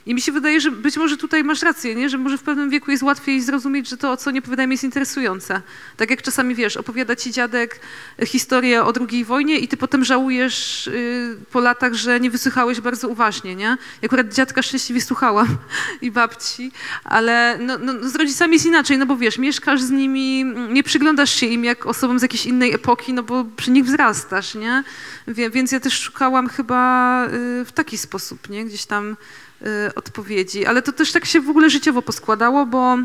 I 0.07 0.15
mi 0.15 0.21
się 0.21 0.33
wydaje, 0.33 0.61
że 0.61 0.71
być 0.71 0.97
może 0.97 1.17
tutaj 1.17 1.45
masz 1.45 1.63
rację, 1.63 1.95
nie? 1.95 2.09
że 2.09 2.19
może 2.19 2.39
w 2.39 2.43
pewnym 2.43 2.71
wieku 2.71 2.91
jest 2.91 3.03
łatwiej 3.03 3.41
zrozumieć, 3.41 3.89
że 3.89 3.97
to, 3.97 4.17
co 4.17 4.31
nie 4.31 4.39
opowiadają, 4.39 4.71
jest 4.71 4.85
interesujące. 4.85 5.63
Tak 5.97 6.11
jak 6.11 6.23
czasami, 6.23 6.55
wiesz, 6.55 6.77
opowiada 6.77 7.17
ci 7.17 7.33
dziadek 7.33 7.81
historię 8.27 8.85
o 8.85 8.93
II 9.11 9.25
wojnie 9.25 9.59
i 9.59 9.69
ty 9.69 9.77
potem 9.77 10.05
żałujesz 10.05 10.87
y, 10.87 11.37
po 11.53 11.61
latach, 11.61 11.95
że 11.95 12.21
nie 12.21 12.31
wysłuchałeś 12.31 12.81
bardzo 12.81 13.09
uważnie, 13.09 13.55
nie? 13.57 13.65
Ja 14.03 14.07
akurat 14.07 14.35
dziadka 14.35 14.63
szczęśliwie 14.63 15.01
słuchałam 15.01 15.57
i 16.03 16.11
babci, 16.11 16.73
ale 17.05 17.59
no, 17.61 17.79
no, 17.79 18.09
z 18.09 18.15
rodzicami 18.15 18.53
jest 18.53 18.67
inaczej, 18.67 18.99
no 18.99 19.07
bo 19.07 19.17
wiesz, 19.17 19.39
mieszkasz 19.39 19.83
z 19.83 19.91
nimi, 19.91 20.45
nie 20.69 20.83
przyglądasz 20.83 21.31
się 21.31 21.47
im 21.47 21.65
jak 21.65 21.87
osobom 21.87 22.19
z 22.19 22.23
jakiejś 22.23 22.47
innej 22.47 22.75
epoki, 22.75 23.13
no 23.13 23.23
bo 23.23 23.45
przy 23.57 23.71
nich 23.71 23.85
wzrastasz, 23.85 24.55
nie? 24.55 24.85
Więc 25.29 25.73
ja 25.73 25.81
też 25.81 26.01
szukałam 26.01 26.49
chyba 26.49 27.27
y, 27.27 27.65
w 27.65 27.73
taki 27.75 27.99
sposób, 27.99 28.49
nie? 28.49 28.65
Gdzieś 28.65 28.87
tam 28.87 29.17
odpowiedzi. 29.95 30.67
Ale 30.67 30.83
to 30.83 30.93
też 30.93 31.13
tak 31.13 31.25
się 31.25 31.41
w 31.41 31.51
ogóle 31.51 31.71
życiowo 31.71 32.03
poskładało, 32.03 32.67
bo 32.67 32.99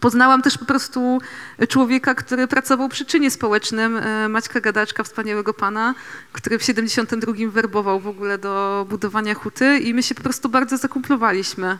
poznałam 0.00 0.42
też 0.42 0.58
po 0.58 0.64
prostu 0.64 1.18
człowieka, 1.68 2.14
który 2.14 2.46
pracował 2.46 2.88
przy 2.88 3.04
czynie 3.04 3.30
społecznym, 3.30 3.96
y, 3.96 4.28
Maćka 4.28 4.60
Gadaczka, 4.60 5.02
wspaniałego 5.04 5.54
pana, 5.54 5.94
który 6.32 6.58
w 6.58 6.62
72 6.62 7.32
werbował 7.48 8.00
w 8.00 8.06
ogóle 8.06 8.38
do 8.38 8.86
budowania 8.90 9.34
huty 9.34 9.78
i 9.78 9.94
my 9.94 10.02
się 10.02 10.14
po 10.14 10.22
prostu 10.22 10.48
bardzo 10.48 10.76
zakumplowaliśmy. 10.76 11.78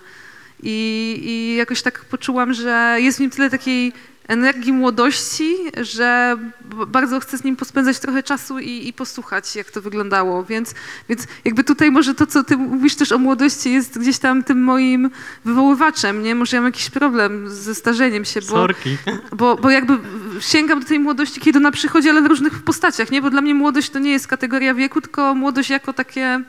I, 0.63 1.19
I 1.23 1.57
jakoś 1.57 1.83
tak 1.83 2.05
poczułam, 2.05 2.53
że 2.53 2.97
jest 2.99 3.19
w 3.19 3.21
nim 3.21 3.31
tyle 3.31 3.51
takiej 3.51 3.93
energii 4.29 4.73
młodości, 4.73 5.57
że 5.81 6.37
bardzo 6.87 7.21
chcę 7.21 7.39
z 7.39 7.45
nim 7.45 7.57
pospędzać 7.57 7.99
trochę 7.99 8.23
czasu 8.23 8.59
i, 8.59 8.89
i 8.89 8.93
posłuchać, 8.93 9.57
jak 9.57 9.71
to 9.71 9.83
wyglądało. 9.83 10.45
Więc, 10.45 10.75
więc 11.09 11.27
jakby 11.45 11.65
tutaj 11.65 11.91
może 11.91 12.15
to, 12.15 12.27
co 12.27 12.45
ty 12.45 12.57
mówisz 12.57 12.97
też 12.97 13.13
o 13.13 13.19
młodości, 13.19 13.73
jest 13.73 13.99
gdzieś 13.99 14.19
tam 14.19 14.45
tym 14.45 14.63
moim 14.63 15.11
wywoływaczem, 15.45 16.23
nie? 16.23 16.35
Może 16.35 16.57
ja 16.57 16.61
mam 16.61 16.73
jakiś 16.73 16.91
problem 16.91 17.51
ze 17.51 17.75
starzeniem 17.75 18.25
się, 18.25 18.41
bo, 18.41 18.67
bo, 19.37 19.57
bo 19.57 19.71
jakby 19.71 19.99
sięgam 20.41 20.81
do 20.81 20.87
tej 20.87 20.99
młodości, 20.99 21.41
kiedy 21.41 21.59
ona 21.59 21.71
przychodzi, 21.71 22.11
ale 22.11 22.23
w 22.23 22.27
różnych 22.27 22.63
postaciach, 22.63 23.11
nie? 23.11 23.23
Bo 23.23 23.31
dla 23.31 23.41
mnie 23.41 23.55
młodość 23.55 23.91
to 23.91 23.99
nie 23.99 24.11
jest 24.11 24.27
kategoria 24.27 24.75
wieku, 24.75 25.01
tylko 25.01 25.35
młodość 25.35 25.71
jako 25.71 25.93
takie 25.93 26.41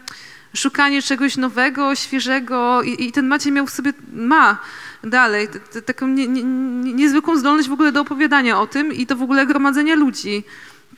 szukanie 0.56 1.02
czegoś 1.02 1.38
nowego, 1.38 1.96
świeżego 1.96 2.82
i, 2.82 3.06
i 3.06 3.12
ten 3.12 3.28
Maciej 3.28 3.52
miał 3.52 3.68
w 3.68 3.72
sobie, 3.72 3.94
ma 4.14 4.58
dalej 5.04 5.48
taką 5.86 6.08
nie, 6.08 6.28
nie, 6.28 6.44
nie, 6.44 6.94
niezwykłą 6.94 7.38
zdolność 7.38 7.70
w 7.70 7.72
ogóle 7.72 7.92
do 7.92 8.02
opowiadania 8.02 8.62
o 8.62 8.68
tym 8.68 8.94
i 8.94 9.06
do 9.06 9.16
w 9.16 9.22
ogóle 9.22 9.46
gromadzenia 9.46 9.96
ludzi. 9.96 10.44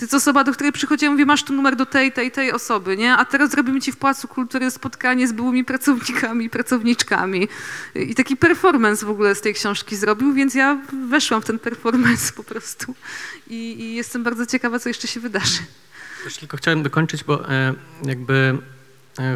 To 0.09 0.17
osoba, 0.17 0.43
do 0.43 0.51
której 0.53 0.71
przychodzi, 0.71 1.05
ja 1.05 1.11
mówię, 1.11 1.25
masz 1.25 1.43
tu 1.43 1.53
numer 1.53 1.75
do 1.75 1.85
tej, 1.85 2.11
tej, 2.11 2.31
tej 2.31 2.51
osoby, 2.51 2.97
nie? 2.97 3.13
A 3.13 3.25
teraz 3.25 3.51
zrobimy 3.51 3.81
ci 3.81 3.91
w 3.91 3.97
Pałacu 3.97 4.27
Kultury 4.27 4.71
spotkanie 4.71 5.27
z 5.27 5.31
byłymi 5.31 5.65
pracownikami, 5.65 6.49
pracowniczkami. 6.49 7.47
I 7.95 8.15
taki 8.15 8.37
performance 8.37 9.05
w 9.05 9.09
ogóle 9.09 9.35
z 9.35 9.41
tej 9.41 9.53
książki 9.53 9.95
zrobił, 9.95 10.33
więc 10.33 10.55
ja 10.55 10.77
weszłam 11.09 11.41
w 11.41 11.45
ten 11.45 11.59
performance 11.59 12.33
po 12.33 12.43
prostu. 12.43 12.95
I, 13.47 13.55
i 13.55 13.95
jestem 13.95 14.23
bardzo 14.23 14.45
ciekawa, 14.45 14.79
co 14.79 14.89
jeszcze 14.89 15.07
się 15.07 15.19
wydarzy. 15.19 15.59
Też 16.23 16.37
tylko 16.37 16.57
chciałem 16.57 16.83
dokończyć, 16.83 17.23
bo 17.23 17.49
e, 17.49 17.73
jakby 18.05 18.57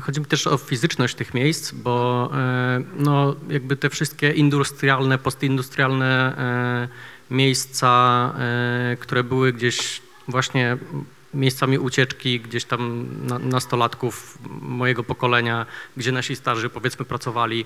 chodzi 0.02 0.20
mi 0.20 0.26
też 0.26 0.48
o 0.48 0.58
fizyczność 0.58 1.16
tych 1.16 1.34
miejsc, 1.34 1.72
bo 1.72 2.30
e, 2.34 2.84
no, 2.98 3.36
jakby 3.50 3.78
te 3.78 3.90
wszystkie 3.90 4.32
industrialne, 4.32 5.18
postindustrialne 5.18 6.38
e, 6.38 7.34
miejsca, 7.34 8.34
e, 8.40 8.98
które 9.00 9.24
były 9.24 9.54
gdzieś 9.54 10.02
właśnie 10.28 10.78
miejscami 11.34 11.78
ucieczki 11.80 12.40
gdzieś 12.40 12.66
tam 12.66 13.08
na, 13.28 13.40
nastolatków 13.40 14.38
mojego 14.62 15.04
pokolenia, 15.04 15.66
gdzie 15.98 16.12
nasi 16.12 16.36
starzy 16.36 16.70
powiedzmy 16.70 17.06
pracowali, 17.06 17.62
e, 17.62 17.66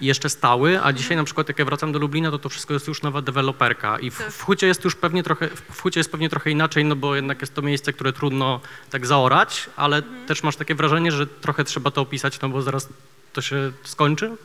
jeszcze 0.00 0.30
stały, 0.30 0.82
a 0.82 0.92
dzisiaj 0.92 1.16
na 1.16 1.24
przykład 1.24 1.48
jak 1.48 1.58
ja 1.58 1.64
wracam 1.64 1.92
do 1.92 1.98
Lublina, 1.98 2.30
to 2.30 2.38
to 2.38 2.48
wszystko 2.48 2.74
jest 2.74 2.88
już 2.88 3.02
nowa 3.02 3.22
deweloperka 3.22 3.98
i 3.98 4.10
w, 4.10 4.14
w 4.14 4.42
Hucie 4.42 4.66
jest 4.66 4.84
już 4.84 4.94
pewnie 4.94 5.22
trochę, 5.22 5.48
w 5.48 5.80
Hucie 5.80 6.00
jest 6.00 6.10
pewnie 6.10 6.28
trochę 6.28 6.50
inaczej, 6.50 6.84
no 6.84 6.96
bo 6.96 7.16
jednak 7.16 7.40
jest 7.40 7.54
to 7.54 7.62
miejsce, 7.62 7.92
które 7.92 8.12
trudno 8.12 8.60
tak 8.90 9.06
zaorać, 9.06 9.70
ale 9.76 10.02
też 10.02 10.42
masz 10.42 10.56
takie 10.56 10.74
wrażenie, 10.74 11.12
że 11.12 11.26
trochę 11.26 11.64
trzeba 11.64 11.90
to 11.90 12.00
opisać, 12.00 12.40
no 12.40 12.48
bo 12.48 12.62
zaraz 12.62 12.88
to 13.32 13.40
się 13.42 13.72
skończy? 13.84 14.36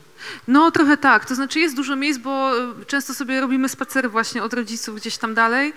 No 0.47 0.71
trochę 0.71 0.97
tak, 0.97 1.25
to 1.25 1.35
znaczy 1.35 1.59
jest 1.59 1.75
dużo 1.75 1.95
miejsc, 1.95 2.19
bo 2.19 2.51
często 2.87 3.13
sobie 3.13 3.41
robimy 3.41 3.69
spacery 3.69 4.09
właśnie 4.09 4.43
od 4.43 4.53
rodziców 4.53 4.95
gdzieś 4.95 5.17
tam 5.17 5.33
dalej 5.33 5.73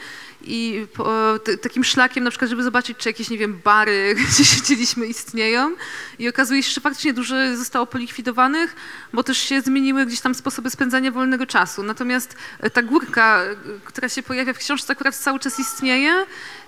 i 0.47 0.86
po, 0.95 1.38
t- 1.45 1.59
takim 1.59 1.84
szlakiem 1.84 2.24
na 2.24 2.30
przykład, 2.30 2.51
żeby 2.51 2.62
zobaczyć, 2.62 2.99
czy 2.99 3.09
jakieś, 3.09 3.30
nie 3.30 3.38
wiem, 3.38 3.61
bary, 3.64 4.14
gdzie 4.30 4.45
siedzieliśmy 4.45 5.07
istnieją 5.07 5.72
i 6.18 6.28
okazuje 6.28 6.62
się, 6.62 6.70
że 6.70 6.80
faktycznie 6.80 7.12
dużo 7.12 7.57
zostało 7.57 7.87
polikwidowanych, 7.87 8.76
bo 9.12 9.22
też 9.22 9.38
się 9.38 9.61
zmieniły 9.61 10.07
gdzieś 10.07 10.21
tam 10.21 10.34
sposoby 10.34 10.71
spędzania 10.71 11.11
wolnego 11.11 11.46
czasu. 11.46 11.83
Natomiast 11.83 12.37
y, 12.66 12.71
ta 12.71 12.83
górka, 12.83 13.45
y, 13.45 13.80
która 13.84 14.08
się 14.08 14.22
pojawia 14.22 14.53
w 14.53 14.58
książce 14.58 14.92
akurat 14.92 15.16
cały 15.16 15.38
czas 15.38 15.58
istnieje 15.58 16.26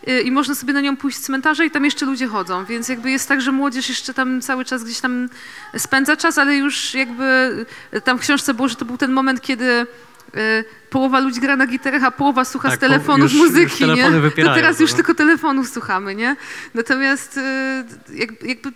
y, 0.08 0.20
i 0.20 0.30
można 0.30 0.54
sobie 0.54 0.72
na 0.72 0.80
nią 0.80 0.96
pójść 0.96 1.18
z 1.18 1.22
cmentarza 1.22 1.64
i 1.64 1.70
tam 1.70 1.84
jeszcze 1.84 2.06
ludzie 2.06 2.26
chodzą, 2.26 2.64
więc 2.64 2.88
jakby 2.88 3.10
jest 3.10 3.28
tak, 3.28 3.40
że 3.40 3.52
młodzież 3.52 3.88
jeszcze 3.88 4.14
tam 4.14 4.40
cały 4.40 4.64
czas 4.64 4.84
gdzieś 4.84 5.00
tam 5.00 5.28
spędza 5.76 6.16
czas, 6.16 6.38
ale 6.38 6.56
już 6.56 6.94
jakby 6.94 7.66
tam 8.04 8.18
w 8.18 8.20
książce 8.20 8.54
było, 8.54 8.68
że 8.68 8.76
to 8.76 8.84
był 8.84 8.98
ten 8.98 9.12
moment, 9.12 9.40
kiedy 9.40 9.86
połowa 10.90 11.20
ludzi 11.20 11.40
gra 11.40 11.56
na 11.56 11.66
gitarach, 11.66 12.04
a 12.04 12.10
połowa 12.10 12.44
słucha 12.44 12.68
Tak, 12.68 12.78
z 12.78 12.80
telefonów 12.80 13.32
już- 13.32 13.40
już 13.40 13.50
muzyki, 13.50 13.78
telefony 13.78 14.20
nie? 14.36 14.44
To 14.44 14.54
teraz 14.54 14.80
już 14.80 14.90
no. 14.90 14.96
tylko 14.96 15.14
telefonów 15.14 15.68
słuchamy, 15.68 16.14
nie? 16.14 16.36
Natomiast 16.74 17.36
y, 17.36 17.84
jakby, 18.14 18.46
jakby 18.46 18.72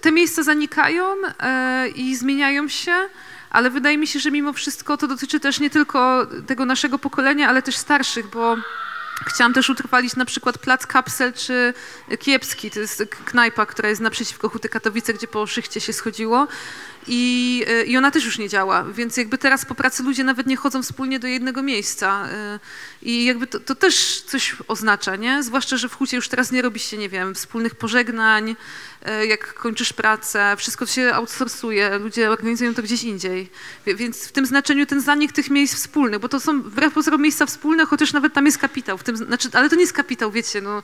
te 0.00 0.12
miejsca 0.12 0.42
zanikają 0.42 1.04
y, 1.14 1.88
i 1.88 2.16
zmieniają 2.16 2.68
się, 2.68 2.92
ale 3.50 3.70
wydaje 3.70 3.98
mi 3.98 4.06
się, 4.06 4.20
że 4.20 4.30
mimo 4.30 4.52
wszystko 4.52 4.96
to 4.96 5.06
dotyczy 5.06 5.40
też 5.40 5.60
nie 5.60 5.70
tylko 5.70 6.26
tego 6.46 6.64
naszego 6.64 6.98
pokolenia, 6.98 7.48
ale 7.48 7.62
też 7.62 7.76
starszych, 7.76 8.26
bo 8.26 8.56
Chciałam 9.26 9.52
też 9.52 9.70
utrwalić 9.70 10.16
na 10.16 10.24
przykład 10.24 10.58
Plac 10.58 10.86
Kapsel 10.86 11.32
czy 11.32 11.74
Kiepski, 12.18 12.70
to 12.70 12.80
jest 12.80 13.04
knajpa, 13.24 13.66
która 13.66 13.88
jest 13.88 14.00
naprzeciwko 14.00 14.48
Huty 14.48 14.68
Katowice, 14.68 15.14
gdzie 15.14 15.28
po 15.28 15.46
szychcie 15.46 15.80
się 15.80 15.92
schodziło. 15.92 16.48
I, 17.06 17.64
y, 17.68 17.84
i 17.84 17.96
ona 17.96 18.10
też 18.10 18.24
już 18.24 18.38
nie 18.38 18.48
działa, 18.48 18.84
więc 18.84 19.16
jakby 19.16 19.38
teraz 19.38 19.64
po 19.64 19.74
pracy 19.74 20.02
ludzie 20.02 20.24
nawet 20.24 20.46
nie 20.46 20.56
chodzą 20.56 20.82
wspólnie 20.82 21.18
do 21.18 21.26
jednego 21.26 21.62
miejsca. 21.62 22.28
Y, 22.28 22.60
i 23.02 23.24
jakby 23.24 23.46
to, 23.46 23.60
to 23.60 23.74
też 23.74 24.22
coś 24.26 24.56
oznacza, 24.68 25.16
nie? 25.16 25.42
Zwłaszcza, 25.42 25.76
że 25.76 25.88
w 25.88 25.94
Hucie 25.94 26.16
już 26.16 26.28
teraz 26.28 26.52
nie 26.52 26.62
robi 26.62 26.80
się, 26.80 26.96
nie 26.96 27.08
wiem, 27.08 27.34
wspólnych 27.34 27.74
pożegnań, 27.74 28.56
jak 29.28 29.54
kończysz 29.54 29.92
pracę, 29.92 30.54
wszystko 30.56 30.86
się 30.86 31.14
outsourcuje, 31.14 31.98
ludzie 31.98 32.30
organizują 32.30 32.74
to 32.74 32.82
gdzieś 32.82 33.04
indziej, 33.04 33.50
więc 33.86 34.28
w 34.28 34.32
tym 34.32 34.46
znaczeniu 34.46 34.86
ten 34.86 35.00
zanik 35.00 35.32
tych 35.32 35.50
miejsc 35.50 35.74
wspólnych, 35.74 36.20
bo 36.20 36.28
to 36.28 36.40
są 36.40 36.62
wbrew 36.62 36.94
pozorom 36.94 37.22
miejsca 37.22 37.46
wspólne, 37.46 37.86
chociaż 37.86 38.12
nawet 38.12 38.32
tam 38.32 38.46
jest 38.46 38.58
kapitał, 38.58 38.98
w 38.98 39.02
tym, 39.02 39.16
znaczy, 39.16 39.48
ale 39.52 39.70
to 39.70 39.76
nie 39.76 39.80
jest 39.80 39.92
kapitał, 39.92 40.30
wiecie, 40.30 40.60
no 40.60 40.82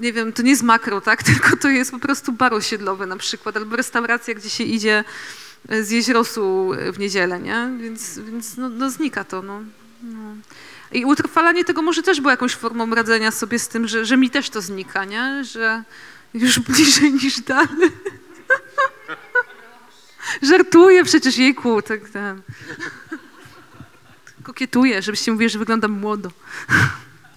nie 0.00 0.12
wiem, 0.12 0.32
to 0.32 0.42
nie 0.42 0.50
jest 0.50 0.62
makro, 0.62 1.00
tak, 1.00 1.22
tylko 1.32 1.56
to 1.56 1.68
jest 1.68 1.90
po 1.90 1.98
prostu 1.98 2.32
bar 2.32 2.54
osiedlowy 2.54 3.06
na 3.06 3.16
przykład, 3.16 3.56
albo 3.56 3.76
restauracja, 3.76 4.34
gdzie 4.34 4.50
się 4.50 4.64
idzie 4.64 5.04
e, 5.68 5.82
zjeść 5.82 6.08
rosół 6.08 6.74
e, 6.74 6.92
w 6.92 6.98
niedzielę, 6.98 7.40
nie? 7.40 7.70
Więc, 7.80 8.18
więc 8.18 8.56
no, 8.56 8.68
no 8.68 8.90
znika 8.90 9.24
to, 9.24 9.42
no. 9.42 9.60
no. 10.02 10.34
I 10.92 11.04
utrwalanie 11.04 11.64
tego 11.64 11.82
może 11.82 12.02
też 12.02 12.20
było 12.20 12.30
jakąś 12.30 12.54
formą 12.54 12.94
radzenia 12.94 13.30
sobie 13.30 13.58
z 13.58 13.68
tym, 13.68 13.88
że, 13.88 14.04
że 14.04 14.16
mi 14.16 14.30
też 14.30 14.50
to 14.50 14.60
znika, 14.60 15.04
nie? 15.04 15.44
Że 15.44 15.82
już 16.40 16.58
bliżej 16.58 17.12
niż 17.12 17.40
dalej. 17.40 17.90
Żartuję 20.42 21.04
przecież, 21.04 21.38
jejku, 21.38 21.82
tak, 21.82 22.10
tak. 22.10 22.36
Kokietuję, 24.42 25.02
żebyście 25.02 25.32
mówili, 25.32 25.50
że 25.50 25.58
wyglądam 25.58 25.90
młodo. 25.90 26.30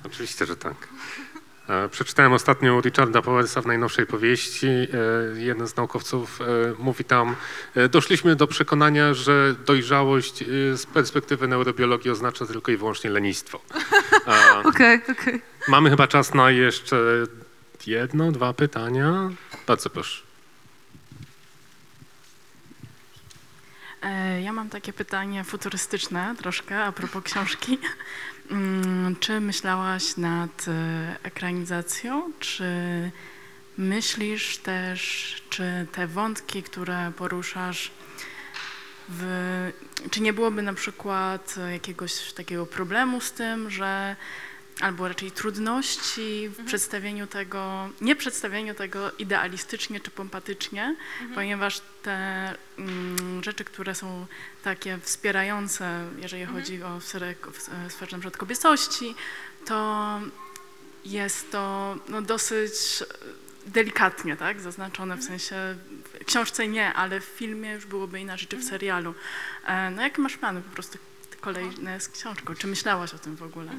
Oczywiście, 0.05 0.45
że 0.45 0.55
tak. 0.55 0.73
E, 1.69 1.89
Przeczytałem 1.89 2.34
ostatnio 2.34 2.81
Richarda 2.81 3.21
Powellsa 3.21 3.61
w 3.61 3.65
najnowszej 3.65 4.05
powieści. 4.05 4.67
e, 4.67 4.88
Jeden 5.41 5.67
z 5.67 5.76
naukowców 5.76 6.39
e, 6.41 6.45
mówi 6.80 7.03
tam, 7.03 7.35
doszliśmy 7.89 8.35
do 8.35 8.47
przekonania, 8.47 9.13
że 9.13 9.55
dojrzałość 9.65 10.43
z 10.76 10.85
perspektywy 10.85 11.47
neurobiologii 11.47 12.11
oznacza 12.11 12.45
tylko 12.45 12.71
i 12.71 12.77
wyłącznie 12.77 13.09
lenistwo. 13.09 13.61
Okej, 14.63 15.01
okej. 15.11 15.41
Mamy 15.67 15.89
chyba 15.89 16.07
czas 16.07 16.34
na 16.34 16.51
jeszcze 16.51 17.23
jedno, 17.88 18.31
dwa 18.31 18.53
pytania. 18.53 19.30
Bardzo 19.68 19.89
proszę. 19.89 20.23
E, 24.01 24.41
Ja 24.41 24.53
mam 24.53 24.69
takie 24.69 24.93
pytanie 24.93 25.43
futurystyczne 25.43 26.35
troszkę 26.38 26.84
a 26.84 26.91
propos 26.91 27.23
książki. 27.23 27.77
Mm, 28.51 29.15
Czy 29.19 29.39
myślałaś 29.39 30.18
nad 30.18 30.65
e, 30.68 31.15
ekranizacją? 31.23 32.31
Czy 32.39 32.65
myślisz 33.77 34.57
też, 34.57 35.35
czy 35.49 35.88
te 35.91 36.07
wątki, 36.07 36.64
które 36.64 37.11
poruszasz, 37.18 37.91
w, 39.10 39.23
czy 40.11 40.22
nie 40.22 40.34
byłoby 40.34 40.61
na 40.61 40.73
przykład 40.73 41.56
jakiegoś 41.72 42.34
takiego 42.34 42.65
problemu 42.65 43.22
z 43.22 43.31
tym, 43.31 43.69
że 43.69 44.15
albo 44.80 45.07
raczej 45.07 45.31
trudności 45.31 46.49
w 46.49 46.65
przedstawieniu 46.65 47.27
tego, 47.27 47.89
nie 48.01 48.15
przedstawieniu 48.15 48.73
tego 48.73 49.11
idealistycznie 49.11 49.99
czy 49.99 50.11
pompatycznie, 50.11 50.95
ponieważ 51.35 51.81
te 52.03 52.53
mm, 52.77 53.43
rzeczy, 53.43 53.64
które 53.64 53.95
są 53.95 54.26
takie 54.64 54.97
wspierające, 54.97 56.06
jeżeli 56.18 56.45
chodzi 56.45 56.84
o 56.84 57.01
sferę, 57.01 57.35
w 57.88 57.93
sferze 57.93 58.31
kobiecości, 58.31 59.15
to 59.65 60.19
jest 61.06 61.51
to 61.51 61.95
no, 62.10 62.22
dosyć 62.22 62.73
delikatnie 63.65 64.38
tak, 64.38 64.61
zaznaczone, 64.61 65.18
w 65.18 65.23
sensie 65.23 65.56
w 66.03 66.26
książce 66.26 66.68
nie, 66.68 66.93
ale 66.93 67.19
w 67.19 67.23
filmie 67.23 67.72
już 67.73 67.85
byłoby 67.85 68.19
inaczej, 68.19 68.47
czy 68.47 68.57
w 68.57 68.64
serialu. 68.64 69.14
E, 69.65 69.89
No 69.91 70.01
jakie 70.01 70.22
masz 70.22 70.38
plany 70.38 70.61
po 70.61 70.73
prostu 70.73 70.97
kolejne 71.41 71.99
z 71.99 72.10
książką? 72.10 72.56
Czy 72.56 72.68
myślałaś 72.68 73.14
o 73.14 73.19
tym 73.19 73.35
w 73.35 73.43
ogóle? 73.43 73.72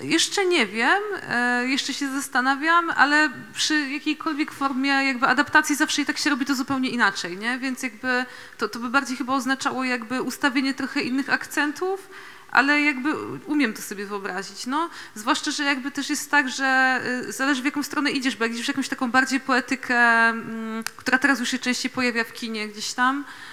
Jeszcze 0.00 0.46
nie 0.46 0.66
wiem, 0.66 1.02
e, 1.28 1.66
jeszcze 1.66 1.94
się 1.94 2.12
zastanawiam, 2.12 2.90
ale 2.90 3.30
przy 3.54 3.90
jakiejkolwiek 3.90 4.52
formie 4.52 4.88
jakby 4.90 5.26
adaptacji 5.26 5.76
zawsze 5.76 6.02
i 6.02 6.06
tak 6.06 6.18
się 6.18 6.30
robi 6.30 6.46
to 6.46 6.54
zupełnie 6.54 6.90
inaczej, 6.90 7.36
nie? 7.36 7.58
Więc 7.58 7.82
jakby 7.82 8.24
to, 8.58 8.68
to 8.68 8.78
by 8.78 8.88
bardziej 8.88 9.16
chyba 9.16 9.34
oznaczało 9.34 9.84
jakby 9.84 10.22
ustawienie 10.22 10.74
trochę 10.74 11.00
innych 11.00 11.30
akcentów, 11.30 12.08
ale 12.50 12.82
jakby 12.82 13.14
umiem 13.46 13.74
to 13.74 13.82
sobie 13.82 14.06
wyobrazić, 14.06 14.66
no. 14.66 14.90
Zwłaszcza, 15.14 15.50
że 15.50 15.64
jakby 15.64 15.90
też 15.90 16.10
jest 16.10 16.30
tak, 16.30 16.48
że 16.48 17.00
y, 17.28 17.32
zależy 17.32 17.62
w 17.62 17.64
jaką 17.64 17.82
stronę 17.82 18.10
idziesz, 18.10 18.36
bo 18.36 18.44
jak 18.44 18.52
idziesz 18.52 18.66
w 18.66 18.68
jakąś 18.68 18.88
taką 18.88 19.10
bardziej 19.10 19.40
poetykę, 19.40 20.28
mm, 20.28 20.84
która 20.96 21.18
teraz 21.18 21.40
już 21.40 21.48
się 21.48 21.58
częściej 21.58 21.90
pojawia 21.90 22.24
w 22.24 22.32
kinie 22.32 22.68
gdzieś 22.68 22.92
tam, 22.92 23.24
e, 23.24 23.47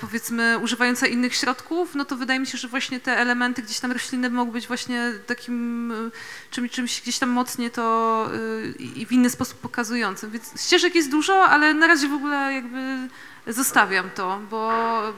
powiedzmy 0.00 0.58
używająca 0.58 1.06
innych 1.06 1.34
środków, 1.34 1.94
no 1.94 2.04
to 2.04 2.16
wydaje 2.16 2.40
mi 2.40 2.46
się, 2.46 2.58
że 2.58 2.68
właśnie 2.68 3.00
te 3.00 3.18
elementy 3.18 3.62
gdzieś 3.62 3.80
tam 3.80 3.92
roślinne 3.92 4.30
mogą 4.30 4.52
być 4.52 4.66
właśnie 4.66 5.12
takim 5.26 5.92
e, 5.92 6.10
czymś, 6.50 6.70
czymś 6.70 7.00
gdzieś 7.02 7.18
tam 7.18 7.28
mocniej 7.28 7.70
to 7.70 8.28
e, 8.34 8.68
i 8.82 9.06
w 9.06 9.12
inny 9.12 9.30
sposób 9.30 9.58
pokazującym. 9.58 10.30
Więc 10.30 10.62
ścieżek 10.62 10.94
jest 10.94 11.10
dużo, 11.10 11.44
ale 11.44 11.74
na 11.74 11.86
razie 11.86 12.08
w 12.08 12.12
ogóle 12.12 12.52
jakby 12.52 13.08
zostawiam 13.46 14.10
to, 14.10 14.40
bo, 14.50 14.72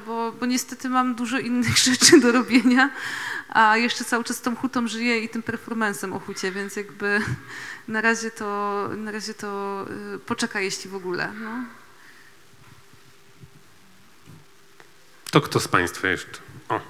bo, 0.06 0.32
bo 0.32 0.46
niestety 0.46 0.88
mam 0.88 1.14
dużo 1.14 1.38
innych 1.38 1.78
rzeczy 1.88 2.20
do 2.20 2.32
robienia, 2.32 2.90
a 3.48 3.76
jeszcze 3.76 4.04
cały 4.04 4.24
czas 4.24 4.40
tą 4.40 4.56
hutą 4.56 4.88
żyję 4.88 5.20
i 5.20 5.28
tym 5.28 5.42
performancem 5.42 6.12
o 6.12 6.20
hucie, 6.20 6.52
więc 6.52 6.76
jakby 6.76 7.20
na 7.88 8.00
razie 8.00 8.30
to, 8.30 8.88
na 8.96 9.10
razie 9.10 9.34
to 9.34 9.86
e, 10.14 10.18
poczeka, 10.18 10.60
jeśli 10.60 10.90
w 10.90 10.94
ogóle. 10.94 11.32
No. 11.40 11.64
To 15.30 15.40
kto 15.40 15.60
z 15.60 15.68
Państwa 15.68 16.08
jeszcze? 16.08 16.38
O, 16.68 16.80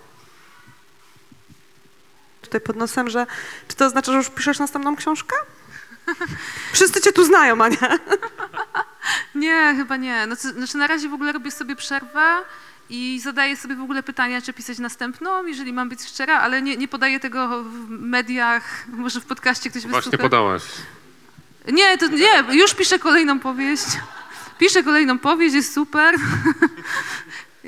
tutaj 2.42 2.60
pod 2.60 2.76
nosem, 2.76 3.10
że 3.10 3.26
czy 3.68 3.76
to 3.76 3.86
oznacza, 3.86 4.12
że 4.12 4.18
już 4.18 4.30
piszesz 4.30 4.58
następną 4.58 4.96
książkę? 4.96 5.36
Wszyscy 6.72 7.00
cię 7.00 7.12
tu 7.12 7.24
znają, 7.24 7.64
Ania. 7.64 7.78
Nie, 9.34 9.74
chyba 9.76 9.96
nie. 9.96 10.26
No, 10.26 10.34
znaczy 10.36 10.76
na 10.76 10.86
razie 10.86 11.08
w 11.08 11.14
ogóle 11.14 11.32
robię 11.32 11.50
sobie 11.50 11.76
przerwę 11.76 12.42
i 12.90 13.20
zadaję 13.22 13.56
sobie 13.56 13.76
w 13.76 13.80
ogóle 13.80 14.02
pytania, 14.02 14.42
czy 14.42 14.52
pisać 14.52 14.78
następną, 14.78 15.46
jeżeli 15.46 15.72
mam 15.72 15.88
być 15.88 16.02
szczera, 16.04 16.40
ale 16.40 16.62
nie, 16.62 16.76
nie 16.76 16.88
podaję 16.88 17.20
tego 17.20 17.62
w 17.64 17.88
mediach, 17.88 18.84
może 18.88 19.20
w 19.20 19.24
podcaście 19.24 19.70
ktoś 19.70 19.82
właśnie 19.82 20.10
wysłucha. 20.10 20.22
podałaś. 20.22 20.62
Nie, 21.72 21.98
to 21.98 22.06
nie, 22.06 22.44
już 22.52 22.74
piszę 22.74 22.98
kolejną 22.98 23.40
powieść. 23.40 23.84
Piszę 24.58 24.82
kolejną 24.82 25.18
powieść, 25.18 25.54
jest 25.54 25.74
super. 25.74 26.14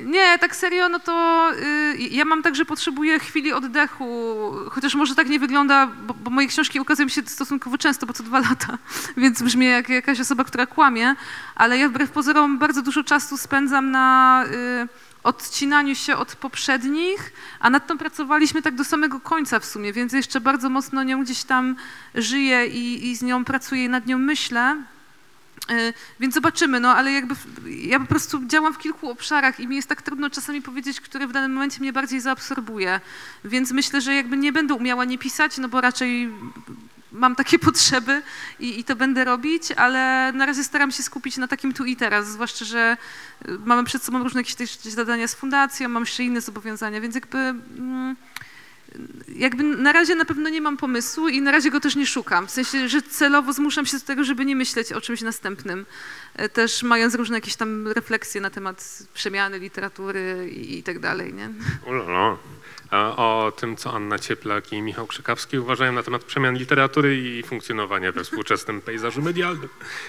Nie, 0.04 0.38
tak 0.38 0.56
serio, 0.56 0.88
no 0.88 0.98
to 0.98 1.46
y, 1.54 1.96
ja 1.98 2.24
mam 2.24 2.42
tak, 2.42 2.56
że 2.56 2.64
potrzebuję 2.64 3.18
chwili 3.18 3.52
oddechu, 3.52 4.04
chociaż 4.70 4.94
może 4.94 5.14
tak 5.14 5.28
nie 5.28 5.38
wygląda, 5.38 5.86
bo, 5.86 6.14
bo 6.14 6.30
moje 6.30 6.46
książki 6.48 6.80
ukazują 6.80 7.08
się 7.08 7.22
stosunkowo 7.26 7.78
często, 7.78 8.06
bo 8.06 8.12
co 8.12 8.22
dwa 8.22 8.40
lata, 8.40 8.78
więc 9.16 9.42
brzmię 9.42 9.66
jak 9.66 9.88
jakaś 9.88 10.20
osoba, 10.20 10.44
która 10.44 10.66
kłamie, 10.66 11.14
ale 11.54 11.78
ja 11.78 11.88
wbrew 11.88 12.10
pozorom 12.10 12.58
bardzo 12.58 12.82
dużo 12.82 13.04
czasu 13.04 13.38
spędzam 13.38 13.90
na 13.90 14.44
y, 14.46 14.88
odcinaniu 15.22 15.94
się 15.94 16.16
od 16.16 16.36
poprzednich, 16.36 17.32
a 17.60 17.70
nad 17.70 17.86
tą 17.86 17.98
pracowaliśmy 17.98 18.62
tak 18.62 18.74
do 18.74 18.84
samego 18.84 19.20
końca 19.20 19.60
w 19.60 19.64
sumie, 19.64 19.92
więc 19.92 20.12
jeszcze 20.12 20.40
bardzo 20.40 20.70
mocno 20.70 21.02
nią 21.02 21.24
gdzieś 21.24 21.44
tam 21.44 21.76
żyję 22.14 22.66
i, 22.66 23.10
i 23.10 23.16
z 23.16 23.22
nią 23.22 23.44
pracuję 23.44 23.84
i 23.84 23.88
nad 23.88 24.06
nią 24.06 24.18
myślę. 24.18 24.76
Y, 25.70 25.94
Więc 26.20 26.34
zobaczymy, 26.34 26.80
no 26.80 26.94
ale 26.94 27.12
jakby 27.12 27.34
ja 27.66 28.00
po 28.00 28.06
prostu 28.06 28.46
działam 28.46 28.74
w 28.74 28.78
kilku 28.78 29.10
obszarach 29.10 29.60
i 29.60 29.68
mi 29.68 29.76
jest 29.76 29.88
tak 29.88 30.02
trudno 30.02 30.30
czasami 30.30 30.62
powiedzieć, 30.62 31.00
który 31.00 31.26
w 31.26 31.32
danym 31.32 31.52
momencie 31.52 31.80
mnie 31.80 31.92
bardziej 31.92 32.20
zaabsorbuje. 32.20 33.00
Więc 33.44 33.72
myślę, 33.72 34.00
że 34.00 34.14
jakby 34.14 34.36
nie 34.36 34.52
będę 34.52 34.74
umiała 34.74 35.04
nie 35.04 35.18
pisać, 35.18 35.58
no 35.58 35.68
bo 35.68 35.80
raczej 35.80 36.30
mam 37.12 37.36
takie 37.36 37.58
potrzeby 37.68 38.22
i, 38.60 38.80
i 38.80 38.84
to 38.84 38.96
będę 38.96 39.24
robić, 39.24 39.72
ale 39.72 40.32
na 40.34 40.46
razie 40.46 40.64
staram 40.64 40.92
się 40.92 41.02
skupić 41.02 41.36
na 41.36 41.48
takim 41.48 41.72
tu 41.72 41.84
i 41.84 41.96
teraz, 41.96 42.28
zwłaszcza, 42.28 42.64
że 42.64 42.96
y, 43.48 43.58
mamy 43.64 43.84
przed 43.84 44.02
sobą 44.02 44.22
różne 44.22 44.40
jakieś 44.40 44.76
zadania 44.76 45.28
z 45.28 45.34
fundacją, 45.34 45.88
mam 45.88 46.02
jeszcze 46.02 46.24
inne 46.24 46.40
zobowiązania, 46.40 47.00
więc 47.00 47.14
jakby... 47.14 47.38
Mm, 47.38 48.16
jakby 49.36 49.62
na 49.62 49.92
razie 49.92 50.14
na 50.14 50.24
pewno 50.24 50.48
nie 50.48 50.60
mam 50.60 50.76
pomysłu 50.76 51.28
i 51.28 51.40
na 51.40 51.50
razie 51.50 51.70
go 51.70 51.80
też 51.80 51.96
nie 51.96 52.06
szukam. 52.06 52.46
W 52.46 52.50
sensie, 52.50 52.88
że 52.88 53.02
celowo 53.02 53.52
zmuszam 53.52 53.86
się 53.86 53.98
do 53.98 54.04
tego, 54.04 54.24
żeby 54.24 54.44
nie 54.44 54.56
myśleć 54.56 54.92
o 54.92 55.00
czymś 55.00 55.20
następnym. 55.22 55.86
E, 56.34 56.48
Też 56.48 56.82
mając 56.82 57.14
różne 57.14 57.36
jakieś 57.36 57.56
tam 57.56 57.88
refleksje 57.88 58.40
na 58.40 58.50
temat 58.50 58.98
przemiany 59.14 59.58
literatury 59.58 60.50
i, 60.52 60.78
i 60.78 60.82
tak 60.82 60.98
dalej, 60.98 61.34
nie? 61.34 61.48
Ulala. 61.86 62.36
O 63.16 63.52
tym, 63.56 63.76
co 63.76 63.92
Anna 63.92 64.18
Cieplak 64.18 64.72
i 64.72 64.82
Michał 64.82 65.06
Krzykawski 65.06 65.58
uważają 65.58 65.92
na 65.92 66.02
temat 66.02 66.24
przemian 66.24 66.54
literatury 66.54 67.18
i 67.18 67.42
funkcjonowania 67.42 68.12
we 68.12 68.24
współczesnym 68.24 68.80
pejzażu 68.90 69.22
medialnym. 69.22 69.68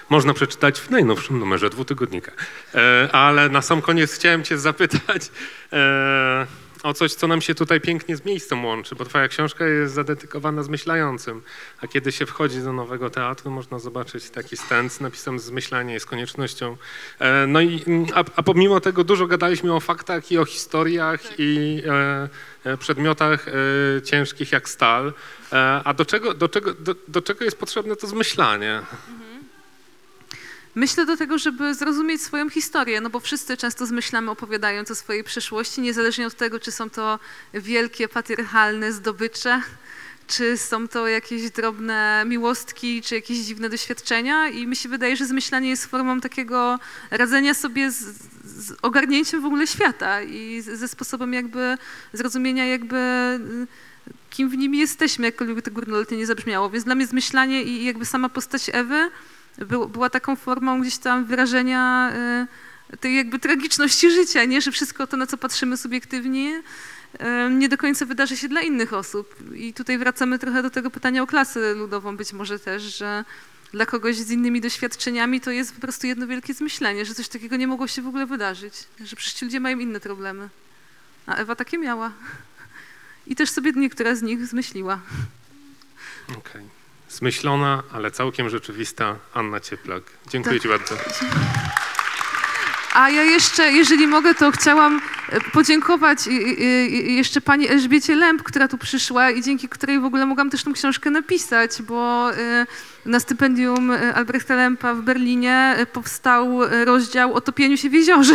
Można 0.09 0.33
przeczytać 0.33 0.79
w 0.79 0.89
najnowszym 0.89 1.39
numerze 1.39 1.69
dwutygodnika. 1.69 2.31
E, 2.75 3.09
ale 3.11 3.49
na 3.49 3.61
sam 3.61 3.81
koniec 3.81 4.13
chciałem 4.13 4.43
cię 4.43 4.57
zapytać, 4.57 5.31
e, 5.73 6.47
o 6.83 6.93
coś, 6.93 7.13
co 7.13 7.27
nam 7.27 7.41
się 7.41 7.55
tutaj 7.55 7.81
pięknie 7.81 8.17
z 8.17 8.25
miejscem 8.25 8.65
łączy, 8.65 8.95
bo 8.95 9.05
twoja 9.05 9.27
książka 9.27 9.65
jest 9.65 9.93
zadedykowana 9.93 10.63
zmyślającym, 10.63 11.41
a 11.81 11.87
kiedy 11.87 12.11
się 12.11 12.25
wchodzi 12.25 12.61
do 12.61 12.73
nowego 12.73 13.09
teatru, 13.09 13.51
można 13.51 13.79
zobaczyć 13.79 14.29
taki 14.29 14.57
stand 14.57 14.93
z 14.93 14.99
napisem 14.99 15.39
zmyślanie 15.39 15.93
jest 15.93 16.05
koniecznością. 16.05 16.77
E, 17.19 17.47
No 17.47 17.61
i 17.61 17.83
mm, 17.87 18.05
a, 18.13 18.23
a 18.35 18.43
pomimo 18.43 18.79
tego 18.79 19.03
dużo 19.03 19.27
gadaliśmy 19.27 19.73
o 19.73 19.79
faktach 19.79 20.31
i 20.31 20.37
o 20.37 20.45
historiach 20.45 21.21
i 21.37 21.81
e, 21.87 22.71
e, 22.71 22.77
przedmiotach 22.77 23.47
e, 23.47 23.51
ciężkich 24.01 24.51
jak 24.51 24.69
stal. 24.69 25.13
E, 25.53 25.81
a 25.83 25.93
do 25.93 26.05
czego, 26.05 26.33
do, 26.33 26.49
czego, 26.49 26.73
do, 26.73 26.95
do 27.07 27.21
czego 27.21 27.45
jest 27.45 27.57
potrzebne 27.59 27.95
to 27.95 28.07
zmyślanie? 28.07 28.81
Myślę 30.75 31.05
do 31.05 31.17
tego, 31.17 31.37
żeby 31.37 31.75
zrozumieć 31.75 32.21
swoją 32.21 32.49
historię, 32.49 33.01
no 33.01 33.09
bo 33.09 33.19
wszyscy 33.19 33.57
często 33.57 33.85
zmyślamy 33.85 34.31
opowiadając 34.31 34.91
o 34.91 34.95
swojej 34.95 35.23
przeszłości, 35.23 35.81
niezależnie 35.81 36.27
od 36.27 36.33
tego, 36.33 36.59
czy 36.59 36.71
są 36.71 36.89
to 36.89 37.19
wielkie 37.53 38.07
patriarchalne 38.07 38.91
zdobycze, 38.91 39.61
czy 40.27 40.57
są 40.57 40.87
to 40.87 41.07
jakieś 41.07 41.51
drobne 41.51 42.23
miłostki, 42.27 43.01
czy 43.01 43.15
jakieś 43.15 43.37
dziwne 43.37 43.69
doświadczenia 43.69 44.47
i 44.47 44.67
mi 44.67 44.75
się 44.75 44.89
wydaje, 44.89 45.15
że 45.17 45.25
zmyślanie 45.25 45.69
jest 45.69 45.85
formą 45.85 46.21
takiego 46.21 46.79
radzenia 47.11 47.53
sobie 47.53 47.91
z, 47.91 47.97
z 48.45 48.73
ogarnięciem 48.81 49.41
w 49.41 49.45
ogóle 49.45 49.67
świata 49.67 50.21
i 50.21 50.61
ze 50.61 50.87
sposobem 50.87 51.33
jakby 51.33 51.77
zrozumienia 52.13 52.65
jakby 52.65 52.99
kim 54.29 54.49
w 54.49 54.57
nim 54.57 54.75
jesteśmy, 54.75 55.25
jakkolwiek 55.25 55.65
to 55.65 55.71
górnolotnie 55.71 56.17
nie 56.17 56.25
zabrzmiało. 56.25 56.69
Więc 56.69 56.85
dla 56.85 56.95
mnie 56.95 57.07
zmyślanie 57.07 57.63
i 57.63 57.85
jakby 57.85 58.05
sama 58.05 58.29
postać 58.29 58.69
Ewy 58.73 59.11
był, 59.57 59.89
była 59.89 60.09
taką 60.09 60.35
formą 60.35 60.81
gdzieś 60.81 60.97
tam 60.97 61.25
wyrażenia 61.25 62.11
y, 62.93 62.97
tej 62.97 63.15
jakby 63.15 63.39
tragiczności 63.39 64.11
życia, 64.11 64.45
nie? 64.45 64.61
że 64.61 64.71
wszystko 64.71 65.07
to, 65.07 65.17
na 65.17 65.27
co 65.27 65.37
patrzymy 65.37 65.77
subiektywnie, 65.77 66.63
y, 67.13 67.51
nie 67.51 67.69
do 67.69 67.77
końca 67.77 68.05
wydarzy 68.05 68.37
się 68.37 68.47
dla 68.47 68.61
innych 68.61 68.93
osób. 68.93 69.35
I 69.55 69.73
tutaj 69.73 69.97
wracamy 69.97 70.39
trochę 70.39 70.63
do 70.63 70.69
tego 70.69 70.89
pytania 70.89 71.23
o 71.23 71.27
klasę 71.27 71.73
ludową 71.73 72.17
być 72.17 72.33
może 72.33 72.59
też, 72.59 72.83
że 72.83 73.25
dla 73.71 73.85
kogoś 73.85 74.15
z 74.15 74.31
innymi 74.31 74.61
doświadczeniami 74.61 75.41
to 75.41 75.51
jest 75.51 75.73
po 75.73 75.81
prostu 75.81 76.07
jedno 76.07 76.27
wielkie 76.27 76.53
zmyślenie, 76.53 77.05
że 77.05 77.15
coś 77.15 77.27
takiego 77.27 77.55
nie 77.55 77.67
mogło 77.67 77.87
się 77.87 78.01
w 78.01 78.07
ogóle 78.07 78.25
wydarzyć, 78.25 78.73
że 78.99 79.15
przecież 79.15 79.33
ci 79.33 79.45
ludzie 79.45 79.59
mają 79.59 79.79
inne 79.79 79.99
problemy. 79.99 80.49
A 81.25 81.35
Ewa 81.35 81.55
takie 81.55 81.77
miała. 81.77 82.11
I 83.27 83.35
też 83.35 83.49
sobie 83.49 83.71
niektóre 83.75 84.15
z 84.15 84.21
nich 84.21 84.45
zmyśliła. 84.45 84.99
Okej. 86.37 86.80
Zmyślona, 87.11 87.83
ale 87.91 88.11
całkiem 88.11 88.49
rzeczywista 88.49 89.15
Anna 89.33 89.59
Cieplak. 89.59 90.03
Dziękuję. 90.29 90.59
Ci 90.59 90.67
bardzo. 90.67 90.95
A 92.93 93.09
ja 93.09 93.23
jeszcze, 93.23 93.71
jeżeli 93.71 94.07
mogę, 94.07 94.35
to 94.35 94.51
chciałam 94.51 95.01
e, 95.29 95.41
podziękować 95.41 96.19
jeszcze 96.91 97.41
pani 97.41 97.67
Elżbiecie 97.67 98.15
Lęb, 98.15 98.43
która 98.43 98.67
tu 98.67 98.77
przyszła 98.77 99.31
i 99.31 99.41
dzięki 99.41 99.69
której 99.69 99.99
w 99.99 100.05
ogóle 100.05 100.25
mogłam 100.25 100.49
też 100.49 100.63
tą 100.63 100.73
książkę 100.73 101.09
napisać, 101.09 101.81
bo 101.81 102.31
e, 102.33 102.65
na 103.05 103.19
stypendium 103.19 103.91
e, 103.91 104.13
Albrechta 104.13 104.55
Lępa 104.55 104.93
w 104.93 105.01
Berlinie 105.01 105.75
powstał 105.93 106.59
rozdział 106.85 107.33
o 107.33 107.41
topieniu 107.41 107.77
się 107.77 107.89
w 107.89 107.93
jeziorze. 107.93 108.33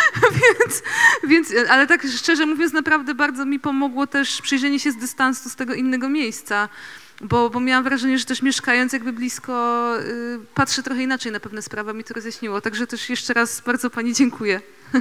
więc, 0.40 0.82
więc, 1.24 1.52
ale 1.70 1.86
tak 1.86 2.06
szczerze 2.16 2.46
mówiąc, 2.46 2.72
naprawdę 2.72 3.14
bardzo 3.14 3.44
mi 3.44 3.60
pomogło 3.60 4.06
też 4.06 4.42
przyjrzenie 4.42 4.80
się 4.80 4.92
z 4.92 4.96
dystansu 4.96 5.50
z 5.50 5.56
tego 5.56 5.74
innego 5.74 6.08
miejsca. 6.08 6.68
Bo, 7.20 7.50
bo 7.50 7.60
miałam 7.60 7.84
wrażenie, 7.84 8.18
że 8.18 8.24
też 8.24 8.42
mieszkając 8.42 8.92
jakby 8.92 9.12
blisko, 9.12 9.92
y, 10.00 10.38
patrzę 10.54 10.82
trochę 10.82 11.02
inaczej 11.02 11.32
na 11.32 11.40
pewne 11.40 11.62
sprawy, 11.62 11.94
mi 11.94 12.04
to 12.04 12.14
rozjaśniło. 12.14 12.60
Także 12.60 12.86
też 12.86 13.10
jeszcze 13.10 13.34
raz 13.34 13.60
bardzo 13.60 13.90
Pani 13.90 14.14
dziękuję. 14.14 14.60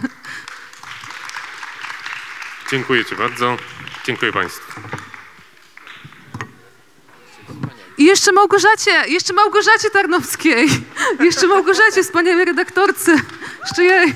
Dziękuję 2.72 3.06
Ci 3.06 3.16
bardzo. 3.16 3.58
Dziękuję 4.06 4.34
Państwu. 4.34 4.82
I 7.98 8.06
jeszcze 8.06 8.32
Małgorzacie, 8.32 8.92
jeszcze 9.08 9.34
Małgorzacie 9.34 9.90
Tarnowskiej, 9.90 10.70
jeszcze 11.20 11.48
Małgorzacie, 11.48 12.04
wspaniałej 12.04 12.46
redaktorce. 12.46 13.16
Jeszcze 13.62 13.84
jej. 13.84 14.14